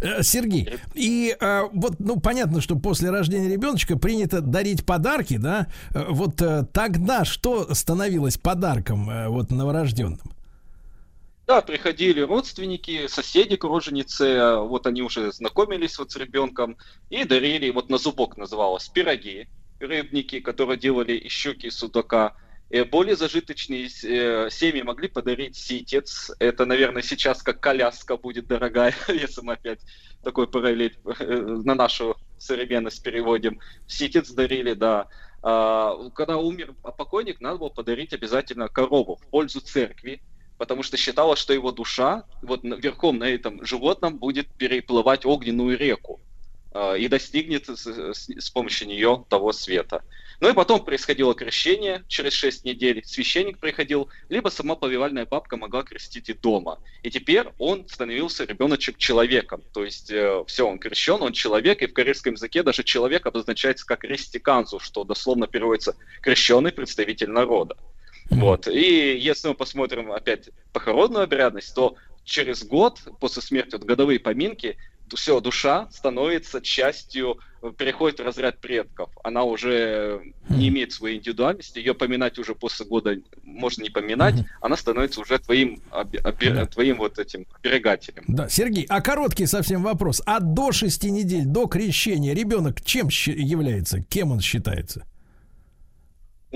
Э, 0.03 0.23
Сергей, 0.23 0.69
и 0.95 1.37
э, 1.41 1.63
вот, 1.73 1.95
ну, 1.99 2.21
понятно, 2.21 2.61
что 2.61 2.77
после 2.77 3.11
рождения 3.11 3.49
ребеночка 3.49 3.99
принято 3.99 4.41
дарить 4.41 4.87
подарки, 4.87 5.37
да? 5.37 5.67
Э, 5.95 6.05
Вот 6.11 6.41
э, 6.43 6.65
тогда 6.73 7.25
что 7.25 7.75
становилось 7.75 8.37
подарком 8.39 9.11
э, 9.11 9.29
вот 9.29 9.51
новорожденным? 9.51 10.21
Да, 11.47 11.63
приходили 11.63 12.23
родственники, 12.23 13.07
соседи 13.07 13.55
к 13.55 13.63
роженице, 13.63 14.57
вот 14.57 14.87
они 14.89 15.03
уже 15.03 15.31
знакомились 15.31 15.97
вот 15.97 16.11
с 16.11 16.17
ребенком 16.17 16.77
и 17.09 17.23
дарили, 17.23 17.71
вот 17.71 17.89
на 17.89 17.99
зубок 17.99 18.37
называлось, 18.37 18.89
пироги, 18.89 19.49
рыбники, 19.79 20.41
которые 20.41 20.77
делали 20.77 21.13
из 21.13 21.31
щуки, 21.31 21.71
судака. 21.71 22.35
Э, 22.71 22.85
Более 22.85 23.15
зажиточные 23.15 23.87
э, 23.87 24.51
семьи 24.51 24.83
могли 24.83 25.07
подарить 25.07 25.57
ситец. 25.57 26.33
Это, 26.41 26.65
наверное, 26.67 27.03
сейчас 27.03 27.45
как 27.45 27.61
коляска 27.61 28.17
будет 28.17 28.49
дорогая, 28.49 28.95
если 29.09 29.43
мы 29.43 29.53
опять 29.53 29.81
такой 30.25 30.49
параллель 30.49 30.99
э, 31.05 31.25
на 31.65 31.77
нашу 31.77 32.17
современность 32.39 33.05
переводим. 33.05 33.61
Ситец 33.87 34.31
дарили, 34.31 34.73
да. 34.73 35.07
А, 35.43 36.11
Когда 36.11 36.39
умер 36.39 36.75
покойник, 36.83 37.41
надо 37.41 37.59
было 37.59 37.69
подарить 37.69 38.13
обязательно 38.13 38.69
корову 38.69 39.15
в 39.15 39.27
пользу 39.29 39.61
церкви, 39.61 40.21
потому 40.59 40.83
что 40.83 40.97
считалось, 40.97 41.39
что 41.39 41.53
его 41.53 41.73
душа 41.73 42.25
вот 42.43 42.61
верхом 42.63 43.19
на 43.19 43.25
этом 43.29 43.65
животном 43.65 44.19
будет 44.19 44.49
переплывать 44.57 45.25
огненную 45.25 45.77
реку 45.79 46.21
а, 46.73 46.95
и 46.95 47.09
достигнет 47.09 47.67
с, 47.67 47.87
с- 47.87 48.29
с 48.29 48.51
помощью 48.51 48.89
нее 48.89 49.25
того 49.29 49.53
света. 49.53 50.03
Ну 50.41 50.51
и 50.51 50.53
потом 50.53 50.85
происходило 50.85 51.35
крещение 51.35 52.05
через 52.09 52.35
6 52.35 52.65
недель, 52.65 53.03
священник 53.07 53.59
приходил, 53.59 54.11
либо 54.29 54.51
сама 54.51 54.77
повивальная 54.77 55.25
бабка 55.25 55.57
могла 55.57 55.83
крестить 55.83 56.29
и 56.29 56.35
дома. 56.35 56.79
И 57.03 57.11
теперь 57.11 57.49
он 57.57 57.89
становился 57.89 58.45
ребеночек 58.45 58.99
человеком, 58.99 59.63
то 59.73 59.85
есть 59.85 60.13
все, 60.47 60.69
он 60.69 60.79
крещен, 60.79 61.23
он 61.23 61.33
человек, 61.33 61.81
и 61.81 61.87
в 61.87 61.95
корейском 61.95 62.35
языке 62.35 62.63
даже 62.63 62.83
человек 62.83 63.25
обозначается 63.25 63.87
как 63.87 64.05
рестиканзу, 64.05 64.79
что 64.79 65.05
дословно 65.05 65.47
переводится 65.47 65.97
крещенный 66.21 66.73
представитель 66.73 67.31
народа. 67.31 67.77
Вот. 68.31 68.67
И 68.69 69.17
если 69.19 69.49
мы 69.49 69.55
посмотрим 69.55 70.13
опять 70.13 70.51
похоронную 70.73 71.25
обрядность, 71.25 71.75
то 71.75 71.97
через 72.25 72.65
год 72.65 73.01
после 73.21 73.43
смерти, 73.43 73.73
вот 73.73 73.85
годовые 73.85 74.19
поминки, 74.19 74.77
все, 75.15 75.41
душа 75.41 75.89
становится 75.93 76.61
частью, 76.61 77.39
переходит 77.79 78.19
в 78.19 78.25
разряд 78.25 78.59
предков. 78.61 79.11
Она 79.23 79.45
уже 79.45 80.21
не 80.49 80.69
имеет 80.69 80.93
своей 80.93 81.19
индивидуальности, 81.19 81.79
ее 81.79 81.95
поминать 81.95 82.39
уже 82.39 82.55
после 82.57 82.87
года 82.87 83.17
можно 83.45 83.85
не 83.85 83.91
поминать, 83.91 84.35
она 84.61 84.77
становится 84.77 85.21
уже 85.21 85.39
твоим, 85.39 85.81
оби- 85.93 86.19
оби- 86.25 86.67
твоим 86.67 86.99
вот 86.99 87.21
этим 87.21 87.47
оберегателем. 87.57 88.25
Да, 88.27 88.49
Сергей, 88.49 88.85
а 88.89 89.01
короткий 89.01 89.47
совсем 89.47 89.85
вопрос. 89.85 90.23
А 90.27 90.41
до 90.41 90.73
шести 90.73 91.11
недель, 91.11 91.45
до 91.45 91.67
крещения, 91.67 92.35
ребенок 92.35 92.83
чем 92.83 93.09
является? 93.09 94.03
Кем 94.03 94.33
он 94.33 94.41
считается? 94.41 95.07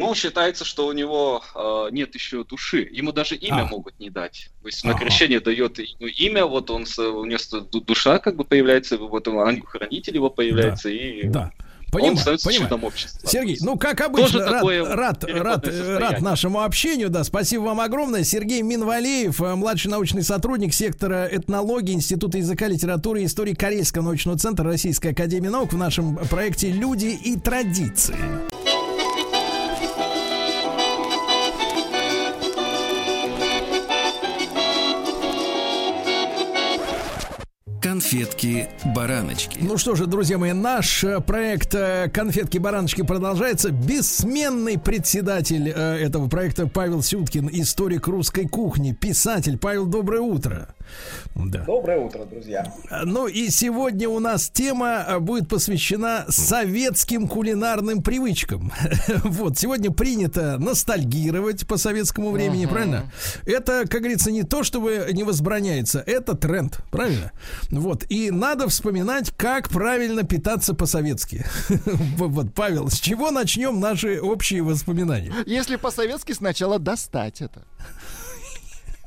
Ну, 0.01 0.15
считается, 0.15 0.65
что 0.65 0.87
у 0.87 0.93
него 0.93 1.43
э, 1.55 1.89
нет 1.93 2.15
еще 2.15 2.45
души. 2.45 2.89
Ему 2.91 3.13
даже 3.13 3.35
имя 3.37 3.63
А. 3.63 3.67
могут 3.67 3.99
не 4.01 4.11
дать. 4.11 4.51
То 4.63 4.69
есть 4.69 4.85
на 4.85 4.95
крещение 4.95 5.41
дает 5.41 5.79
ну, 6.01 6.07
имя, 6.07 6.45
вот 6.47 6.71
он, 6.71 6.85
ду- 7.71 7.81
душа 7.81 8.19
как 8.19 8.37
бы 8.37 8.45
появляется, 8.45 8.97
вот 8.99 9.29
он, 9.29 9.39
ангел-хранитель 9.41 10.15
его 10.15 10.31
появляется, 10.31 10.89
и 10.89 11.29
Да. 11.29 11.53
он 11.87 11.91
Понимаю, 11.93 12.17
становится 12.19 12.47
понимаю. 12.49 12.69
членом 12.69 12.85
общества. 12.85 13.29
Сергей, 13.29 13.57
ну 13.63 13.77
как 13.77 14.01
обычно, 14.01 14.39
Тоже 14.39 14.45
рад, 14.47 15.25
рад, 15.25 15.25
рад, 15.25 15.67
э, 15.69 15.73
состояние. 15.73 15.99
рад 15.99 16.21
нашему 16.21 16.61
общению, 16.63 17.11
да, 17.11 17.25
спасибо 17.25 17.63
вам 17.63 17.81
огромное. 17.81 18.23
Сергей 18.23 18.63
Минвалеев, 18.63 19.41
э, 19.41 19.55
младший 19.57 19.91
научный 19.91 20.23
сотрудник 20.23 20.73
сектора 20.73 21.29
этнологии 21.31 21.93
Института 21.95 22.39
языка, 22.39 22.69
литературы 22.69 23.23
и 23.23 23.25
истории 23.25 23.55
Корейского 23.55 24.03
научного 24.05 24.39
центра 24.39 24.65
Российской 24.67 25.09
Академии 25.13 25.49
Наук 25.49 25.73
в 25.73 25.77
нашем 25.77 26.17
проекте 26.17 26.71
«Люди 26.71 27.07
и 27.25 27.37
традиции». 27.37 28.15
Конфетки-бараночки. 38.11 39.61
Ну 39.63 39.79
что 39.79 39.95
же, 39.95 40.07
друзья 40.07 40.37
мои, 40.37 40.53
наш 40.53 41.05
э, 41.05 41.21
проект 41.21 41.77
э, 41.77 42.11
«Конфетки-бараночки» 42.13 43.03
продолжается. 43.03 43.71
Бессменный 43.71 44.81
председатель 44.81 45.69
э, 45.69 45.73
этого 45.73 46.29
проекта 46.29 46.67
Павел 46.67 47.05
Сюткин, 47.05 47.49
историк 47.53 48.09
русской 48.09 48.49
кухни, 48.49 48.93
писатель. 48.93 49.59
Павел, 49.59 49.87
доброе 49.87 50.23
утро. 50.23 50.75
Да. 51.35 51.65
Доброе 51.65 51.99
утро, 51.99 52.25
друзья. 52.25 52.73
Ну 53.05 53.27
и 53.27 53.51
сегодня 53.51 54.09
у 54.09 54.19
нас 54.19 54.51
тема 54.51 55.05
э, 55.07 55.19
будет 55.19 55.49
посвящена 55.49 56.27
советским 56.29 57.29
кулинарным 57.29 58.03
привычкам. 58.03 58.73
Вот, 59.25 59.59
сегодня 59.59 59.91
принято 59.91 60.59
ностальгировать 60.59 61.67
по 61.67 61.77
советскому 61.77 62.31
времени, 62.31 62.67
правильно? 62.67 63.11
Это, 63.47 63.85
как 63.89 64.01
говорится, 64.01 64.31
не 64.31 64.43
то, 64.43 64.63
чтобы 64.63 65.09
не 65.13 65.23
возбраняется, 65.25 66.03
это 66.07 66.35
тренд, 66.35 66.79
правильно? 66.91 67.33
Вот, 67.71 68.05
и 68.09 68.31
надо 68.31 68.69
вспоминать, 68.69 69.33
как 69.37 69.69
правильно 69.69 70.25
питаться 70.25 70.75
по-советски. 70.75 71.47
Вот, 72.17 72.55
Павел, 72.55 72.89
с 72.89 72.99
чего 72.99 73.31
начнем 73.31 73.81
наши 73.81 74.21
общие 74.21 74.63
воспоминания? 74.63 75.33
Если 75.47 75.77
по-советски, 75.77 76.33
сначала 76.33 76.79
достать 76.79 77.41
это. 77.41 77.65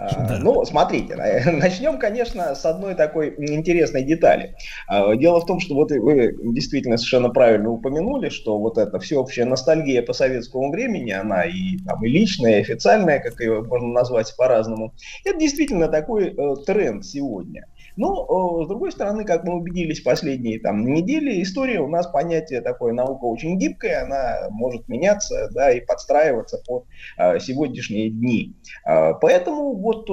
А, 0.03 0.37
Ну, 0.39 0.65
смотрите, 0.65 1.15
начнем, 1.45 1.97
конечно, 1.97 2.55
с 2.55 2.65
одной 2.65 2.95
такой 2.95 3.33
интересной 3.37 4.03
детали. 4.03 4.55
А, 4.87 5.15
Дело 5.15 5.39
в 5.39 5.45
том, 5.45 5.59
что 5.59 5.75
вот 5.75 5.91
вы 5.91 6.35
действительно 6.53 6.97
совершенно 6.97 7.29
правильно 7.29 7.69
упомянули, 7.69 8.29
что 8.29 8.57
вот 8.59 8.77
эта 8.77 8.99
всеобщая 8.99 9.45
ностальгия 9.45 10.01
по 10.01 10.13
советскому 10.13 10.71
времени, 10.71 11.11
она 11.11 11.43
и, 11.43 11.77
там, 11.85 12.03
и 12.03 12.09
личная, 12.09 12.57
и 12.57 12.61
официальная, 12.61 13.19
как 13.19 13.39
ее 13.39 13.61
можно 13.61 13.87
назвать 13.87 14.33
по-разному, 14.37 14.93
это 15.23 15.39
действительно 15.39 15.87
такой 15.87 16.33
э, 16.35 16.55
тренд 16.65 17.05
сегодня. 17.05 17.65
Но, 17.95 18.61
э, 18.61 18.65
с 18.65 18.67
другой 18.67 18.91
стороны, 18.91 19.25
как 19.25 19.43
мы 19.43 19.55
убедились 19.55 20.01
последние 20.01 20.59
там, 20.59 20.85
недели, 20.85 21.41
история 21.41 21.79
у 21.79 21.87
нас 21.87 22.07
понятие 22.07 22.61
такое, 22.61 22.93
наука 22.93 23.25
очень 23.25 23.57
гибкая, 23.57 24.03
она 24.03 24.49
может 24.49 24.87
меняться 24.87 25.49
да, 25.51 25.71
и 25.71 25.81
подстраиваться 25.81 26.61
под 26.65 26.85
э, 27.17 27.39
сегодняшние 27.39 28.09
дни. 28.09 28.53
А, 28.85 29.13
Поэтому 29.13 29.75
вот 29.75 30.09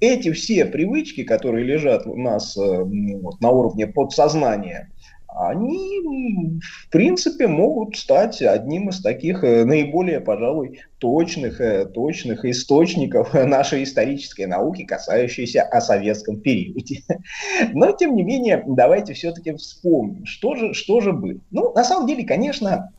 эти 0.00 0.32
все 0.32 0.64
привычки, 0.64 1.24
которые 1.24 1.64
лежат 1.64 2.06
у 2.06 2.16
нас 2.16 2.56
э, 2.56 2.60
вот, 2.60 3.40
на 3.40 3.50
уровне 3.50 3.86
подсознания, 3.86 4.90
они, 5.36 6.60
в 6.60 6.90
принципе, 6.90 7.46
могут 7.46 7.96
стать 7.96 8.42
одним 8.42 8.88
из 8.88 9.00
таких 9.00 9.44
э, 9.44 9.64
наиболее, 9.64 10.20
пожалуй, 10.20 10.80
точных, 10.98 11.60
э, 11.60 11.86
точных 11.86 12.44
источников 12.44 13.32
нашей 13.34 13.84
исторической 13.84 14.46
науки, 14.46 14.84
касающейся 14.84 15.62
о 15.62 15.80
советском 15.80 16.40
периоде. 16.40 17.02
Но, 17.72 17.92
тем 17.92 18.14
не 18.14 18.22
менее, 18.22 18.62
давайте 18.66 19.14
все-таки 19.14 19.52
вспомним, 19.54 20.26
что 20.26 20.54
же, 20.56 20.74
что 20.74 21.00
же 21.00 21.12
было. 21.12 21.40
Ну, 21.50 21.72
на 21.72 21.84
самом 21.84 22.06
деле, 22.06 22.24
конечно, 22.24 22.90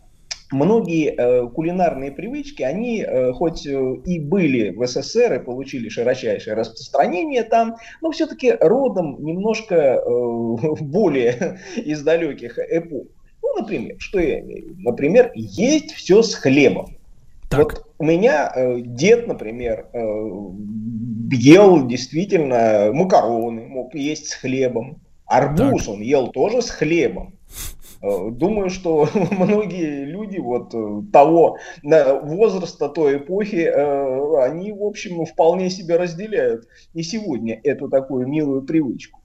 многие 0.52 1.15
э, 1.15 1.48
кулинарные 1.48 2.11
привычки, 2.11 2.64
они 2.64 3.02
э, 3.02 3.32
хоть 3.34 3.65
э, 3.65 3.95
и 4.06 4.19
были 4.19 4.69
в 4.69 4.86
СССР 4.86 5.34
и 5.34 5.44
получили 5.44 5.90
широчайшее 5.90 6.56
распространение 6.56 7.44
там, 7.44 7.78
но 8.02 8.11
все-таки 8.11 8.52
родом 8.60 9.23
немножко 9.23 10.02
более 10.82 11.60
из 11.76 12.02
далеких 12.02 12.60
эпох. 12.60 13.07
Ну, 13.44 13.61
например, 13.61 13.95
что 13.99 14.19
я 14.19 14.40
имею? 14.40 14.76
Например, 14.78 15.32
есть 15.36 15.91
все 15.91 16.22
с 16.22 16.36
хлебом. 16.36 16.98
Вот 17.52 17.86
у 17.98 18.06
меня 18.06 18.52
э, 18.56 18.80
дед, 18.80 19.28
например, 19.28 19.88
э, 19.91 19.99
ел 21.32 21.86
действительно 21.86 22.91
макароны, 22.94 23.68
мог 23.68 23.94
есть 23.94 24.30
с 24.30 24.34
хлебом. 24.36 25.02
Арбуз 25.26 25.88
он 25.88 26.02
ел 26.02 26.28
тоже 26.28 26.61
с 26.61 26.69
хлебом. 26.69 27.36
Э, 28.02 28.30
Думаю, 28.32 28.69
что 28.69 29.07
многие 29.32 30.06
люди 30.06 30.38
вот 30.40 30.73
э, 30.73 31.02
того 31.11 31.57
возраста 31.84 32.90
той 32.90 33.18
эпохи, 33.18 33.69
э, 33.73 34.44
они, 34.44 34.72
в 34.72 34.84
общем, 34.84 35.26
вполне 35.26 35.69
себе 35.69 35.98
разделяют 35.98 36.68
и 36.94 37.03
сегодня 37.03 37.60
эту 37.64 37.90
такую 37.90 38.28
милую 38.28 38.64
привычку. 38.64 39.19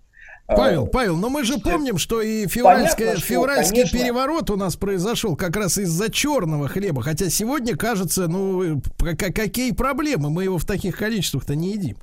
Павел, 0.49 0.87
Павел, 0.87 1.17
но 1.17 1.29
мы 1.29 1.43
же 1.43 1.59
помним, 1.59 1.99
что 1.99 2.23
и 2.23 2.47
февральское, 2.47 3.09
Понятно, 3.09 3.21
что, 3.21 3.29
февральский 3.29 3.77
конечно. 3.79 3.99
переворот 3.99 4.51
у 4.51 4.57
нас 4.57 4.77
произошел 4.77 5.35
как 5.35 5.57
раз 5.57 5.77
из-за 5.77 6.09
черного 6.09 6.69
хлеба. 6.69 7.03
Хотя 7.03 7.31
сегодня 7.31 7.77
кажется, 7.77 8.29
ну, 8.29 8.81
какие 9.17 9.73
проблемы? 9.73 10.31
Мы 10.31 10.45
его 10.45 10.59
в 10.59 10.65
таких 10.65 10.97
количествах-то 10.99 11.57
не 11.57 11.73
едим. 11.73 11.97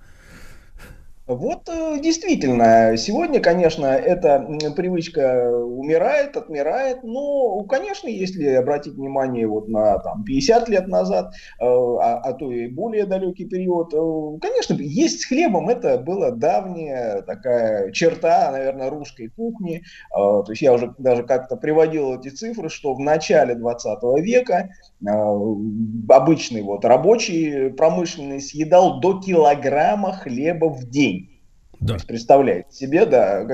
Вот 1.36 1.68
э, 1.70 2.00
действительно, 2.02 2.96
сегодня, 2.98 3.40
конечно, 3.40 3.86
эта 3.86 4.46
привычка 4.76 5.50
умирает, 5.52 6.38
отмирает, 6.38 7.04
но, 7.04 7.64
конечно, 7.64 8.08
если 8.08 8.46
обратить 8.50 8.94
внимание 8.94 9.48
вот 9.48 9.68
на 9.68 10.00
там, 10.00 10.24
50 10.24 10.70
лет 10.70 10.88
назад, 10.88 11.34
э, 11.60 11.66
а, 11.66 12.20
а 12.24 12.34
то 12.34 12.52
и 12.52 12.68
более 12.68 13.06
далекий 13.06 13.46
период, 13.46 13.94
э, 13.94 14.40
конечно, 14.42 14.76
есть 14.76 15.22
с 15.22 15.26
хлебом, 15.26 15.70
это 15.70 15.98
была 15.98 16.32
давняя 16.32 17.22
такая 17.22 17.92
черта, 17.92 18.52
наверное, 18.52 18.90
русской 18.90 19.30
кухни. 19.30 19.84
То 20.12 20.46
есть 20.50 20.62
я 20.62 20.74
уже 20.74 20.94
даже 20.98 21.24
как-то 21.24 21.56
приводил 21.56 22.20
эти 22.20 22.30
цифры, 22.30 22.70
что 22.70 22.94
в 22.94 23.00
начале 23.00 23.56
20 23.56 24.00
века 24.22 24.70
обычный 26.10 26.62
вот 26.62 26.86
рабочий 26.86 27.70
промышленный 27.72 28.42
съедал 28.42 29.00
до 29.00 29.20
килограмма 29.20 30.14
хлеба 30.14 30.66
в 30.66 30.90
день. 30.90 31.23
Есть 31.92 32.08
представляете 32.08 32.72
себе, 32.72 33.06
да, 33.06 33.46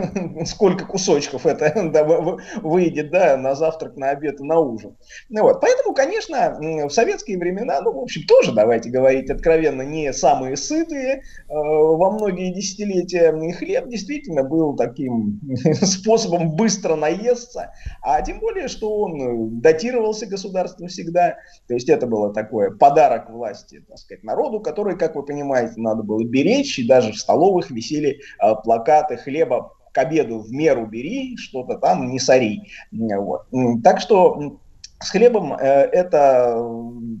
сколько 0.44 0.84
кусочков 0.86 1.46
это 1.46 1.72
да, 1.92 2.04
вы- 2.04 2.20
вы- 2.20 2.40
выйдет, 2.62 3.10
да, 3.10 3.36
на 3.36 3.54
завтрак, 3.54 3.96
на 3.96 4.10
обед 4.10 4.40
и 4.40 4.44
на 4.44 4.58
ужин. 4.58 4.96
Ну 5.28 5.42
вот, 5.42 5.60
поэтому, 5.60 5.94
конечно, 5.94 6.56
в 6.58 6.90
советские 6.90 7.38
времена, 7.38 7.80
ну, 7.82 7.92
в 7.92 7.98
общем, 7.98 8.22
тоже, 8.26 8.52
давайте 8.52 8.90
говорить 8.90 9.30
откровенно, 9.30 9.82
не 9.82 10.12
самые 10.12 10.56
сытые 10.56 11.14
э, 11.14 11.20
во 11.48 12.10
многие 12.10 12.52
десятилетия. 12.52 13.32
Хлеб 13.52 13.88
действительно 13.88 14.42
был 14.42 14.74
таким 14.76 15.40
способом 15.82 16.56
быстро 16.56 16.96
наесться, 16.96 17.72
а 18.02 18.20
тем 18.22 18.40
более, 18.40 18.68
что 18.68 18.98
он 18.98 19.20
э, 19.20 19.60
датировался 19.60 20.26
государством 20.26 20.88
всегда. 20.88 21.36
То 21.68 21.74
есть 21.74 21.88
это 21.88 22.06
было 22.06 22.32
такое 22.32 22.70
подарок 22.70 23.30
власти, 23.30 23.84
так 23.88 23.98
сказать, 23.98 24.24
народу, 24.24 24.60
который, 24.60 24.96
как 24.98 25.14
вы 25.14 25.22
понимаете, 25.22 25.74
надо 25.76 26.02
было 26.02 26.24
беречь, 26.24 26.78
и 26.78 26.86
даже 26.86 27.12
в 27.12 27.16
столовых 27.18 27.70
висели 27.76 28.20
э, 28.42 28.54
плакаты 28.64 29.16
хлеба 29.16 29.72
к 29.92 29.98
обеду 29.98 30.40
в 30.40 30.52
меру 30.52 30.86
бери, 30.86 31.36
что-то 31.36 31.78
там 31.78 32.10
не 32.10 32.18
сори. 32.18 32.62
Вот. 32.90 33.46
Так 33.82 34.00
что 34.00 34.58
с 34.98 35.10
хлебом 35.10 35.52
э, 35.54 35.58
это 35.92 36.62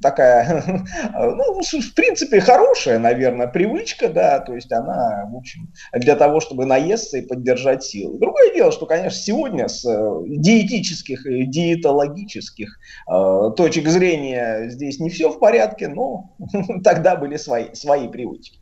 такая, 0.02 0.64
ну, 1.14 1.62
с- 1.62 1.74
в 1.74 1.94
принципе, 1.94 2.40
хорошая, 2.40 2.98
наверное, 2.98 3.46
привычка, 3.46 4.08
да, 4.08 4.40
то 4.40 4.54
есть 4.54 4.72
она, 4.72 5.28
в 5.30 5.36
общем, 5.36 5.72
для 5.92 6.16
того, 6.16 6.40
чтобы 6.40 6.64
наесться 6.64 7.18
и 7.18 7.26
поддержать 7.26 7.84
силы. 7.84 8.18
Другое 8.18 8.54
дело, 8.54 8.72
что, 8.72 8.86
конечно, 8.86 9.18
сегодня 9.18 9.68
с 9.68 9.84
э, 9.84 10.22
диетических 10.26 11.26
и 11.26 11.46
диетологических 11.46 12.78
э, 13.08 13.50
точек 13.56 13.88
зрения 13.88 14.68
здесь 14.70 14.98
не 14.98 15.10
все 15.10 15.30
в 15.30 15.38
порядке, 15.38 15.88
но 15.88 16.36
тогда 16.84 17.16
были 17.16 17.36
свои, 17.36 17.74
свои 17.74 18.08
привычки. 18.08 18.60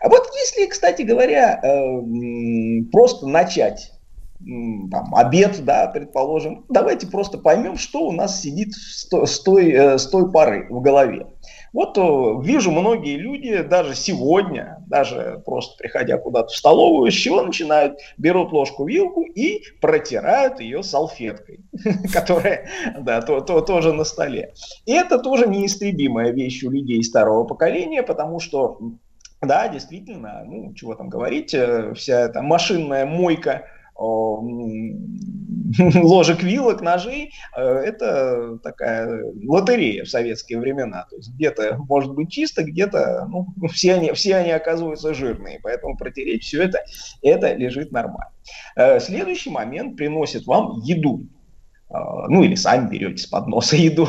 А 0.00 0.08
вот 0.08 0.28
если, 0.34 0.66
кстати 0.66 1.02
говоря, 1.02 1.60
просто 2.92 3.26
начать 3.26 3.95
там, 4.38 5.14
обед, 5.14 5.64
да, 5.64 5.86
предположим, 5.88 6.64
давайте 6.68 7.06
просто 7.06 7.38
поймем, 7.38 7.76
что 7.76 8.06
у 8.06 8.12
нас 8.12 8.40
сидит 8.40 8.72
с 8.74 9.08
то- 9.08 9.26
с 9.26 9.40
той, 9.40 9.70
э, 9.70 9.98
с 9.98 10.06
той 10.08 10.30
поры 10.30 10.66
в 10.70 10.80
голове. 10.80 11.26
Вот 11.72 11.98
э, 11.98 12.00
вижу 12.42 12.70
многие 12.70 13.16
люди 13.16 13.62
даже 13.62 13.94
сегодня, 13.94 14.82
даже 14.86 15.42
просто 15.44 15.76
приходя 15.78 16.16
куда-то 16.18 16.48
в 16.48 16.56
столовую, 16.56 17.10
с 17.10 17.14
чего 17.14 17.42
начинают? 17.42 17.98
Берут 18.18 18.52
ложку, 18.52 18.86
вилку 18.86 19.22
и 19.22 19.62
протирают 19.80 20.60
ее 20.60 20.82
салфеткой, 20.82 21.60
которая, 22.12 22.68
да, 23.00 23.20
то, 23.22 23.40
то- 23.40 23.60
тоже 23.60 23.92
на 23.92 24.04
столе. 24.04 24.52
И 24.86 24.92
это 24.92 25.18
тоже 25.18 25.46
неистребимая 25.48 26.30
вещь 26.32 26.62
у 26.62 26.70
людей 26.70 27.02
старого 27.02 27.44
поколения, 27.44 28.02
потому 28.02 28.38
что 28.40 28.78
да, 29.42 29.68
действительно, 29.68 30.44
ну, 30.46 30.72
чего 30.74 30.94
там 30.94 31.08
говорить, 31.08 31.52
э, 31.52 31.92
вся 31.94 32.20
эта 32.20 32.42
машинная 32.42 33.04
мойка 33.04 33.64
ложек, 35.78 36.42
вилок, 36.42 36.80
ножей, 36.80 37.32
э, 37.56 37.62
это 37.62 38.58
такая 38.62 39.24
лотерея 39.44 40.04
в 40.04 40.08
советские 40.08 40.60
времена. 40.60 41.06
То 41.10 41.16
есть 41.16 41.32
где-то 41.34 41.78
может 41.88 42.14
быть 42.14 42.30
чисто, 42.30 42.62
где-то, 42.62 43.26
ну, 43.28 43.46
все 43.72 43.94
они, 43.94 44.12
все 44.12 44.36
они 44.36 44.50
оказываются 44.50 45.14
жирные, 45.14 45.60
поэтому 45.62 45.96
протереть 45.96 46.44
все 46.44 46.62
это, 46.62 46.84
это 47.22 47.54
лежит 47.54 47.92
нормально. 47.92 48.32
Э, 48.76 49.00
Следующий 49.00 49.50
момент 49.50 49.96
приносит 49.96 50.46
вам 50.46 50.80
еду. 50.82 51.26
Э, 51.90 51.94
ну 52.28 52.42
или 52.42 52.54
сами 52.54 52.88
берете 52.88 53.22
с 53.22 53.26
подноса 53.26 53.76
еду. 53.76 54.08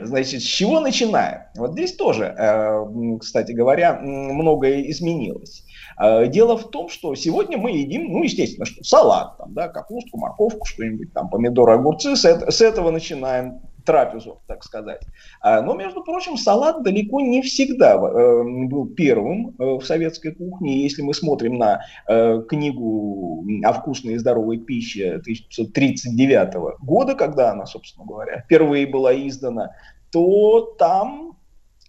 Значит, 0.00 0.42
с 0.42 0.44
чего 0.44 0.80
начинаем? 0.80 1.42
Вот 1.56 1.72
здесь 1.72 1.94
тоже, 1.94 2.34
э, 2.36 3.18
кстати 3.20 3.52
говоря, 3.52 3.98
многое 4.00 4.90
изменилось. 4.90 5.64
Э, 6.00 6.26
Дело 6.26 6.56
в 6.56 6.70
том, 6.70 6.88
что 6.88 7.14
сегодня 7.14 7.58
мы 7.58 7.72
едим, 7.72 8.12
ну, 8.12 8.22
естественно, 8.22 8.64
что 8.64 8.82
салат, 8.82 9.36
там, 9.38 9.52
да, 9.54 9.68
капустку, 9.68 10.18
морковку, 10.18 10.66
что-нибудь 10.66 11.12
там, 11.12 11.28
помидоры, 11.28 11.72
огурцы, 11.74 12.16
с, 12.16 12.24
с 12.24 12.60
этого 12.60 12.90
начинаем 12.90 13.60
трапезу, 13.84 14.40
так 14.46 14.62
сказать. 14.64 15.02
А, 15.40 15.62
Но, 15.62 15.74
между 15.74 16.02
прочим, 16.02 16.36
салат 16.36 16.82
далеко 16.82 17.20
не 17.20 17.42
всегда 17.42 17.94
э, 17.94 18.42
был 18.68 18.86
первым 18.86 19.54
э, 19.58 19.64
в 19.78 19.82
советской 19.82 20.32
кухне. 20.32 20.82
Если 20.82 21.02
мы 21.02 21.14
смотрим 21.14 21.58
на 21.58 21.80
э, 22.06 22.42
книгу 22.48 23.44
о 23.64 23.72
вкусной 23.72 24.14
и 24.14 24.18
здоровой 24.18 24.58
пище 24.58 25.14
1939 25.14 26.78
года, 26.80 27.14
когда 27.14 27.50
она, 27.50 27.66
собственно 27.66 28.06
говоря, 28.06 28.40
впервые 28.42 28.86
была 28.86 29.14
издана, 29.14 29.74
то 30.12 30.74
там 30.78 31.36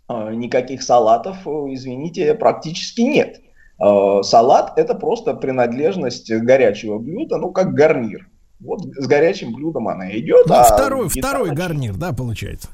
никаких 0.10 0.84
салатов, 0.84 1.48
извините, 1.48 2.34
практически 2.34 3.02
нет. 3.02 3.40
Э, 3.82 4.22
Салат– 4.24 4.74
это 4.78 4.94
просто 4.96 5.34
принадлежность 5.34 6.32
горячего 6.32 7.00
блюда, 7.00 7.38
ну, 7.38 7.52
как 7.52 7.74
гарнир. 7.74 8.28
Вот 8.60 8.82
с 8.84 9.08
горячим 9.08 9.54
блюдом 9.54 9.88
она 9.88 10.12
идет. 10.12 10.46
Ну, 10.46 10.54
а 10.54 10.64
второй, 10.64 11.10
второй 11.10 11.50
нач- 11.50 11.56
гарнир, 11.56 11.96
да, 11.96 12.14
получается. 12.14 12.70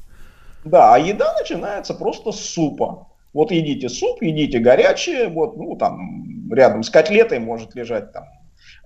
Да, 0.64 0.94
а 0.94 0.98
еда 0.98 1.34
начинается 1.38 1.94
просто 1.94 2.32
с 2.32 2.40
супа. 2.40 3.08
Вот 3.32 3.52
едите 3.52 3.88
суп, 3.88 4.22
едите 4.22 4.58
горячее, 4.58 5.28
вот, 5.28 5.56
ну, 5.56 5.76
там, 5.76 6.50
рядом 6.50 6.82
с 6.82 6.90
котлетой 6.90 7.38
может 7.38 7.74
лежать 7.74 8.12
там 8.12 8.24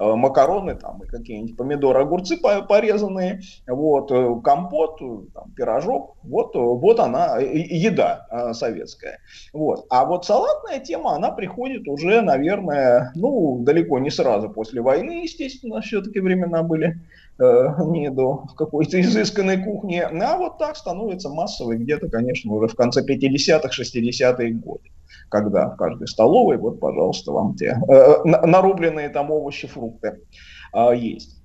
макароны 0.02 0.74
там 0.74 1.02
и 1.02 1.06
какие-нибудь 1.06 1.56
помидоры, 1.56 2.00
огурцы 2.00 2.36
по- 2.36 2.62
порезанные, 2.62 3.40
вот, 3.66 4.10
э, 4.10 4.40
компот, 4.42 5.00
э, 5.00 5.18
там, 5.34 5.50
пирожок, 5.56 6.16
вот, 6.22 6.54
э, 6.56 6.58
вот 6.58 7.00
она, 7.00 7.40
э, 7.40 7.44
э, 7.44 7.58
еда 7.76 8.26
э, 8.30 8.52
советская. 8.54 9.18
Вот. 9.52 9.86
А 9.90 10.04
вот 10.04 10.24
салатная 10.24 10.80
тема, 10.80 11.14
она 11.14 11.30
приходит 11.30 11.88
уже, 11.88 12.20
наверное, 12.22 13.12
ну, 13.14 13.58
далеко 13.60 13.98
не 13.98 14.10
сразу 14.10 14.48
после 14.50 14.80
войны, 14.80 15.22
естественно, 15.22 15.80
все-таки 15.80 16.20
времена 16.20 16.62
были 16.62 16.98
э, 17.38 17.68
не 17.86 18.10
до 18.10 18.44
какой-то 18.56 19.00
изысканной 19.00 19.62
кухни, 19.62 19.98
а 19.98 20.36
вот 20.36 20.58
так 20.58 20.76
становится 20.76 21.28
массовой 21.28 21.78
где-то, 21.78 22.08
конечно, 22.08 22.52
уже 22.52 22.68
в 22.68 22.74
конце 22.74 23.02
50-х, 23.04 23.68
60-е 23.68 24.52
годы, 24.54 24.90
когда 25.32 25.70
в 25.70 25.76
каждой 25.76 26.06
столовой, 26.06 26.58
вот, 26.58 26.78
пожалуйста, 26.78 27.32
вам 27.32 27.54
те 27.54 27.74
э, 27.88 28.14
на- 28.24 28.46
нарубленные 28.46 29.08
там 29.08 29.30
овощи, 29.30 29.66
фрукты 29.66 30.20
э, 30.74 30.94
есть. 30.94 31.42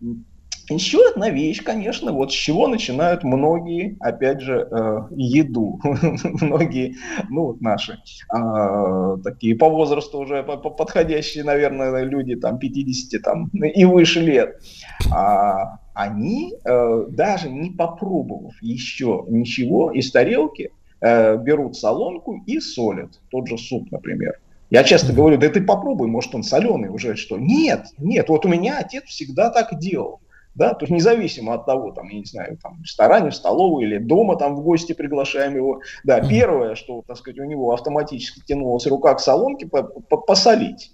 Еще 0.69 0.99
одна 1.09 1.29
вещь, 1.29 1.63
конечно, 1.63 2.11
вот 2.11 2.33
с 2.33 2.35
чего 2.35 2.67
начинают 2.67 3.23
многие, 3.23 3.95
опять 4.01 4.41
же, 4.41 4.67
э, 4.69 4.99
еду. 5.11 5.79
многие, 6.41 6.95
ну 7.29 7.45
вот 7.45 7.61
наши, 7.61 7.97
а, 8.29 9.15
такие 9.23 9.55
по 9.55 9.69
возрасту 9.69 10.19
уже 10.19 10.43
по- 10.43 10.57
по- 10.57 10.71
подходящие, 10.71 11.45
наверное, 11.45 12.03
люди, 12.03 12.35
там, 12.35 12.59
50 12.59 13.21
там, 13.21 13.47
и 13.53 13.85
выше 13.85 14.19
лет. 14.19 14.61
А, 15.09 15.79
они, 15.93 16.55
э, 16.65 17.05
даже 17.07 17.49
не 17.49 17.69
попробовав 17.69 18.61
еще 18.61 19.23
ничего 19.29 19.91
из 19.91 20.11
тарелки, 20.11 20.71
э, 21.01 21.37
берут 21.37 21.75
солонку 21.75 22.41
и 22.45 22.59
солят. 22.59 23.19
Тот 23.29 23.47
же 23.47 23.57
суп, 23.57 23.91
например. 23.91 24.39
Я 24.69 24.83
часто 24.83 25.13
говорю, 25.13 25.37
да 25.37 25.47
ты 25.49 25.61
попробуй, 25.61 26.07
может 26.07 26.35
он 26.35 26.43
соленый 26.43 26.89
уже, 26.89 27.15
что? 27.15 27.37
Нет, 27.37 27.87
нет, 27.97 28.27
вот 28.27 28.45
у 28.45 28.49
меня 28.49 28.79
отец 28.79 29.05
всегда 29.05 29.49
так 29.49 29.79
делал. 29.79 30.19
Да, 30.55 30.73
то 30.73 30.85
есть 30.85 30.91
независимо 30.91 31.53
от 31.53 31.67
того, 31.67 31.91
там, 31.91 32.09
я 32.09 32.17
не 32.17 32.25
знаю, 32.25 32.57
там, 32.57 32.79
в 32.79 32.81
ресторане, 32.81 33.29
в 33.29 33.35
столовой 33.35 33.83
или 33.83 33.99
дома 33.99 34.37
там 34.37 34.55
в 34.55 34.61
гости 34.61 34.93
приглашаем 34.93 35.55
его, 35.55 35.81
да, 36.03 36.19
первое, 36.27 36.73
что, 36.73 37.03
так 37.05 37.15
сказать, 37.17 37.39
у 37.39 37.43
него 37.43 37.71
автоматически 37.73 38.41
тянулась 38.43 38.87
рука 38.87 39.13
к 39.13 39.19
солонке, 39.19 39.67
по- 39.67 39.83
по- 39.83 40.17
посолить. 40.17 40.93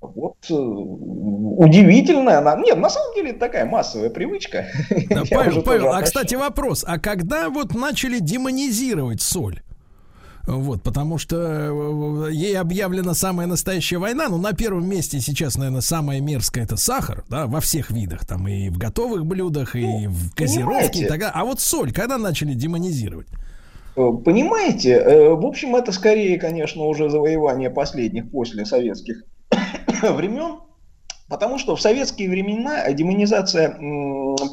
Вот 0.00 0.36
э, 0.50 0.54
удивительная 0.54 2.38
она. 2.38 2.56
Нет, 2.56 2.78
на 2.78 2.90
самом 2.90 3.14
деле 3.14 3.30
это 3.30 3.40
такая 3.40 3.64
массовая 3.64 4.10
привычка. 4.10 4.66
Да, 5.08 5.22
Павел, 5.30 5.62
Павел, 5.62 5.92
а 5.92 6.02
кстати 6.02 6.34
вопрос, 6.34 6.84
а 6.86 6.98
когда 6.98 7.48
вот 7.48 7.74
начали 7.74 8.18
демонизировать 8.18 9.22
соль? 9.22 9.62
Вот, 10.46 10.82
потому 10.82 11.18
что 11.18 12.28
э, 12.28 12.32
ей 12.32 12.56
объявлена 12.56 13.14
самая 13.14 13.46
настоящая 13.46 13.98
война. 13.98 14.28
Ну, 14.28 14.38
на 14.38 14.52
первом 14.52 14.88
месте 14.88 15.20
сейчас, 15.20 15.56
наверное, 15.56 15.80
самая 15.80 16.20
мерзкая 16.20 16.64
это 16.64 16.76
сахар, 16.76 17.24
да, 17.28 17.46
во 17.46 17.60
всех 17.60 17.90
видах, 17.90 18.24
там 18.26 18.46
и 18.46 18.68
в 18.68 18.78
готовых 18.78 19.26
блюдах, 19.26 19.74
и 19.74 20.06
в 20.06 20.34
газировке 20.34 21.00
и 21.00 21.06
так 21.06 21.18
далее. 21.18 21.32
А 21.34 21.44
вот 21.44 21.60
соль, 21.60 21.92
когда 21.92 22.16
начали 22.18 22.54
демонизировать? 22.54 23.26
Э, 23.96 24.10
Понимаете, 24.24 25.34
в 25.34 25.44
общем, 25.44 25.74
это 25.74 25.90
скорее, 25.90 26.38
конечно, 26.38 26.84
уже 26.84 27.08
завоевание 27.08 27.70
последних 27.70 28.30
после 28.30 28.64
советских 28.66 29.24
времен, 30.12 30.60
потому 31.28 31.58
что 31.58 31.76
в 31.76 31.80
советские 31.80 32.30
времена 32.30 32.90
демонизация 32.92 33.76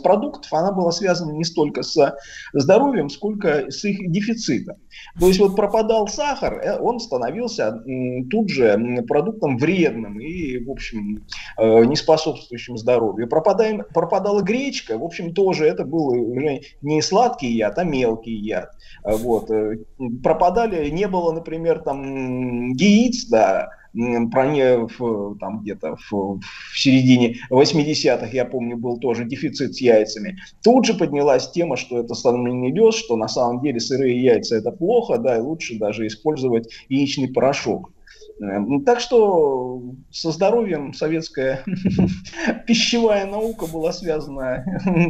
продуктов, 0.03 0.51
она 0.53 0.71
была 0.71 0.91
связана 0.91 1.31
не 1.31 1.43
столько 1.43 1.83
с 1.83 2.15
здоровьем, 2.53 3.09
сколько 3.09 3.69
с 3.69 3.83
их 3.85 4.11
дефицитом. 4.11 4.77
То 5.19 5.27
есть 5.27 5.39
вот 5.39 5.55
пропадал 5.55 6.07
сахар, 6.07 6.53
э, 6.63 6.79
он 6.79 6.99
становился 6.99 7.83
тут 8.29 8.49
же 8.49 9.03
продуктом 9.07 9.57
вредным 9.57 10.19
и, 10.19 10.63
в 10.63 10.71
общем, 10.71 11.25
э, 11.57 11.85
не 11.85 11.95
способствующим 11.95 12.77
здоровью. 12.77 13.27
Пропадая- 13.27 13.83
пропадала 13.93 14.41
гречка, 14.41 14.97
в 14.97 15.03
общем, 15.03 15.33
тоже 15.33 15.65
это 15.65 15.83
был 15.83 16.07
уже 16.07 16.61
не 16.81 17.01
сладкий 17.01 17.51
яд, 17.51 17.77
а 17.77 17.83
мелкий 17.83 18.35
яд. 18.35 18.69
Вот. 19.03 19.51
э, 19.51 19.77
Пропадали, 20.23 20.89
не 20.89 21.07
было, 21.07 21.31
например, 21.31 21.79
там 21.79 22.71
яиц, 22.73 23.25
да, 23.29 23.69
там 23.93 25.61
где-то 25.61 25.95
в, 26.09 26.39
в 26.39 26.79
середине 26.79 27.37
80-х, 27.51 28.27
я 28.27 28.45
помню, 28.45 28.77
был 28.77 28.97
тоже 28.99 29.25
дефицит 29.25 29.75
с 29.75 29.81
яйцами. 29.81 30.37
Тут 30.63 30.85
же 30.85 30.93
поднялась 30.93 31.51
тема, 31.51 31.77
что 31.77 31.99
это 31.99 32.15
сомнительный 32.15 32.71
лес, 32.71 32.95
что 32.95 33.15
на 33.15 33.27
самом 33.27 33.61
деле 33.61 33.79
сырые 33.79 34.21
яйца 34.21 34.55
это 34.55 34.71
плохо, 34.71 35.17
да, 35.17 35.37
и 35.37 35.41
лучше 35.41 35.77
даже 35.77 36.07
использовать 36.07 36.69
яичный 36.89 37.27
порошок. 37.27 37.91
Э, 38.41 38.59
Так 38.85 38.99
что 38.99 39.81
со 40.11 40.31
здоровьем 40.31 40.93
советская 40.93 41.63
пищевая 42.67 43.25
наука 43.25 43.67
была 43.67 43.93
связана 43.93 44.65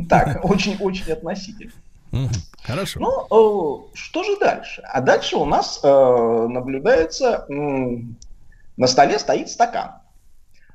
так, 0.09 0.43
очень-очень 0.43 1.11
относительно. 1.11 1.71
Хорошо. 2.61 2.99
Ну, 2.99 3.87
э, 3.89 3.95
что 3.95 4.23
же 4.23 4.37
дальше? 4.39 4.83
А 4.83 5.01
дальше 5.01 5.35
у 5.35 5.45
нас 5.45 5.79
э, 5.83 5.87
наблюдается, 6.49 7.45
на 8.77 8.87
столе 8.87 9.19
стоит 9.19 9.49
стакан. 9.49 9.91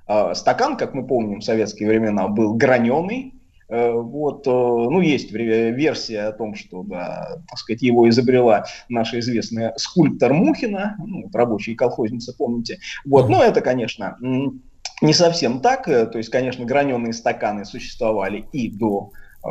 Э, 0.07 0.35
стакан, 0.35 0.77
как 0.77 0.95
мы 0.95 1.07
помним, 1.07 1.41
в 1.41 1.45
советские 1.45 1.89
времена 1.89 2.29
был 2.29 2.55
граненый. 2.55 3.35
Э, 3.69 3.93
вот, 3.93 4.47
э, 4.47 4.51
ну, 4.51 5.01
есть 5.01 5.31
версия 5.31 6.23
о 6.23 6.33
том, 6.33 6.55
что, 6.55 6.83
да, 6.83 7.39
так 7.49 7.59
сказать, 7.59 7.83
его 7.83 8.09
изобрела 8.09 8.65
наша 8.89 9.19
известная 9.19 9.75
скульптор 9.77 10.33
Мухина, 10.33 10.97
ну, 10.99 11.25
вот 11.25 11.35
рабочая 11.35 11.75
колхозница, 11.75 12.35
помните. 12.37 12.79
Вот, 13.05 13.29
но 13.29 13.43
это, 13.43 13.61
конечно, 13.61 14.17
не 15.01 15.13
совсем 15.13 15.61
так. 15.61 15.89
Э, 15.89 16.07
То 16.07 16.19
есть, 16.19 16.31
конечно, 16.31 16.65
граненые 16.65 17.13
стаканы 17.13 17.65
существовали 17.65 18.47
и 18.53 18.71
до 18.71 19.13
э, 19.45 19.49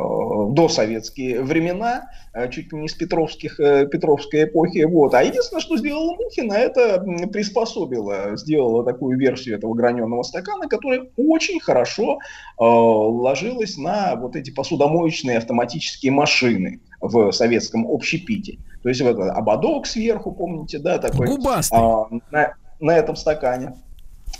до 0.50 0.68
советские 0.68 1.42
времена, 1.42 2.10
э, 2.34 2.50
чуть 2.50 2.72
ли 2.72 2.78
не 2.78 2.88
с 2.88 2.94
Петровских, 2.94 3.58
э, 3.60 3.86
Петровской 3.86 4.44
эпохи. 4.44 4.84
Вот. 4.84 5.14
А 5.14 5.22
единственное, 5.22 5.60
что 5.60 5.76
сделала 5.76 6.14
Мухина, 6.14 6.54
это 6.54 7.00
приспособила, 7.32 8.36
сделала 8.36 8.84
такую 8.84 9.18
версию 9.18 9.56
этого 9.56 9.74
граненого 9.74 10.22
стакана, 10.22 10.68
которая 10.68 11.06
очень 11.16 11.60
хорошо 11.60 12.18
э, 12.18 12.64
ложилась 12.64 13.76
на 13.76 14.16
вот 14.16 14.36
эти 14.36 14.50
посудомоечные 14.50 15.38
автоматические 15.38 16.12
машины 16.12 16.80
в 17.00 17.32
советском 17.32 17.86
общепите. 17.86 18.58
То 18.82 18.88
есть 18.88 19.00
вот 19.00 19.18
ободок 19.18 19.86
сверху, 19.86 20.32
помните, 20.32 20.78
да, 20.78 20.98
такой. 20.98 21.28
Губастый. 21.28 21.78
а, 21.78 22.06
на, 22.30 22.54
на 22.80 22.96
этом 22.96 23.16
стакане. 23.16 23.74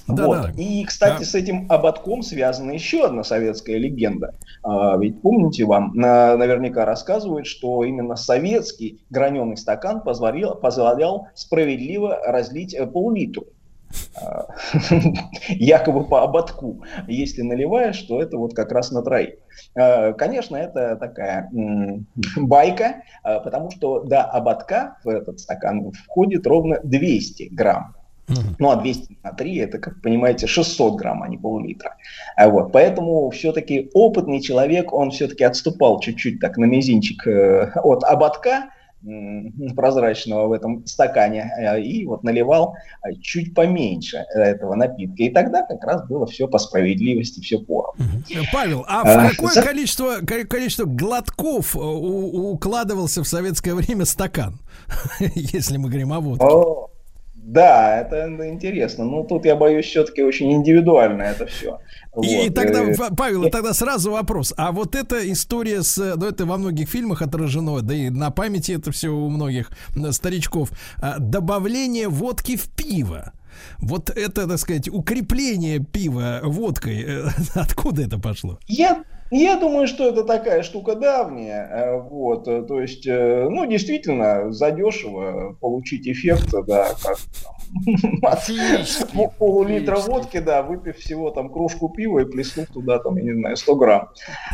Да-да. 0.07 0.27
Вот. 0.27 0.51
И, 0.57 0.85
кстати, 0.85 1.23
А- 1.23 1.25
с 1.25 1.35
этим 1.35 1.67
ободком 1.69 2.23
связана 2.23 2.73
еще 2.73 3.05
одна 3.05 3.25
советская 3.25 3.77
легенда. 3.77 4.35
А, 4.63 4.97
ведь 4.97 5.21
помните, 5.21 5.65
вам 5.65 5.93
на- 5.95 6.37
наверняка 6.37 6.85
рассказывают, 6.85 7.47
что 7.47 7.85
именно 7.85 8.17
советский 8.17 9.01
граненый 9.11 9.57
стакан 9.57 10.01
позволял, 10.01 10.55
позволял 10.57 11.29
справедливо 11.35 12.19
разлить 12.25 12.75
э, 12.75 12.87
пол-литру. 12.87 13.47
А, 14.23 14.47
Якобы 15.49 16.05
по 16.05 16.23
ободку. 16.23 16.83
Если 17.07 17.43
наливаешь, 17.43 18.01
то 18.03 18.21
это 18.21 18.37
вот 18.39 18.55
как 18.55 18.73
раз 18.73 18.91
на 18.91 19.03
троих. 19.03 19.35
А, 19.75 20.13
Конечно, 20.13 20.57
это 20.57 20.97
такая 20.97 21.51
байка, 22.37 23.03
а, 23.23 23.41
потому 23.41 23.71
что 23.71 24.01
до 24.05 24.23
ободка 24.23 24.97
в 25.05 25.09
этот 25.09 25.41
стакан 25.41 25.93
входит 25.93 26.47
ровно 26.47 26.81
200 26.83 27.49
грамм. 27.53 27.95
Ну, 28.59 28.71
а 28.71 28.77
200 28.77 29.19
на 29.23 29.33
3, 29.33 29.57
это, 29.59 29.79
как 29.79 30.03
понимаете, 30.03 30.47
600 30.47 30.97
грамм, 30.97 31.23
а 31.23 31.29
не 31.29 31.39
пол-литра. 31.39 31.97
А 32.37 32.49
Вот, 32.49 32.73
поэтому 32.73 33.31
все-таки 33.31 33.91
опытный 33.95 34.41
человек, 34.41 34.93
он 34.93 35.11
все-таки 35.11 35.45
отступал 35.45 36.01
чуть-чуть 36.01 36.41
так 36.41 36.57
на 36.59 36.65
мизинчик 36.67 37.27
э, 37.27 37.73
от 37.83 38.05
ободка 38.05 38.71
прозрачного 39.77 40.49
в 40.49 40.53
этом 40.53 40.85
стакане 40.87 41.51
э, 41.59 41.81
и 41.81 42.05
вот 42.07 42.25
наливал 42.25 42.75
э, 43.07 43.13
чуть 43.23 43.55
поменьше 43.55 44.25
этого 44.35 44.75
напитка. 44.75 45.23
И 45.23 45.31
тогда 45.31 45.63
как 45.63 45.83
раз 45.85 46.07
было 46.09 46.27
все 46.27 46.49
по 46.49 46.59
справедливости, 46.59 47.41
все 47.41 47.59
поровну. 47.59 48.05
Э, 48.31 48.39
Павел, 48.53 48.85
а 48.89 49.03
А, 49.03 49.29
в 49.29 49.31
какое 49.31 49.53
за- 49.53 49.63
количество, 49.63 50.17
ко- 50.27 50.45
количество 50.47 50.85
глотков 50.85 51.77
у- 51.77 52.51
укладывался 52.53 53.23
в 53.23 53.29
советское 53.29 53.75
время 53.75 54.05
стакан? 54.05 54.59
Если 55.35 55.77
мы 55.77 55.89
говорим 55.89 56.13
о 56.13 56.21
водке. 56.21 56.45
О, 56.45 56.88
да, 57.53 58.01
это 58.01 58.29
интересно. 58.49 59.05
Ну, 59.05 59.25
тут 59.25 59.47
я 59.47 59.57
боюсь, 59.57 59.87
все-таки 59.87 60.23
очень 60.23 60.53
индивидуально 60.53 61.23
это 61.23 61.47
все. 61.47 61.81
И, 62.23 62.47
и 62.47 62.51
тогда, 62.51 62.83
Ва- 62.85 63.15
Павел, 63.17 63.45
и 63.45 63.51
тогда 63.51 63.73
сразу 63.73 64.11
вопрос. 64.11 64.53
А 64.57 64.71
вот 64.71 64.95
эта 64.95 65.31
история 65.33 65.83
с... 65.83 65.97
Ну, 66.17 66.27
это 66.27 66.45
во 66.45 66.59
многих 66.59 66.89
фильмах 66.91 67.23
отражено, 67.23 67.81
да 67.81 67.95
и 67.95 68.11
на 68.11 68.31
памяти 68.31 68.73
это 68.73 68.93
все 68.93 69.09
у 69.09 69.31
многих 69.31 69.71
старичков. 70.11 70.71
А, 71.01 71.19
Добавление 71.19 72.09
водки 72.09 72.57
в 72.57 72.69
пиво. 72.71 73.33
Вот 73.79 74.11
это, 74.11 74.47
так 74.47 74.59
сказать, 74.59 74.89
укрепление 74.89 75.79
пива 75.79 76.41
водкой. 76.43 77.03
э, 77.07 77.29
Откуда 77.55 78.03
это 78.03 78.19
пошло? 78.19 78.59
Я, 78.67 79.03
я 79.31 79.57
думаю, 79.59 79.87
что 79.87 80.09
это 80.09 80.25
такая 80.25 80.63
штука 80.63 80.95
давняя. 80.95 81.69
э, 81.71 82.01
Вот, 82.01 82.49
э, 82.49 82.63
то 82.63 82.81
есть, 82.81 83.07
э, 83.07 83.49
ну, 83.49 83.67
действительно, 83.67 84.53
задешево 84.53 85.57
получить 85.61 86.09
эффект, 86.09 86.49
да, 86.67 86.89
как 87.03 87.19
от 88.23 89.37
полулитра 89.39 89.97
водки, 89.97 90.39
да, 90.39 90.63
выпив 90.63 90.97
всего 90.97 91.31
там 91.31 91.51
кружку 91.51 91.89
пива 91.91 92.21
и 92.21 92.25
плеснув 92.25 92.69
туда, 92.69 92.99
там, 92.99 93.17
я 93.17 93.23
не 93.23 93.35
знаю, 93.35 93.57
100 93.57 93.75
грамм 93.77 94.09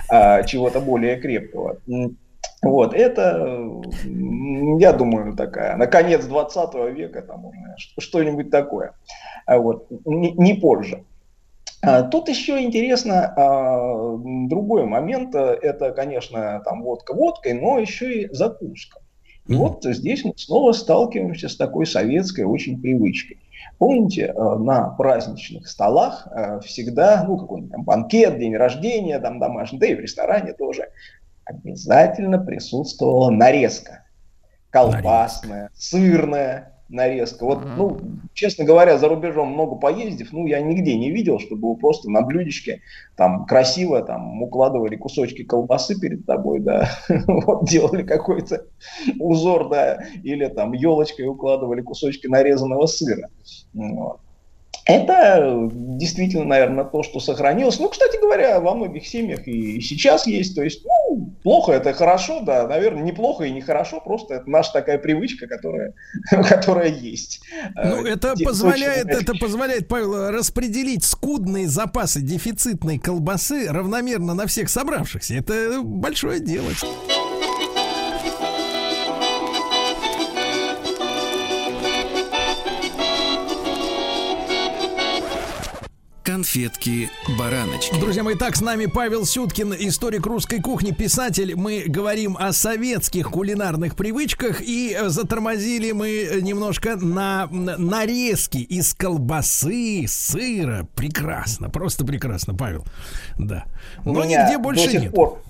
а, 0.09 0.43
чего-то 0.43 0.81
более 0.81 1.17
крепкого. 1.17 1.79
Вот, 2.63 2.95
это, 2.95 3.83
я 4.05 4.93
думаю, 4.93 5.37
такая, 5.37 5.77
на 5.77 5.87
конец 5.87 6.25
20 6.25 6.75
века, 6.97 7.23
там, 7.23 7.53
что-нибудь 7.99 8.51
такое. 8.51 8.95
А 9.47 9.59
Вот, 9.59 9.87
не, 10.05 10.33
не 10.33 10.55
позже. 10.55 11.05
А, 11.87 12.03
Тут 12.03 12.29
еще 12.29 12.63
интересно 12.63 13.33
а, 13.37 14.17
другой 14.49 14.87
момент. 14.87 15.35
э, 15.35 15.59
Это, 15.63 15.93
конечно, 15.93 16.63
там 16.65 16.83
водка 16.83 17.15
водкой, 17.15 17.55
но 17.55 17.79
еще 17.79 18.23
и 18.23 18.35
закуска. 18.35 19.01
И 19.47 19.55
вот 19.55 19.85
здесь 19.85 20.25
мы 20.25 20.33
снова 20.37 20.73
сталкиваемся 20.73 21.49
с 21.49 21.57
такой 21.57 21.87
советской 21.87 22.43
очень 22.43 22.81
привычкой. 22.81 23.39
Помните, 23.79 24.33
э, 24.35 24.55
на 24.57 24.91
праздничных 24.91 25.69
столах 25.69 26.27
э, 26.31 26.61
всегда, 26.61 27.25
ну, 27.27 27.37
какой-нибудь 27.37 27.73
там 27.73 27.85
банкет, 27.85 28.39
день 28.39 28.57
рождения, 28.57 29.19
там 29.19 29.39
домашний, 29.39 29.79
да 29.79 29.87
и 29.87 29.95
в 29.95 30.01
ресторане 30.01 30.53
тоже, 30.55 30.89
обязательно 31.45 32.39
присутствовала 32.39 33.31
нарезка. 33.31 34.05
Колбасная, 34.71 35.71
сырная 35.75 36.74
нарезка. 36.89 37.45
Вот, 37.45 37.65
ну, 37.77 37.99
честно 38.35 38.65
говоря, 38.65 38.99
за 38.99 39.09
рубежом 39.09 39.53
много 39.53 39.77
поездив, 39.77 40.33
ну, 40.33 40.47
я 40.47 40.61
нигде 40.61 40.97
не 40.97 41.11
видел, 41.11 41.39
чтобы 41.39 41.71
вы 41.71 41.77
просто 41.77 42.11
на 42.11 42.23
блюдечке 42.23 42.83
там 43.17 43.47
красиво 43.47 44.03
там 44.03 44.43
укладывали 44.43 44.97
кусочки 44.97 45.45
колбасы 45.45 45.99
перед 45.99 46.27
тобой, 46.27 46.61
да, 46.61 46.89
вот 47.27 47.69
делали 47.69 48.03
какой-то 48.03 48.67
узор, 49.19 49.69
да, 49.69 50.05
или 50.23 50.47
там 50.47 50.73
елочкой 50.73 51.27
укладывали 51.27 51.81
кусочки 51.81 52.27
нарезанного 52.27 52.87
сыра. 52.87 53.29
Вот. 53.73 54.21
Это 54.87 55.71
действительно, 55.73 56.45
наверное, 56.45 56.85
то, 56.85 57.03
что 57.03 57.21
сохранилось. 57.21 57.79
Ну, 57.79 57.89
кстати 57.89 58.21
говоря, 58.21 58.61
во 58.61 58.75
многих 58.75 59.07
семьях 59.07 59.47
и 59.49 59.81
сейчас 59.81 60.27
есть. 60.27 60.55
То 60.55 60.63
есть, 60.63 60.85
ну, 60.85 61.33
плохо 61.43 61.73
это 61.73 61.93
хорошо, 61.95 62.41
да, 62.41 62.67
наверное, 62.69 63.03
неплохо 63.03 63.45
и 63.45 63.51
нехорошо, 63.51 64.01
просто 64.01 64.35
это 64.35 64.51
наша 64.51 64.73
такая 64.75 64.99
привычка, 64.99 65.47
которая, 65.47 65.95
которая 66.49 66.89
есть. 66.89 67.41
Ну, 67.75 68.05
Э, 68.05 68.11
это 68.11 68.35
те- 68.37 68.45
позволяет, 68.45 69.07
это 69.07 69.35
позволяет, 69.35 69.89
Павел, 69.89 70.31
распределить 70.31 71.05
скудные 71.05 71.67
запасы 71.69 72.21
дефицитной 72.21 72.99
колбасы 72.99 73.69
равномерно 73.71 74.35
на 74.35 74.47
всех 74.47 74.69
собравшихся. 74.69 75.35
Это 75.35 75.81
большое 75.83 76.41
дело. 76.41 76.69
Конфетки-бараночки. 86.55 87.99
Друзья 87.99 88.23
мои, 88.23 88.37
так 88.37 88.55
с 88.55 88.61
нами 88.61 88.87
Павел 88.87 89.27
Сюткин, 89.27 89.75
историк 89.77 90.25
русской 90.25 90.61
кухни, 90.61 90.93
писатель. 90.93 91.57
Мы 91.57 91.83
говорим 91.85 92.37
о 92.39 92.53
советских 92.53 93.33
кулинарных 93.33 93.97
привычках 93.97 94.61
и 94.61 94.97
затормозили 95.07 95.91
мы 95.91 96.39
немножко 96.43 96.95
на 96.95 97.49
на 97.51 97.77
нарезки 97.77 98.59
из 98.59 98.95
колбасы, 98.95 100.05
сыра. 100.07 100.87
Прекрасно, 100.95 101.71
просто 101.71 102.07
прекрасно, 102.07 102.55
Павел. 102.55 102.85
Да. 103.37 103.65
Но 104.05 104.25
нигде 104.25 104.57
больше 104.57 104.85
до 104.85 104.91
сих 104.93 105.01
нет. 105.01 105.13
Пор, 105.13 105.43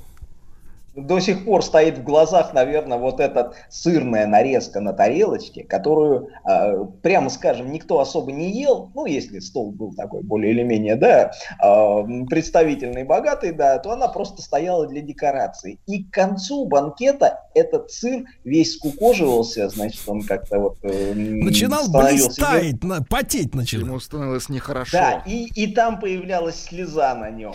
до 0.96 1.18
сих 1.20 1.44
пор 1.44 1.64
стоит 1.64 1.98
в 1.98 2.02
глазах, 2.04 2.52
наверное, 2.54 2.98
вот 2.98 3.18
эта 3.20 3.52
сырная 3.68 4.26
нарезка 4.26 4.80
на 4.80 4.92
тарелочке, 4.92 5.64
которую, 5.64 6.28
э, 6.48 6.84
прямо 7.02 7.30
скажем, 7.30 7.72
никто 7.72 7.98
особо 8.00 8.30
не 8.32 8.50
ел, 8.52 8.90
ну, 8.94 9.04
если 9.06 9.40
стол 9.40 9.72
был 9.72 9.94
такой 9.94 10.22
более 10.22 10.52
или 10.52 10.62
менее, 10.62 10.96
да, 10.96 11.32
э, 11.62 12.24
представительный, 12.30 13.04
богатый, 13.04 13.52
да, 13.52 13.78
то 13.78 13.90
она 13.90 14.08
просто 14.08 14.40
стояла 14.42 14.86
для 14.86 15.00
декорации. 15.00 15.78
И 15.86 16.04
к 16.04 16.10
концу 16.12 16.66
банкета 16.66 17.40
этот 17.54 17.90
сыр 17.90 18.24
весь 18.44 18.74
скукоживался, 18.76 19.68
значит, 19.68 20.02
он 20.06 20.22
как-то 20.22 20.58
вот... 20.60 20.78
э, 20.82 21.12
Начинал 21.14 21.88
блистать, 21.90 22.82
на- 22.84 23.02
потеть 23.02 23.54
начинал. 23.54 23.86
Ему 23.86 24.00
становилось 24.00 24.48
нехорошо. 24.48 24.96
да, 24.96 25.22
и, 25.26 25.46
и 25.54 25.72
там 25.74 25.98
появлялась 25.98 26.62
слеза 26.64 27.14
на 27.14 27.30
нем. 27.30 27.54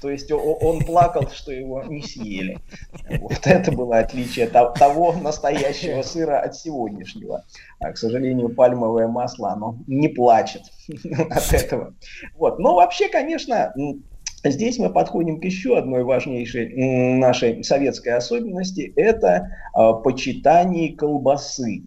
То 0.00 0.10
есть 0.10 0.30
он 0.30 0.84
плакал, 0.84 1.28
что 1.30 1.52
его 1.52 1.82
не 1.84 2.02
съели. 2.02 2.58
Вот 3.20 3.46
это 3.46 3.72
было 3.72 3.98
отличие 3.98 4.46
то- 4.46 4.74
того 4.78 5.12
настоящего 5.12 6.02
сыра 6.02 6.40
от 6.40 6.54
сегодняшнего. 6.54 7.44
А, 7.80 7.92
к 7.92 7.98
сожалению, 7.98 8.54
пальмовое 8.54 9.08
масло, 9.08 9.50
оно 9.50 9.78
не 9.86 10.08
плачет 10.08 10.62
от 11.30 11.52
этого. 11.52 11.94
Вот. 12.36 12.58
Но 12.58 12.74
вообще, 12.74 13.08
конечно, 13.08 13.72
Здесь 14.44 14.78
мы 14.78 14.90
подходим 14.90 15.40
к 15.40 15.44
еще 15.44 15.76
одной 15.76 16.04
важнейшей 16.04 17.16
нашей 17.18 17.64
советской 17.64 18.10
особенности. 18.10 18.92
Это 18.94 19.48
а, 19.72 19.94
почитание 19.94 20.94
колбасы. 20.94 21.82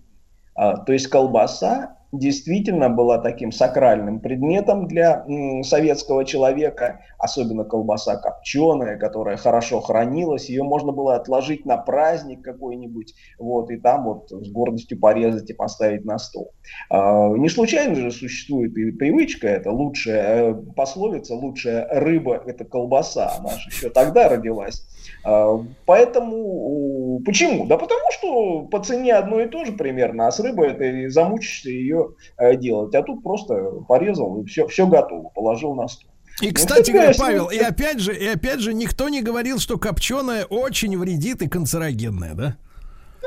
А, 0.55 0.77
То 0.77 0.91
есть 0.91 1.07
колбаса 1.07 1.95
действительно 2.11 2.89
была 2.89 3.19
таким 3.19 3.51
сакральным 3.51 4.19
предметом 4.19 4.87
для 4.87 5.25
советского 5.63 6.25
человека, 6.25 7.01
особенно 7.17 7.63
колбаса 7.63 8.17
копченая, 8.17 8.97
которая 8.97 9.37
хорошо 9.37 9.81
хранилась, 9.81 10.49
ее 10.49 10.63
можно 10.63 10.91
было 10.91 11.15
отложить 11.15 11.65
на 11.65 11.77
праздник 11.77 12.41
какой-нибудь, 12.41 13.13
вот, 13.37 13.69
и 13.71 13.77
там 13.77 14.05
вот 14.05 14.29
с 14.29 14.49
гордостью 14.51 14.99
порезать 14.99 15.49
и 15.49 15.53
поставить 15.53 16.05
на 16.05 16.17
стол. 16.17 16.53
А, 16.89 17.29
Не 17.29 17.49
случайно 17.49 17.95
же 17.95 18.11
существует 18.11 18.75
и 18.77 18.91
привычка, 18.91 19.47
это 19.47 19.71
лучшая 19.71 20.51
э, 20.51 20.55
пословица, 20.75 21.35
лучшая 21.35 21.87
рыба– 21.91 22.41
это 22.45 22.65
колбаса, 22.65 23.33
она 23.37 23.49
же 23.49 23.69
еще 23.69 23.89
тогда 23.89 24.29
родилась. 24.29 24.83
А, 25.23 25.63
Поэтому 25.85 27.21
почему? 27.25 27.65
Да 27.67 27.77
потому 27.77 28.11
что 28.11 28.61
по 28.63 28.83
цене 28.83 29.13
одно 29.13 29.41
и 29.41 29.47
то 29.47 29.65
же 29.65 29.73
примерно, 29.73 30.27
а 30.27 30.31
с 30.31 30.39
рыбой 30.39 31.05
и 31.05 31.07
замучишься 31.07 31.69
ее 31.69 32.13
э, 32.37 32.55
делать. 32.55 32.95
А 32.95 33.03
тут 33.03 33.23
просто 33.23 33.55
порезал 33.87 34.41
и 34.41 34.45
все, 34.45 34.67
все 34.67 34.87
готово, 34.87 35.29
положил 35.29 35.73
на 35.75 35.87
стол. 35.87 36.09
И, 36.41 36.47
Ну, 36.47 36.53
кстати 36.53 36.91
говоря, 36.91 37.11
Павел, 37.17 37.49
и 37.49 37.57
опять 37.57 37.99
же, 37.99 38.15
и 38.15 38.25
опять 38.25 38.59
же, 38.59 38.73
никто 38.73 39.09
не 39.09 39.21
говорил, 39.21 39.59
что 39.59 39.77
копченое 39.77 40.45
очень 40.45 40.97
вредит 40.97 41.41
и 41.41 41.49
канцерогенное, 41.49 42.33
да? 42.33 42.57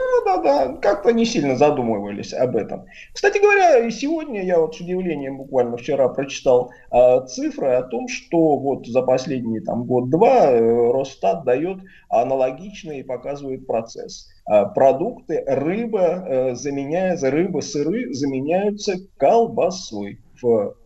Ну 0.02 0.24
да, 0.24 0.36
да, 0.42 0.76
как-то 0.76 1.12
не 1.12 1.24
сильно 1.24 1.56
задумывались 1.56 2.32
об 2.32 2.56
этом. 2.56 2.86
Кстати 3.12 3.38
говоря, 3.38 3.78
и 3.78 3.90
сегодня 3.90 4.44
я 4.44 4.58
вот 4.58 4.74
с 4.74 4.80
удивлением 4.80 5.38
буквально 5.38 5.76
вчера 5.76 6.08
прочитал 6.08 6.72
э, 6.90 7.26
цифры 7.26 7.68
о 7.68 7.82
том, 7.82 8.08
что 8.08 8.58
вот 8.58 8.86
за 8.86 9.02
последний 9.02 9.60
там 9.60 9.84
год-два 9.84 10.50
э, 10.50 10.92
Росстат 10.92 11.44
дает 11.44 11.78
аналогичный 12.08 13.00
и 13.00 13.04
показывает 13.04 13.66
процесс. 13.66 14.28
Э, 14.50 14.66
продукты, 14.74 15.44
рыба 15.46 16.00
э, 16.00 16.54
заменяется, 16.54 17.30
рыба, 17.30 17.60
сыры 17.60 18.12
заменяются 18.12 18.96
колбасой 19.16 20.20
в 20.42 20.76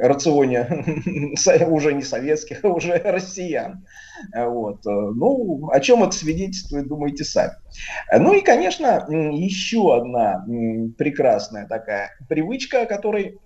рационе 0.00 0.66
уже 1.70 1.94
не 1.94 2.02
советских, 2.02 2.64
а 2.64 2.68
уже 2.68 2.98
россиян. 2.98 3.84
Э, 4.32 4.46
Вот. 4.46 4.86
э, 4.86 4.90
Ну, 4.90 5.68
о 5.70 5.80
чем 5.80 6.02
это 6.02 6.12
свидетельствует, 6.12 6.88
думаете 6.88 7.24
сами. 7.24 7.52
Э, 8.10 8.18
Ну 8.18 8.32
и, 8.34 8.40
конечно, 8.40 9.06
еще 9.08 9.96
одна 9.96 10.44
прекрасная 10.96 11.66
такая 11.66 12.10
привычка, 12.28 12.82
о 12.82 12.86
которой 12.86 13.38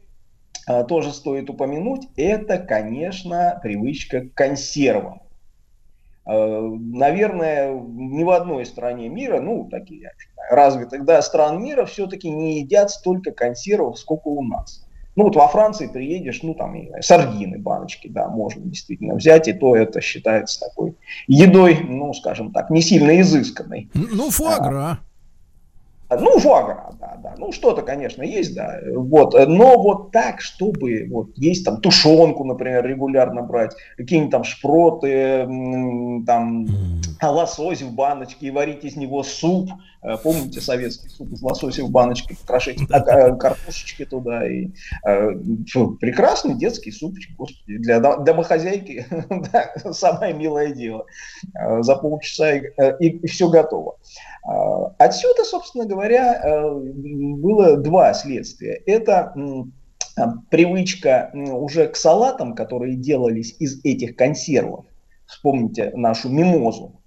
тоже 0.86 1.12
стоит 1.14 1.48
упомянуть, 1.48 2.08
это, 2.16 2.58
конечно, 2.58 3.58
привычка 3.62 4.28
к 4.28 4.34
консервам. 4.34 5.22
Наверное, 6.26 7.72
ни 7.72 8.22
в 8.22 8.28
одной 8.28 8.66
стране 8.66 9.08
мира, 9.08 9.40
ну, 9.40 9.66
такие 9.70 10.12
развитых 10.50 11.06
да, 11.06 11.22
стран 11.22 11.62
мира, 11.62 11.86
все-таки 11.86 12.28
не 12.28 12.60
едят 12.60 12.90
столько 12.90 13.32
консервов, 13.32 13.98
сколько 13.98 14.28
у 14.28 14.42
нас. 14.42 14.87
Ну, 15.18 15.24
вот 15.24 15.34
во 15.34 15.48
Франции 15.48 15.88
приедешь, 15.88 16.44
ну, 16.44 16.54
там, 16.54 16.76
сардины, 17.00 17.58
баночки, 17.58 18.06
да, 18.06 18.28
можно 18.28 18.62
действительно 18.62 19.16
взять, 19.16 19.48
и 19.48 19.52
то 19.52 19.74
это 19.74 20.00
считается 20.00 20.60
такой 20.60 20.94
едой, 21.26 21.80
ну, 21.88 22.14
скажем 22.14 22.52
так, 22.52 22.70
не 22.70 22.80
сильно 22.80 23.20
изысканной. 23.20 23.90
Ну, 23.94 24.30
фуагра. 24.30 25.00
Ну, 26.08 26.38
фуагра, 26.38 26.94
да, 27.00 27.18
да. 27.20 27.34
Ну, 27.36 27.50
что-то, 27.50 27.82
конечно, 27.82 28.22
есть, 28.22 28.54
да. 28.54 28.78
Вот. 28.94 29.34
Но 29.48 29.82
вот 29.82 30.12
так, 30.12 30.40
чтобы 30.40 31.08
вот 31.10 31.30
есть 31.34 31.64
там 31.64 31.80
тушенку, 31.80 32.44
например, 32.44 32.86
регулярно 32.86 33.42
брать, 33.42 33.74
какие-нибудь 33.96 34.30
там 34.30 34.44
шпроты, 34.44 35.48
там 36.26 36.68
лосось 37.20 37.82
в 37.82 37.92
баночке 37.92 38.46
и 38.46 38.50
варить 38.52 38.84
из 38.84 38.94
него 38.94 39.24
суп. 39.24 39.68
Э, 40.02 40.16
Помните 40.22 40.60
советский 40.60 41.08
суп 41.08 41.32
из 41.32 41.42
лосося 41.42 41.84
в 41.84 41.90
баночке, 41.90 42.36
крошить 42.46 42.80
так, 42.88 43.08
э, 43.08 43.36
картошечки 43.36 44.04
туда. 44.04 44.48
И, 44.48 44.70
э, 45.04 45.30
фу, 45.70 45.96
прекрасный 45.96 46.54
детский 46.54 46.92
супчик, 46.92 47.36
господи, 47.36 47.78
для 47.78 47.98
дом- 47.98 48.24
домохозяйки 48.24 49.06
да, 49.52 49.92
самое 49.92 50.34
милое 50.34 50.72
дело. 50.72 51.06
За 51.80 51.96
полчаса 51.96 52.54
и, 52.54 52.62
э, 52.76 52.96
и 52.98 53.26
все 53.26 53.48
готово. 53.48 53.96
Отсюда, 54.98 55.44
собственно 55.44 55.84
говоря, 55.84 56.40
было 56.72 57.76
два 57.76 58.14
следствия. 58.14 58.80
Это 58.86 59.34
привычка 60.50 61.30
уже 61.34 61.88
к 61.88 61.96
салатам, 61.96 62.54
которые 62.54 62.96
делались 62.96 63.56
из 63.58 63.84
этих 63.84 64.16
консервов. 64.16 64.86
Вспомните 65.26 65.90
нашу 65.94 66.30
мимозу. 66.30 67.00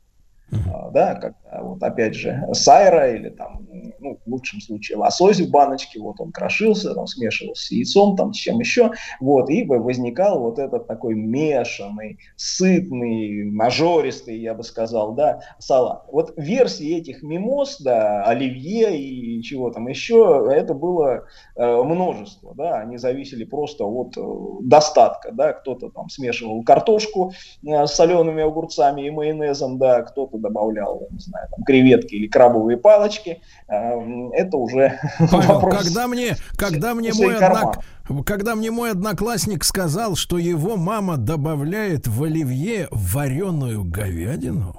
Да, 0.93 1.15
когда 1.15 1.40
вот 1.59 1.83
опять 1.83 2.15
же 2.15 2.47
сайра 2.53 3.13
или 3.13 3.29
там, 3.29 3.67
ну, 3.99 4.17
в 4.25 4.29
лучшем 4.29 4.61
случае 4.61 4.97
лосось 4.97 5.39
в 5.39 5.49
баночке, 5.49 5.99
вот 5.99 6.19
он 6.19 6.31
крошился, 6.31 6.93
там 6.93 7.07
смешивался 7.07 7.65
с 7.65 7.71
яйцом, 7.71 8.15
там 8.15 8.33
с 8.33 8.37
чем 8.37 8.59
еще, 8.59 8.91
вот, 9.19 9.49
и 9.49 9.65
возникал 9.65 10.39
вот 10.39 10.59
этот 10.59 10.87
такой 10.87 11.15
мешанный, 11.15 12.19
сытный, 12.35 13.51
нажористый, 13.51 14.39
я 14.39 14.53
бы 14.53 14.63
сказал, 14.63 15.13
да, 15.13 15.41
салат. 15.59 16.05
Вот 16.11 16.33
версии 16.37 16.97
этих 16.97 17.23
мимоз, 17.23 17.79
да, 17.79 18.23
оливье 18.23 18.97
и 18.97 19.41
чего 19.41 19.71
там 19.71 19.87
еще, 19.87 20.47
это 20.51 20.73
было 20.73 21.25
э, 21.55 21.83
множество, 21.83 22.53
да, 22.55 22.79
они 22.79 22.97
зависели 22.97 23.43
просто 23.43 23.85
от 23.85 24.17
э, 24.17 24.21
достатка, 24.61 25.31
да, 25.31 25.53
кто-то 25.53 25.89
там 25.89 26.09
смешивал 26.09 26.63
картошку 26.63 27.33
э, 27.65 27.85
с 27.85 27.91
солеными 27.91 28.43
огурцами 28.43 29.05
и 29.05 29.11
майонезом, 29.11 29.77
да, 29.77 30.01
кто-то 30.03 30.37
добавлял, 30.37 31.07
не 31.11 31.19
знаю, 31.19 31.40
там, 31.49 31.63
креветки 31.63 32.15
или 32.15 32.27
крабовые 32.27 32.77
палочки, 32.77 33.41
Э, 33.71 34.29
это 34.33 34.57
уже 34.57 34.99
Павел, 35.31 35.53
вопрос 35.53 35.77
когда 35.77 36.07
мне, 36.07 36.35
когда 36.57 36.93
мне 36.93 37.13
мой 37.13 37.37
однак, 37.37 37.79
когда 38.25 38.55
мне 38.55 38.69
мой 38.69 38.91
одноклассник 38.91 39.63
сказал, 39.63 40.17
что 40.17 40.37
его 40.37 40.75
мама 40.75 41.15
добавляет 41.15 42.05
в 42.05 42.21
оливье 42.23 42.89
вареную 42.91 43.85
говядину, 43.85 44.75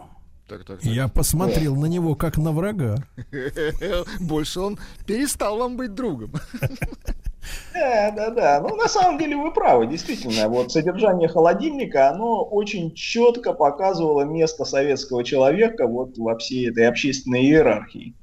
Так, 0.46 0.64
так, 0.64 0.80
так. 0.80 0.84
я 0.84 1.08
посмотрел 1.08 1.74
на 1.74 1.86
него 1.86 2.14
как 2.14 2.36
на 2.36 2.52
врага. 2.52 2.96
Больше 4.20 4.60
он 4.60 4.78
перестал 5.06 5.56
вам 5.56 5.78
быть 5.78 5.94
другом. 5.94 6.34
Да, 7.74 8.10
да, 8.10 8.30
да. 8.30 8.60
Ну, 8.60 8.76
на 8.76 8.88
самом 8.88 9.18
деле 9.18 9.36
вы 9.36 9.52
правы, 9.52 9.86
действительно. 9.86 10.48
Вот 10.48 10.72
содержание 10.72 11.28
холодильника, 11.28 12.10
оно 12.10 12.44
очень 12.44 12.94
четко 12.94 13.52
показывало 13.52 14.22
место 14.22 14.64
советского 14.64 15.24
человека 15.24 15.86
вот 15.86 16.16
во 16.18 16.38
всей 16.38 16.70
этой 16.70 16.86
общественной 16.88 17.42
иерархии. 17.42 18.14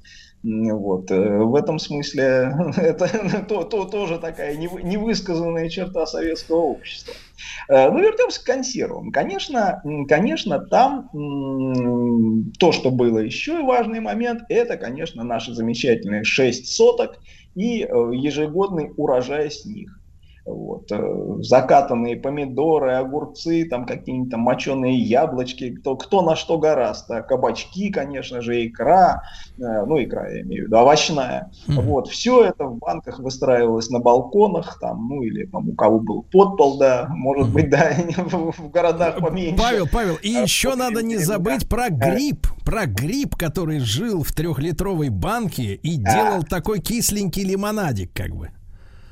Вот. 0.42 1.10
э, 1.10 1.38
В 1.38 1.54
этом 1.54 1.78
смысле 1.78 2.54
это 2.78 3.44
то, 3.48 3.62
то- 3.64 3.84
тоже 3.84 4.18
такая 4.18 4.56
невы- 4.56 4.82
невысказанная 4.82 5.68
черта 5.68 6.06
советского 6.06 6.60
общества. 6.60 7.12
Э, 7.68 7.90
Ну, 7.90 7.98
вернемся 7.98 8.40
к 8.42 8.44
консервам. 8.46 9.12
Конечно, 9.12 9.82
конечно, 10.08 10.60
там 10.60 11.10
то, 12.58 12.72
что 12.72 12.90
было 12.90 13.18
еще 13.18 13.62
важный 13.64 14.00
момент, 14.00 14.42
это, 14.48 14.78
конечно, 14.78 15.24
наши 15.24 15.52
замечательные 15.54 16.24
6 16.24 16.66
соток 16.74 17.18
и 17.54 17.82
э, 17.82 17.86
ежегодный 18.14 18.92
урожай 18.96 19.50
с 19.50 19.64
них. 19.64 19.99
Вот, 20.46 20.90
э, 20.90 21.36
закатанные 21.40 22.16
помидоры, 22.16 22.94
огурцы, 22.94 23.66
там 23.68 23.86
какие-нибудь 23.86 24.30
там 24.30 24.40
моченые 24.40 24.98
яблочки, 24.98 25.70
кто, 25.70 25.96
кто 25.96 26.22
на 26.22 26.34
что 26.34 26.58
гораст, 26.58 27.08
кабачки, 27.28 27.90
конечно 27.90 28.40
же, 28.40 28.66
икра, 28.66 29.22
э, 29.58 29.84
ну 29.86 30.02
икра 30.02 30.28
я 30.28 30.40
имею 30.42 30.64
в 30.64 30.66
виду, 30.66 30.76
овощная. 30.78 31.50
Вот, 31.66 32.08
все 32.08 32.44
это 32.44 32.64
в 32.64 32.78
банках 32.78 33.18
выстраивалось 33.18 33.90
на 33.90 34.00
балконах, 34.00 34.78
там, 34.80 35.08
ну 35.08 35.22
или 35.22 35.44
там 35.46 35.68
у 35.68 35.74
кого 35.74 36.00
был 36.00 36.22
подпол, 36.22 36.78
да, 36.78 37.06
может 37.10 37.52
быть, 37.52 37.70
да, 37.70 37.92
в, 38.16 38.52
в 38.52 38.70
городах 38.70 39.18
поменьше. 39.18 39.62
Павел, 39.62 39.86
Павел, 39.92 40.16
и 40.22 40.28
еще 40.28 40.74
надо 40.74 41.02
не 41.02 41.16
забыть 41.16 41.68
про 41.68 41.90
гриб, 41.90 42.46
про 42.64 42.86
гриб, 42.86 43.36
который 43.36 43.80
жил 43.80 44.22
в 44.22 44.32
трехлитровой 44.32 45.10
банке 45.10 45.74
и 45.74 45.96
делал 45.96 46.42
такой 46.42 46.80
кисленький 46.80 47.44
лимонадик, 47.44 48.12
как 48.12 48.34
бы. 48.34 48.50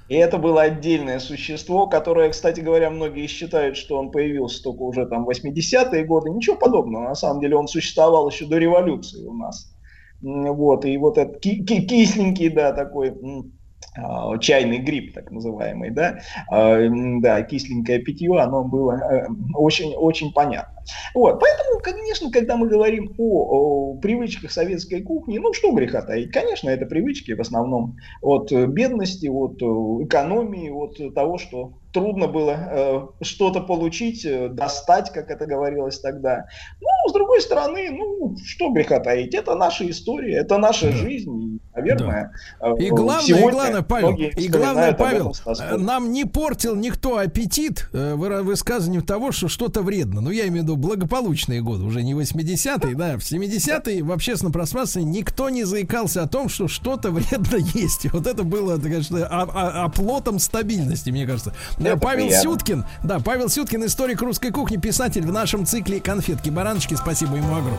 И 0.09 0.15
это 0.15 0.39
было 0.39 0.63
отдельное 0.63 1.19
существо, 1.19 1.87
которое, 1.87 2.31
кстати 2.31 2.61
говоря, 2.61 2.91
многие 2.91 3.27
считают, 3.27 3.77
что 3.77 3.99
он 3.99 4.11
появился 4.11 4.63
только 4.63 4.83
уже 4.83 5.07
там 5.07 5.25
в 5.25 5.29
80-е 5.29 6.05
годы. 6.05 6.31
Ничего 6.31 6.57
подобного. 6.57 7.05
На 7.05 7.15
самом 7.15 7.41
деле 7.41 7.57
он 7.57 7.69
существовал 7.69 8.31
еще 8.31 8.47
до 8.47 8.57
революции 8.57 9.25
у 9.27 9.35
нас. 9.35 9.75
Вот, 10.21 10.85
и 10.85 10.97
вот 10.97 11.19
этот 11.19 11.41
ки- 11.41 11.63
ки- 11.63 11.87
кисленький, 11.87 12.49
да, 12.49 12.73
такой 12.73 13.15
чайный 14.41 14.79
гриб, 14.79 15.15
так 15.15 15.31
называемый, 15.31 15.91
да, 15.91 16.21
а, 16.51 16.79
да, 17.21 17.43
кисленькое 17.43 17.99
питье, 18.01 18.39
оно 18.39 18.65
было 18.65 18.93
э, 18.93 19.27
очень, 19.55 19.95
очень 19.95 20.33
понятно. 20.33 20.83
Вот, 21.15 21.41
поэтому, 21.41 21.81
конечно, 21.81 22.31
когда 22.31 22.57
мы 22.57 22.69
говорим 22.69 23.15
о, 23.19 23.93
о 23.93 23.95
привычках 23.97 24.51
советской 24.51 25.03
кухни, 25.03 25.39
ну, 25.39 25.53
что 25.53 25.73
греха 25.73 26.03
таить, 26.03 26.33
конечно, 26.33 26.71
это 26.71 26.87
привычки 26.87 27.33
в 27.33 27.41
основном 27.41 27.97
от 28.23 28.53
бедности, 28.53 29.27
от 29.27 29.61
э, 29.63 30.05
экономии, 30.05 30.71
от 30.71 31.15
того, 31.15 31.39
что 31.39 31.75
трудно 31.93 32.27
было 32.27 32.51
э, 33.21 33.25
что-то 33.25 33.61
получить, 33.61 34.25
э, 34.25 34.49
достать, 34.49 35.11
как 35.13 35.31
это 35.31 35.47
говорилось 35.47 35.99
тогда. 36.01 36.45
Ну, 36.81 36.89
с 37.09 37.13
другой 37.13 37.41
стороны, 37.41 37.91
ну, 37.91 38.37
что 38.45 38.71
греха 38.71 39.01
таить, 39.01 39.35
это 39.35 39.55
наша 39.55 39.89
история, 39.91 40.37
это 40.37 40.59
наша 40.59 40.93
жизнь, 40.93 41.31
и, 41.31 41.61
наверное, 41.77 42.33
э, 42.61 42.75
И 42.79 42.91
главное, 42.91 43.21
и 43.25 43.27
сегодня 43.27 43.51
главное, 43.51 43.83
Павел, 43.83 44.15
и 44.17 44.49
главное, 44.49 44.93
Павел, 44.93 45.35
э, 45.47 45.77
нам 45.77 46.13
не 46.13 46.25
портил 46.25 46.77
никто 46.77 47.19
аппетит 47.19 47.89
э, 47.93 48.15
высказыванием 48.15 49.03
того, 49.03 49.33
что 49.33 49.49
что-то 49.49 49.83
вредно. 49.83 50.21
Ну, 50.21 50.31
я 50.31 50.47
имею 50.49 50.63
в 50.63 50.65
виду 50.65 50.77
благополучные 50.77 51.63
годы, 51.63 51.85
уже 51.85 52.03
не 52.03 52.13
80-е, 52.15 52.95
да, 52.95 53.17
в 53.17 53.21
70-е 53.21 54.03
в 54.03 54.13
общественном 54.13 54.53
пространстве 54.53 55.05
никто 55.05 55.49
не 55.51 55.65
заикался 55.65 56.23
о 56.23 56.29
том, 56.29 56.49
что 56.49 56.69
что-то 56.69 57.11
вредно 57.11 57.57
есть. 57.75 58.05
И 58.05 58.09
Вот 58.09 58.27
это 58.27 58.43
было, 58.43 58.79
конечно, 58.79 59.27
о- 59.27 59.43
о- 59.45 59.85
оплотом 59.85 60.39
стабильности, 60.39 61.11
мне 61.11 61.27
кажется. 61.27 61.55
Э, 61.81 61.85
Это 61.93 61.97
Павел 61.97 62.27
приятно. 62.27 62.51
Сюткин, 62.51 62.85
да, 63.03 63.21
Павел 63.21 63.49
Сюткин, 63.49 63.85
историк 63.87 64.21
русской 64.23 64.51
кухни, 64.51 64.77
писатель 64.77 65.25
в 65.27 65.33
нашем 65.33 65.67
цикле 65.67 66.01
«Конфетки-бараночки». 66.01 66.95
Спасибо 66.95 67.37
ему 67.37 67.55
огромное. 67.57 67.79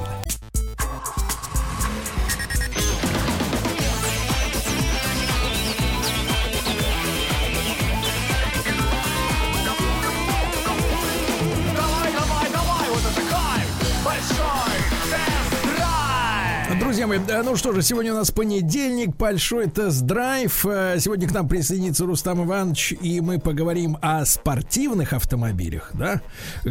Э, 17.11 17.44
ну 17.44 17.56
что 17.56 17.73
же, 17.73 17.81
сегодня 17.81 18.14
у 18.14 18.15
нас 18.15 18.31
понедельник, 18.31 19.15
большой 19.15 19.68
тест-драйв. 19.68 20.65
Э, 20.65 20.98
Сегодня 20.99 21.27
к 21.27 21.31
нам 21.31 21.48
присоединится 21.48 22.06
Рустам 22.06 22.44
Иванович, 22.45 22.94
и 23.02 23.22
мы 23.22 23.40
поговорим 23.40 23.98
о 24.02 24.26
спортивных 24.26 25.14
автомобилях, 25.14 25.91
да, 25.94 26.22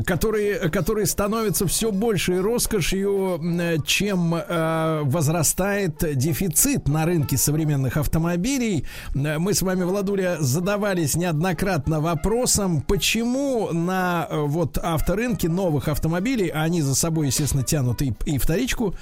которые, 0.05 0.71
которые 0.71 1.07
становятся 1.07 1.67
все 1.67 1.91
большей 1.93 2.41
роскошью, 2.41 3.41
э, 3.43 3.79
чем 3.85 4.35
э, 4.35 5.01
возрастает 5.05 6.05
дефицит 6.17 6.89
на 6.89 7.05
рынке 7.05 7.37
современных 7.37 7.97
автомобилей. 7.97 8.85
Мы 9.15 9.55
с 9.55 9.63
вами, 9.63 9.85
Владуля, 9.85 10.37
задавались 10.41 11.17
неоднократно 11.17 12.01
вопросом, 12.01 12.83
почему 12.83 13.71
на 13.73 14.29
вот 14.31 14.79
авторынке 14.79 15.49
новых 15.49 15.89
автомобилей, 15.89 16.49
а 16.49 16.63
они 16.63 16.83
за 16.83 16.95
собой, 16.95 17.27
естественно, 17.27 17.63
тянут 17.63 18.03
и, 18.03 18.13
и 18.25 18.39
вторичку, 18.39 18.95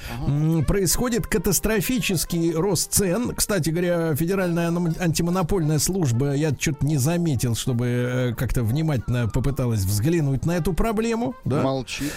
происходит 0.67 1.26
катастрофический 1.29 2.53
рост 2.53 2.93
цен. 2.93 3.35
Кстати 3.35 3.71
говоря, 3.71 4.15
Федеральная 4.15 4.69
ан- 4.69 4.95
антимонопольная 4.99 5.79
служба, 5.79 6.35
я 6.35 6.51
что-то 6.59 6.87
не 6.87 6.97
заметил, 6.97 7.55
чтобы 7.55 7.87
э, 7.87 8.35
как-то 8.35 8.63
внимательно 8.63 9.29
попыталась 9.29 9.81
взглянуть 9.81 10.47
на 10.47 10.53
эту 10.57 10.73
проблему. 10.73 11.35
Да? 11.45 11.63
Молчит. 11.63 12.13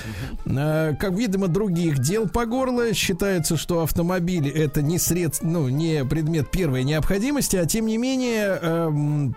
Э, 0.45 0.93
Как 0.99 1.13
видимо, 1.13 1.47
других 1.47 1.99
дел 1.99 2.27
по 2.27 2.45
горло. 2.45 2.93
Считается, 2.93 3.57
что 3.57 3.81
автомобиль 3.83 4.47
это 4.49 4.81
не 4.81 4.97
средств, 4.99 5.43
ну, 5.43 5.69
не 5.69 6.05
предмет 6.05 6.51
первой 6.51 6.83
необходимости, 6.83 7.55
а 7.55 7.65
тем 7.65 7.85
не 7.87 7.97
менее. 7.97 9.33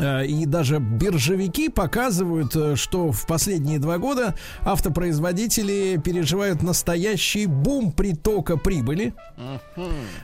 Э, 0.00 0.26
И 0.26 0.46
даже 0.46 0.78
биржевики 0.78 1.68
показывают, 1.68 2.54
э, 2.56 2.76
что 2.76 3.12
в 3.12 3.26
последние 3.26 3.78
два 3.78 3.98
года 3.98 4.34
автопроизводители 4.62 6.00
переживают 6.02 6.62
настоящий 6.62 7.46
бум 7.46 7.92
притока 7.92 8.56
прибыли. 8.56 9.14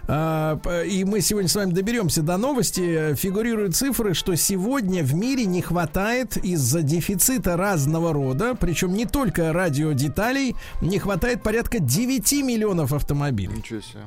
П- 0.07 0.87
И 0.89 1.05
мы 1.05 1.21
сегодня 1.21 1.49
с 1.49 1.55
вами 1.57 1.73
доберемся 1.73 2.23
до 2.23 2.37
новости. 2.37 3.15
Фигурируют 3.15 3.77
цифры, 3.77 4.15
что 4.15 4.35
сегодня 4.37 5.03
в 5.03 5.15
мире 5.15 5.45
не 5.47 5.63
хватает 5.63 6.37
из-за 6.37 6.83
дефицита 6.83 7.57
разного 7.57 8.13
рода, 8.13 8.55
причем 8.59 8.95
не 8.95 9.05
только 9.07 9.53
радиодеталей, 9.53 10.55
не 10.81 10.99
хватает 10.99 11.43
порядка 11.43 11.79
9 11.79 12.33
миллионов 12.43 12.93
автомобилей. 12.93 13.57
Ничего 13.57 13.81
себе. 13.81 14.01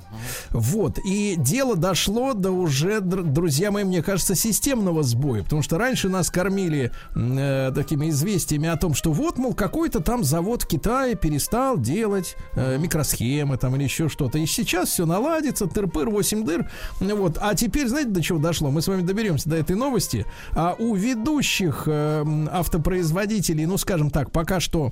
Вот. 0.52 1.00
И 1.06 1.36
дело 1.38 1.76
дошло 1.76 2.34
до 2.34 2.52
уже, 2.52 3.00
др- 3.02 3.24
друзья 3.24 3.72
мои, 3.72 3.84
мне 3.84 4.02
кажется, 4.04 4.36
системного 4.36 5.04
сбоя. 5.04 5.44
Потому 5.56 5.64
что 5.64 5.77
раньше 5.77 6.10
нас 6.10 6.30
кормили 6.30 6.91
э, 7.15 7.72
такими 7.73 8.10
известиями 8.10 8.68
о 8.68 8.76
том, 8.76 8.94
что 8.94 9.14
вот, 9.14 9.38
мол, 9.38 9.53
какой-то 9.53 10.02
там 10.02 10.26
завод 10.26 10.64
в 10.64 10.68
Китае 10.68 11.15
перестал 11.15 11.77
делать 11.77 12.36
э, 12.56 12.77
микросхемы 12.77 13.56
там 13.56 13.73
или 13.77 13.84
еще 13.84 14.10
что-то. 14.10 14.38
И 14.38 14.45
сейчас 14.48 14.90
все 14.90 15.06
наладится, 15.06 15.68
тырпыр, 15.68 16.10
8 16.10 16.44
дыр. 16.44 16.69
Вот. 16.99 17.38
А 17.40 17.56
теперь, 17.56 17.88
знаете, 17.88 18.10
до 18.10 18.22
чего 18.22 18.38
дошло? 18.38 18.69
Мы 18.69 18.82
с 18.82 18.88
вами 18.90 19.03
доберемся 19.03 19.48
до 19.48 19.56
этой 19.56 19.77
новости. 19.77 20.26
А 20.52 20.76
у 20.77 20.94
ведущих 20.94 21.84
э, 21.86 22.26
автопроизводителей, 22.52 23.65
ну, 23.65 23.77
скажем 23.77 24.10
так, 24.10 24.32
пока 24.32 24.60
что 24.60 24.91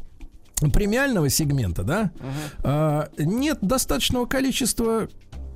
премиального 0.74 1.28
сегмента, 1.28 1.84
да, 1.84 2.12
а, 2.64 3.10
нет 3.18 3.58
достаточного 3.60 4.28
количества 4.28 5.10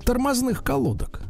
тормозных 0.03 0.65
колодок. 0.65 1.21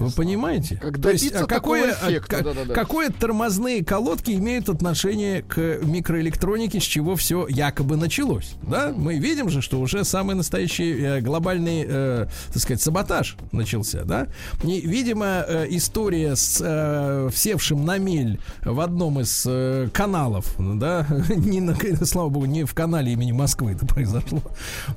Вы 0.00 0.10
понимаете? 0.10 0.76
Как 0.76 1.00
То 1.00 1.10
есть, 1.10 1.32
а 1.32 1.46
какое, 1.46 1.92
эффекта, 1.92 2.38
а, 2.38 2.42
да-да-да. 2.42 2.74
какое 2.74 3.10
тормозные 3.10 3.84
колодки 3.84 4.32
имеют 4.32 4.68
отношение 4.68 5.42
к 5.42 5.56
микроэлектронике, 5.82 6.80
с 6.80 6.84
чего 6.84 7.16
все 7.16 7.46
якобы 7.48 7.96
началось? 7.96 8.54
Да, 8.62 8.92
мы 8.96 9.18
видим 9.18 9.48
же, 9.48 9.62
что 9.62 9.80
уже 9.80 10.04
самый 10.04 10.34
настоящий 10.34 10.92
э, 10.92 11.20
глобальный, 11.20 11.84
э, 11.86 12.26
так 12.52 12.62
сказать, 12.62 12.82
саботаж 12.82 13.36
начался, 13.52 14.04
да? 14.04 14.28
И, 14.62 14.80
видимо, 14.80 15.44
э, 15.46 15.66
история 15.70 16.36
с 16.36 16.60
э, 16.62 17.30
всевшим 17.32 17.84
на 17.84 17.98
мель 17.98 18.40
в 18.62 18.80
одном 18.80 19.20
из 19.20 19.44
э, 19.46 19.88
каналов, 19.92 20.54
да, 20.58 21.06
не 21.28 21.60
на, 21.60 21.76
слава 22.04 22.28
богу, 22.28 22.46
не 22.46 22.64
в 22.64 22.74
канале 22.74 23.12
имени 23.12 23.32
Москвы 23.32 23.72
это 23.72 23.86
произошло. 23.86 24.42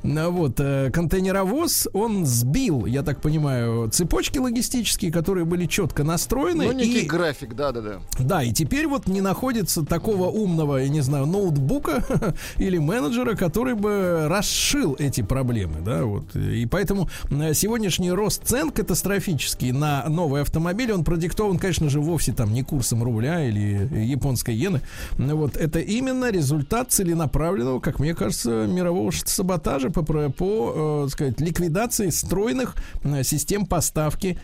Вот, 0.03 0.59
э, 0.59 0.91
контейнеровоз, 0.91 1.87
он 1.93 2.25
сбил, 2.25 2.85
я 2.85 3.03
так 3.03 3.21
понимаю, 3.21 3.89
цепочки 3.89 4.37
логистические 4.39 4.88
автоматические, 4.89 5.11
которые 5.11 5.45
были 5.45 5.65
четко 5.65 6.03
настроены. 6.03 6.65
Ну, 6.65 6.71
некий 6.71 7.01
и- 7.01 7.05
график, 7.05 7.55
да-да-да. 7.55 7.99
да, 8.19 8.43
и 8.43 8.51
теперь 8.51 8.87
вот 8.87 9.07
не 9.07 9.21
находится 9.21 9.85
такого 9.85 10.27
умного, 10.27 10.77
я 10.77 10.89
не 10.89 11.01
знаю, 11.01 11.25
ноутбука 11.25 12.03
или 12.57 12.77
менеджера, 12.77 13.35
который 13.35 13.75
бы 13.75 14.27
расшил 14.27 14.95
эти 14.99 15.21
проблемы, 15.21 15.81
да, 15.81 16.03
вот. 16.03 16.35
И 16.35 16.65
поэтому 16.65 17.09
сегодняшний 17.53 18.11
рост 18.11 18.43
цен 18.45 18.71
катастрофический 18.71 19.71
на 19.71 20.07
новый 20.09 20.41
автомобиль, 20.41 20.91
он 20.91 21.03
продиктован, 21.03 21.59
конечно 21.59 21.89
же, 21.89 21.99
вовсе 21.99 22.33
там 22.33 22.53
не 22.53 22.63
курсом 22.63 23.03
рубля 23.03 23.45
или 23.45 23.87
японской 24.03 24.55
иены. 24.55 24.81
Вот 25.17 25.55
это 25.57 25.79
именно 25.79 26.31
результат 26.31 26.91
целенаправленного, 26.91 27.79
как 27.79 27.99
мне 27.99 28.15
кажется, 28.15 28.65
мирового 28.67 29.11
саботажа 29.11 29.89
по, 29.89 30.03
по 30.03 31.05
э, 31.05 31.09
сказать, 31.11 31.39
ликвидации 31.39 32.09
стройных 32.09 32.75
э, 33.03 33.23
систем 33.23 33.65
поставки 33.65 34.37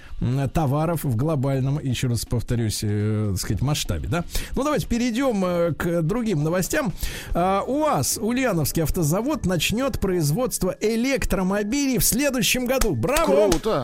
товаров 0.54 1.04
в 1.04 1.16
глобальном, 1.16 1.80
еще 1.80 2.08
раз 2.08 2.26
повторюсь, 2.26 2.80
э, 2.84 3.30
так 3.32 3.40
сказать, 3.40 3.62
масштабе, 3.62 4.08
да. 4.08 4.24
Ну, 4.56 4.64
давайте 4.64 4.88
перейдем 4.88 5.44
э, 5.46 5.74
к 5.74 6.02
другим 6.02 6.44
новостям. 6.44 6.94
А, 7.34 7.64
УАЗ, 7.66 8.18
Ульяновский 8.22 8.84
автозавод, 8.84 9.46
начнет 9.46 10.00
производство 10.00 10.76
электромобилей 10.80 11.98
в 11.98 12.06
следующем 12.06 12.66
году. 12.66 12.96
Браво! 12.96 13.50
Круто. 13.50 13.84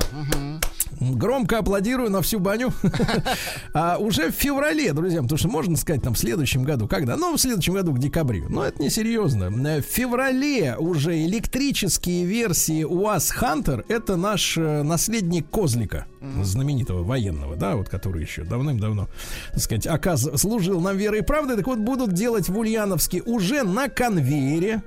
Громко 0.99 1.57
аплодирую 1.57 2.11
на 2.11 2.21
всю 2.21 2.39
баню. 2.39 2.71
а 3.73 3.97
уже 3.97 4.29
в 4.29 4.35
феврале, 4.35 4.93
друзья, 4.93 5.21
потому 5.23 5.37
что 5.39 5.47
можно 5.47 5.75
сказать 5.75 6.03
там 6.03 6.13
в 6.13 6.19
следующем 6.19 6.63
году. 6.63 6.87
Когда? 6.87 7.15
Ну, 7.17 7.35
в 7.35 7.41
следующем 7.41 7.73
году 7.73 7.93
к 7.93 7.99
декабрю. 7.99 8.45
Но 8.49 8.63
это 8.63 8.81
не 8.81 8.91
серьезно. 8.91 9.45
Э, 9.45 9.81
В 9.81 9.85
феврале 9.85 10.75
уже 10.77 11.25
электрические 11.25 12.25
версии 12.25 12.83
УАЗ 12.83 13.31
Хантер 13.31 13.83
это 13.87 14.15
наш 14.15 14.57
э, 14.57 14.83
наследник 14.83 15.49
Козлика, 15.49 16.05
знаменитого 16.43 17.03
военного, 17.03 17.55
да, 17.55 17.75
вот 17.75 17.89
который 17.89 18.21
еще 18.21 18.43
давным-давно, 18.43 19.07
так 19.51 19.59
сказать, 19.59 19.87
оказ... 19.87 20.27
служил 20.35 20.79
нам 20.79 20.97
верой 20.97 21.19
и 21.19 21.23
правдой. 21.23 21.57
Так 21.57 21.67
вот, 21.67 21.79
будут 21.79 22.13
делать 22.13 22.49
в 22.49 22.57
Ульяновске 22.57 23.21
уже 23.23 23.63
на 23.63 23.89
конвейере. 23.89 24.81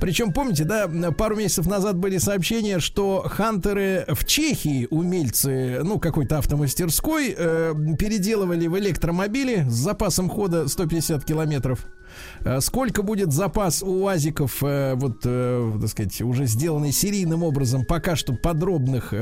Причем, 0.00 0.32
помните, 0.32 0.64
да, 0.64 0.88
пару 1.16 1.34
месяцев 1.36 1.66
назад 1.66 1.96
были 1.96 2.18
сообщения, 2.18 2.78
что 2.78 3.24
хантеры 3.26 4.04
в 4.08 4.24
Чехии, 4.24 4.86
умельцы, 4.90 5.80
ну, 5.82 5.98
какой-то 5.98 6.38
автомастерской, 6.38 7.34
э, 7.36 7.74
переделывали 7.98 8.68
в 8.68 8.78
электромобили 8.78 9.66
с 9.68 9.72
запасом 9.72 10.28
хода 10.28 10.68
150 10.68 11.24
километров. 11.24 11.86
Э, 12.44 12.60
Сколько 12.60 13.02
будет 13.02 13.32
запас 13.32 13.82
у 13.82 14.04
УАЗиков, 14.04 14.62
э, 14.62 14.94
вот, 14.94 15.20
э, 15.24 15.78
так 15.80 15.88
сказать, 15.90 16.20
уже 16.22 16.46
сделанный 16.46 16.92
серийным 16.92 17.42
образом, 17.42 17.84
пока 17.84 18.16
что 18.16 18.34
подробных, 18.34 19.12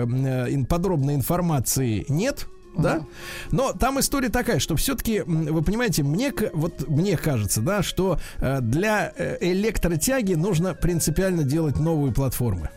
подробной 0.68 1.14
информации 1.14 2.04
нет. 2.08 2.46
Да, 2.78 3.04
но 3.50 3.72
там 3.72 3.98
история 3.98 4.28
такая, 4.28 4.60
что 4.60 4.76
все-таки, 4.76 5.22
вы 5.26 5.60
понимаете, 5.60 6.04
мне 6.04 6.32
вот 6.52 6.88
мне 6.88 7.16
кажется, 7.16 7.60
да, 7.62 7.82
что 7.82 8.20
для 8.38 9.12
электротяги 9.40 10.34
нужно 10.34 10.74
принципиально 10.74 11.42
делать 11.42 11.80
новые 11.80 12.14
платформы. 12.14 12.70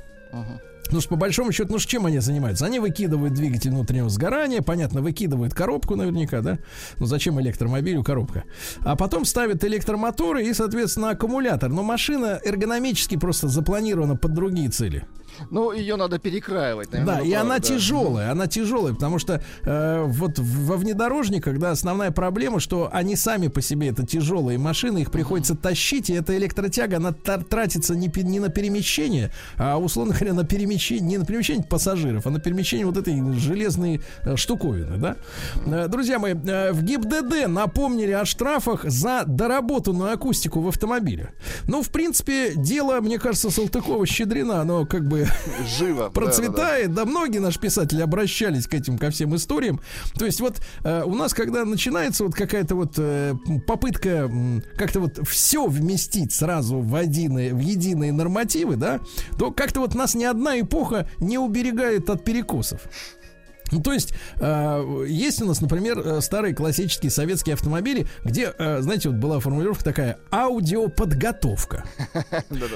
Ну, 0.92 1.02
что 1.02 1.10
по 1.10 1.16
большому 1.16 1.52
счету, 1.52 1.74
ну, 1.74 1.80
чем 1.80 2.06
они 2.06 2.20
занимаются? 2.20 2.66
Они 2.66 2.80
выкидывают 2.80 3.34
двигатель 3.34 3.72
внутреннего 3.72 4.10
сгорания, 4.10 4.62
понятно, 4.62 5.02
выкидывают 5.02 5.54
коробку 5.54 5.96
наверняка, 5.96 6.42
да? 6.42 6.60
Ну, 7.00 7.06
зачем 7.06 7.40
электромобилю 7.42 8.04
коробка? 8.04 8.44
А 8.82 8.96
потом 8.96 9.26
ставят 9.26 9.64
электромоторы 9.64 10.46
и, 10.46 10.54
соответственно, 10.54 11.12
аккумулятор. 11.12 11.70
Но 11.70 11.84
машина 11.84 12.40
эргономически 12.44 13.18
просто 13.18 13.48
запланирована 13.48 14.16
под 14.16 14.34
другие 14.34 14.70
цели. 14.70 15.06
Ну, 15.50 15.72
ее 15.72 15.96
надо 15.96 16.20
перекраивать. 16.20 16.92
наверное, 16.92 17.16
Да, 17.16 17.22
вы 17.22 17.28
и 17.28 17.32
правы, 17.32 17.46
она 17.46 17.60
да. 17.60 17.62
тяжелая, 17.62 18.32
она 18.32 18.48
тяжелая, 18.48 18.94
потому 18.94 19.20
что 19.20 19.44
э, 19.64 20.04
вот 20.08 20.40
во 20.40 20.78
внедорожниках, 20.78 21.60
да, 21.60 21.72
основная 21.72 22.12
проблема, 22.12 22.60
что 22.60 22.90
они 22.92 23.16
сами 23.16 23.48
по 23.48 23.62
себе 23.62 23.90
это 23.90 24.06
тяжелые 24.06 24.58
машины, 24.58 25.00
их 25.00 25.12
приходится 25.12 25.56
тащить, 25.56 26.10
и 26.10 26.14
эта 26.14 26.38
электротяга, 26.38 26.98
она 26.98 27.12
тратится 27.12 27.96
не, 27.96 28.12
не 28.24 28.40
на 28.40 28.50
перемещение, 28.50 29.32
а 29.58 29.78
условно 29.78 30.14
говоря, 30.14 30.34
на 30.34 30.44
перемещение, 30.44 31.06
не 31.06 31.18
на 31.18 31.26
перемещение 31.26 31.64
пассажиров, 31.64 32.26
а 32.28 32.30
на 32.30 32.40
перемещение 32.40 32.86
вот 32.86 32.98
этой 32.98 33.22
железной 33.40 34.02
э, 34.24 34.36
штуковины, 34.36 34.98
да. 34.98 35.16
Э, 35.66 35.88
друзья 35.88 36.20
мои, 36.20 36.34
э, 36.34 36.72
в 36.72 36.84
ГИБДД 36.84 37.48
напомнили 37.48 38.12
о 38.12 38.26
штрафах 38.26 38.84
за 38.84 39.24
доработанную 39.26 40.14
акустику 40.14 40.62
в 40.62 40.68
автомобиле. 40.68 41.34
Ну, 41.68 41.82
в 41.82 41.90
принципе, 41.90 42.54
дело, 42.56 43.00
мне 43.02 43.20
кажется, 43.20 43.50
Салтыкова-Щедрина, 43.50 44.62
оно 44.62 44.86
как 44.86 45.08
бы 45.08 45.23
Живо. 45.78 46.10
процветает. 46.10 46.94
Да, 46.94 47.06
многие 47.06 47.40
наши 47.40 47.60
писатели 47.60 48.02
обращались 48.02 48.68
к 48.68 48.74
этим, 48.74 48.98
ко 48.98 49.10
всем 49.10 49.36
историям. 49.36 49.80
То 50.18 50.26
есть 50.26 50.40
вот 50.40 50.58
э, 50.84 51.04
у 51.06 51.16
нас, 51.16 51.34
когда 51.34 51.66
начинается 51.66 52.24
вот 52.24 52.34
какая-то 52.36 52.76
вот 52.76 52.94
э, 52.98 53.34
попытка 53.66 54.10
м, 54.10 54.64
как-то 54.78 55.00
вот 55.00 55.20
все 55.28 55.68
вместить 55.68 56.34
сразу 56.34 56.80
в, 56.80 57.02
единые, 57.02 57.54
в 57.54 57.60
единые 57.60 58.12
нормативы, 58.12 58.76
да, 58.76 59.00
то 59.38 59.52
как-то 59.52 59.80
вот 59.80 59.96
нас 59.96 60.16
ни 60.16 60.24
одна 60.24 60.60
эпоха 60.60 61.10
не 61.20 61.38
уберегает 61.38 62.10
от 62.10 62.24
перекосов. 62.24 62.82
Ну, 63.74 63.82
то 63.82 63.92
есть, 63.92 64.14
э, 64.40 65.06
есть 65.08 65.42
у 65.42 65.46
нас, 65.46 65.62
например, 65.62 66.00
э, 66.00 66.22
старые 66.22 66.54
классические 66.54 67.10
советские 67.12 67.56
автомобили, 67.56 68.08
где, 68.24 68.54
э, 68.58 68.82
знаете, 68.82 69.10
вот 69.10 69.18
была 69.18 69.40
формулировка 69.40 69.84
такая 69.84 70.20
аудиоподготовка. 70.32 71.84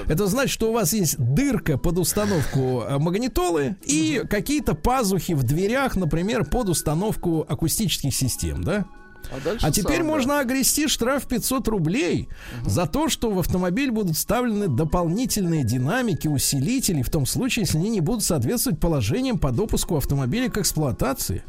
Это 0.08 0.26
значит, 0.26 0.50
что 0.50 0.70
у 0.70 0.72
вас 0.72 0.92
есть 0.92 1.16
дырка 1.18 1.78
под 1.78 1.98
установку 1.98 2.82
э, 2.82 2.98
магнитолы 2.98 3.76
и 3.84 4.22
какие-то 4.28 4.74
пазухи 4.74 5.32
в 5.32 5.42
дверях, 5.44 5.96
например, 5.96 6.44
под 6.44 6.68
установку 6.68 7.46
акустических 7.48 8.14
систем, 8.14 8.62
да? 8.64 8.86
А, 9.30 9.56
А 9.62 9.70
теперь 9.70 9.98
сам, 9.98 10.06
да. 10.06 10.12
можно 10.12 10.40
огрести 10.40 10.88
штраф 10.88 11.26
500 11.26 11.68
рублей 11.68 12.28
за 12.64 12.86
то, 12.86 13.08
что 13.08 13.30
в 13.30 13.38
автомобиль 13.38 13.90
будут 13.90 14.16
вставлены 14.16 14.68
дополнительные 14.68 15.64
динамики, 15.64 16.28
усилители, 16.28 17.02
в 17.02 17.10
том 17.10 17.26
случае, 17.26 17.64
если 17.64 17.78
они 17.78 17.90
не 17.90 18.00
будут 18.00 18.24
соответствовать 18.24 18.80
положениям 18.80 19.38
по 19.38 19.50
допуску 19.50 19.96
автомобиля 19.96 20.50
к 20.50 20.58
эксплуатации. 20.58 21.42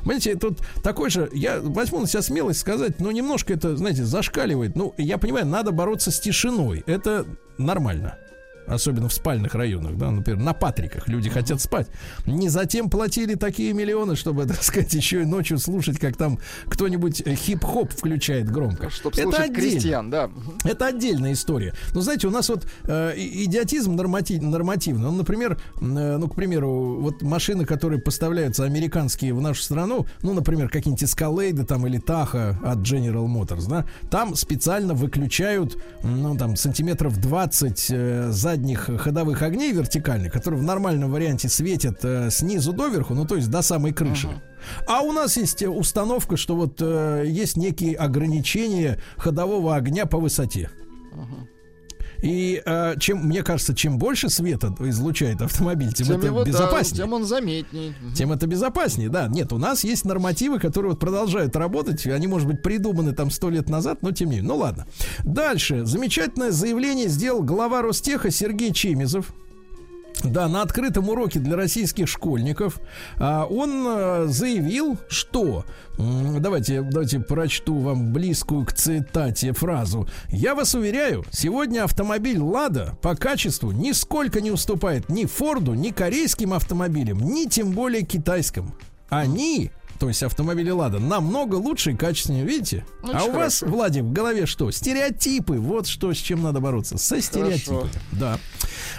Понимаете, 0.00 0.36
тут 0.36 0.58
такой 0.82 1.10
же, 1.10 1.30
я 1.32 1.60
возьму 1.60 2.00
на 2.00 2.06
себя 2.06 2.22
смелость 2.22 2.60
сказать, 2.60 3.00
но 3.00 3.10
немножко 3.10 3.54
это, 3.54 3.76
знаете, 3.76 4.04
зашкаливает. 4.04 4.76
Ну, 4.76 4.94
я 4.98 5.18
понимаю, 5.18 5.46
надо 5.46 5.72
бороться 5.72 6.10
с 6.10 6.20
тишиной. 6.20 6.84
Это 6.86 7.26
нормально. 7.58 8.18
Особенно 8.66 9.08
в 9.08 9.12
спальных 9.12 9.54
районах, 9.54 9.96
да, 9.96 10.10
например, 10.10 10.40
на 10.40 10.52
Патриках 10.52 11.08
люди 11.08 11.30
хотят 11.30 11.60
спать. 11.60 11.88
Не 12.26 12.48
затем 12.48 12.90
платили 12.90 13.34
такие 13.34 13.72
миллионы, 13.72 14.16
чтобы, 14.16 14.44
так 14.46 14.62
сказать, 14.62 14.92
еще 14.94 15.22
и 15.22 15.24
ночью 15.24 15.58
слушать, 15.58 15.98
как 15.98 16.16
там 16.16 16.38
кто-нибудь 16.66 17.22
э, 17.24 17.34
хип-хоп 17.34 17.92
включает 17.92 18.50
громко. 18.50 18.90
Чтоб 18.90 19.12
Это 19.12 19.22
слушать 19.22 19.40
отдельно. 19.40 19.70
крестьян, 19.70 20.10
да. 20.10 20.30
Это 20.64 20.86
отдельная 20.86 21.32
история. 21.32 21.74
Но 21.94 22.00
знаете, 22.00 22.26
у 22.26 22.30
нас 22.30 22.48
вот 22.48 22.66
э, 22.84 23.14
идиотизм 23.16 23.94
норматив, 23.94 24.42
нормативный. 24.42 25.08
Он, 25.08 25.16
например, 25.16 25.58
э, 25.80 25.84
ну, 25.84 26.28
к 26.28 26.34
примеру, 26.34 26.98
вот 27.00 27.22
машины, 27.22 27.64
которые 27.64 28.00
поставляются 28.00 28.64
американские 28.64 29.34
в 29.34 29.40
нашу 29.40 29.62
страну, 29.62 30.06
ну, 30.22 30.34
например, 30.34 30.68
какие-нибудь 30.68 31.02
Escalade 31.02 31.64
там 31.64 31.86
или 31.86 31.98
Таха 31.98 32.58
от 32.64 32.78
General 32.78 33.26
Motors, 33.26 33.68
да, 33.68 33.86
там 34.10 34.34
специально 34.34 34.94
выключают, 34.94 35.76
ну, 36.02 36.36
там, 36.36 36.56
сантиметров 36.56 37.18
20 37.20 37.86
э, 37.90 38.30
задних 38.56 38.90
ходовых 39.00 39.42
огней 39.42 39.72
вертикальных, 39.72 40.32
которые 40.32 40.60
в 40.60 40.64
нормальном 40.64 41.10
варианте 41.10 41.48
светят 41.48 41.98
э, 42.04 42.30
снизу 42.30 42.72
доверху, 42.72 43.14
ну, 43.14 43.26
то 43.26 43.36
есть 43.36 43.50
до 43.50 43.62
самой 43.62 43.92
крыши. 43.92 44.28
А 44.88 45.02
у 45.02 45.12
нас 45.12 45.36
есть 45.36 45.62
э, 45.62 45.68
установка, 45.68 46.36
что 46.36 46.56
вот 46.56 46.78
э, 46.80 47.24
есть 47.26 47.56
некие 47.56 47.94
ограничения 47.96 48.98
ходового 49.16 49.76
огня 49.76 50.06
по 50.06 50.18
высоте. 50.18 50.70
И 52.22 52.62
э, 52.64 52.94
чем, 52.98 53.26
мне 53.26 53.42
кажется, 53.42 53.74
чем 53.74 53.98
больше 53.98 54.28
света 54.28 54.74
излучает 54.80 55.42
автомобиль, 55.42 55.92
тем, 55.92 56.06
Тем 56.06 56.16
это 56.18 56.26
его, 56.26 56.44
да, 56.44 56.50
безопаснее. 56.50 57.04
тем 57.04 57.12
он 57.12 57.24
заметней. 57.24 57.94
Мгм. 58.00 58.14
Тем 58.14 58.32
это 58.32 58.46
безопаснее, 58.46 59.08
да. 59.08 59.28
Нет, 59.28 59.52
у 59.52 59.58
нас 59.58 59.84
есть 59.84 60.04
нормативы, 60.04 60.58
которые 60.58 60.92
вот 60.92 61.00
продолжают 61.00 61.56
работать. 61.56 62.06
Они, 62.06 62.26
может 62.26 62.48
быть, 62.48 62.62
придуманы 62.62 63.12
там 63.12 63.30
сто 63.30 63.50
лет 63.50 63.68
назад, 63.68 64.02
но 64.02 64.12
тем 64.12 64.30
не 64.30 64.36
менее. 64.36 64.48
Ну 64.48 64.56
ладно. 64.56 64.86
Дальше. 65.24 65.84
Замечательное 65.84 66.50
заявление 66.50 67.08
сделал 67.08 67.42
глава 67.42 67.82
Ростеха 67.82 68.30
Сергей 68.30 68.72
Чемизов. 68.72 69.32
Да, 70.24 70.48
на 70.48 70.62
открытом 70.62 71.08
уроке 71.08 71.38
для 71.38 71.56
российских 71.56 72.08
школьников 72.08 72.80
а, 73.18 73.44
он 73.44 73.84
а, 73.86 74.24
заявил, 74.26 74.98
что 75.08 75.64
давайте, 75.98 76.82
давайте 76.82 77.20
прочту 77.20 77.78
вам 77.78 78.12
близкую 78.12 78.64
к 78.64 78.72
цитате 78.72 79.52
фразу. 79.52 80.08
Я 80.28 80.54
вас 80.54 80.74
уверяю, 80.74 81.24
сегодня 81.30 81.84
автомобиль 81.84 82.38
Лада 82.38 82.96
по 83.02 83.14
качеству 83.14 83.72
нисколько 83.72 84.40
не 84.40 84.50
уступает 84.50 85.08
ни 85.08 85.26
Форду, 85.26 85.74
ни 85.74 85.90
корейским 85.90 86.54
автомобилям, 86.54 87.18
ни 87.18 87.46
тем 87.46 87.72
более 87.72 88.02
китайским. 88.02 88.74
Они 89.08 89.70
то 89.98 90.08
есть 90.08 90.22
автомобили 90.22 90.70
Лада, 90.70 90.98
намного 90.98 91.56
лучше 91.56 91.92
и 91.92 91.96
качественнее, 91.96 92.44
видите? 92.44 92.84
Ну, 93.02 93.12
а 93.14 93.22
очень 93.22 93.30
у 93.30 93.32
вас. 93.34 93.62
Владик, 93.62 94.04
в 94.04 94.12
голове 94.12 94.46
что? 94.46 94.70
Стереотипы. 94.70 95.58
Вот 95.58 95.86
что, 95.86 96.12
с 96.12 96.18
чем 96.18 96.42
надо 96.42 96.60
бороться. 96.60 96.98
Со 96.98 97.20
стереотипами. 97.20 97.90
Да. 98.12 98.38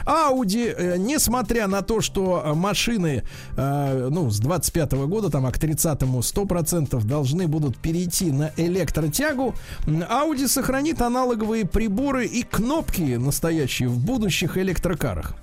Audi, 0.06 0.74
э, 0.76 0.98
несмотря 0.98 1.68
на 1.68 1.82
то, 1.82 2.02
что 2.02 2.41
э, 2.44 2.53
машины, 2.53 3.24
э, 3.56 4.07
ну, 4.10 4.30
с 4.30 4.40
25 4.40 4.94
года, 5.07 5.30
там, 5.30 5.45
а 5.45 5.52
к 5.52 5.57
30-му 5.57 6.19
100% 6.19 7.03
должны 7.06 7.48
будут 7.48 7.78
перейти 7.78 8.32
на 8.32 8.52
электротягу, 8.57 9.53
Audi 9.86 10.48
сохранит 10.48 11.02
аналоговые 11.02 11.65
приборы 11.65 12.26
и 12.26 12.44
кнопки 12.44 13.18
настоящие 13.18 13.90
в 13.90 13.99
будущих 13.99 14.57
электрокарах. 14.57 15.36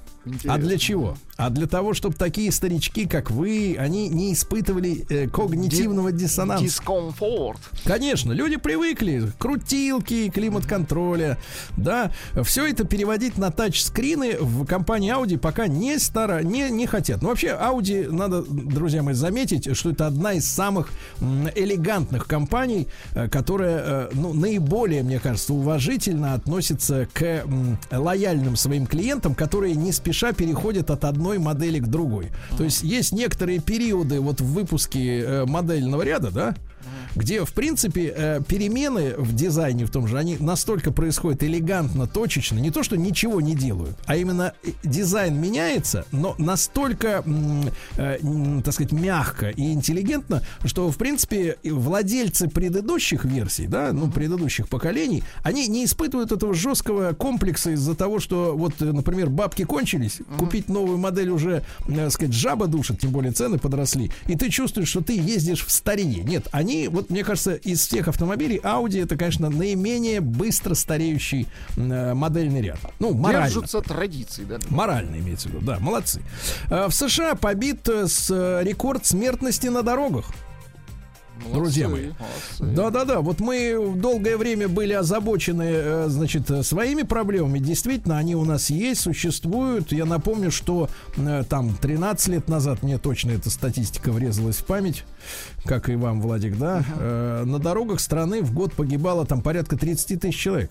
А 0.46 0.59
для 0.59 0.78
чего? 0.78 1.16
А 1.36 1.51
для 1.51 1.66
того, 1.66 1.94
чтобы 1.94 2.14
такие 2.14 2.52
старички, 2.52 3.06
как 3.06 3.30
вы, 3.30 3.76
они 3.78 4.09
не 4.09 4.32
испытывали 4.32 5.05
э, 5.09 5.28
когнитивного 5.28 6.12
диссонанса. 6.12 6.64
Дискомфорт. 6.64 7.59
Конечно, 7.84 8.32
люди 8.32 8.56
привыкли. 8.56 9.32
Крутилки, 9.38 10.30
климат-контроля. 10.30 11.38
Да, 11.76 12.12
все 12.44 12.66
это 12.66 12.84
переводить 12.84 13.36
на 13.36 13.51
тачскрины 13.51 14.36
в 14.38 14.64
компании 14.64 15.12
Audi 15.12 15.36
пока 15.36 15.66
не, 15.66 15.98
стара, 15.98 16.42
не, 16.42 16.70
не 16.70 16.86
хотят. 16.86 17.20
Но 17.20 17.30
вообще 17.30 17.48
Audi, 17.48 18.10
надо, 18.10 18.42
друзья 18.42 19.02
мои, 19.02 19.14
заметить, 19.14 19.76
что 19.76 19.90
это 19.90 20.06
одна 20.06 20.34
из 20.34 20.48
самых 20.48 20.90
элегантных 21.20 22.26
компаний, 22.28 22.86
э, 23.14 23.28
которая, 23.28 23.82
э, 23.84 24.10
ну, 24.12 24.32
наиболее, 24.32 25.02
мне 25.02 25.18
кажется, 25.18 25.52
уважительно 25.52 26.34
относится 26.34 27.09
к 27.12 27.44
лояльным 27.90 28.55
своим 28.55 28.86
клиентам, 28.86 29.34
которые 29.34 29.74
не 29.74 29.92
спеша 30.14 30.32
переходят 30.32 30.90
от 30.90 31.04
одной 31.04 31.38
модели 31.38 31.80
к 31.80 31.88
другой. 31.88 32.30
То 32.56 32.62
есть 32.62 32.84
есть 32.84 33.12
некоторые 33.12 33.58
периоды 33.58 34.20
вот 34.20 34.40
в 34.40 34.44
выпуске 34.44 35.20
э, 35.20 35.44
модельного 35.44 36.02
ряда, 36.02 36.30
да, 36.30 36.54
где, 37.14 37.44
в 37.44 37.52
принципе, 37.52 38.12
э, 38.14 38.40
перемены 38.46 39.14
в 39.16 39.34
дизайне 39.34 39.84
в 39.84 39.90
том 39.90 40.06
же, 40.06 40.18
они 40.18 40.36
настолько 40.38 40.90
происходят 40.92 41.42
элегантно, 41.42 42.06
точечно, 42.06 42.58
не 42.58 42.70
то, 42.70 42.82
что 42.82 42.96
ничего 42.96 43.40
не 43.40 43.54
делают, 43.54 43.96
а 44.06 44.16
именно 44.16 44.54
э, 44.62 44.70
дизайн 44.82 45.40
меняется, 45.40 46.06
но 46.12 46.34
настолько, 46.38 47.24
э, 47.96 48.18
так 48.64 48.74
сказать, 48.74 48.92
мягко 48.92 49.50
и 49.50 49.72
интеллигентно, 49.72 50.42
что, 50.64 50.90
в 50.90 50.96
принципе, 50.96 51.56
владельцы 51.64 52.48
предыдущих 52.48 53.24
версий, 53.24 53.66
да, 53.66 53.92
ну, 53.92 54.10
предыдущих 54.10 54.68
поколений, 54.68 55.22
они 55.42 55.68
не 55.68 55.84
испытывают 55.84 56.32
этого 56.32 56.54
жесткого 56.54 57.12
комплекса 57.12 57.70
из-за 57.70 57.94
того, 57.94 58.18
что, 58.18 58.56
вот, 58.56 58.80
например, 58.80 59.30
бабки 59.30 59.64
кончились, 59.64 60.18
купить 60.38 60.68
новую 60.68 60.98
модель 60.98 61.30
уже, 61.30 61.64
так 61.86 62.10
сказать, 62.10 62.34
жаба 62.34 62.66
душит, 62.66 63.00
тем 63.00 63.10
более 63.10 63.32
цены 63.32 63.58
подросли, 63.58 64.10
и 64.26 64.36
ты 64.36 64.50
чувствуешь, 64.50 64.88
что 64.88 65.00
ты 65.00 65.16
ездишь 65.16 65.64
в 65.64 65.70
старине. 65.70 66.22
Нет, 66.22 66.48
они, 66.52 66.88
вот 66.88 67.03
мне 67.09 67.24
кажется, 67.24 67.55
из 67.55 67.86
всех 67.86 68.09
автомобилей 68.09 68.60
Audi 68.62 69.02
это, 69.02 69.16
конечно, 69.16 69.51
наименее 69.51 70.20
быстро 70.20 70.74
стареющий 70.74 71.47
э, 71.76 72.14
модельный 72.14 72.60
ряд. 72.62 72.78
Ну, 72.98 73.14
морально. 73.14 73.48
Держатся 73.48 73.81
традиции, 73.81 74.44
да? 74.44 74.59
Морально 74.70 75.16
имеется 75.16 75.48
в 75.48 75.52
виду, 75.52 75.64
да, 75.64 75.78
молодцы. 75.78 76.22
Э, 76.70 76.89
В 76.89 76.94
США 76.94 77.35
побит 77.35 77.89
э, 77.89 78.06
с 78.06 78.31
э, 78.31 78.62
рекорд 78.64 79.06
смертности 79.06 79.66
на 79.68 79.82
дорогах. 79.82 80.26
Друзья 81.52 81.89
мои. 81.89 82.11
Да-да-да, 82.59 83.20
вот 83.20 83.40
мы 83.40 83.94
долгое 83.97 84.36
время 84.36 84.69
были 84.69 84.93
озабочены, 84.93 85.65
э, 85.65 86.06
значит, 86.09 86.51
э, 86.51 86.62
своими 86.62 87.02
проблемами. 87.02 87.59
Действительно, 87.59 88.19
они 88.19 88.36
у 88.36 88.44
нас 88.44 88.70
есть, 88.70 89.01
существуют. 89.01 89.93
Я 89.93 90.05
напомню, 90.05 90.51
что 90.51 90.89
э, 91.16 91.43
там 91.48 91.77
13 91.77 92.28
лет 92.28 92.48
назад, 92.48 92.82
мне 92.82 92.98
точно 92.98 93.32
эта 93.32 93.51
статистика 93.51 94.12
врезалась 94.12 94.56
в 94.56 94.65
память, 94.65 95.05
как 95.65 95.89
и 95.89 95.97
вам, 95.97 96.20
Владик, 96.20 96.56
да, 96.56 96.85
э, 96.98 97.44
на 97.44 97.59
дорогах 97.59 98.01
страны 98.01 98.43
в 98.43 98.52
год 98.55 98.73
погибало 98.73 99.27
там 99.27 99.43
порядка 99.43 99.77
30 99.77 100.20
тысяч 100.20 100.39
человек. 100.39 100.70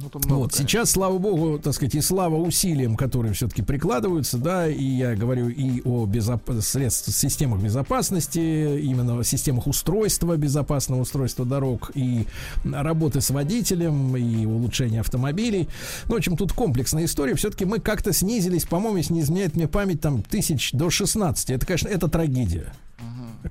Ну, 0.00 0.10
много, 0.14 0.40
Вот, 0.40 0.52
конечно. 0.52 0.68
сейчас, 0.68 0.90
слава 0.90 1.18
богу, 1.18 1.58
так 1.58 1.74
сказать, 1.74 1.94
и 1.94 2.00
слава 2.00 2.36
усилиям, 2.36 2.96
которые 2.96 3.32
все-таки 3.32 3.62
прикладываются, 3.62 4.38
да, 4.38 4.68
и 4.68 4.84
я 4.84 5.16
говорю 5.16 5.48
и 5.48 5.82
о 5.84 6.06
безоп... 6.06 6.42
средств, 6.60 7.12
системах 7.14 7.60
безопасности, 7.60 8.78
именно 8.80 9.18
о 9.18 9.24
системах 9.24 9.66
устройства, 9.66 10.36
безопасного 10.36 11.00
устройства 11.00 11.44
дорог, 11.44 11.90
и 11.94 12.26
работы 12.64 13.20
с 13.20 13.30
водителем, 13.30 14.16
и 14.16 14.46
улучшения 14.46 15.00
автомобилей. 15.00 15.68
Ну, 16.06 16.14
в 16.14 16.16
общем, 16.18 16.36
тут 16.36 16.52
комплексная 16.52 17.04
история. 17.04 17.34
Все-таки 17.34 17.64
мы 17.64 17.80
как-то 17.80 18.12
снизились, 18.12 18.64
по-моему, 18.64 18.98
если 18.98 19.14
не 19.14 19.20
изменяет 19.20 19.56
мне 19.56 19.66
память, 19.66 20.00
там, 20.00 20.22
тысяч 20.22 20.70
до 20.72 20.90
16. 20.90 21.50
Это, 21.50 21.66
конечно, 21.66 21.88
это 21.88 22.08
трагедия. 22.08 22.72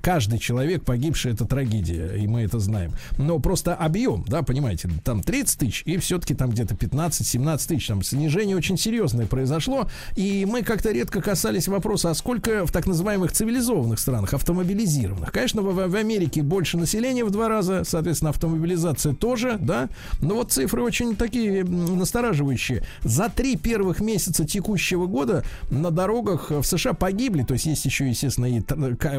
Каждый 0.02 0.38
человек 0.38 0.84
погибший 0.84 1.32
это 1.32 1.44
трагедия, 1.44 2.14
и 2.16 2.26
мы 2.26 2.42
это 2.42 2.58
знаем. 2.58 2.92
Но 3.16 3.38
просто 3.38 3.74
объем, 3.74 4.24
да, 4.28 4.42
понимаете, 4.42 4.90
там 5.04 5.22
30 5.22 5.58
тысяч, 5.58 5.82
и 5.86 5.96
все-таки 5.96 6.34
там 6.34 6.50
где-то 6.50 6.74
15-17 6.74 7.68
тысяч. 7.68 7.86
Там 7.86 8.02
снижение 8.02 8.56
очень 8.56 8.76
серьезное 8.76 9.26
произошло. 9.26 9.88
И 10.14 10.44
мы 10.44 10.62
как-то 10.62 10.92
редко 10.92 11.20
касались 11.22 11.68
вопроса, 11.68 12.10
а 12.10 12.14
сколько 12.14 12.66
в 12.66 12.72
так 12.72 12.86
называемых 12.86 13.32
цивилизованных 13.32 13.98
странах, 13.98 14.34
автомобилизированных. 14.34 15.32
Конечно, 15.32 15.62
в, 15.62 15.88
в 15.88 15.94
Америке 15.94 16.42
больше 16.42 16.76
населения 16.76 17.24
в 17.24 17.30
два 17.30 17.48
раза, 17.48 17.84
соответственно, 17.84 18.30
автомобилизация 18.30 19.14
тоже, 19.14 19.56
да. 19.60 19.88
Но 20.20 20.34
вот 20.34 20.52
цифры 20.52 20.82
очень 20.82 21.16
такие 21.16 21.64
настораживающие. 21.64 22.84
За 23.02 23.28
три 23.28 23.56
первых 23.56 24.00
месяца 24.00 24.44
текущего 24.44 25.06
года 25.06 25.44
на 25.70 25.90
дорогах 25.90 26.50
в 26.50 26.62
США 26.64 26.92
погибли, 26.92 27.42
то 27.42 27.54
есть 27.54 27.66
есть 27.66 27.84
еще, 27.84 28.08
естественно, 28.08 28.46
и 28.46 28.60
тр- 28.60 28.96
ка- 28.96 29.18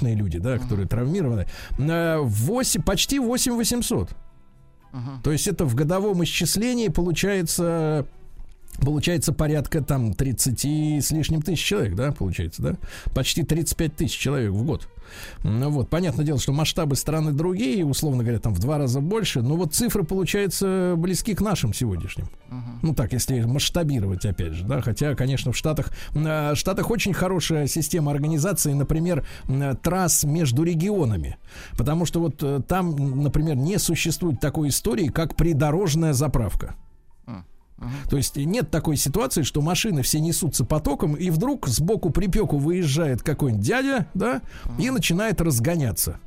укалеченные 0.00 0.14
люди, 0.14 0.38
да, 0.38 0.58
которые 0.58 0.86
травмированы, 0.86 1.46
э, 1.78 2.18
8, 2.18 2.82
почти 2.82 3.18
8 3.18 3.56
800. 3.56 4.10
То 5.22 5.30
есть 5.30 5.46
это 5.46 5.64
в 5.64 5.74
годовом 5.76 6.24
исчислении 6.24 6.88
получается 6.88 8.06
Получается 8.78 9.32
порядка 9.32 9.82
там 9.82 10.14
30 10.14 11.04
с 11.04 11.10
лишним 11.10 11.42
тысяч 11.42 11.64
человек, 11.64 11.94
да, 11.94 12.12
получается, 12.12 12.62
да? 12.62 12.74
Почти 13.14 13.42
35 13.42 13.96
тысяч 13.96 14.16
человек 14.16 14.52
в 14.52 14.64
год. 14.64 14.88
Ну 15.42 15.70
вот, 15.70 15.88
понятное 15.90 16.24
дело, 16.24 16.38
что 16.38 16.52
масштабы 16.52 16.96
страны 16.96 17.32
другие, 17.32 17.84
условно 17.84 18.22
говоря, 18.22 18.38
там 18.38 18.54
в 18.54 18.58
два 18.58 18.78
раза 18.78 19.00
больше, 19.00 19.42
но 19.42 19.56
вот 19.56 19.74
цифры, 19.74 20.04
получаются 20.04 20.94
близки 20.96 21.34
к 21.34 21.40
нашим 21.40 21.74
сегодняшним. 21.74 22.28
Ну 22.82 22.94
так, 22.94 23.12
если 23.12 23.40
масштабировать, 23.42 24.24
опять 24.24 24.52
же, 24.52 24.64
да, 24.64 24.80
хотя, 24.80 25.14
конечно, 25.14 25.52
в 25.52 25.56
Штатах, 25.56 25.92
э, 26.14 26.52
в 26.54 26.56
Штатах 26.56 26.90
очень 26.90 27.12
хорошая 27.12 27.66
система 27.66 28.12
организации, 28.12 28.72
например, 28.72 29.26
э, 29.48 29.74
трасс 29.82 30.24
между 30.24 30.62
регионами, 30.62 31.38
потому 31.76 32.06
что 32.06 32.20
вот 32.20 32.42
э, 32.42 32.60
там, 32.66 33.22
например, 33.22 33.56
не 33.56 33.78
существует 33.78 34.40
такой 34.40 34.68
истории, 34.68 35.08
как 35.08 35.36
придорожная 35.36 36.12
заправка. 36.12 36.74
То 38.08 38.16
есть 38.16 38.36
нет 38.36 38.70
такой 38.70 38.96
ситуации, 38.96 39.42
что 39.42 39.60
машины 39.60 40.02
все 40.02 40.20
несутся 40.20 40.64
потоком, 40.64 41.14
и 41.14 41.30
вдруг 41.30 41.66
сбоку 41.68 42.10
припеку 42.10 42.58
выезжает 42.58 43.22
какой-нибудь 43.22 43.64
дядя, 43.64 44.06
да, 44.14 44.42
и 44.78 44.90
начинает 44.90 45.40
разгоняться 45.40 46.20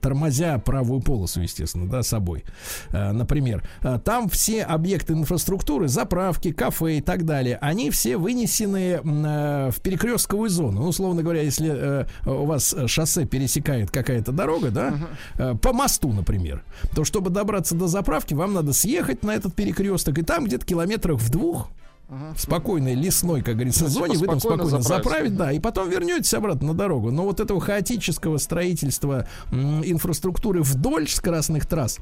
тормозя 0.00 0.58
правую 0.58 1.00
полосу, 1.00 1.40
естественно, 1.40 1.88
да, 1.88 2.02
собой. 2.02 2.44
Э, 2.90 3.12
Например, 3.12 3.62
Э, 3.82 3.98
там 4.02 4.28
все 4.28 4.62
объекты 4.62 5.12
инфраструктуры, 5.12 5.88
заправки, 5.88 6.52
кафе 6.52 6.98
и 6.98 7.00
так 7.00 7.24
далее, 7.24 7.58
они 7.60 7.90
все 7.90 8.16
вынесены 8.16 9.00
э, 9.02 9.70
в 9.70 9.80
перекрестковую 9.80 10.50
зону. 10.50 10.82
Ну, 10.82 10.88
условно 10.88 11.22
говоря, 11.22 11.42
если 11.42 11.70
э, 11.72 12.06
у 12.26 12.44
вас 12.44 12.74
шоссе 12.86 13.24
пересекает 13.26 13.90
какая-то 13.90 14.32
дорога, 14.32 14.70
да, 14.70 14.94
э, 15.38 15.54
по 15.54 15.72
мосту, 15.72 16.12
например, 16.12 16.62
то 16.94 17.04
чтобы 17.04 17.30
добраться 17.30 17.74
до 17.74 17.88
заправки, 17.88 18.34
вам 18.34 18.52
надо 18.52 18.72
съехать 18.72 19.22
на 19.22 19.32
этот 19.32 19.54
перекресток, 19.54 20.18
и 20.18 20.22
там 20.22 20.44
где-то 20.44 20.66
километрах 20.66 21.18
в 21.18 21.30
двух 21.30 21.70
в 22.08 22.38
спокойной 22.38 22.94
лесной, 22.94 23.42
как 23.42 23.54
говорится, 23.54 23.80
типа 23.80 23.90
зоне 23.90 24.18
вы 24.18 24.26
там 24.26 24.40
спокойно 24.40 24.82
заправить, 24.82 25.36
да, 25.36 25.50
и 25.50 25.58
потом 25.58 25.88
вернетесь 25.88 26.34
обратно 26.34 26.68
на 26.68 26.74
дорогу. 26.74 27.10
Но 27.10 27.24
вот 27.24 27.40
этого 27.40 27.60
хаотического 27.60 28.36
строительства 28.36 29.26
м, 29.50 29.82
инфраструктуры 29.84 30.62
вдоль 30.62 31.08
скоростных 31.08 31.66
трасс 31.66 31.98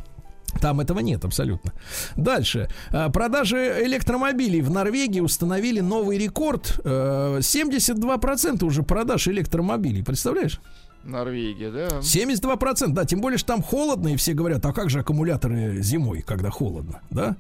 там 0.61 0.81
этого 0.81 0.99
нет 0.99 1.25
абсолютно. 1.25 1.73
Дальше. 2.17 2.69
А, 2.91 3.09
Продажи 3.09 3.83
электромобилей 3.85 4.63
в 4.63 4.71
Норвегии 4.71 5.21
установили 5.21 5.81
новый 5.81 6.19
рекорд. 6.19 6.81
Э, 6.85 7.39
72% 7.41 8.65
уже 8.65 8.83
продаж 8.83 9.29
электромобилей. 9.29 10.03
Представляешь? 10.03 10.61
Норвегия, 11.05 11.71
да? 11.71 11.89
72%, 12.01 12.89
да, 12.89 13.05
тем 13.05 13.21
более, 13.21 13.39
что 13.39 13.49
там 13.49 13.63
холодно, 13.63 14.09
и 14.09 14.17
все 14.17 14.35
говорят, 14.35 14.65
а 14.67 14.73
как 14.73 14.91
же 14.91 15.01
аккумуляторы 15.01 15.83
зимой, 15.83 16.23
когда 16.23 16.51
холодно, 16.51 17.01
да? 17.11 17.37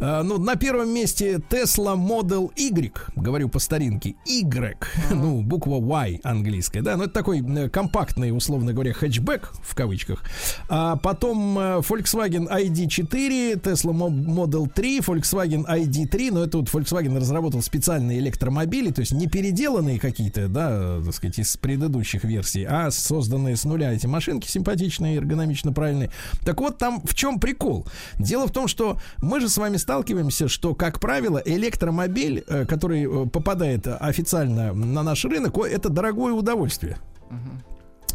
А, 0.00 0.22
ну, 0.22 0.38
на 0.38 0.54
первом 0.56 0.94
месте 0.94 1.40
Tesla 1.50 1.96
Model 1.96 2.50
Y, 2.56 2.92
говорю 3.16 3.48
по 3.48 3.58
старинке, 3.58 4.14
Y, 4.26 4.76
ну, 5.10 5.42
буква 5.42 5.78
Y 5.80 6.20
английская, 6.22 6.82
да, 6.82 6.96
ну, 6.96 7.04
это 7.04 7.12
такой 7.12 7.40
э, 7.40 7.68
компактный, 7.68 8.34
условно 8.36 8.72
говоря, 8.72 8.92
хэтчбэк, 8.92 9.52
в 9.62 9.74
кавычках. 9.74 10.22
А 10.68 10.96
потом 10.96 11.58
э, 11.58 11.62
Volkswagen 11.80 12.48
ID4, 12.48 13.60
Tesla 13.60 13.92
Mo- 13.92 14.10
Model 14.10 14.70
3, 14.72 15.00
Volkswagen 15.00 15.66
ID3, 15.66 16.30
но 16.32 16.44
это 16.44 16.58
вот 16.58 16.68
Volkswagen 16.68 17.18
разработал 17.18 17.60
специальные 17.60 18.20
электромобили, 18.20 18.90
то 18.92 19.00
есть 19.00 19.12
не 19.12 19.26
переделанные 19.26 19.98
какие-то, 19.98 20.48
да, 20.48 21.00
так 21.04 21.14
сказать, 21.14 21.38
из 21.40 21.56
предыдущих 21.56 22.24
версий, 22.24 22.64
а 22.64 22.90
созданные 23.00 23.56
с 23.56 23.64
нуля 23.64 23.92
эти 23.92 24.06
машинки 24.06 24.48
симпатичные, 24.48 25.16
эргономично 25.16 25.72
правильные. 25.72 26.10
Так 26.44 26.60
вот, 26.60 26.78
там 26.78 27.00
в 27.04 27.14
чем 27.14 27.40
прикол? 27.40 27.86
Дело 28.18 28.46
в 28.46 28.52
том, 28.52 28.68
что 28.68 28.98
мы 29.22 29.40
же 29.40 29.48
с 29.48 29.56
вами 29.56 29.76
сталкиваемся, 29.76 30.48
что, 30.48 30.74
как 30.74 31.00
правило, 31.00 31.42
электромобиль, 31.44 32.44
э, 32.46 32.64
который 32.66 33.04
э, 33.04 33.26
попадает 33.26 33.86
официально 33.86 34.72
на 34.72 35.02
наш 35.02 35.24
рынок, 35.24 35.58
это 35.58 35.88
дорогое 35.88 36.32
удовольствие. 36.32 36.98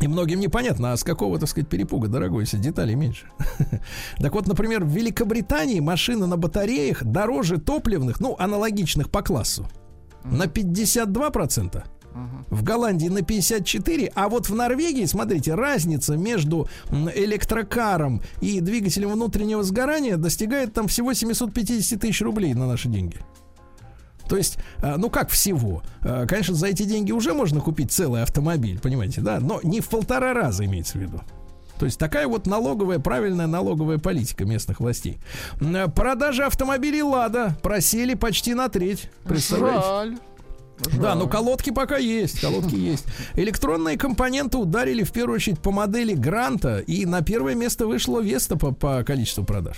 И 0.02 0.08
многим 0.08 0.40
непонятно, 0.40 0.92
а 0.92 0.98
с 0.98 1.04
какого, 1.04 1.40
так 1.40 1.48
сказать, 1.48 1.70
перепуга, 1.70 2.08
дорогой, 2.08 2.44
если 2.44 2.58
деталей 2.58 2.96
меньше. 2.96 3.28
Так 4.20 4.34
вот, 4.34 4.48
например, 4.48 4.84
в 4.84 4.90
Великобритании 4.90 5.80
машины 5.80 6.26
на 6.26 6.38
батареях 6.38 7.04
дороже 7.04 7.58
топливных, 7.58 8.20
ну, 8.20 8.36
аналогичных 8.38 9.10
по 9.10 9.22
классу, 9.22 9.68
на 10.24 10.44
52%. 10.44 11.84
В 12.50 12.64
Голландии 12.64 13.08
на 13.08 13.22
54, 13.22 14.12
а 14.16 14.30
вот 14.30 14.50
в 14.50 14.56
Норвегии, 14.56 15.06
смотрите, 15.06 15.54
разница 15.54 16.16
между 16.16 16.68
электрокаром 16.92 18.22
и 18.42 18.60
двигателем 18.62 19.12
внутреннего 19.12 19.64
сгорания 19.64 20.18
достигает 20.18 20.74
там 20.74 20.88
всего 20.88 21.14
750 21.14 22.00
тысяч 22.00 22.22
рублей 22.22 22.54
на 22.54 22.68
наши 22.68 22.88
деньги. 22.88 23.18
То 24.28 24.38
есть, 24.38 24.58
э, 24.82 24.96
ну 24.98 25.10
как 25.10 25.30
всего? 25.30 25.84
Э, 26.02 26.26
Конечно, 26.28 26.56
за 26.56 26.68
эти 26.68 26.84
деньги 26.84 27.12
уже 27.12 27.34
можно 27.34 27.62
купить 27.62 27.92
целый 27.92 28.24
автомобиль, 28.24 28.80
понимаете, 28.80 29.22
да? 29.22 29.40
Но 29.40 29.60
не 29.62 29.82
в 29.82 29.90
полтора 29.90 30.34
раза 30.34 30.66
имеется 30.66 30.98
в 30.98 31.02
виду. 31.02 31.22
То 31.78 31.86
есть 31.86 32.00
такая 32.00 32.28
вот 32.28 32.48
налоговая, 32.48 33.00
правильная 33.00 33.48
налоговая 33.48 33.98
политика 33.98 34.46
местных 34.46 34.80
властей. 34.80 35.20
Э, 35.62 35.88
Продажи 35.90 36.44
автомобилей 36.44 37.04
Лада 37.04 37.56
просели 37.62 38.16
почти 38.16 38.54
на 38.54 38.70
треть. 38.70 39.12
Представляете? 39.26 39.86
Жаль. 39.88 40.18
Да, 41.00 41.16
но 41.16 41.28
колодки 41.28 41.70
пока 41.70 41.98
есть, 41.98 42.40
колодки 42.42 42.76
есть. 42.76 43.06
Электронные 43.36 43.98
компоненты 43.98 44.58
ударили 44.58 45.04
в 45.04 45.12
первую 45.12 45.36
очередь 45.36 45.60
по 45.60 45.72
модели 45.72 46.14
Гранта, 46.14 46.80
и 46.80 47.06
на 47.06 47.22
первое 47.22 47.56
место 47.56 47.88
вышло 47.88 48.20
Веста 48.20 48.58
по, 48.58 48.72
по 48.72 49.04
количеству 49.04 49.44
продаж. 49.44 49.78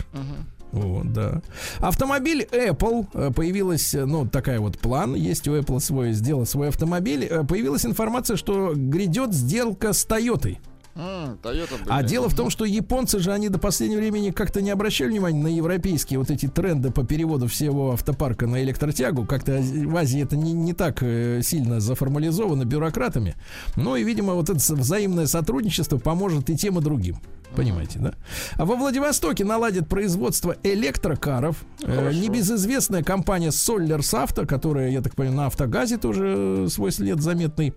Вот, 0.71 1.13
да. 1.13 1.41
Автомобиль 1.79 2.47
Apple 2.51 3.07
э, 3.13 3.31
появилась, 3.31 3.95
э, 3.95 4.05
ну, 4.05 4.27
такая 4.27 4.59
вот 4.59 4.77
план. 4.77 5.15
Есть 5.15 5.47
у 5.47 5.55
Apple 5.55 5.79
свой, 5.79 6.11
сделать 6.11 6.49
свой 6.49 6.67
автомобиль. 6.67 7.25
Э, 7.25 7.45
Появилась 7.45 7.85
информация, 7.85 8.35
что 8.35 8.73
грядет 8.75 9.33
сделка 9.33 9.93
с 9.93 10.05
Toyota. 10.05 10.57
Toyota, 10.97 11.75
А 11.87 12.03
дело 12.03 12.29
в 12.29 12.35
том, 12.35 12.49
что 12.49 12.65
японцы 12.65 13.19
же, 13.19 13.31
они 13.31 13.49
до 13.49 13.59
последнего 13.59 13.99
времени 13.99 14.31
как-то 14.31 14.61
не 14.61 14.71
обращали 14.71 15.09
внимания 15.09 15.41
на 15.41 15.47
европейские 15.47 16.19
вот 16.19 16.31
эти 16.31 16.47
тренды 16.47 16.91
по 16.91 17.05
переводу 17.05 17.47
всего 17.47 17.93
автопарка 17.93 18.47
на 18.47 18.63
электротягу. 18.63 19.25
Как-то 19.25 19.61
в 19.61 19.95
Азии 19.95 20.23
это 20.23 20.35
не, 20.35 20.53
не 20.53 20.73
так 20.73 21.01
э, 21.01 21.41
сильно 21.43 21.79
заформализовано 21.79 22.65
бюрократами. 22.65 23.35
Ну 23.75 23.95
и, 23.95 24.03
видимо, 24.03 24.33
вот 24.33 24.49
это 24.49 24.59
взаимное 24.75 25.27
сотрудничество 25.27 25.97
поможет 25.97 26.49
и 26.49 26.57
тем, 26.57 26.79
и 26.79 26.81
другим. 26.81 27.17
Понимаете, 27.55 27.99
да? 27.99 28.13
А 28.55 28.65
во 28.65 28.75
Владивостоке 28.75 29.45
наладят 29.45 29.87
производство 29.87 30.55
электрокаров. 30.63 31.63
Э, 31.83 32.11
небезызвестная 32.13 33.03
компания 33.03 33.49
Solers 33.49 34.13
Auto, 34.13 34.45
которая, 34.45 34.89
я 34.89 35.01
так 35.01 35.15
понимаю, 35.15 35.37
на 35.37 35.45
автогазе 35.47 35.97
тоже 35.97 36.35
э, 36.37 36.67
свой 36.69 36.91
след 36.91 37.21
заметный 37.21 37.73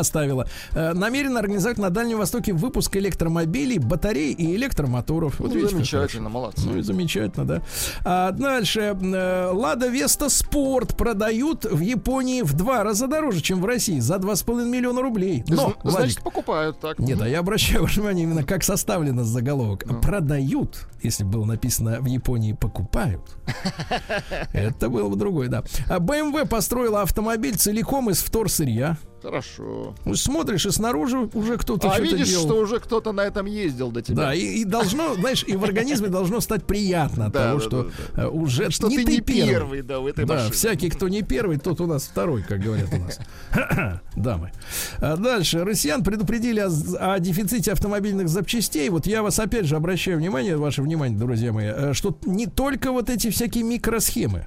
оставила. 0.00 0.46
Э, 0.72 0.92
намерена 0.92 1.40
организовать 1.40 1.78
на 1.78 1.90
Дальнем 1.90 2.18
Востоке 2.18 2.52
выпуск 2.52 2.96
электромобилей, 2.96 3.78
батарей 3.78 4.32
и 4.32 4.54
электромоторов. 4.56 5.40
Ну, 5.40 5.48
видите, 5.48 5.74
замечательно, 5.74 6.28
молодцы. 6.28 6.62
Ну 6.66 6.78
и 6.78 6.82
замечательно, 6.82 7.44
да. 7.46 7.62
А 8.04 8.30
дальше. 8.32 8.96
э, 9.00 9.50
Лада 9.52 9.88
Веста 9.88 10.28
Спорт 10.28 10.96
продают 10.96 11.64
в 11.64 11.80
Японии 11.80 12.42
в 12.42 12.52
два 12.54 12.82
раза 12.84 13.06
дороже, 13.06 13.40
чем 13.40 13.60
в 13.60 13.64
России. 13.66 13.98
За 14.00 14.16
2,5 14.16 14.64
миллиона 14.68 15.02
рублей. 15.02 15.44
Но, 15.48 15.54
Зн- 15.54 15.74
Владик, 15.82 15.98
Значит, 16.00 16.22
покупают 16.22 16.80
так. 16.80 16.98
нет, 16.98 17.20
а 17.20 17.28
я 17.28 17.40
обращаю 17.40 17.82
ваше 17.82 18.00
внимание 18.00 18.24
именно 18.24 18.42
как 18.42 18.62
составлено 18.64 19.24
заголовок. 19.24 19.84
Продают, 20.02 20.86
если 21.02 21.24
было 21.24 21.44
написано 21.44 21.98
в 22.00 22.06
Японии 22.06 22.52
покупают. 22.52 23.22
Это 24.52 24.88
было 24.88 25.08
бы 25.08 25.16
другое, 25.16 25.48
да. 25.48 25.62
А 25.88 25.98
BMW 25.98 26.46
построила 26.46 27.02
автомобиль 27.02 27.56
целиком 27.56 28.10
из 28.10 28.18
вторсырья. 28.22 28.96
Хорошо. 29.22 29.85
Смотришь, 30.14 30.66
и 30.66 30.70
снаружи 30.70 31.18
уже 31.34 31.56
кто-то 31.56 31.90
А 31.90 32.00
видишь, 32.00 32.28
делал. 32.28 32.44
что 32.46 32.56
уже 32.60 32.80
кто-то 32.80 33.12
на 33.12 33.22
этом 33.22 33.46
ездил 33.46 33.90
до 33.90 34.02
тебя. 34.02 34.16
Да, 34.16 34.34
и, 34.34 34.40
и 34.60 34.64
должно, 34.64 35.14
знаешь, 35.14 35.44
и 35.46 35.56
в 35.56 35.64
организме 35.64 36.08
должно 36.08 36.40
стать 36.40 36.64
приятно 36.64 37.26
от 37.26 37.32
Да, 37.32 37.48
того, 37.48 37.58
да, 37.58 37.64
что 37.64 37.90
да, 38.14 38.22
э, 38.22 38.26
уже 38.28 38.70
Что 38.70 38.88
ты 38.88 39.04
не 39.04 39.20
первый, 39.20 39.82
да, 39.82 40.00
в 40.00 40.06
этой 40.06 40.24
да, 40.24 40.34
машине. 40.34 40.52
всякий, 40.52 40.90
кто 40.90 41.08
не 41.08 41.22
первый, 41.22 41.58
тот 41.58 41.80
у 41.80 41.86
нас 41.86 42.04
второй, 42.04 42.42
как 42.42 42.60
говорят 42.60 42.88
у 42.92 42.96
нас. 42.98 43.18
Дамы. 44.16 44.52
А 44.98 45.16
дальше. 45.16 45.64
Россиян 45.64 46.02
предупредили 46.02 46.60
о, 46.60 46.68
о 47.14 47.18
дефиците 47.18 47.72
автомобильных 47.72 48.28
запчастей. 48.28 48.88
Вот 48.88 49.06
я 49.06 49.22
вас 49.22 49.38
опять 49.38 49.66
же 49.66 49.76
обращаю 49.76 50.18
внимание, 50.18 50.56
ваше 50.56 50.82
внимание, 50.82 51.18
друзья 51.18 51.52
мои, 51.52 51.66
э, 51.66 51.92
что 51.92 52.16
не 52.24 52.46
только 52.46 52.92
вот 52.92 53.10
эти 53.10 53.30
всякие 53.30 53.64
микросхемы. 53.64 54.46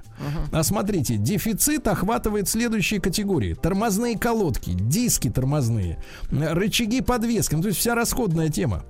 А 0.52 0.62
смотрите, 0.62 1.16
дефицит 1.16 1.86
охватывает 1.88 2.48
следующие 2.48 3.00
категории. 3.00 3.54
Тормозные 3.54 4.18
колодки, 4.18 4.70
диски 5.20 5.30
тормозные, 5.30 5.98
э, 6.30 6.52
рычаги 6.52 7.00
подвески, 7.02 7.54
ну, 7.54 7.62
то 7.62 7.68
есть 7.68 7.80
вся 7.80 7.94
расходная 7.94 8.48
тема. 8.48 8.84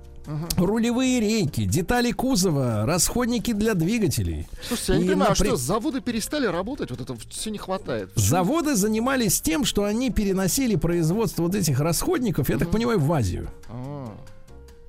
Рулевые 0.55 1.19
рейки, 1.19 1.65
детали 1.65 2.11
кузова, 2.11 2.85
расходники 2.85 3.53
для 3.53 3.73
двигателей. 3.73 4.47
Слушайте, 4.65 4.93
я 4.93 4.99
не 4.99 5.05
И 5.05 5.07
понимаю, 5.09 5.31
а 5.31 5.33
напри- 5.33 5.47
что, 5.47 5.55
заводы 5.57 5.99
перестали 5.99 6.45
работать? 6.45 6.91
Вот 6.91 7.01
это 7.01 7.15
все 7.29 7.49
не 7.49 7.57
хватает. 7.57 8.11
Заводы 8.15 8.75
занимались 8.75 9.41
тем, 9.41 9.65
что 9.65 9.83
они 9.83 10.11
переносили 10.11 10.75
производство 10.75 11.43
вот 11.43 11.55
этих 11.55 11.79
расходников, 11.79 12.49
я 12.49 12.57
так 12.59 12.69
понимаю, 12.69 12.99
в 12.99 13.11
Азию. 13.11 13.49
А, 13.67 14.13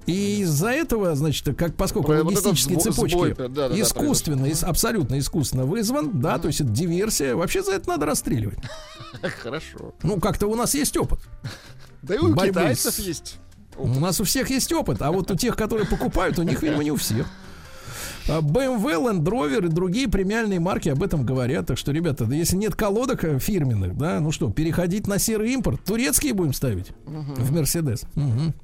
И 0.06 0.40
из-за 0.40 0.70
этого, 0.70 1.14
значит, 1.14 1.56
как 1.56 1.74
поскольку 1.76 2.08
Вот 2.08 2.14
этот 2.16 2.26
логистические 2.44 2.78
сбо- 2.78 2.82
цепочки 2.82 3.14
сбой, 3.14 3.34
да-да-да, 3.34 3.80
искусственно, 3.80 4.46
ис- 4.46 4.64
абсолютно 4.64 5.18
искусственно 5.18 5.64
вызван, 5.64 6.20
да, 6.20 6.38
то 6.38 6.48
есть 6.48 6.60
это 6.60 6.70
диверсия, 6.70 7.34
вообще 7.36 7.62
за 7.62 7.72
это 7.72 7.88
надо 7.88 8.06
расстреливать. 8.06 8.58
Хорошо. 9.42 9.94
Ну, 10.02 10.18
как-то 10.20 10.46
у 10.48 10.54
нас 10.56 10.74
есть 10.74 10.96
опыт. 10.96 11.20
Да 12.02 12.14
и 12.16 12.18
у 12.18 12.34
китайцев 12.34 12.98
есть. 12.98 13.38
У 13.76 13.86
нас 14.00 14.20
у 14.20 14.24
всех 14.24 14.50
есть 14.50 14.72
опыт, 14.72 15.00
а 15.02 15.12
вот 15.12 15.30
у 15.30 15.36
тех, 15.36 15.56
которые 15.56 15.86
покупают, 15.86 16.38
у 16.38 16.42
них, 16.42 16.62
видимо, 16.62 16.82
не 16.82 16.90
у 16.90 16.96
всех. 16.96 17.26
А 18.28 18.40
BMW, 18.40 18.84
Land 19.02 19.24
Rover 19.24 19.64
и 19.66 19.68
другие 19.68 20.08
премиальные 20.08 20.60
марки 20.60 20.88
об 20.88 21.02
этом 21.02 21.24
говорят. 21.26 21.66
Так 21.66 21.78
что, 21.78 21.90
ребята, 21.90 22.24
да 22.24 22.34
если 22.36 22.56
нет 22.56 22.76
колодок 22.76 23.24
э, 23.24 23.38
фирменных, 23.40 23.96
да, 23.96 24.20
ну 24.20 24.30
что, 24.30 24.50
переходить 24.50 25.06
на 25.08 25.18
серый 25.18 25.52
импорт. 25.54 25.82
Турецкие 25.84 26.32
будем 26.32 26.52
ставить 26.52 26.92
в 27.06 27.52
Мерседес. 27.52 28.04
Мгм. 28.14 28.54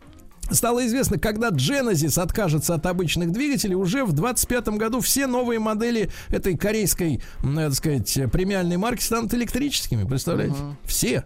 Стало 0.51 0.87
известно, 0.87 1.19
когда 1.19 1.51
Genesis 1.51 2.21
откажется 2.21 2.75
от 2.75 2.87
обычных 2.87 3.33
двигателей, 3.33 3.75
уже 3.75 4.05
в 4.05 4.13
25 4.13 4.69
году 4.71 5.01
все 5.01 5.27
новые 5.27 5.59
модели 5.59 6.11
этой 6.29 6.57
корейской, 6.57 7.21
м, 7.43 7.57
так 7.57 7.75
сказать, 7.75 8.19
премиальной 8.33 8.77
марки 8.77 9.03
станут 9.03 9.35
электрическими. 9.35 10.05
Представляете? 10.05 10.57
Все. 10.85 11.25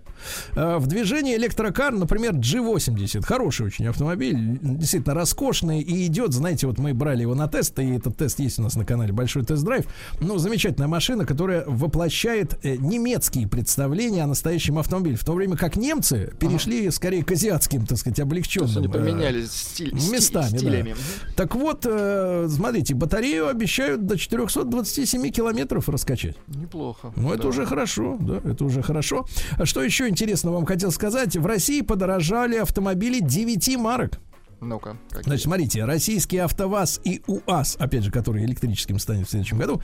Э, 0.56 0.78
В 0.78 0.86
движении 0.86 1.36
электрокар, 1.36 1.92
например, 1.92 2.34
G80. 2.34 3.22
Хороший 3.24 3.66
очень 3.66 3.86
автомобиль. 3.86 4.58
Действительно 4.60 5.14
роскошный. 5.14 5.80
И 5.80 6.06
идет, 6.06 6.32
знаете, 6.32 6.66
вот 6.66 6.78
мы 6.78 6.92
брали 6.94 7.22
его 7.22 7.34
на 7.34 7.46
тест, 7.48 7.78
и 7.78 7.90
этот 7.94 8.16
тест 8.16 8.38
есть 8.40 8.58
у 8.58 8.62
нас 8.62 8.74
на 8.76 8.84
канале 8.84 9.12
Большой 9.12 9.44
тест-драйв. 9.44 9.86
Ну, 10.20 10.38
замечательная 10.38 10.88
машина, 10.88 11.24
которая 11.26 11.64
воплощает 11.66 12.58
э, 12.64 12.76
немецкие 12.76 13.46
представления 13.48 14.24
о 14.24 14.26
настоящем 14.26 14.78
автомобиле. 14.78 15.16
В 15.16 15.24
то 15.24 15.32
время 15.34 15.56
как 15.56 15.76
немцы 15.76 16.32
перешли 16.38 16.90
скорее 16.90 17.24
к 17.24 17.30
азиатским, 17.30 17.86
так 17.86 17.98
сказать, 17.98 18.18
облегченным. 18.20 18.68
Поменялись 19.12 19.50
стиль- 19.50 19.92
сти- 19.96 20.10
местами, 20.12 20.50
да. 20.52 20.58
стилями. 20.58 20.96
Так 21.36 21.54
вот, 21.54 21.86
э, 21.88 22.48
смотрите, 22.50 22.94
батарею 22.94 23.48
обещают 23.48 24.06
до 24.06 24.16
427 24.18 25.30
километров 25.30 25.88
раскачать. 25.88 26.36
Неплохо. 26.48 27.12
Ну, 27.16 27.32
это 27.32 27.42
Да. 27.44 27.48
уже 27.48 27.66
хорошо, 27.66 28.16
да, 28.20 28.40
это 28.44 28.64
уже 28.64 28.82
хорошо. 28.82 29.26
А 29.58 29.66
Что 29.66 29.82
еще 29.82 30.08
интересно 30.08 30.52
вам 30.52 30.66
хотел 30.66 30.90
сказать? 30.92 31.36
В 31.36 31.46
России 31.46 31.80
подорожали 31.82 32.56
автомобили 32.56 33.20
9 33.20 33.76
марок. 33.76 34.18
Ну-ка. 34.62 34.96
какие? 35.10 35.24
Значит, 35.24 35.44
смотрите, 35.44 35.84
российские 35.84 36.44
АвтоВАЗ 36.44 37.00
и 37.04 37.20
УАЗ, 37.26 37.76
опять 37.80 38.04
же, 38.04 38.10
который 38.10 38.44
электрическим 38.44 38.98
станет 38.98 39.26
в 39.26 39.30
следующем 39.30 39.58
году, 39.58 39.82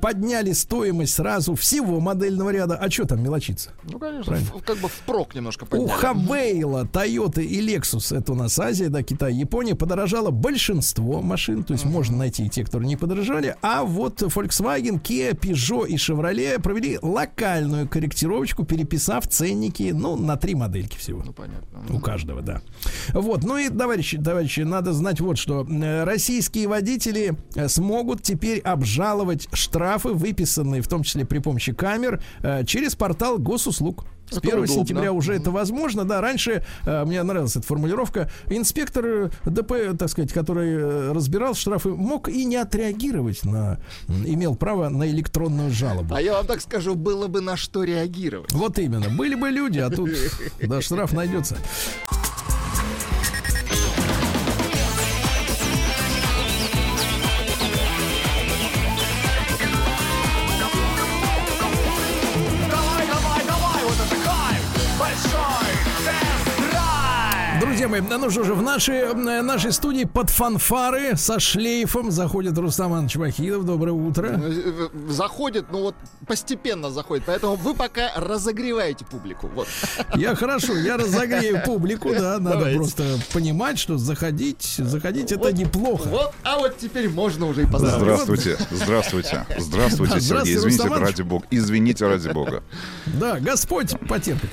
подняли 0.00 0.52
стоимость 0.52 1.14
сразу 1.14 1.54
всего 1.54 1.98
модельного 2.00 2.50
ряда. 2.50 2.76
А 2.76 2.90
что 2.90 3.06
там 3.06 3.22
мелочиться? 3.22 3.70
Ну, 3.84 3.98
конечно, 3.98 4.24
Правильно. 4.24 4.50
в- 4.52 4.62
как 4.64 4.78
бы 4.78 4.88
впрок 4.88 5.34
немножко 5.34 5.64
У 5.64 5.66
подняли. 5.66 5.88
Хавейла, 5.90 6.84
Toyota 6.84 7.42
и 7.42 7.60
Lexus, 7.66 8.16
это 8.16 8.32
у 8.32 8.34
нас 8.34 8.58
Азия, 8.58 8.88
да, 8.90 9.02
Китай, 9.02 9.32
Япония, 9.34 9.74
подорожало 9.74 10.30
большинство 10.30 11.22
машин, 11.22 11.64
то 11.64 11.72
есть 11.72 11.84
можно 11.86 12.16
найти 12.18 12.44
и 12.44 12.48
те, 12.50 12.64
которые 12.64 12.86
не 12.88 12.96
подорожали, 12.96 13.56
а 13.62 13.84
вот 13.84 14.20
Volkswagen, 14.22 15.00
Kia, 15.02 15.32
Peugeot 15.34 15.88
и 15.88 15.94
Chevrolet 15.96 16.60
провели 16.60 16.98
локальную 17.00 17.88
корректировочку, 17.88 18.64
переписав 18.64 19.26
ценники, 19.26 19.92
ну, 19.94 20.16
на 20.16 20.36
три 20.36 20.54
модельки 20.54 20.96
всего. 20.98 21.22
Ну, 21.24 21.32
понятно. 21.32 21.80
У 21.96 21.98
каждого, 22.00 22.42
да. 22.42 22.60
Вот, 23.14 23.42
ну 23.44 23.56
и, 23.56 23.68
товарищи, 23.70 24.17
товарищи, 24.24 24.60
надо 24.60 24.92
знать 24.92 25.20
вот 25.20 25.38
что. 25.38 25.66
Э, 25.68 26.04
Российские 26.04 26.68
водители 26.68 27.34
э, 27.54 27.68
смогут 27.68 28.22
теперь 28.22 28.60
обжаловать 28.60 29.48
штрафы, 29.52 30.10
выписанные 30.10 30.82
в 30.82 30.88
том 30.88 31.02
числе 31.02 31.24
при 31.24 31.38
помощи 31.38 31.72
камер, 31.72 32.22
э, 32.42 32.64
через 32.64 32.94
портал 32.94 33.38
госуслуг. 33.38 34.04
С 34.30 34.36
Это 34.36 34.40
1 34.40 34.50
удобно. 34.58 34.74
сентября 34.74 35.12
уже 35.12 35.34
это 35.34 35.50
возможно. 35.50 36.04
Да, 36.04 36.20
раньше 36.20 36.62
э, 36.84 37.04
мне 37.06 37.22
нравилась 37.22 37.56
эта 37.56 37.66
формулировка. 37.66 38.30
Инспектор 38.50 39.30
ДП, 39.46 39.72
так 39.98 40.10
сказать, 40.10 40.34
который 40.34 41.12
разбирал 41.12 41.54
штрафы, 41.54 41.88
мог 41.90 42.28
и 42.28 42.44
не 42.44 42.56
отреагировать 42.56 43.44
на, 43.46 43.78
имел 44.08 44.54
право 44.54 44.90
на 44.90 45.08
электронную 45.08 45.70
жалобу. 45.70 46.14
А 46.14 46.20
я 46.20 46.34
вам 46.34 46.46
так 46.46 46.60
скажу, 46.60 46.94
было 46.94 47.26
бы 47.28 47.40
на 47.40 47.56
что 47.56 47.84
реагировать. 47.84 48.52
Вот 48.52 48.78
именно. 48.78 49.08
Были 49.08 49.34
бы 49.34 49.48
люди, 49.48 49.78
а 49.78 49.88
тут 49.88 50.10
да, 50.62 50.82
штраф 50.82 51.14
найдется. 51.14 51.56
Мои, 67.88 68.00
ну 68.00 68.30
что 68.30 68.44
же, 68.44 68.54
в 68.54 68.62
нашей, 68.62 68.96
э, 68.98 69.42
нашей 69.42 69.72
студии 69.72 70.04
под 70.04 70.30
фанфары 70.30 71.16
со 71.16 71.40
шлейфом 71.40 72.10
заходит 72.10 72.56
Рустам 72.58 72.92
Иванович 72.92 73.16
Вахидов. 73.16 73.64
Доброе 73.64 73.92
утро. 73.92 74.28
Э, 74.42 74.88
Заходит, 75.08 75.66
ну 75.72 75.82
вот 75.82 75.94
постепенно 76.26 76.90
заходит. 76.90 77.24
Поэтому 77.26 77.56
вы 77.56 77.74
пока 77.74 78.10
разогреваете 78.16 79.04
публику. 79.04 79.48
Вот. 79.54 79.68
Я 80.14 80.34
хорошо, 80.34 80.74
я 80.76 80.96
разогрею 80.96 81.62
публику, 81.64 82.10
да, 82.10 82.38
надо 82.38 82.58
Давайте. 82.58 82.76
просто 82.78 83.04
понимать, 83.32 83.78
что 83.78 83.96
заходить, 83.98 84.62
заходить 84.78 85.32
это 85.32 85.52
неплохо. 85.52 86.08
Вот, 86.08 86.34
а 86.44 86.58
вот 86.58 86.76
теперь 86.78 87.08
можно 87.08 87.46
уже 87.46 87.62
и 87.62 87.66
поздравить. 87.66 87.98
Здравствуйте, 88.00 88.58
здравствуйте, 88.70 89.46
здравствуйте, 89.58 90.14
Да, 90.14 90.20
Сергей. 90.20 90.56
здравствуйте, 90.56 90.58
Извините, 90.58 90.82
Рустам 90.82 91.02
ради 91.02 91.22
бога. 91.22 91.46
Извините, 91.50 92.06
ради 92.06 92.28
бога. 92.28 92.62
Да, 93.06 93.38
Господь 93.40 93.94
потерпит. 94.08 94.50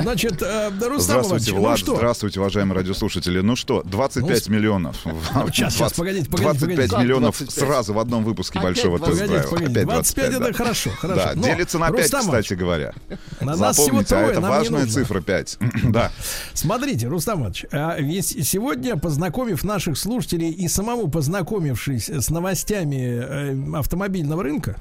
Значит, 0.00 0.42
э, 0.42 0.70
Рустам 0.70 1.00
Здравствуйте, 1.22 1.50
Иванович, 1.50 1.54
ну 1.54 1.60
Влад. 1.60 1.78
что? 1.78 1.96
Здравствуйте, 1.96 2.40
уважаемые 2.40 2.77
радиослушатели. 2.78 3.40
Ну 3.40 3.56
что, 3.56 3.82
25 3.84 4.48
Ну, 4.48 4.54
миллионов. 4.54 4.96
сейчас, 5.52 5.74
сейчас, 5.74 5.92
погодите, 5.92 6.26
погодите, 6.30 6.58
25 6.66 6.76
погодите. 6.76 6.96
миллионов 6.98 7.38
Как 7.38 7.46
25? 7.48 7.68
сразу 7.68 7.92
в 7.94 7.98
одном 7.98 8.24
выпуске 8.24 8.58
Опять 8.58 8.74
большого 8.74 8.98
25? 8.98 9.30
тест-драйва. 9.30 9.70
Опять 9.70 9.84
25 9.86 10.26
это 10.30 10.38
да. 10.40 10.52
хорошо, 10.52 10.90
хорошо. 10.98 11.22
Да, 11.24 11.32
Но, 11.34 11.42
делится 11.42 11.78
на 11.78 11.90
5, 11.90 12.00
Рустам 12.00 12.20
кстати 12.22 12.54
говоря. 12.54 12.92
на 13.40 13.56
нас 13.56 13.76
Запомните, 13.76 13.82
всего 13.84 13.98
а 14.00 14.04
трое, 14.22 14.32
это 14.32 14.40
нам 14.40 14.50
не 14.50 14.56
важная 14.58 14.80
нужно. 14.84 14.94
цифра 14.94 15.20
5. 15.20 15.58
Да. 15.88 16.12
Смотрите, 16.54 17.06
Рустам 17.08 17.40
Иванович, 17.40 17.66
а 17.72 17.96
ведь 18.00 18.46
сегодня, 18.46 18.96
познакомив 18.96 19.64
наших 19.64 19.96
слушателей 19.98 20.50
и 20.50 20.68
самому 20.68 21.08
познакомившись 21.08 22.08
с 22.08 22.30
новостями 22.30 22.96
э, 23.74 23.76
автомобильного 23.78 24.42
рынка, 24.42 24.76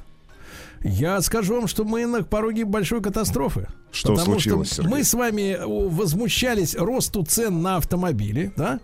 я 0.88 1.22
скажу 1.22 1.56
вам, 1.56 1.68
что 1.68 1.84
мы 1.84 2.06
на 2.06 2.24
пороге 2.24 2.66
большой 2.66 3.02
катастрофы. 3.02 3.68
Что 3.92 4.10
Потому 4.14 4.34
случилось, 4.34 4.68
что 4.68 4.76
Сергей? 4.78 4.92
мы 4.92 5.04
с 5.04 5.14
вами 5.14 5.58
о, 5.60 5.90
возмущались 5.90 6.76
росту 6.76 7.24
цен 7.24 7.62
на 7.62 7.78
автомобили, 7.78 8.52
да? 8.56 8.80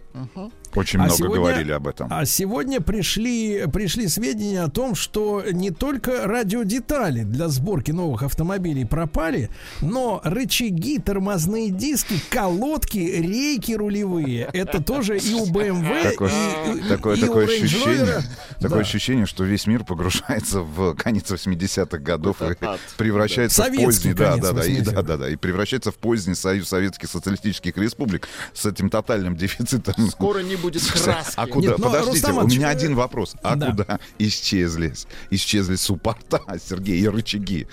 Очень 0.75 0.99
А 0.99 1.03
много 1.03 1.17
сегодня- 1.17 1.35
говорили 1.35 1.71
об 1.71 1.87
этом. 1.87 2.07
А 2.11 2.25
сегодня 2.25 2.81
пришли, 2.81 3.65
пришли 3.71 4.07
сведения 4.07 4.61
о 4.63 4.69
том, 4.69 4.95
что 4.95 5.43
не 5.51 5.69
только 5.71 6.25
радиодетали 6.27 7.23
для 7.23 7.47
сборки 7.49 7.91
новых 7.91 8.23
автомобилей 8.23 8.85
пропали, 8.85 9.49
но 9.81 10.19
рычаги, 10.23 10.99
тормозные 10.99 11.69
диски, 11.69 12.15
колодки, 12.29 12.97
рейки 12.97 13.73
рулевые. 13.73 14.49
Это 14.53 14.83
тоже 14.83 15.17
и 15.17 15.33
у 15.33 15.45
BMW, 15.45 16.03
Такое, 16.11 16.31
и, 16.75 16.79
такое, 16.89 17.15
и 17.17 17.19
такое 17.21 17.45
у 17.45 17.49
ощущение, 17.49 18.21
такое 18.59 18.69
Да. 18.69 18.79
ощущение, 18.79 19.25
что 19.25 19.43
весь 19.43 19.67
мир 19.67 19.83
погружается 19.83 20.61
в 20.61 20.95
конец 20.95 21.29
80-х 21.31 21.97
годов 21.99 22.41
и 22.41 22.45
ад. 22.65 22.79
превращается 22.97 23.63
в 23.63 23.75
поздний, 23.75 24.13
да, 24.13 24.37
да, 24.37 24.51
да, 24.53 24.65
и, 24.65 24.75
80-х. 24.79 24.91
да, 24.95 25.01
да, 25.03 25.17
да, 25.17 25.29
и 25.29 25.35
превращается 25.35 25.91
в 25.91 25.95
поздний 25.95 26.35
союз 26.35 26.67
советских 26.67 27.09
социалистических 27.09 27.77
республик 27.77 28.27
с 28.53 28.65
этим 28.65 28.89
тотальным 28.89 29.35
дефицитом. 29.35 29.93
Скоро 30.09 30.39
не 30.39 30.55
будет 30.63 30.83
краски. 30.83 31.33
А 31.35 31.47
куда? 31.47 31.69
Нет, 31.69 31.77
но, 31.77 31.85
Подождите, 31.85 32.27
Рустам 32.27 32.37
у 32.37 32.47
меня 32.47 32.69
один 32.69 32.95
вопрос. 32.95 33.35
А 33.43 33.55
да. 33.55 33.71
куда 33.71 33.99
исчезли? 34.17 34.93
Исчезли 35.29 35.75
суппорта, 35.75 36.41
Сергей, 36.67 36.99
и 36.99 37.07
рычаги. 37.07 37.67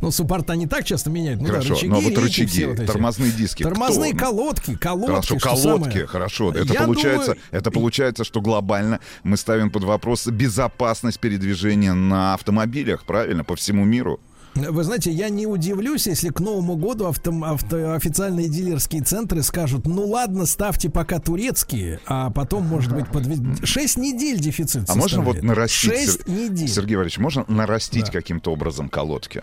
Ну, 0.00 0.10
суппорта 0.10 0.54
не 0.56 0.66
так 0.66 0.84
часто 0.84 1.10
меняют. 1.10 1.40
Ну, 1.40 1.46
да, 1.46 1.52
Хорошо, 1.54 1.74
рычаги, 1.74 1.88
но 1.88 2.00
вот 2.00 2.08
рейки, 2.08 2.20
рычаги, 2.20 2.46
все 2.48 2.66
вот 2.66 2.80
эти. 2.80 2.86
тормозные 2.86 3.30
диски. 3.30 3.62
Тормозные 3.62 4.12
кто? 4.12 4.26
колодки, 4.26 4.74
колодки. 4.76 5.10
Хорошо, 5.28 5.38
колодки, 5.38 5.90
самое. 5.90 6.06
хорошо. 6.06 6.50
Это 6.50 6.72
Я 6.74 6.82
получается, 6.82 7.26
думаю, 7.34 7.40
это 7.52 7.70
получается, 7.70 8.24
что 8.24 8.40
глобально 8.40 9.00
мы 9.22 9.36
ставим 9.36 9.70
под 9.70 9.84
вопрос 9.84 10.26
безопасность 10.26 11.20
передвижения 11.20 11.92
на 11.94 12.34
автомобилях, 12.34 13.04
правильно, 13.04 13.44
по 13.44 13.54
всему 13.56 13.84
миру. 13.84 14.20
Вы 14.54 14.84
знаете, 14.84 15.10
я 15.10 15.30
не 15.30 15.46
удивлюсь, 15.46 16.06
если 16.06 16.28
к 16.28 16.38
Новому 16.40 16.76
году 16.76 17.06
авто, 17.06 17.30
авто- 17.30 17.94
официальные 17.94 18.48
дилерские 18.48 19.02
центры 19.02 19.42
скажут, 19.42 19.86
ну 19.86 20.06
ладно, 20.06 20.44
ставьте 20.44 20.90
пока 20.90 21.18
турецкие, 21.20 22.00
а 22.06 22.30
потом, 22.30 22.66
может 22.66 22.92
быть, 22.92 23.08
под... 23.08 23.24
6 23.66 23.96
недель 23.96 24.38
дефицит 24.38 24.88
А 24.90 24.94
можно 24.94 25.22
вот 25.22 25.42
нарастить, 25.42 25.90
Шесть 25.90 26.26
Сер- 26.26 26.28
недель. 26.28 26.68
Сергей 26.68 26.96
Валерьевич, 26.96 27.18
можно 27.18 27.44
нарастить 27.48 28.10
каким-то 28.10 28.52
образом 28.52 28.88
колодки? 28.90 29.42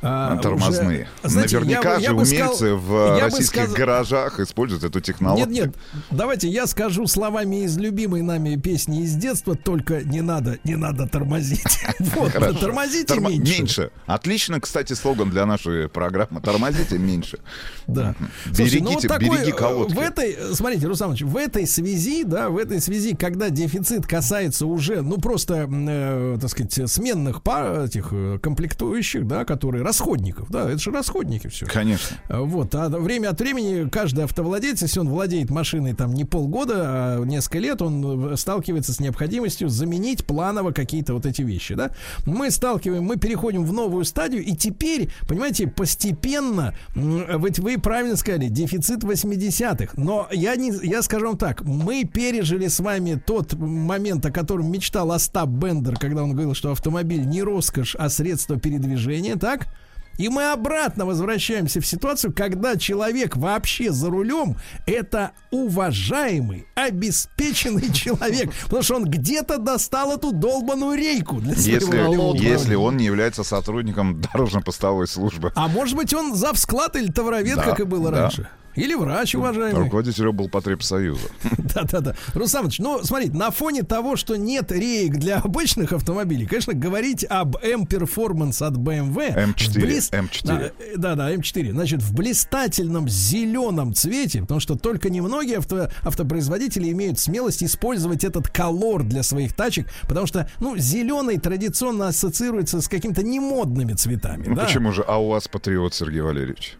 А, 0.00 0.36
тормозные. 0.38 1.08
уже, 1.24 1.32
знаете, 1.32 1.58
Наверняка 1.58 1.94
я 1.94 1.98
я 1.98 2.08
же 2.10 2.14
бы 2.14 2.22
умельцы 2.22 2.54
сказал- 2.56 2.76
в 2.78 3.16
я 3.16 3.24
российских 3.24 3.62
сказал- 3.62 3.76
гаражах 3.76 4.40
используют 4.40 4.84
эту 4.84 5.00
технологию. 5.00 5.48
Нет, 5.48 5.66
нет, 5.66 5.74
давайте 6.10 6.48
я 6.48 6.66
скажу 6.66 7.06
словами 7.06 7.64
из 7.64 7.76
любимой 7.78 8.22
нами 8.22 8.56
песни 8.56 9.02
из 9.02 9.14
детства, 9.14 9.56
только 9.56 10.02
не 10.04 10.20
надо, 10.20 10.58
не 10.64 10.76
надо 10.76 11.06
тормозить. 11.06 11.64
Вот, 12.14 12.32
тормозите 12.32 13.14
Тормо- 13.14 13.36
меньше. 13.36 13.90
Отлично, 14.06 14.60
кстати, 14.60 14.92
слоган 14.92 15.30
для 15.30 15.46
нашей 15.46 15.88
программы. 15.88 16.40
Тормозите 16.40 16.96
меньше. 16.98 17.38
Да. 17.86 18.14
Ну 18.20 18.26
вот 18.46 18.56
Берегите, 18.58 19.08
такой, 19.08 19.28
береги 19.30 19.50
э, 19.50 19.54
колодки. 19.54 19.94
В 19.94 19.98
этой, 19.98 20.32
э, 20.32 20.52
смотрите, 20.54 20.86
Руслан 20.86 21.14
в 21.14 21.36
этой 21.36 21.66
связи, 21.66 22.22
да, 22.24 22.48
в 22.50 22.56
этой 22.58 22.80
связи, 22.80 23.16
когда 23.16 23.50
дефицит 23.50 24.06
касается 24.06 24.66
уже, 24.66 25.02
ну 25.02 25.18
просто, 25.18 25.66
э, 25.68 26.38
так 26.40 26.50
сказать, 26.50 26.90
сменных 26.90 27.42
пар, 27.42 27.80
этих 27.84 28.08
э, 28.12 28.38
комплектующих, 28.40 29.26
да, 29.26 29.44
которые 29.44 29.82
расходников, 29.88 30.50
да, 30.50 30.68
это 30.68 30.78
же 30.78 30.90
расходники 30.90 31.48
все. 31.48 31.66
Конечно. 31.66 32.18
Вот, 32.28 32.74
а 32.74 32.88
время 32.90 33.30
от 33.30 33.40
времени 33.40 33.88
каждый 33.88 34.24
автовладелец, 34.24 34.82
если 34.82 35.00
он 35.00 35.08
владеет 35.08 35.48
машиной 35.50 35.94
там 35.94 36.12
не 36.12 36.24
полгода, 36.24 36.74
а 36.76 37.24
несколько 37.24 37.58
лет, 37.58 37.80
он 37.80 38.32
э, 38.32 38.36
сталкивается 38.36 38.92
с 38.92 39.00
необходимостью 39.00 39.70
заменить 39.70 40.26
планово 40.26 40.72
какие-то 40.72 41.14
вот 41.14 41.24
эти 41.24 41.40
вещи, 41.40 41.74
да. 41.74 41.92
Мы 42.26 42.50
сталкиваем, 42.50 43.02
мы 43.02 43.16
переходим 43.16 43.64
в 43.64 43.72
новую 43.72 44.04
стадию, 44.04 44.44
и 44.44 44.54
теперь, 44.54 45.08
понимаете, 45.26 45.66
постепенно, 45.66 46.74
ведь 46.94 47.58
вы 47.58 47.78
правильно 47.78 48.16
сказали, 48.16 48.48
дефицит 48.48 49.04
80-х, 49.04 49.94
но 49.96 50.28
я 50.30 50.54
не, 50.56 50.70
я 50.86 51.00
скажу 51.02 51.28
вам 51.28 51.38
так, 51.38 51.62
мы 51.62 52.04
пережили 52.04 52.68
с 52.68 52.80
вами 52.80 53.14
тот 53.14 53.54
момент, 53.54 54.26
о 54.26 54.30
котором 54.30 54.70
мечтал 54.70 55.12
Остап 55.12 55.48
Бендер, 55.48 55.96
когда 55.96 56.24
он 56.24 56.32
говорил, 56.32 56.52
что 56.52 56.72
автомобиль 56.72 57.24
не 57.24 57.42
роскошь, 57.42 57.96
а 57.98 58.10
средство 58.10 58.58
передвижения, 58.58 59.36
так? 59.36 59.68
И 60.18 60.28
мы 60.28 60.50
обратно 60.50 61.06
возвращаемся 61.06 61.80
в 61.80 61.86
ситуацию, 61.86 62.32
когда 62.32 62.76
человек 62.76 63.36
вообще 63.36 63.92
за 63.92 64.10
рулем 64.10 64.56
это 64.84 65.30
уважаемый, 65.50 66.66
обеспеченный 66.74 67.92
человек, 67.92 68.52
потому 68.64 68.82
что 68.82 68.96
он 68.96 69.04
где-то 69.04 69.58
достал 69.58 70.12
эту 70.12 70.32
долбаную 70.32 70.98
рейку 70.98 71.40
для 71.40 71.54
своего 71.56 72.34
Если, 72.34 72.48
если 72.48 72.74
он 72.74 72.96
не 72.96 73.04
является 73.04 73.44
сотрудником 73.44 74.20
дорожно-постовой 74.32 75.06
службы. 75.06 75.52
А 75.54 75.68
может 75.68 75.96
быть 75.96 76.12
он 76.12 76.34
завсклад 76.34 76.96
или 76.96 77.10
товаровед, 77.10 77.56
Да, 77.56 77.62
как 77.62 77.80
и 77.80 77.84
было 77.84 78.10
да. 78.10 78.22
раньше? 78.22 78.48
Или 78.78 78.94
врач, 78.94 79.34
уважаемый. 79.34 79.84
Руководитель 79.84 80.28
облпотребсоюза. 80.28 81.28
Да-да-да. 81.74 82.14
Руслан 82.34 82.64
Ильич, 82.64 82.78
ну, 82.78 83.02
смотрите, 83.02 83.36
на 83.36 83.50
фоне 83.50 83.82
того, 83.82 84.16
что 84.16 84.36
нет 84.36 84.70
реек 84.70 85.16
для 85.16 85.38
обычных 85.38 85.92
автомобилей, 85.92 86.46
конечно, 86.46 86.74
говорить 86.74 87.24
об 87.28 87.56
M-Performance 87.56 88.64
от 88.64 88.74
BMW... 88.74 89.34
М4, 89.34 89.70
в 89.70 89.76
блес- 89.76 90.10
М4. 90.12 90.40
Да, 90.44 90.62
э, 90.78 90.96
Да-да, 90.96 91.34
М4. 91.34 91.72
Значит, 91.72 92.02
в 92.02 92.14
блистательном 92.14 93.08
зеленом 93.08 93.94
цвете, 93.94 94.42
потому 94.42 94.60
что 94.60 94.76
только 94.76 95.10
немногие 95.10 95.58
авто, 95.58 95.88
автопроизводители 96.02 96.90
имеют 96.90 97.18
смелость 97.18 97.62
использовать 97.62 98.24
этот 98.24 98.48
колор 98.48 99.02
для 99.02 99.22
своих 99.22 99.54
тачек, 99.54 99.88
потому 100.02 100.26
что, 100.26 100.48
ну, 100.60 100.76
зеленый 100.76 101.38
традиционно 101.38 102.08
ассоциируется 102.08 102.80
с 102.80 102.88
какими-то 102.88 103.22
немодными 103.22 103.92
цветами. 103.94 104.46
Ну 104.46 104.54
да? 104.54 104.64
почему 104.64 104.92
же? 104.92 105.02
А 105.02 105.18
у 105.20 105.28
вас 105.30 105.48
патриот, 105.48 105.94
Сергей 105.94 106.20
Валерьевич? 106.20 106.78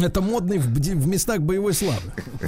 Это 0.00 0.20
модный 0.20 0.58
в, 0.58 0.66
в 0.66 1.06
местах 1.06 1.40
боевой 1.40 1.74
славы. 1.74 2.00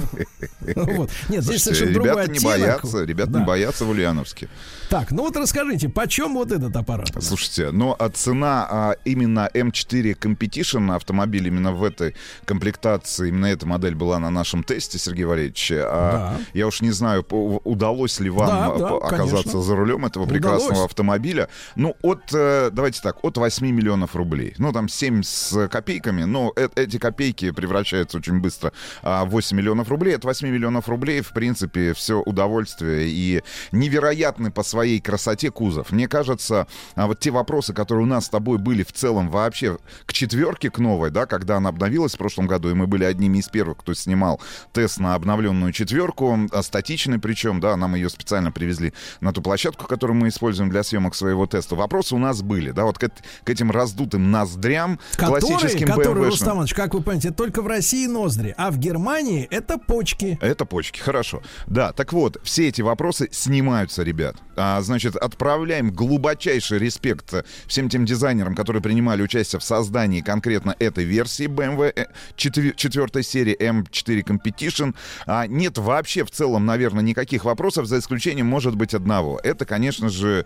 Вот. 0.75 1.09
Нет, 1.29 1.43
здесь 1.43 1.61
Слушайте, 1.61 1.63
совершенно 1.63 1.93
другой 1.93 2.11
ребята 2.11 2.31
не 2.31 2.37
оттенок. 2.37 2.59
боятся, 2.59 3.03
ребята 3.03 3.31
Да. 3.31 3.39
не 3.39 3.45
боятся 3.45 3.85
в 3.85 3.89
Ульяновске. 3.89 4.49
Так, 4.89 5.11
ну 5.11 5.23
вот 5.23 5.35
расскажите, 5.35 5.89
почем 5.89 6.33
вот 6.35 6.51
этот 6.53 6.73
аппарат? 6.75 7.09
Слушайте, 7.21 7.71
но 7.71 7.95
а 7.99 8.09
цена 8.09 8.67
а, 8.69 8.95
именно 9.03 9.49
M4 9.53 10.17
Competition 10.17 10.95
автомобиль 10.95 11.47
именно 11.47 11.73
в 11.73 11.83
этой 11.83 12.15
комплектации, 12.45 13.27
именно 13.29 13.47
эта 13.47 13.65
модель 13.65 13.95
была 13.95 14.19
на 14.19 14.29
нашем 14.29 14.63
тесте, 14.63 14.97
Сергей 14.97 15.25
Валерьевич. 15.25 15.71
А, 15.75 16.37
Я 16.53 16.67
уж 16.67 16.81
не 16.81 16.91
знаю, 16.91 17.25
удалось 17.29 18.19
ли 18.21 18.29
вам 18.29 18.47
Да, 18.47 18.65
а, 18.67 18.77
да, 18.77 18.87
оказаться 19.07 19.35
конечно. 19.43 19.61
за 19.61 19.75
рулем 19.75 20.05
этого 20.05 20.25
прекрасного 20.25 20.71
Удалось. 20.71 20.85
автомобиля. 20.89 21.49
Ну, 21.75 21.95
от, 22.01 22.33
э, 22.33 22.69
давайте 22.71 23.01
так, 23.01 23.17
от 23.23 23.37
8 23.37 23.69
миллионов 23.69 24.15
рублей. 24.15 24.53
Ну, 24.57 24.71
там 24.71 24.87
7 24.87 25.23
с 25.23 25.67
копейками, 25.67 26.23
но 26.23 26.53
э- 26.55 26.69
эти 26.75 26.97
копейки 26.97 27.42
превращаются 27.51 28.17
очень 28.17 28.39
быстро 28.39 28.73
а, 29.01 29.25
в 29.25 29.29
8 29.29 29.57
миллионов 29.57 29.89
рублей. 29.89 30.15
От 30.15 30.25
8 30.25 30.47
миллионов 30.47 30.87
рублей, 30.89 31.21
в 31.21 31.31
принципе, 31.31 31.93
все 31.93 32.21
удовольствие 32.21 33.07
и 33.09 33.43
невероятный 33.71 34.51
по 34.51 34.63
своей 34.63 34.99
красоте 34.99 35.51
кузов. 35.51 35.91
Мне 35.91 36.07
кажется, 36.07 36.67
а, 36.95 37.07
вот 37.07 37.19
те 37.19 37.31
вопросы, 37.31 37.73
которые 37.73 38.05
у 38.05 38.07
нас 38.07 38.25
с 38.25 38.29
тобой 38.29 38.57
были 38.57 38.83
в 38.83 38.91
целом 38.91 39.29
вообще 39.29 39.77
к 40.05 40.13
четверке, 40.13 40.69
к 40.69 40.79
новой, 40.79 41.11
да, 41.11 41.25
когда 41.25 41.57
она 41.57 41.69
обновилась 41.69 42.13
в 42.13 42.17
прошлом 42.17 42.47
году, 42.47 42.69
и 42.69 42.73
мы 42.73 42.87
были 42.87 43.03
одними 43.03 43.39
из 43.39 43.49
первых, 43.49 43.77
кто 43.79 43.93
снимал 43.93 44.41
тест 44.71 44.99
на 44.99 45.15
обновленную 45.15 45.71
четверку, 45.71 46.37
а, 46.51 46.63
статичный 46.63 47.19
причем, 47.19 47.59
да, 47.59 47.75
нам 47.77 47.95
ее 47.95 48.09
специально 48.09 48.51
привезли 48.51 48.93
на 49.21 49.31
ту 49.33 49.41
площадку, 49.41 49.87
которую 49.87 50.17
мы 50.17 50.29
используем 50.29 50.69
для 50.69 50.83
съемок 50.83 51.15
своего 51.15 51.47
теста. 51.47 51.75
Вопросы 51.75 52.15
у 52.15 52.19
нас 52.19 52.41
были, 52.41 52.71
да, 52.71 52.83
вот 52.83 52.97
к, 52.97 53.09
к 53.09 53.49
этим 53.49 53.71
раздутым 53.71 54.31
ноздрям, 54.31 54.99
Которые, 55.15 55.41
классическим 55.41 55.87
которые, 55.87 56.13
BMW-шным. 56.13 56.25
Рустам 56.25 56.53
Иванович, 56.53 56.73
как 56.73 56.93
вы 56.93 57.01
понимаете, 57.01 57.22
только 57.31 57.61
в 57.61 57.67
России 57.67 58.07
ноздри, 58.07 58.53
а 58.57 58.71
в 58.71 58.77
Германии 58.77 59.47
это 59.49 59.77
почки. 59.77 60.37
Это 60.41 60.65
почки, 60.65 60.99
хорошо. 60.99 61.41
Да, 61.67 61.91
так 61.93 62.13
вот, 62.13 62.37
все 62.43 62.67
эти 62.67 62.81
вопросы 62.81 63.29
снимаются, 63.31 64.03
ребят. 64.03 64.35
А, 64.55 64.81
значит, 64.81 65.15
отправляем 65.15 65.91
глубочайший 65.91 66.77
респект 66.79 67.33
всем 67.67 67.89
тем 67.89 68.05
дизайнерам, 68.05 68.55
которые 68.55 68.81
принимали 68.81 69.21
участие 69.21 69.59
в 69.59 69.63
создании 69.63 70.21
конкретно 70.21 70.75
этой 70.79 71.03
версии 71.05 71.45
BMW 71.45 71.91
э, 71.95 72.05
четвер- 72.35 72.75
четвертой 72.75 73.23
серии 73.23 73.55
M4 73.57 74.23
Competition. 74.23 74.95
А, 75.25 75.47
нет 75.47 75.77
вообще 75.77 76.23
в 76.23 76.31
целом, 76.31 76.65
наверное, 76.65 77.03
никаких 77.03 77.45
вопросов, 77.45 77.87
за 77.87 77.99
исключением, 77.99 78.47
может 78.47 78.75
быть, 78.75 78.93
одного. 78.93 79.39
Это, 79.43 79.65
конечно 79.65 80.09
же, 80.09 80.45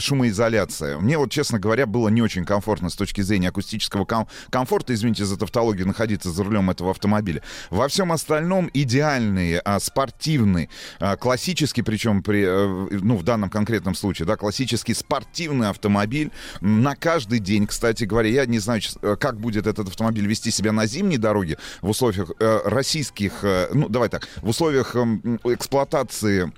шумоизоляция. 0.00 0.98
Мне 0.98 1.18
вот, 1.18 1.30
честно 1.30 1.58
говоря, 1.58 1.86
было 1.86 2.08
не 2.08 2.22
очень 2.22 2.44
комфортно 2.44 2.90
с 2.90 2.94
точки 2.96 3.20
зрения 3.20 3.48
акустического 3.48 4.04
ком- 4.04 4.28
комфорта, 4.50 4.94
извините 4.94 5.24
за 5.24 5.36
тавтологию, 5.38 5.86
находиться 5.86 6.15
за 6.22 6.44
рулем 6.44 6.70
этого 6.70 6.90
автомобиля. 6.90 7.42
Во 7.70 7.88
всем 7.88 8.12
остальном 8.12 8.70
идеальный, 8.72 9.58
а, 9.58 9.80
спортивный, 9.80 10.68
а, 10.98 11.16
классический, 11.16 11.82
причем 11.82 12.22
при, 12.22 12.44
э, 12.46 12.88
ну, 13.02 13.16
в 13.16 13.22
данном 13.22 13.50
конкретном 13.50 13.94
случае, 13.94 14.26
да, 14.26 14.36
классический 14.36 14.94
спортивный 14.94 15.68
автомобиль 15.68 16.30
на 16.60 16.94
каждый 16.94 17.38
день, 17.38 17.66
кстати 17.66 18.04
говоря. 18.04 18.28
Я 18.28 18.46
не 18.46 18.58
знаю, 18.58 18.80
э, 19.02 19.16
как 19.18 19.38
будет 19.38 19.66
этот 19.66 19.88
автомобиль 19.88 20.26
вести 20.26 20.50
себя 20.50 20.72
на 20.72 20.86
зимней 20.86 21.18
дороге 21.18 21.58
в 21.82 21.90
условиях 21.90 22.30
э, 22.38 22.60
российских, 22.64 23.42
э, 23.42 23.68
ну, 23.72 23.88
давай 23.88 24.08
так, 24.08 24.28
в 24.36 24.48
условиях 24.48 24.94
эм, 24.96 25.40
эксплуатации 25.44 26.52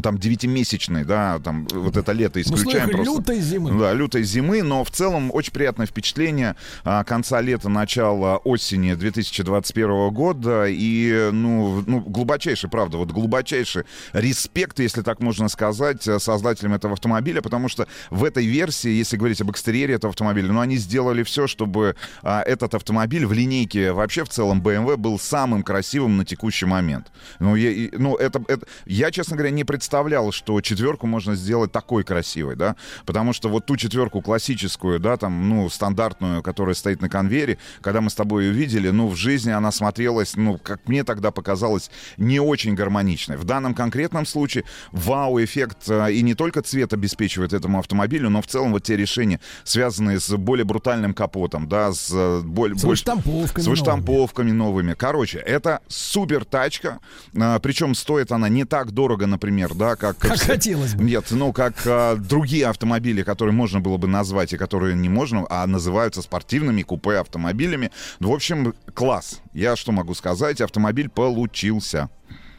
там 0.00 0.18
девятимесячной, 0.18 1.04
да, 1.04 1.38
там 1.38 1.66
вот 1.72 1.96
это 1.96 2.12
лето 2.12 2.40
условиях 2.40 2.60
исключаем 2.60 2.90
просто. 2.90 3.12
лютой 3.12 3.40
зимы. 3.40 3.78
Да, 3.78 3.92
лютой 3.92 4.22
зимы, 4.22 4.62
но 4.62 4.84
в 4.84 4.90
целом 4.90 5.30
очень 5.32 5.52
приятное 5.52 5.86
впечатление 5.86 6.56
а, 6.84 7.04
конца 7.04 7.40
лета, 7.40 7.68
начала 7.68 8.38
осени 8.38 8.94
2021 8.94 10.10
года. 10.10 10.66
И, 10.68 11.30
ну, 11.32 11.82
ну, 11.86 12.00
глубочайший, 12.00 12.70
правда, 12.70 12.96
вот 12.96 13.10
глубочайший 13.10 13.84
респект, 14.12 14.80
если 14.80 15.02
так 15.02 15.20
можно 15.20 15.48
сказать, 15.48 16.06
э, 16.08 16.18
создателям 16.18 16.74
этого 16.74 16.94
автомобиля, 16.94 17.42
потому 17.42 17.68
что 17.68 17.86
в 18.10 18.24
этой 18.24 18.46
версии, 18.46 18.90
если 18.90 19.16
говорить 19.16 19.40
об 19.40 19.50
экстерьере 19.50 19.94
этого 19.94 20.10
автомобиля, 20.10 20.52
ну, 20.52 20.60
они 20.60 20.76
сделали 20.76 21.22
все, 21.22 21.46
чтобы 21.46 21.96
а, 22.22 22.42
этот 22.42 22.74
автомобиль 22.74 23.26
в 23.26 23.32
линейке 23.32 23.92
вообще 23.92 24.24
в 24.24 24.28
целом 24.28 24.62
BMW 24.62 24.96
был 24.96 25.18
самым 25.18 25.62
красивым 25.62 26.16
на 26.16 26.24
текущий 26.24 26.66
момент. 26.66 27.08
Ну, 27.38 27.56
я, 27.56 27.90
ну 27.92 28.16
это, 28.16 28.42
это, 28.48 28.66
я, 28.86 29.10
честно 29.10 29.36
говоря, 29.36 29.50
не 29.50 29.64
представлял, 29.82 30.30
что 30.30 30.60
четверку 30.60 31.08
можно 31.08 31.34
сделать 31.34 31.72
такой 31.72 32.04
красивой, 32.04 32.54
да, 32.54 32.76
потому 33.04 33.32
что 33.32 33.48
вот 33.48 33.66
ту 33.66 33.76
четверку 33.76 34.22
классическую, 34.22 35.00
да, 35.00 35.16
там, 35.16 35.48
ну, 35.48 35.68
стандартную, 35.68 36.40
которая 36.40 36.76
стоит 36.76 37.02
на 37.02 37.08
конвейере, 37.08 37.58
когда 37.80 38.00
мы 38.00 38.08
с 38.08 38.14
тобой 38.14 38.44
ее 38.44 38.52
видели, 38.52 38.90
ну, 38.90 39.08
в 39.08 39.16
жизни 39.16 39.50
она 39.50 39.72
смотрелась, 39.72 40.36
ну, 40.36 40.56
как 40.58 40.86
мне 40.86 41.02
тогда 41.02 41.32
показалось, 41.32 41.90
не 42.16 42.38
очень 42.38 42.76
гармоничной. 42.76 43.36
В 43.36 43.42
данном 43.42 43.74
конкретном 43.74 44.24
случае 44.24 44.62
вау-эффект 44.92 45.88
э, 45.90 46.12
и 46.12 46.22
не 46.22 46.34
только 46.34 46.62
цвет 46.62 46.92
обеспечивает 46.92 47.52
этому 47.52 47.80
автомобилю, 47.80 48.30
но 48.30 48.40
в 48.40 48.46
целом 48.46 48.70
вот 48.70 48.84
те 48.84 48.96
решения, 48.96 49.40
связанные 49.64 50.20
с 50.20 50.30
более 50.36 50.64
брутальным 50.64 51.12
капотом, 51.12 51.68
да, 51.68 51.92
с 51.92 52.08
э, 52.12 52.40
боль- 52.44 52.78
С 52.78 52.84
больше- 52.84 52.86
выштамповками 52.86 53.64
с 53.64 53.66
выштамповками 53.66 54.52
новыми. 54.52 54.94
Короче, 54.94 55.38
это 55.38 55.80
супер 55.88 56.44
тачка, 56.44 57.00
а, 57.36 57.58
причем 57.58 57.96
стоит 57.96 58.30
она 58.30 58.48
не 58.48 58.64
так 58.64 58.92
дорого, 58.92 59.26
например, 59.26 59.71
да, 59.74 59.96
как... 59.96 60.18
Как 60.18 60.38
хотелось 60.38 60.94
бы. 60.94 61.04
Нет, 61.04 61.26
ну, 61.30 61.52
как 61.52 61.74
а, 61.86 62.16
другие 62.16 62.66
автомобили, 62.66 63.22
которые 63.22 63.54
можно 63.54 63.80
было 63.80 63.96
бы 63.96 64.08
назвать 64.08 64.52
и 64.52 64.56
которые 64.56 64.94
не 64.94 65.08
можно, 65.08 65.46
а 65.50 65.66
называются 65.66 66.22
спортивными 66.22 66.82
купе 66.82 67.18
автомобилями. 67.18 67.90
Ну, 68.20 68.30
в 68.30 68.34
общем, 68.34 68.74
класс. 68.94 69.40
Я 69.52 69.76
что 69.76 69.92
могу 69.92 70.14
сказать? 70.14 70.60
Автомобиль 70.60 71.08
получился. 71.08 72.08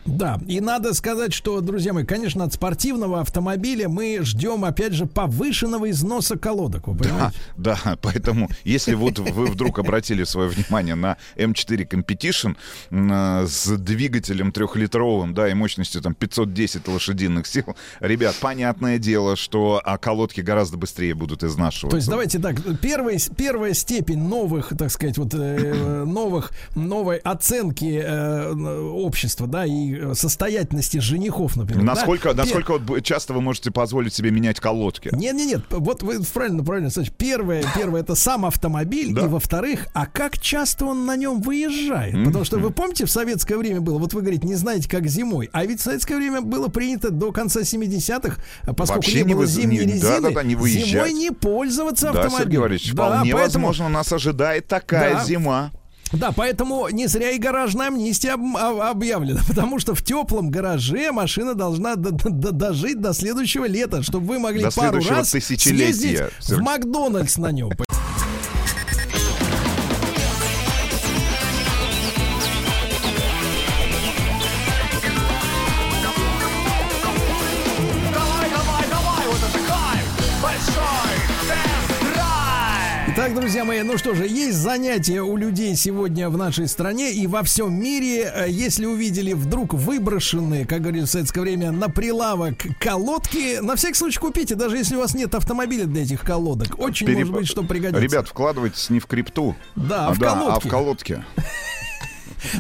Да, 0.06 0.40
и 0.48 0.60
надо 0.60 0.94
сказать, 0.94 1.34
что, 1.34 1.62
друзья 1.62 1.94
мои, 1.94 2.04
конечно, 2.06 2.44
от 2.44 2.54
спортивного 2.54 3.22
автомобиля 3.22 3.88
мы 3.88 4.20
ждем, 4.22 4.66
опять 4.66 4.94
же, 4.94 5.06
повышенного 5.06 5.90
износа 5.90 6.38
колодок, 6.38 6.88
вы 6.88 6.96
понимаете? 6.96 7.38
Да, 7.58 7.78
да, 7.86 7.98
поэтому, 8.02 8.50
если 8.64 8.94
вот 8.96 9.20
вы 9.20 9.46
вдруг 9.46 9.80
обратили 9.80 10.24
свое 10.24 10.50
внимание 10.50 10.96
на 10.96 11.18
M4 11.36 11.88
Competition 11.88 12.56
м, 12.90 13.12
э, 13.12 13.48
с 13.48 13.78
двигателем 13.78 14.52
трехлитровым, 14.52 15.34
да, 15.34 15.50
и 15.50 15.54
мощностью 15.54 16.02
там 16.02 16.14
510 16.16 16.88
лошадиных 16.88 17.48
сил, 17.48 17.76
ребят, 18.00 18.36
понятное 18.42 18.98
дело, 18.98 19.36
что 19.36 19.82
а, 19.84 19.98
колодки 19.98 20.42
гораздо 20.42 20.78
быстрее 20.78 21.14
будут 21.14 21.44
изнашиваться. 21.44 21.90
То 21.92 21.98
есть 21.98 22.10
давайте 22.10 22.40
так, 22.40 22.58
первая, 22.80 23.18
первая 23.38 23.74
степень 23.74 24.20
новых, 24.20 24.74
так 24.78 24.92
сказать, 24.92 25.18
вот 25.18 25.34
э, 25.34 26.04
новых, 26.06 26.52
новой 26.76 27.18
оценки 27.18 28.02
э, 28.04 28.52
общества, 28.52 29.48
да, 29.48 29.66
и 29.66 29.93
состоятельности 30.14 30.98
женихов, 30.98 31.56
например. 31.56 31.84
да. 31.86 31.94
Насколько, 31.94 32.30
Пер- 32.30 32.36
насколько 32.38 32.78
б- 32.78 33.02
часто 33.02 33.34
вы 33.34 33.42
можете 33.42 33.72
позволить 33.72 34.14
себе 34.14 34.32
менять 34.32 34.60
колодки? 34.60 35.10
Нет, 35.14 35.36
нет, 35.36 35.48
нет. 35.48 35.62
Вот 35.70 36.04
вы 36.04 36.20
правильно, 36.34 36.64
правильно, 36.64 36.90
Саша. 36.90 37.12
Первое, 37.12 37.64
первое 37.76 38.02
это 38.02 38.16
сам 38.16 38.46
автомобиль, 38.46 39.10
и 39.12 39.28
во-вторых, 39.28 39.88
а 39.94 40.06
как 40.06 40.38
часто 40.40 40.86
он 40.86 41.06
на 41.06 41.16
нем 41.16 41.42
выезжает? 41.42 42.14
Потому 42.26 42.44
что 42.46 42.58
вы 42.58 42.72
помните, 42.72 43.06
в 43.06 43.12
советское 43.12 43.58
время 43.58 43.82
было, 43.82 43.98
вот 44.00 44.14
вы 44.14 44.22
говорите, 44.22 44.48
не 44.48 44.56
знаете, 44.56 44.88
как 44.90 45.08
зимой, 45.08 45.50
а 45.54 45.66
ведь 45.66 45.80
в 45.80 45.84
советское 45.84 46.16
время 46.18 46.42
было 46.42 46.68
принято 46.68 47.10
до 47.12 47.32
конца 47.32 47.62
70-х, 47.62 48.38
а 48.64 48.74
поскольку 48.74 49.04
Вообще 49.04 49.20
не 49.22 49.28
не 49.30 49.34
было 49.34 49.42
вы- 49.42 49.48
зимней 49.48 49.86
не- 49.86 49.94
резины, 49.94 50.22
да-да-да, 50.22 50.44
не 50.44 50.56
выезжать. 50.56 50.88
зимой 50.90 51.14
не 51.14 51.32
пользоваться 51.32 52.06
Да, 52.12 52.22
автомобилем. 52.22 52.40
Сергей 52.44 52.58
Валерьевич, 52.60 52.94
Да, 52.94 53.06
вполне 53.10 53.34
поэтому- 53.34 53.68
возможно, 53.68 53.90
нас 53.90 54.12
ожидает 54.12 54.68
такая 54.68 55.16
Да. 55.16 55.24
зима. 55.24 55.72
Да, 56.14 56.32
поэтому 56.32 56.88
не 56.90 57.08
зря 57.08 57.32
и 57.32 57.40
гаражная 57.40 57.88
амнистия 57.88 58.32
об- 58.34 58.56
об- 58.58 58.80
объявлена, 58.82 59.42
потому 59.48 59.80
что 59.80 59.96
в 59.96 60.04
теплом 60.04 60.50
гараже 60.50 61.12
машина 61.12 61.56
должна 61.56 61.96
дожить 61.96 63.02
до 63.02 63.14
следующего 63.14 63.66
лета, 63.66 64.04
чтобы 64.04 64.28
вы 64.28 64.40
могли 64.40 64.64
До 64.64 64.72
пару 64.72 65.00
раз 65.16 65.30
съездить 65.30 66.20
в. 66.40 66.62
Макдональдс 66.62 67.38
на 67.38 67.52
нем. 67.52 67.72
Друзья 83.64 83.82
мои, 83.84 83.92
ну 83.92 83.98
что 83.98 84.14
же, 84.14 84.28
есть 84.28 84.58
занятия 84.58 85.22
у 85.22 85.38
людей 85.38 85.76
сегодня 85.76 86.30
в 86.30 86.38
нашей 86.38 86.68
стране 86.68 87.12
и 87.14 87.28
во 87.28 87.44
всем 87.44 87.74
мире. 87.74 88.32
Э, 88.36 88.46
Если 88.50 88.86
увидели 88.86 89.34
вдруг 89.34 89.74
выброшенные, 89.74 90.66
как 90.66 90.82
говорили 90.82 91.06
в 91.06 91.08
советское 91.10 91.42
время, 91.42 91.72
на 91.72 91.88
прилавок 91.90 92.56
колодки, 92.80 93.60
на 93.62 93.76
всякий 93.76 93.96
случай 93.96 94.20
купите, 94.20 94.56
даже 94.56 94.78
если 94.78 94.96
у 94.96 95.00
вас 95.00 95.14
нет 95.16 95.34
автомобиля 95.36 95.86
для 95.86 96.04
этих 96.04 96.22
колодок. 96.22 96.78
Очень 96.80 97.08
Переб- 97.08 97.20
может 97.20 97.34
быть, 97.34 97.48
что 97.48 97.64
пригодится. 97.64 98.02
Ребят, 98.02 98.28
вкладывайтесь 98.28 98.90
не 98.90 99.00
в 99.00 99.06
крипту, 99.08 99.56
Да, 99.76 100.08
а 100.08 100.14
в 100.14 100.22
а 100.22 100.26
колодки. 100.26 100.68
в 100.68 100.70
колодки. 100.70 101.24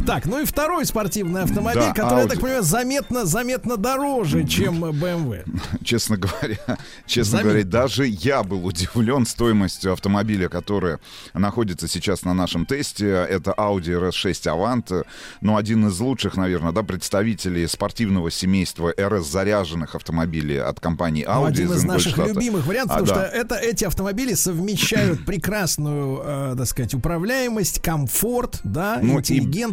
Так, 0.06 0.26
ну 0.26 0.42
и 0.42 0.46
второй 0.46 0.86
спортивный 0.86 1.44
автомобиль, 1.44 1.82
Да, 1.82 1.94
который, 1.94 2.20
я 2.20 2.26
Audi. 2.26 2.30
так 2.30 2.40
понимаю, 2.40 2.64
заметно, 2.64 3.26
заметно 3.26 3.78
дороже, 3.78 4.45
чем 4.48 4.84
BMW. 4.86 5.44
Честно 5.84 6.18
говоря, 6.18 6.58
честно 7.06 7.32
Заметно. 7.40 7.50
говоря, 7.52 7.64
даже 7.66 8.06
я 8.08 8.44
был 8.44 8.66
удивлен 8.66 9.26
стоимостью 9.26 9.94
автомобиля, 9.94 10.50
который 10.50 10.98
находится 11.34 11.88
сейчас 11.88 12.24
на 12.24 12.34
нашем 12.34 12.66
тесте. 12.66 13.08
Это 13.10 13.52
Audi 13.58 14.10
RS6 14.10 14.32
Avant. 14.45 15.06
Ну, 15.42 15.58
один 15.58 15.88
из 15.88 16.00
лучших, 16.00 16.38
наверное, 16.38 16.72
да, 16.72 16.84
представителей 16.84 17.68
спортивного 17.68 18.32
семейства 18.32 18.94
RS-заряженных 18.95 19.95
автомобилей 19.95 20.58
от 20.58 20.80
компании 20.80 21.26
Audi 21.26 21.36
Ну, 21.40 21.45
один 21.45 21.72
из 21.74 21.84
наших 21.84 22.14
Ингольштадта. 22.14 22.34
любимых 22.40 22.66
вариантов, 22.66 22.95
А, 22.98 23.00
потому 23.00 23.20
да. 23.22 23.28
что 23.28 23.36
это, 23.38 23.56
эти 23.56 23.86
автомобили 23.86 24.34
совмещают 24.34 25.26
прекрасную, 25.26 26.22
э, 26.24 26.56
так 26.58 26.68
сказать, 26.68 26.94
управляемость, 26.94 27.82
комфорт, 27.82 28.60
да, 28.64 29.00
Ну, 29.02 29.20
и- 29.20 29.24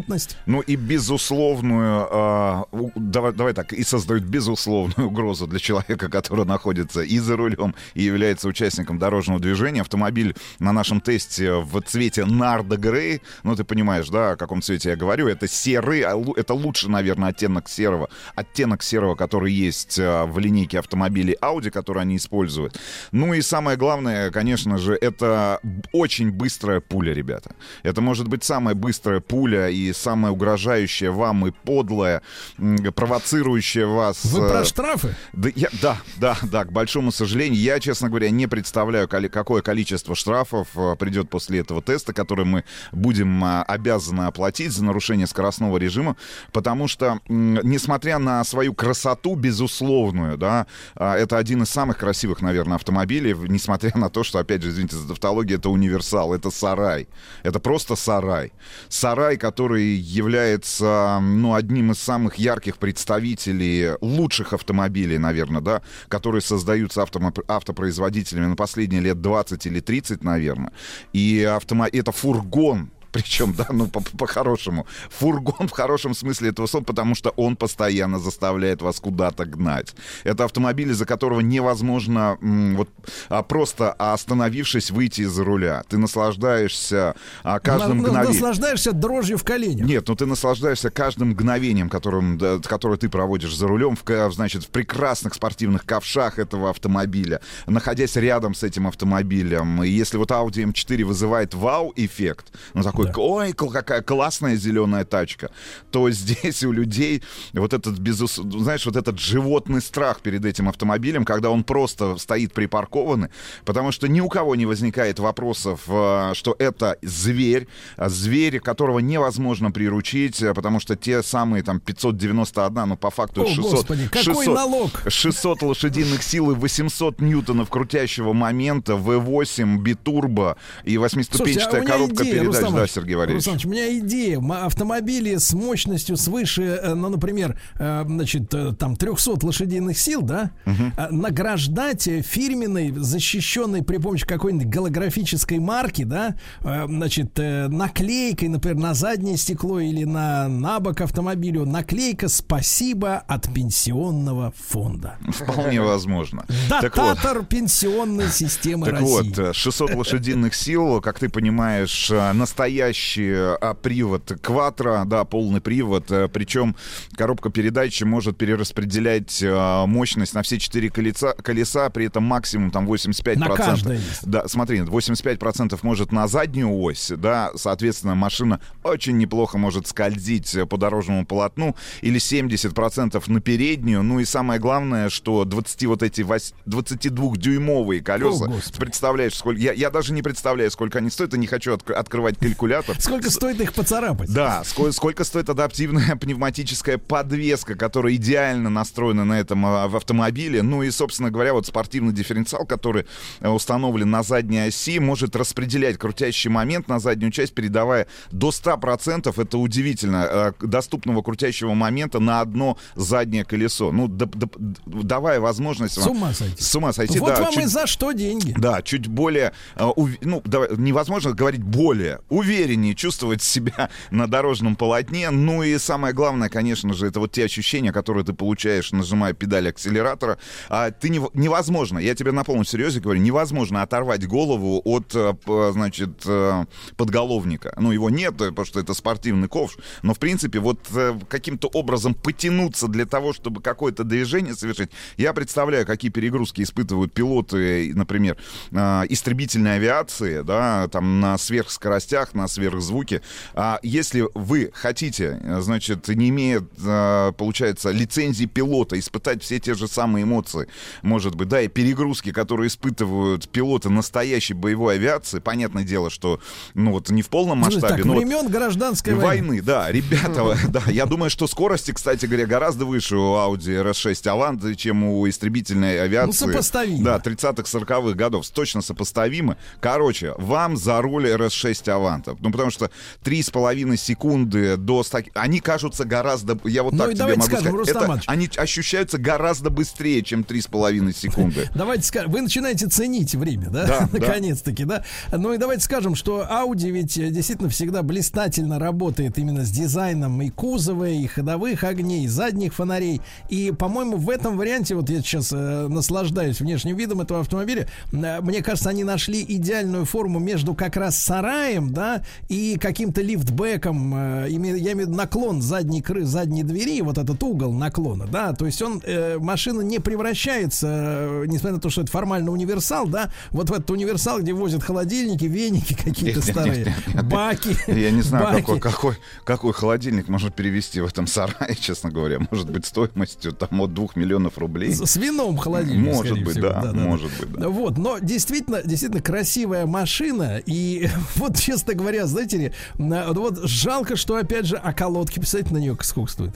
интеллигентность. 0.01 0.37
Ну 0.45 0.61
и 0.61 0.75
безусловную, 0.75 2.65
у- 2.71 2.91
давай, 2.95 3.33
давай 3.33 3.53
так, 3.53 3.73
и 3.73 3.83
создают 3.83 4.23
безусловную 4.23 5.07
угрозу 5.09 5.47
для 5.47 5.59
человека, 5.59 6.09
который 6.09 6.45
находится 6.45 7.01
и 7.01 7.19
за 7.19 7.37
рулем, 7.37 7.75
и 7.93 8.03
является 8.03 8.47
участником 8.47 8.97
дорожного 8.99 9.39
движения. 9.39 9.81
Автомобиль 9.81 10.35
на 10.59 10.71
нашем 10.71 11.01
тесте 11.01 11.53
в 11.53 11.81
цвете 11.81 12.25
Нарда 12.25 12.77
Грей, 12.77 13.21
ну 13.43 13.55
ты 13.55 13.63
понимаешь, 13.63 14.09
да, 14.09 14.31
о 14.31 14.35
каком 14.35 14.61
цвете 14.61 14.89
я 14.89 14.95
говорю, 14.95 15.27
это 15.27 15.47
серый, 15.47 16.01
а 16.01 16.21
это 16.35 16.53
лучше, 16.53 16.89
наверное, 16.89 17.29
оттенок 17.29 17.69
серого, 17.69 18.09
оттенок 18.35 18.83
серого, 18.83 19.15
который 19.15 19.51
есть 19.53 19.99
а, 19.99 20.25
в 20.25 20.39
линейке 20.39 20.79
автомобилей 20.79 21.35
Audi, 21.41 21.69
которые 21.69 22.01
они 22.01 22.17
используют. 22.17 22.79
Ну 23.11 23.33
и 23.33 23.41
самое 23.41 23.77
главное, 23.77 24.31
конечно 24.31 24.77
же, 24.77 24.97
это 24.99 25.59
очень 25.91 26.31
быстрая 26.31 26.79
пуля, 26.79 27.13
ребята. 27.13 27.55
Это 27.83 28.01
может 28.01 28.27
быть 28.27 28.43
самая 28.43 28.75
быстрая 28.75 29.19
пуля 29.19 29.69
и 29.69 29.90
самая 29.97 30.31
угрожающая 30.31 31.11
вам 31.11 31.47
и 31.47 31.51
подлая, 31.51 32.21
м, 32.57 32.77
провоцирующая 32.93 33.85
вас. 33.85 34.23
Вы 34.25 34.47
про 34.49 34.61
э, 34.61 34.65
штрафы? 34.65 35.15
да, 35.33 35.49
я, 35.55 35.69
да, 35.81 35.97
да, 36.17 36.37
да, 36.43 36.65
к 36.65 36.71
большому 36.71 37.11
сожалению, 37.11 37.59
я, 37.59 37.79
честно 37.79 38.09
говоря, 38.09 38.29
не 38.29 38.47
представляю, 38.47 39.07
какое 39.07 39.61
количество 39.61 40.15
штрафов 40.15 40.67
э, 40.75 40.95
придет 40.97 41.29
после 41.29 41.59
этого 41.59 41.81
теста, 41.81 42.13
который 42.13 42.45
мы 42.45 42.63
будем 42.91 43.43
а, 43.43 43.63
обязаны 43.63 44.23
оплатить 44.23 44.71
за 44.71 44.83
нарушение 44.83 45.27
скоростного 45.27 45.77
режима, 45.77 46.15
потому 46.51 46.87
что, 46.87 47.19
несмотря 47.27 48.19
на 48.19 48.43
свою 48.43 48.73
красоту 48.73 49.35
безусловную, 49.35 50.37
да, 50.37 50.67
а, 50.95 51.15
это 51.15 51.37
один 51.37 51.63
из 51.63 51.69
самых 51.69 51.97
красивых, 51.97 52.41
наверное, 52.41 52.75
автомобилей, 52.75 53.35
несмотря 53.47 53.91
на 53.95 54.09
то, 54.09 54.23
что, 54.23 54.39
опять 54.39 54.61
же, 54.61 54.69
извините 54.69 54.95
за 54.95 55.07
тавтологию, 55.07 55.57
это 55.57 55.69
универсал, 55.69 56.33
это 56.33 56.51
сарай, 56.51 57.07
это 57.43 57.59
просто 57.59 57.95
сарай. 57.95 58.51
Сарай, 58.89 59.37
который 59.37 59.80
является, 59.81 61.19
ну, 61.21 61.53
одним 61.53 61.91
из 61.91 61.99
самых 61.99 62.35
ярких 62.35 62.77
представителей 62.77 63.97
лучших 64.01 64.53
автомобилей, 64.53 65.17
наверное, 65.17 65.61
да, 65.61 65.81
которые 66.07 66.41
создаются 66.41 67.01
автомо- 67.01 67.43
автопроизводителями 67.47 68.47
на 68.47 68.55
последние 68.55 69.01
лет 69.01 69.21
20 69.21 69.65
или 69.65 69.79
30, 69.79 70.23
наверное. 70.23 70.71
И 71.13 71.43
автомо... 71.43 71.87
это 71.87 72.11
фургон, 72.11 72.91
причем, 73.11 73.53
да, 73.53 73.67
ну, 73.71 73.87
по- 73.87 74.01
по-хорошему. 74.17 74.85
Фургон 75.09 75.67
в 75.67 75.71
хорошем 75.71 76.13
смысле 76.13 76.49
этого 76.49 76.67
слова, 76.67 76.83
потому 76.85 77.15
что 77.15 77.31
он 77.31 77.55
постоянно 77.55 78.19
заставляет 78.19 78.81
вас 78.81 78.99
куда-то 78.99 79.45
гнать. 79.45 79.93
Это 80.23 80.45
автомобиль, 80.45 80.91
из-за 80.91 81.05
которого 81.05 81.41
невозможно 81.41 82.37
вот 82.41 82.89
а, 83.29 83.43
просто 83.43 83.91
остановившись 83.93 84.91
выйти 84.91 85.21
из-за 85.21 85.43
руля. 85.43 85.83
Ты 85.89 85.97
наслаждаешься 85.97 87.15
а, 87.43 87.59
каждым 87.59 87.97
На- 87.97 88.03
мгновением. 88.03 88.31
Наслаждаешься 88.33 88.91
дрожью 88.93 89.37
в 89.37 89.43
коленях. 89.43 89.85
Нет, 89.87 90.07
ну 90.07 90.15
ты 90.15 90.25
наслаждаешься 90.25 90.89
каждым 90.89 91.29
мгновением, 91.29 91.89
которым, 91.89 92.37
да, 92.37 92.59
которое 92.59 92.97
ты 92.97 93.09
проводишь 93.09 93.55
за 93.55 93.67
рулем, 93.67 93.95
в, 93.95 94.31
значит, 94.31 94.63
в 94.63 94.67
прекрасных 94.69 95.33
спортивных 95.33 95.85
ковшах 95.85 96.39
этого 96.39 96.69
автомобиля, 96.69 97.41
находясь 97.67 98.15
рядом 98.15 98.53
с 98.53 98.63
этим 98.63 98.87
автомобилем. 98.87 99.83
И 99.83 99.89
если 99.89 100.17
вот 100.17 100.31
Audi 100.31 100.63
M4 100.71 101.03
вызывает 101.03 101.53
вау-эффект, 101.53 102.51
ну 102.73 102.83
такой, 102.83 103.00
ой, 103.15 103.53
кл- 103.53 103.69
какая 103.69 104.01
классная 104.01 104.55
зеленая 104.55 105.05
тачка, 105.05 105.51
то 105.91 106.09
здесь 106.09 106.63
у 106.63 106.71
людей 106.71 107.23
вот 107.53 107.73
этот, 107.73 107.99
безус... 107.99 108.35
знаешь, 108.35 108.85
вот 108.85 108.95
этот 108.95 109.19
животный 109.19 109.81
страх 109.81 110.21
перед 110.21 110.45
этим 110.45 110.69
автомобилем, 110.69 111.25
когда 111.25 111.49
он 111.49 111.63
просто 111.63 112.17
стоит 112.17 112.53
припаркованный, 112.53 113.29
потому 113.65 113.91
что 113.91 114.07
ни 114.07 114.21
у 114.21 114.29
кого 114.29 114.55
не 114.55 114.65
возникает 114.65 115.19
вопросов, 115.19 115.81
э, 115.87 116.31
что 116.33 116.55
это 116.59 116.97
зверь, 117.01 117.67
а 117.97 118.09
зверь, 118.09 118.59
которого 118.59 118.99
невозможно 118.99 119.71
приручить, 119.71 120.41
э, 120.41 120.53
потому 120.53 120.79
что 120.79 120.95
те 120.95 121.23
самые 121.23 121.63
там 121.63 121.79
591, 121.79 122.89
ну 122.89 122.97
по 122.97 123.09
факту 123.11 123.43
О, 123.43 123.47
600, 123.47 123.71
Господи, 123.71 124.07
какой 124.07 124.23
600 124.23 124.55
налог? 124.55 124.91
600 125.07 125.61
лошадиных 125.61 126.23
сил 126.23 126.51
и 126.51 126.55
800 126.55 127.21
ньютонов 127.21 127.69
крутящего 127.69 128.33
момента, 128.33 128.93
V8, 128.93 129.77
битурбо 129.77 130.57
и 130.83 130.97
Слушайте, 130.97 131.77
а 131.77 131.85
коробка 131.85 132.23
идея, 132.23 132.33
передач. 132.33 132.61
Рустам 132.61 132.75
Да, 132.75 132.87
Сергей 132.91 133.15
Валерьевич. 133.15 133.45
Иванович, 133.47 133.65
у 133.65 133.69
меня 133.69 133.99
идея. 133.99 134.39
Автомобили 134.65 135.35
с 135.37 135.53
мощностью 135.53 136.17
свыше, 136.17 136.63
э, 136.63 136.93
ну, 136.93 137.09
например, 137.09 137.59
э, 137.79 138.03
значит, 138.05 138.53
э, 138.53 138.73
там 138.77 138.95
300 138.95 139.45
лошадиных 139.45 139.97
сил, 139.97 140.21
да, 140.21 140.51
э, 140.65 141.07
награждать 141.09 142.03
фирменной, 142.03 142.91
защищенной 142.95 143.83
при 143.83 143.97
помощи 143.97 144.25
какой-нибудь 144.25 144.67
голографической 144.67 145.59
марки, 145.59 146.03
да, 146.03 146.35
значит, 146.61 147.37
наклейкой, 147.37 148.49
например, 148.49 148.77
на 148.77 148.93
заднее 148.93 149.37
стекло 149.37 149.79
или 149.79 150.03
на, 150.03 150.47
на 150.47 150.79
бок 150.79 151.01
автомобилю, 151.01 151.65
наклейка 151.65 152.27
«Спасибо 152.27 153.17
от 153.27 153.53
пенсионного 153.53 154.53
фонда». 154.57 155.17
Вполне 155.29 155.81
возможно. 155.91 156.45
Так 156.69 156.95
вот. 156.97 157.15
Дататор 157.15 157.45
пенсионной 157.45 158.29
системы 158.29 158.85
Так 158.85 158.99
России. 158.99 159.05
вот, 159.29 159.39
э, 159.39 159.53
600 159.53 159.93
лошадиных 159.95 160.53
сил, 160.55 161.01
как 161.01 161.19
ты 161.19 161.29
понимаешь, 161.29 162.09
э, 162.11 162.33
настоящий 162.81 163.31
а, 163.31 163.75
привод 163.75 164.31
Кватро, 164.41 165.03
да, 165.05 165.23
полный 165.23 165.61
привод, 165.61 166.09
э, 166.09 166.27
причем 166.27 166.75
коробка 167.15 167.51
передач 167.51 168.01
может 168.01 168.37
перераспределять 168.37 169.41
э, 169.43 169.85
мощность 169.85 170.33
на 170.33 170.41
все 170.41 170.57
четыре 170.57 170.89
колеса, 170.89 171.33
колеса, 171.33 171.89
при 171.91 172.07
этом 172.07 172.23
максимум 172.23 172.71
там 172.71 172.91
85%. 172.91 173.37
На 173.37 173.49
каждое. 173.49 173.99
Да, 174.23 174.47
смотри, 174.47 174.79
85% 174.79 175.77
может 175.83 176.11
на 176.11 176.27
заднюю 176.27 176.75
ось, 176.75 177.11
да, 177.15 177.51
соответственно, 177.55 178.15
машина 178.15 178.59
очень 178.83 179.17
неплохо 179.17 179.59
может 179.59 179.85
скользить 179.87 180.55
э, 180.55 180.65
по 180.65 180.77
дорожному 180.77 181.25
полотну, 181.25 181.75
или 182.01 182.19
70% 182.19 183.23
на 183.27 183.41
переднюю, 183.41 184.01
ну 184.01 184.19
и 184.19 184.25
самое 184.25 184.59
главное, 184.59 185.09
что 185.09 185.45
20 185.45 185.85
вот 185.85 186.01
эти 186.01 186.21
22-дюймовые 186.21 188.01
колеса, 188.01 188.45
О, 188.45 188.47
Господи. 188.47 188.79
представляешь, 188.79 189.35
сколько, 189.35 189.61
я, 189.61 189.71
я 189.71 189.91
даже 189.91 190.13
не 190.13 190.23
представляю, 190.23 190.71
сколько 190.71 190.97
они 190.97 191.11
стоят, 191.11 191.35
и 191.35 191.37
не 191.37 191.45
хочу 191.47 191.73
отк- 191.75 191.93
открывать 191.93 192.39
калькулятор. 192.39 192.70
Сколько 192.99 193.29
стоит 193.29 193.59
их 193.61 193.73
поцарапать? 193.73 194.31
Да, 194.33 194.63
сколько, 194.65 194.91
сколько 194.91 195.23
стоит 195.23 195.49
адаптивная 195.49 196.15
пневматическая 196.15 196.97
подвеска, 196.97 197.75
которая 197.75 198.15
идеально 198.15 198.69
настроена 198.69 199.25
на 199.25 199.39
этом 199.39 199.65
а, 199.65 199.87
в 199.87 199.95
автомобиле. 199.95 200.61
Ну 200.61 200.83
и, 200.83 200.91
собственно 200.91 201.29
говоря, 201.31 201.53
вот 201.53 201.67
спортивный 201.67 202.13
дифференциал, 202.13 202.65
который 202.65 203.05
э, 203.39 203.49
установлен 203.49 204.09
на 204.09 204.23
задней 204.23 204.67
оси, 204.67 204.99
может 204.99 205.35
распределять 205.35 205.97
крутящий 205.97 206.49
момент 206.49 206.87
на 206.87 206.99
заднюю 206.99 207.31
часть, 207.31 207.53
передавая 207.53 208.07
до 208.31 208.49
100%, 208.49 209.33
это 209.41 209.57
удивительно, 209.57 210.27
э, 210.29 210.53
доступного 210.65 211.21
крутящего 211.21 211.73
момента 211.73 212.19
на 212.19 212.41
одно 212.41 212.77
заднее 212.95 213.43
колесо. 213.45 213.91
Ну, 213.91 214.07
д- 214.07 214.25
д- 214.25 214.47
д- 214.57 214.79
давая 215.03 215.39
возможность... 215.39 216.01
С 216.01 216.07
ума 216.07 216.33
сойти. 216.33 216.61
С 216.61 216.75
ума 216.75 216.93
сойти, 216.93 217.19
вот 217.19 217.35
да. 217.35 217.41
вам 217.43 217.53
чуть- 217.53 217.63
и 217.63 217.67
за 217.67 217.87
что 217.87 218.11
деньги. 218.11 218.53
да, 218.57 218.81
чуть 218.81 219.07
более, 219.07 219.53
э, 219.75 219.89
ну, 220.21 220.41
давай, 220.45 220.69
невозможно 220.77 221.33
говорить 221.33 221.63
более, 221.63 222.19
увереннее 222.61 222.95
чувствовать 222.95 223.41
себя 223.41 223.89
на 224.11 224.27
дорожном 224.27 224.75
полотне. 224.75 225.29
Ну 225.29 225.63
и 225.63 225.77
самое 225.77 226.13
главное, 226.13 226.49
конечно 226.49 226.93
же, 226.93 227.07
это 227.07 227.19
вот 227.19 227.31
те 227.31 227.45
ощущения, 227.45 227.91
которые 227.91 228.23
ты 228.23 228.33
получаешь, 228.33 228.91
нажимая 228.91 229.33
педаль 229.33 229.69
акселератора. 229.69 230.37
А, 230.69 230.91
ты 230.91 231.09
не, 231.09 231.21
невозможно, 231.33 231.99
я 231.99 232.15
тебе 232.15 232.31
на 232.31 232.43
полном 232.43 232.65
серьезе 232.65 232.99
говорю, 232.99 233.19
невозможно 233.19 233.81
оторвать 233.81 234.27
голову 234.27 234.81
от, 234.83 235.13
э, 235.15 235.33
значит, 235.73 236.21
э, 236.25 236.65
подголовника. 236.97 237.73
Ну, 237.77 237.91
его 237.91 238.09
нет, 238.09 238.33
э, 238.41 238.49
потому 238.49 238.65
что 238.65 238.79
это 238.79 238.93
спортивный 238.93 239.47
ковш. 239.47 239.77
Но, 240.03 240.13
в 240.13 240.19
принципе, 240.19 240.59
вот 240.59 240.79
каким-то 241.27 241.67
образом 241.67 242.13
потянуться 242.13 242.87
для 242.87 243.05
того, 243.05 243.33
чтобы 243.33 243.61
какое-то 243.61 244.03
движение 244.03 244.53
совершить. 244.53 244.91
Я 245.17 245.33
представляю, 245.33 245.85
какие 245.85 246.11
перегрузки 246.11 246.61
испытывают 246.61 247.13
пилоты, 247.13 247.91
например, 247.95 248.37
истребительной 248.71 249.75
авиации, 249.75 250.41
да, 250.41 250.87
там 250.89 251.19
на 251.19 251.37
сверхскоростях, 251.37 252.33
на 252.33 252.47
сверхзвуки. 252.51 253.21
А 253.53 253.79
если 253.83 254.27
вы 254.33 254.71
хотите, 254.73 255.39
э, 255.41 255.61
значит, 255.61 256.07
не 256.07 256.29
имея, 256.29 256.63
э, 256.83 257.31
получается, 257.37 257.91
лицензии 257.91 258.45
пилота, 258.45 258.99
испытать 258.99 259.43
все 259.43 259.59
те 259.59 259.73
же 259.73 259.87
самые 259.87 260.23
эмоции, 260.23 260.67
может 261.01 261.35
быть, 261.35 261.47
да, 261.47 261.61
и 261.61 261.67
перегрузки, 261.67 262.31
которые 262.31 262.67
испытывают 262.67 263.49
пилоты 263.49 263.89
настоящей 263.89 264.53
боевой 264.53 264.95
авиации, 264.95 265.39
понятное 265.39 265.83
дело, 265.83 266.09
что, 266.09 266.39
ну 266.73 266.91
вот, 266.91 267.09
не 267.09 267.21
в 267.21 267.29
полном 267.29 267.63
Слушай, 267.63 267.75
масштабе, 267.75 267.95
так, 267.97 268.05
но 268.05 268.13
вот 268.13 268.23
времен 268.23 268.47
гражданской 268.49 269.13
войны. 269.13 269.47
войны, 269.47 269.61
да, 269.61 269.91
ребята, 269.91 270.57
да, 270.69 270.81
я 270.87 271.05
думаю, 271.05 271.29
что 271.29 271.47
скорости, 271.47 271.91
кстати 271.91 272.25
говоря, 272.25 272.45
гораздо 272.45 272.85
выше 272.85 273.15
у 273.15 273.35
Audi 273.35 273.81
RS6 273.83 274.23
Avant, 274.23 274.75
чем 274.75 275.03
у 275.03 275.27
истребительной 275.27 276.01
авиации. 276.01 276.45
Ну, 276.45 276.51
сопоставимо. 276.51 277.03
Да, 277.03 277.17
30-40-х 277.17 278.15
годов. 278.15 278.49
Точно 278.49 278.81
сопоставимо. 278.81 279.57
Короче, 279.79 280.33
вам 280.37 280.77
за 280.77 281.01
руль 281.01 281.27
RS6 281.27 281.83
Avant. 281.85 282.37
Ну, 282.41 282.51
потому 282.51 282.71
что 282.71 282.89
3,5 283.23 283.97
секунды 283.97 284.77
до 284.77 285.03
100... 285.03 285.19
Они 285.35 285.59
кажутся 285.59 286.05
гораздо... 286.05 286.59
Я 286.65 286.83
вот 286.83 286.93
Ну 286.93 286.99
так 286.99 287.13
тебе 287.13 287.35
могу 287.35 287.43
скажем, 287.43 287.85
сказать. 287.85 288.19
Это- 288.23 288.31
они 288.31 288.49
ощущаются 288.57 289.17
гораздо 289.17 289.69
быстрее, 289.69 290.23
чем 290.23 290.41
3,5 290.41 291.13
секунды. 291.13 291.69
Давайте 291.75 292.03
скажем, 292.03 292.31
вы 292.31 292.41
начинаете 292.41 292.87
ценить 292.87 293.35
время, 293.35 293.69
да? 293.69 293.85
Да, 293.85 293.99
да. 294.11 294.19
Наконец-таки, 294.19 294.85
да? 294.85 295.03
Ну 295.31 295.53
и 295.53 295.57
давайте 295.57 295.83
скажем, 295.83 296.15
что 296.15 296.45
Audi 296.49 296.89
ведь 296.89 297.17
э, 297.17 297.29
действительно 297.29 297.69
всегда 297.69 298.01
блистательно 298.03 298.79
работает 298.79 299.37
именно 299.37 299.65
с 299.65 299.69
дизайном 299.69 300.41
и 300.41 300.49
кузова, 300.49 301.07
и 301.09 301.27
ходовых 301.27 301.83
огней, 301.83 302.25
и 302.25 302.27
задних 302.27 302.73
фонарей. 302.73 303.21
И, 303.49 303.71
по-моему, 303.71 304.17
в 304.17 304.29
этом 304.29 304.57
варианте, 304.57 304.95
вот 304.95 305.09
я 305.09 305.21
сейчас 305.21 305.51
э, 305.53 305.87
наслаждаюсь 305.87 306.59
внешним 306.59 306.95
видом 306.95 307.21
этого 307.21 307.41
автомобиля, 307.41 307.87
э, 308.11 308.41
мне 308.41 308.61
кажется, 308.63 308.89
они 308.89 309.03
нашли 309.03 309.45
идеальную 309.47 310.05
форму 310.05 310.39
между 310.39 310.73
как 310.73 310.95
раз 310.97 311.17
сараем, 311.17 311.93
да, 311.93 312.20
и 312.49 312.77
каким-то 312.77 313.21
лифтбеком, 313.21 314.13
э, 314.15 314.47
я 314.49 314.57
имею 314.57 314.77
в 314.77 314.99
виду 314.99 315.15
наклон 315.15 315.61
задней, 315.61 316.01
кры, 316.01 316.23
задней 316.25 316.63
двери, 316.63 317.01
вот 317.01 317.17
этот 317.17 317.41
угол 317.43 317.73
наклона, 317.73 318.27
да, 318.27 318.53
то 318.53 318.65
есть 318.65 318.81
он, 318.81 319.01
э, 319.05 319.37
машина 319.39 319.81
не 319.81 319.99
превращается, 319.99 320.87
э, 320.87 321.45
несмотря 321.47 321.75
на 321.75 321.81
то, 321.81 321.89
что 321.89 322.01
это 322.01 322.11
формально 322.11 322.51
универсал, 322.51 323.07
да, 323.07 323.31
вот 323.51 323.69
в 323.69 323.73
этот 323.73 323.89
универсал, 323.91 324.39
где 324.39 324.53
возят 324.53 324.83
холодильники, 324.83 325.45
веники 325.45 325.93
какие-то 325.93 326.23
Нет, 326.23 326.35
нет, 326.35 326.43
старые, 326.45 326.85
нет, 326.85 327.15
нет. 327.15 327.25
баки. 327.27 327.77
Я 327.87 328.11
не 328.11 328.21
знаю, 328.21 328.45
баки. 328.45 328.61
какой, 328.61 328.79
какой, 328.79 329.17
какой 329.43 329.73
холодильник 329.73 330.27
можно 330.27 330.51
перевести 330.51 331.01
в 331.01 331.05
этом 331.05 331.27
сарае, 331.27 331.75
честно 331.79 332.11
говоря. 332.11 332.39
Может 332.51 332.69
быть, 332.69 332.85
стоимостью 332.85 333.53
там 333.53 333.81
от 333.81 333.93
2 333.93 334.07
миллионов 334.15 334.57
рублей. 334.57 334.93
С, 334.93 335.05
с 335.05 335.15
вином 335.17 335.57
холодильник. 335.57 336.13
Может 336.13 336.43
быть, 336.43 336.57
всего. 336.57 336.69
да, 336.69 336.91
может 336.93 337.31
быть, 337.39 337.51
да. 337.51 337.69
Вот, 337.69 337.97
но 337.97 338.19
действительно, 338.19 338.81
действительно 338.83 339.21
красивая 339.21 339.85
машина. 339.85 340.61
И 340.65 341.09
вот, 341.35 341.57
честно 341.57 341.93
говоря, 341.93 342.10
знаете 342.25 342.57
ли, 342.57 342.73
на- 342.97 343.31
вот 343.33 343.59
жалко, 343.63 344.15
что 344.15 344.35
опять 344.35 344.65
же, 344.65 344.77
колодки, 344.93 345.39
представляете, 345.39 345.73
на 345.73 345.79
нее 345.79 345.97
сколько 346.01 346.31
стоит? 346.31 346.53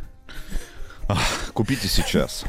Купите 1.54 1.88
сейчас. 1.88 2.44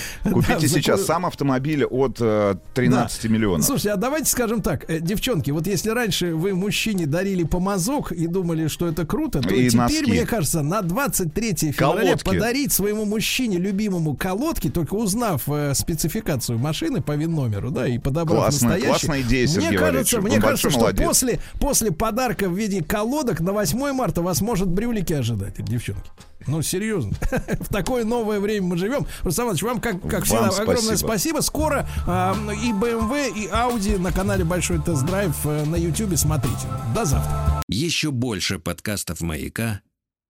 Купите 0.32 0.68
сейчас 0.68 1.04
сам 1.04 1.26
автомобиль 1.26 1.84
от 1.84 2.16
э, 2.20 2.54
13 2.74 3.22
Да. 3.22 3.28
миллионов. 3.28 3.64
Слушайте, 3.66 3.90
а 3.92 3.96
давайте 3.96 4.30
скажем 4.30 4.62
так, 4.62 4.88
э, 4.90 5.00
девчонки, 5.00 5.50
вот 5.50 5.66
если 5.66 5.90
раньше 5.90 6.34
вы 6.34 6.54
мужчине 6.54 7.06
дарили 7.06 7.44
помазок 7.44 8.12
и 8.12 8.26
думали, 8.26 8.68
что 8.68 8.86
это 8.86 9.04
круто, 9.06 9.40
то 9.40 9.48
теперь, 9.48 10.06
мне 10.08 10.26
кажется, 10.26 10.62
на 10.62 10.82
23 10.82 11.72
февраля 11.72 12.16
подарить 12.16 12.72
своему 12.72 13.04
мужчине 13.04 13.58
любимому 13.58 14.14
колодки, 14.16 14.70
только 14.70 14.94
узнав 14.94 15.42
э, 15.48 15.74
спецификацию 15.74 16.58
машины 16.58 17.02
по 17.02 17.12
ВИН-номеру, 17.16 17.70
да, 17.70 17.86
и 17.86 17.98
подобрав 17.98 18.46
настоящий. 18.46 18.86
классная 18.86 19.20
идея, 19.22 19.46
Мне 19.46 19.48
Сергей 19.48 19.78
кажется, 19.78 20.16
Валерьевич. 20.20 20.22
мне 20.22 20.40
кажется, 20.40 20.70
что 20.70 20.94
после, 21.04 21.40
после 21.60 21.90
подарка 21.92 22.48
в 22.48 22.56
виде 22.56 22.82
колодок 22.82 23.40
на 23.40 23.52
8 23.52 23.92
марта 23.92 24.22
вас 24.22 24.40
может 24.40 24.68
брюлики 24.68 25.12
ожидать, 25.12 25.62
девчонки. 25.64 26.10
Ну, 26.46 26.62
серьезно. 26.62 27.12
В 27.60 27.68
такое 27.68 28.04
новое 28.04 28.40
время 28.40 28.66
мы 28.68 28.76
живем. 28.76 29.06
Рустам 29.22 29.46
Иванович, 29.46 29.62
вам, 29.62 29.80
как, 29.80 30.00
как 30.02 30.26
Вам 30.26 30.48
всегда, 30.48 30.48
огромное 30.48 30.96
спасибо. 30.96 31.06
спасибо. 31.08 31.40
Скоро 31.40 31.88
а, 32.06 32.34
и 32.62 32.72
BMW, 32.72 33.32
и 33.36 33.48
Audi 33.48 33.98
на 33.98 34.12
канале 34.12 34.44
Большой 34.44 34.80
Тест-Драйв 34.80 35.34
э, 35.44 35.64
на 35.64 35.76
YouTube 35.76 36.16
смотрите. 36.16 36.66
До 36.94 37.04
завтра. 37.04 37.62
Еще 37.68 38.10
больше 38.10 38.58
подкастов 38.58 39.20
«Маяка» 39.20 39.80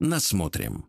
насмотрим. 0.01 0.87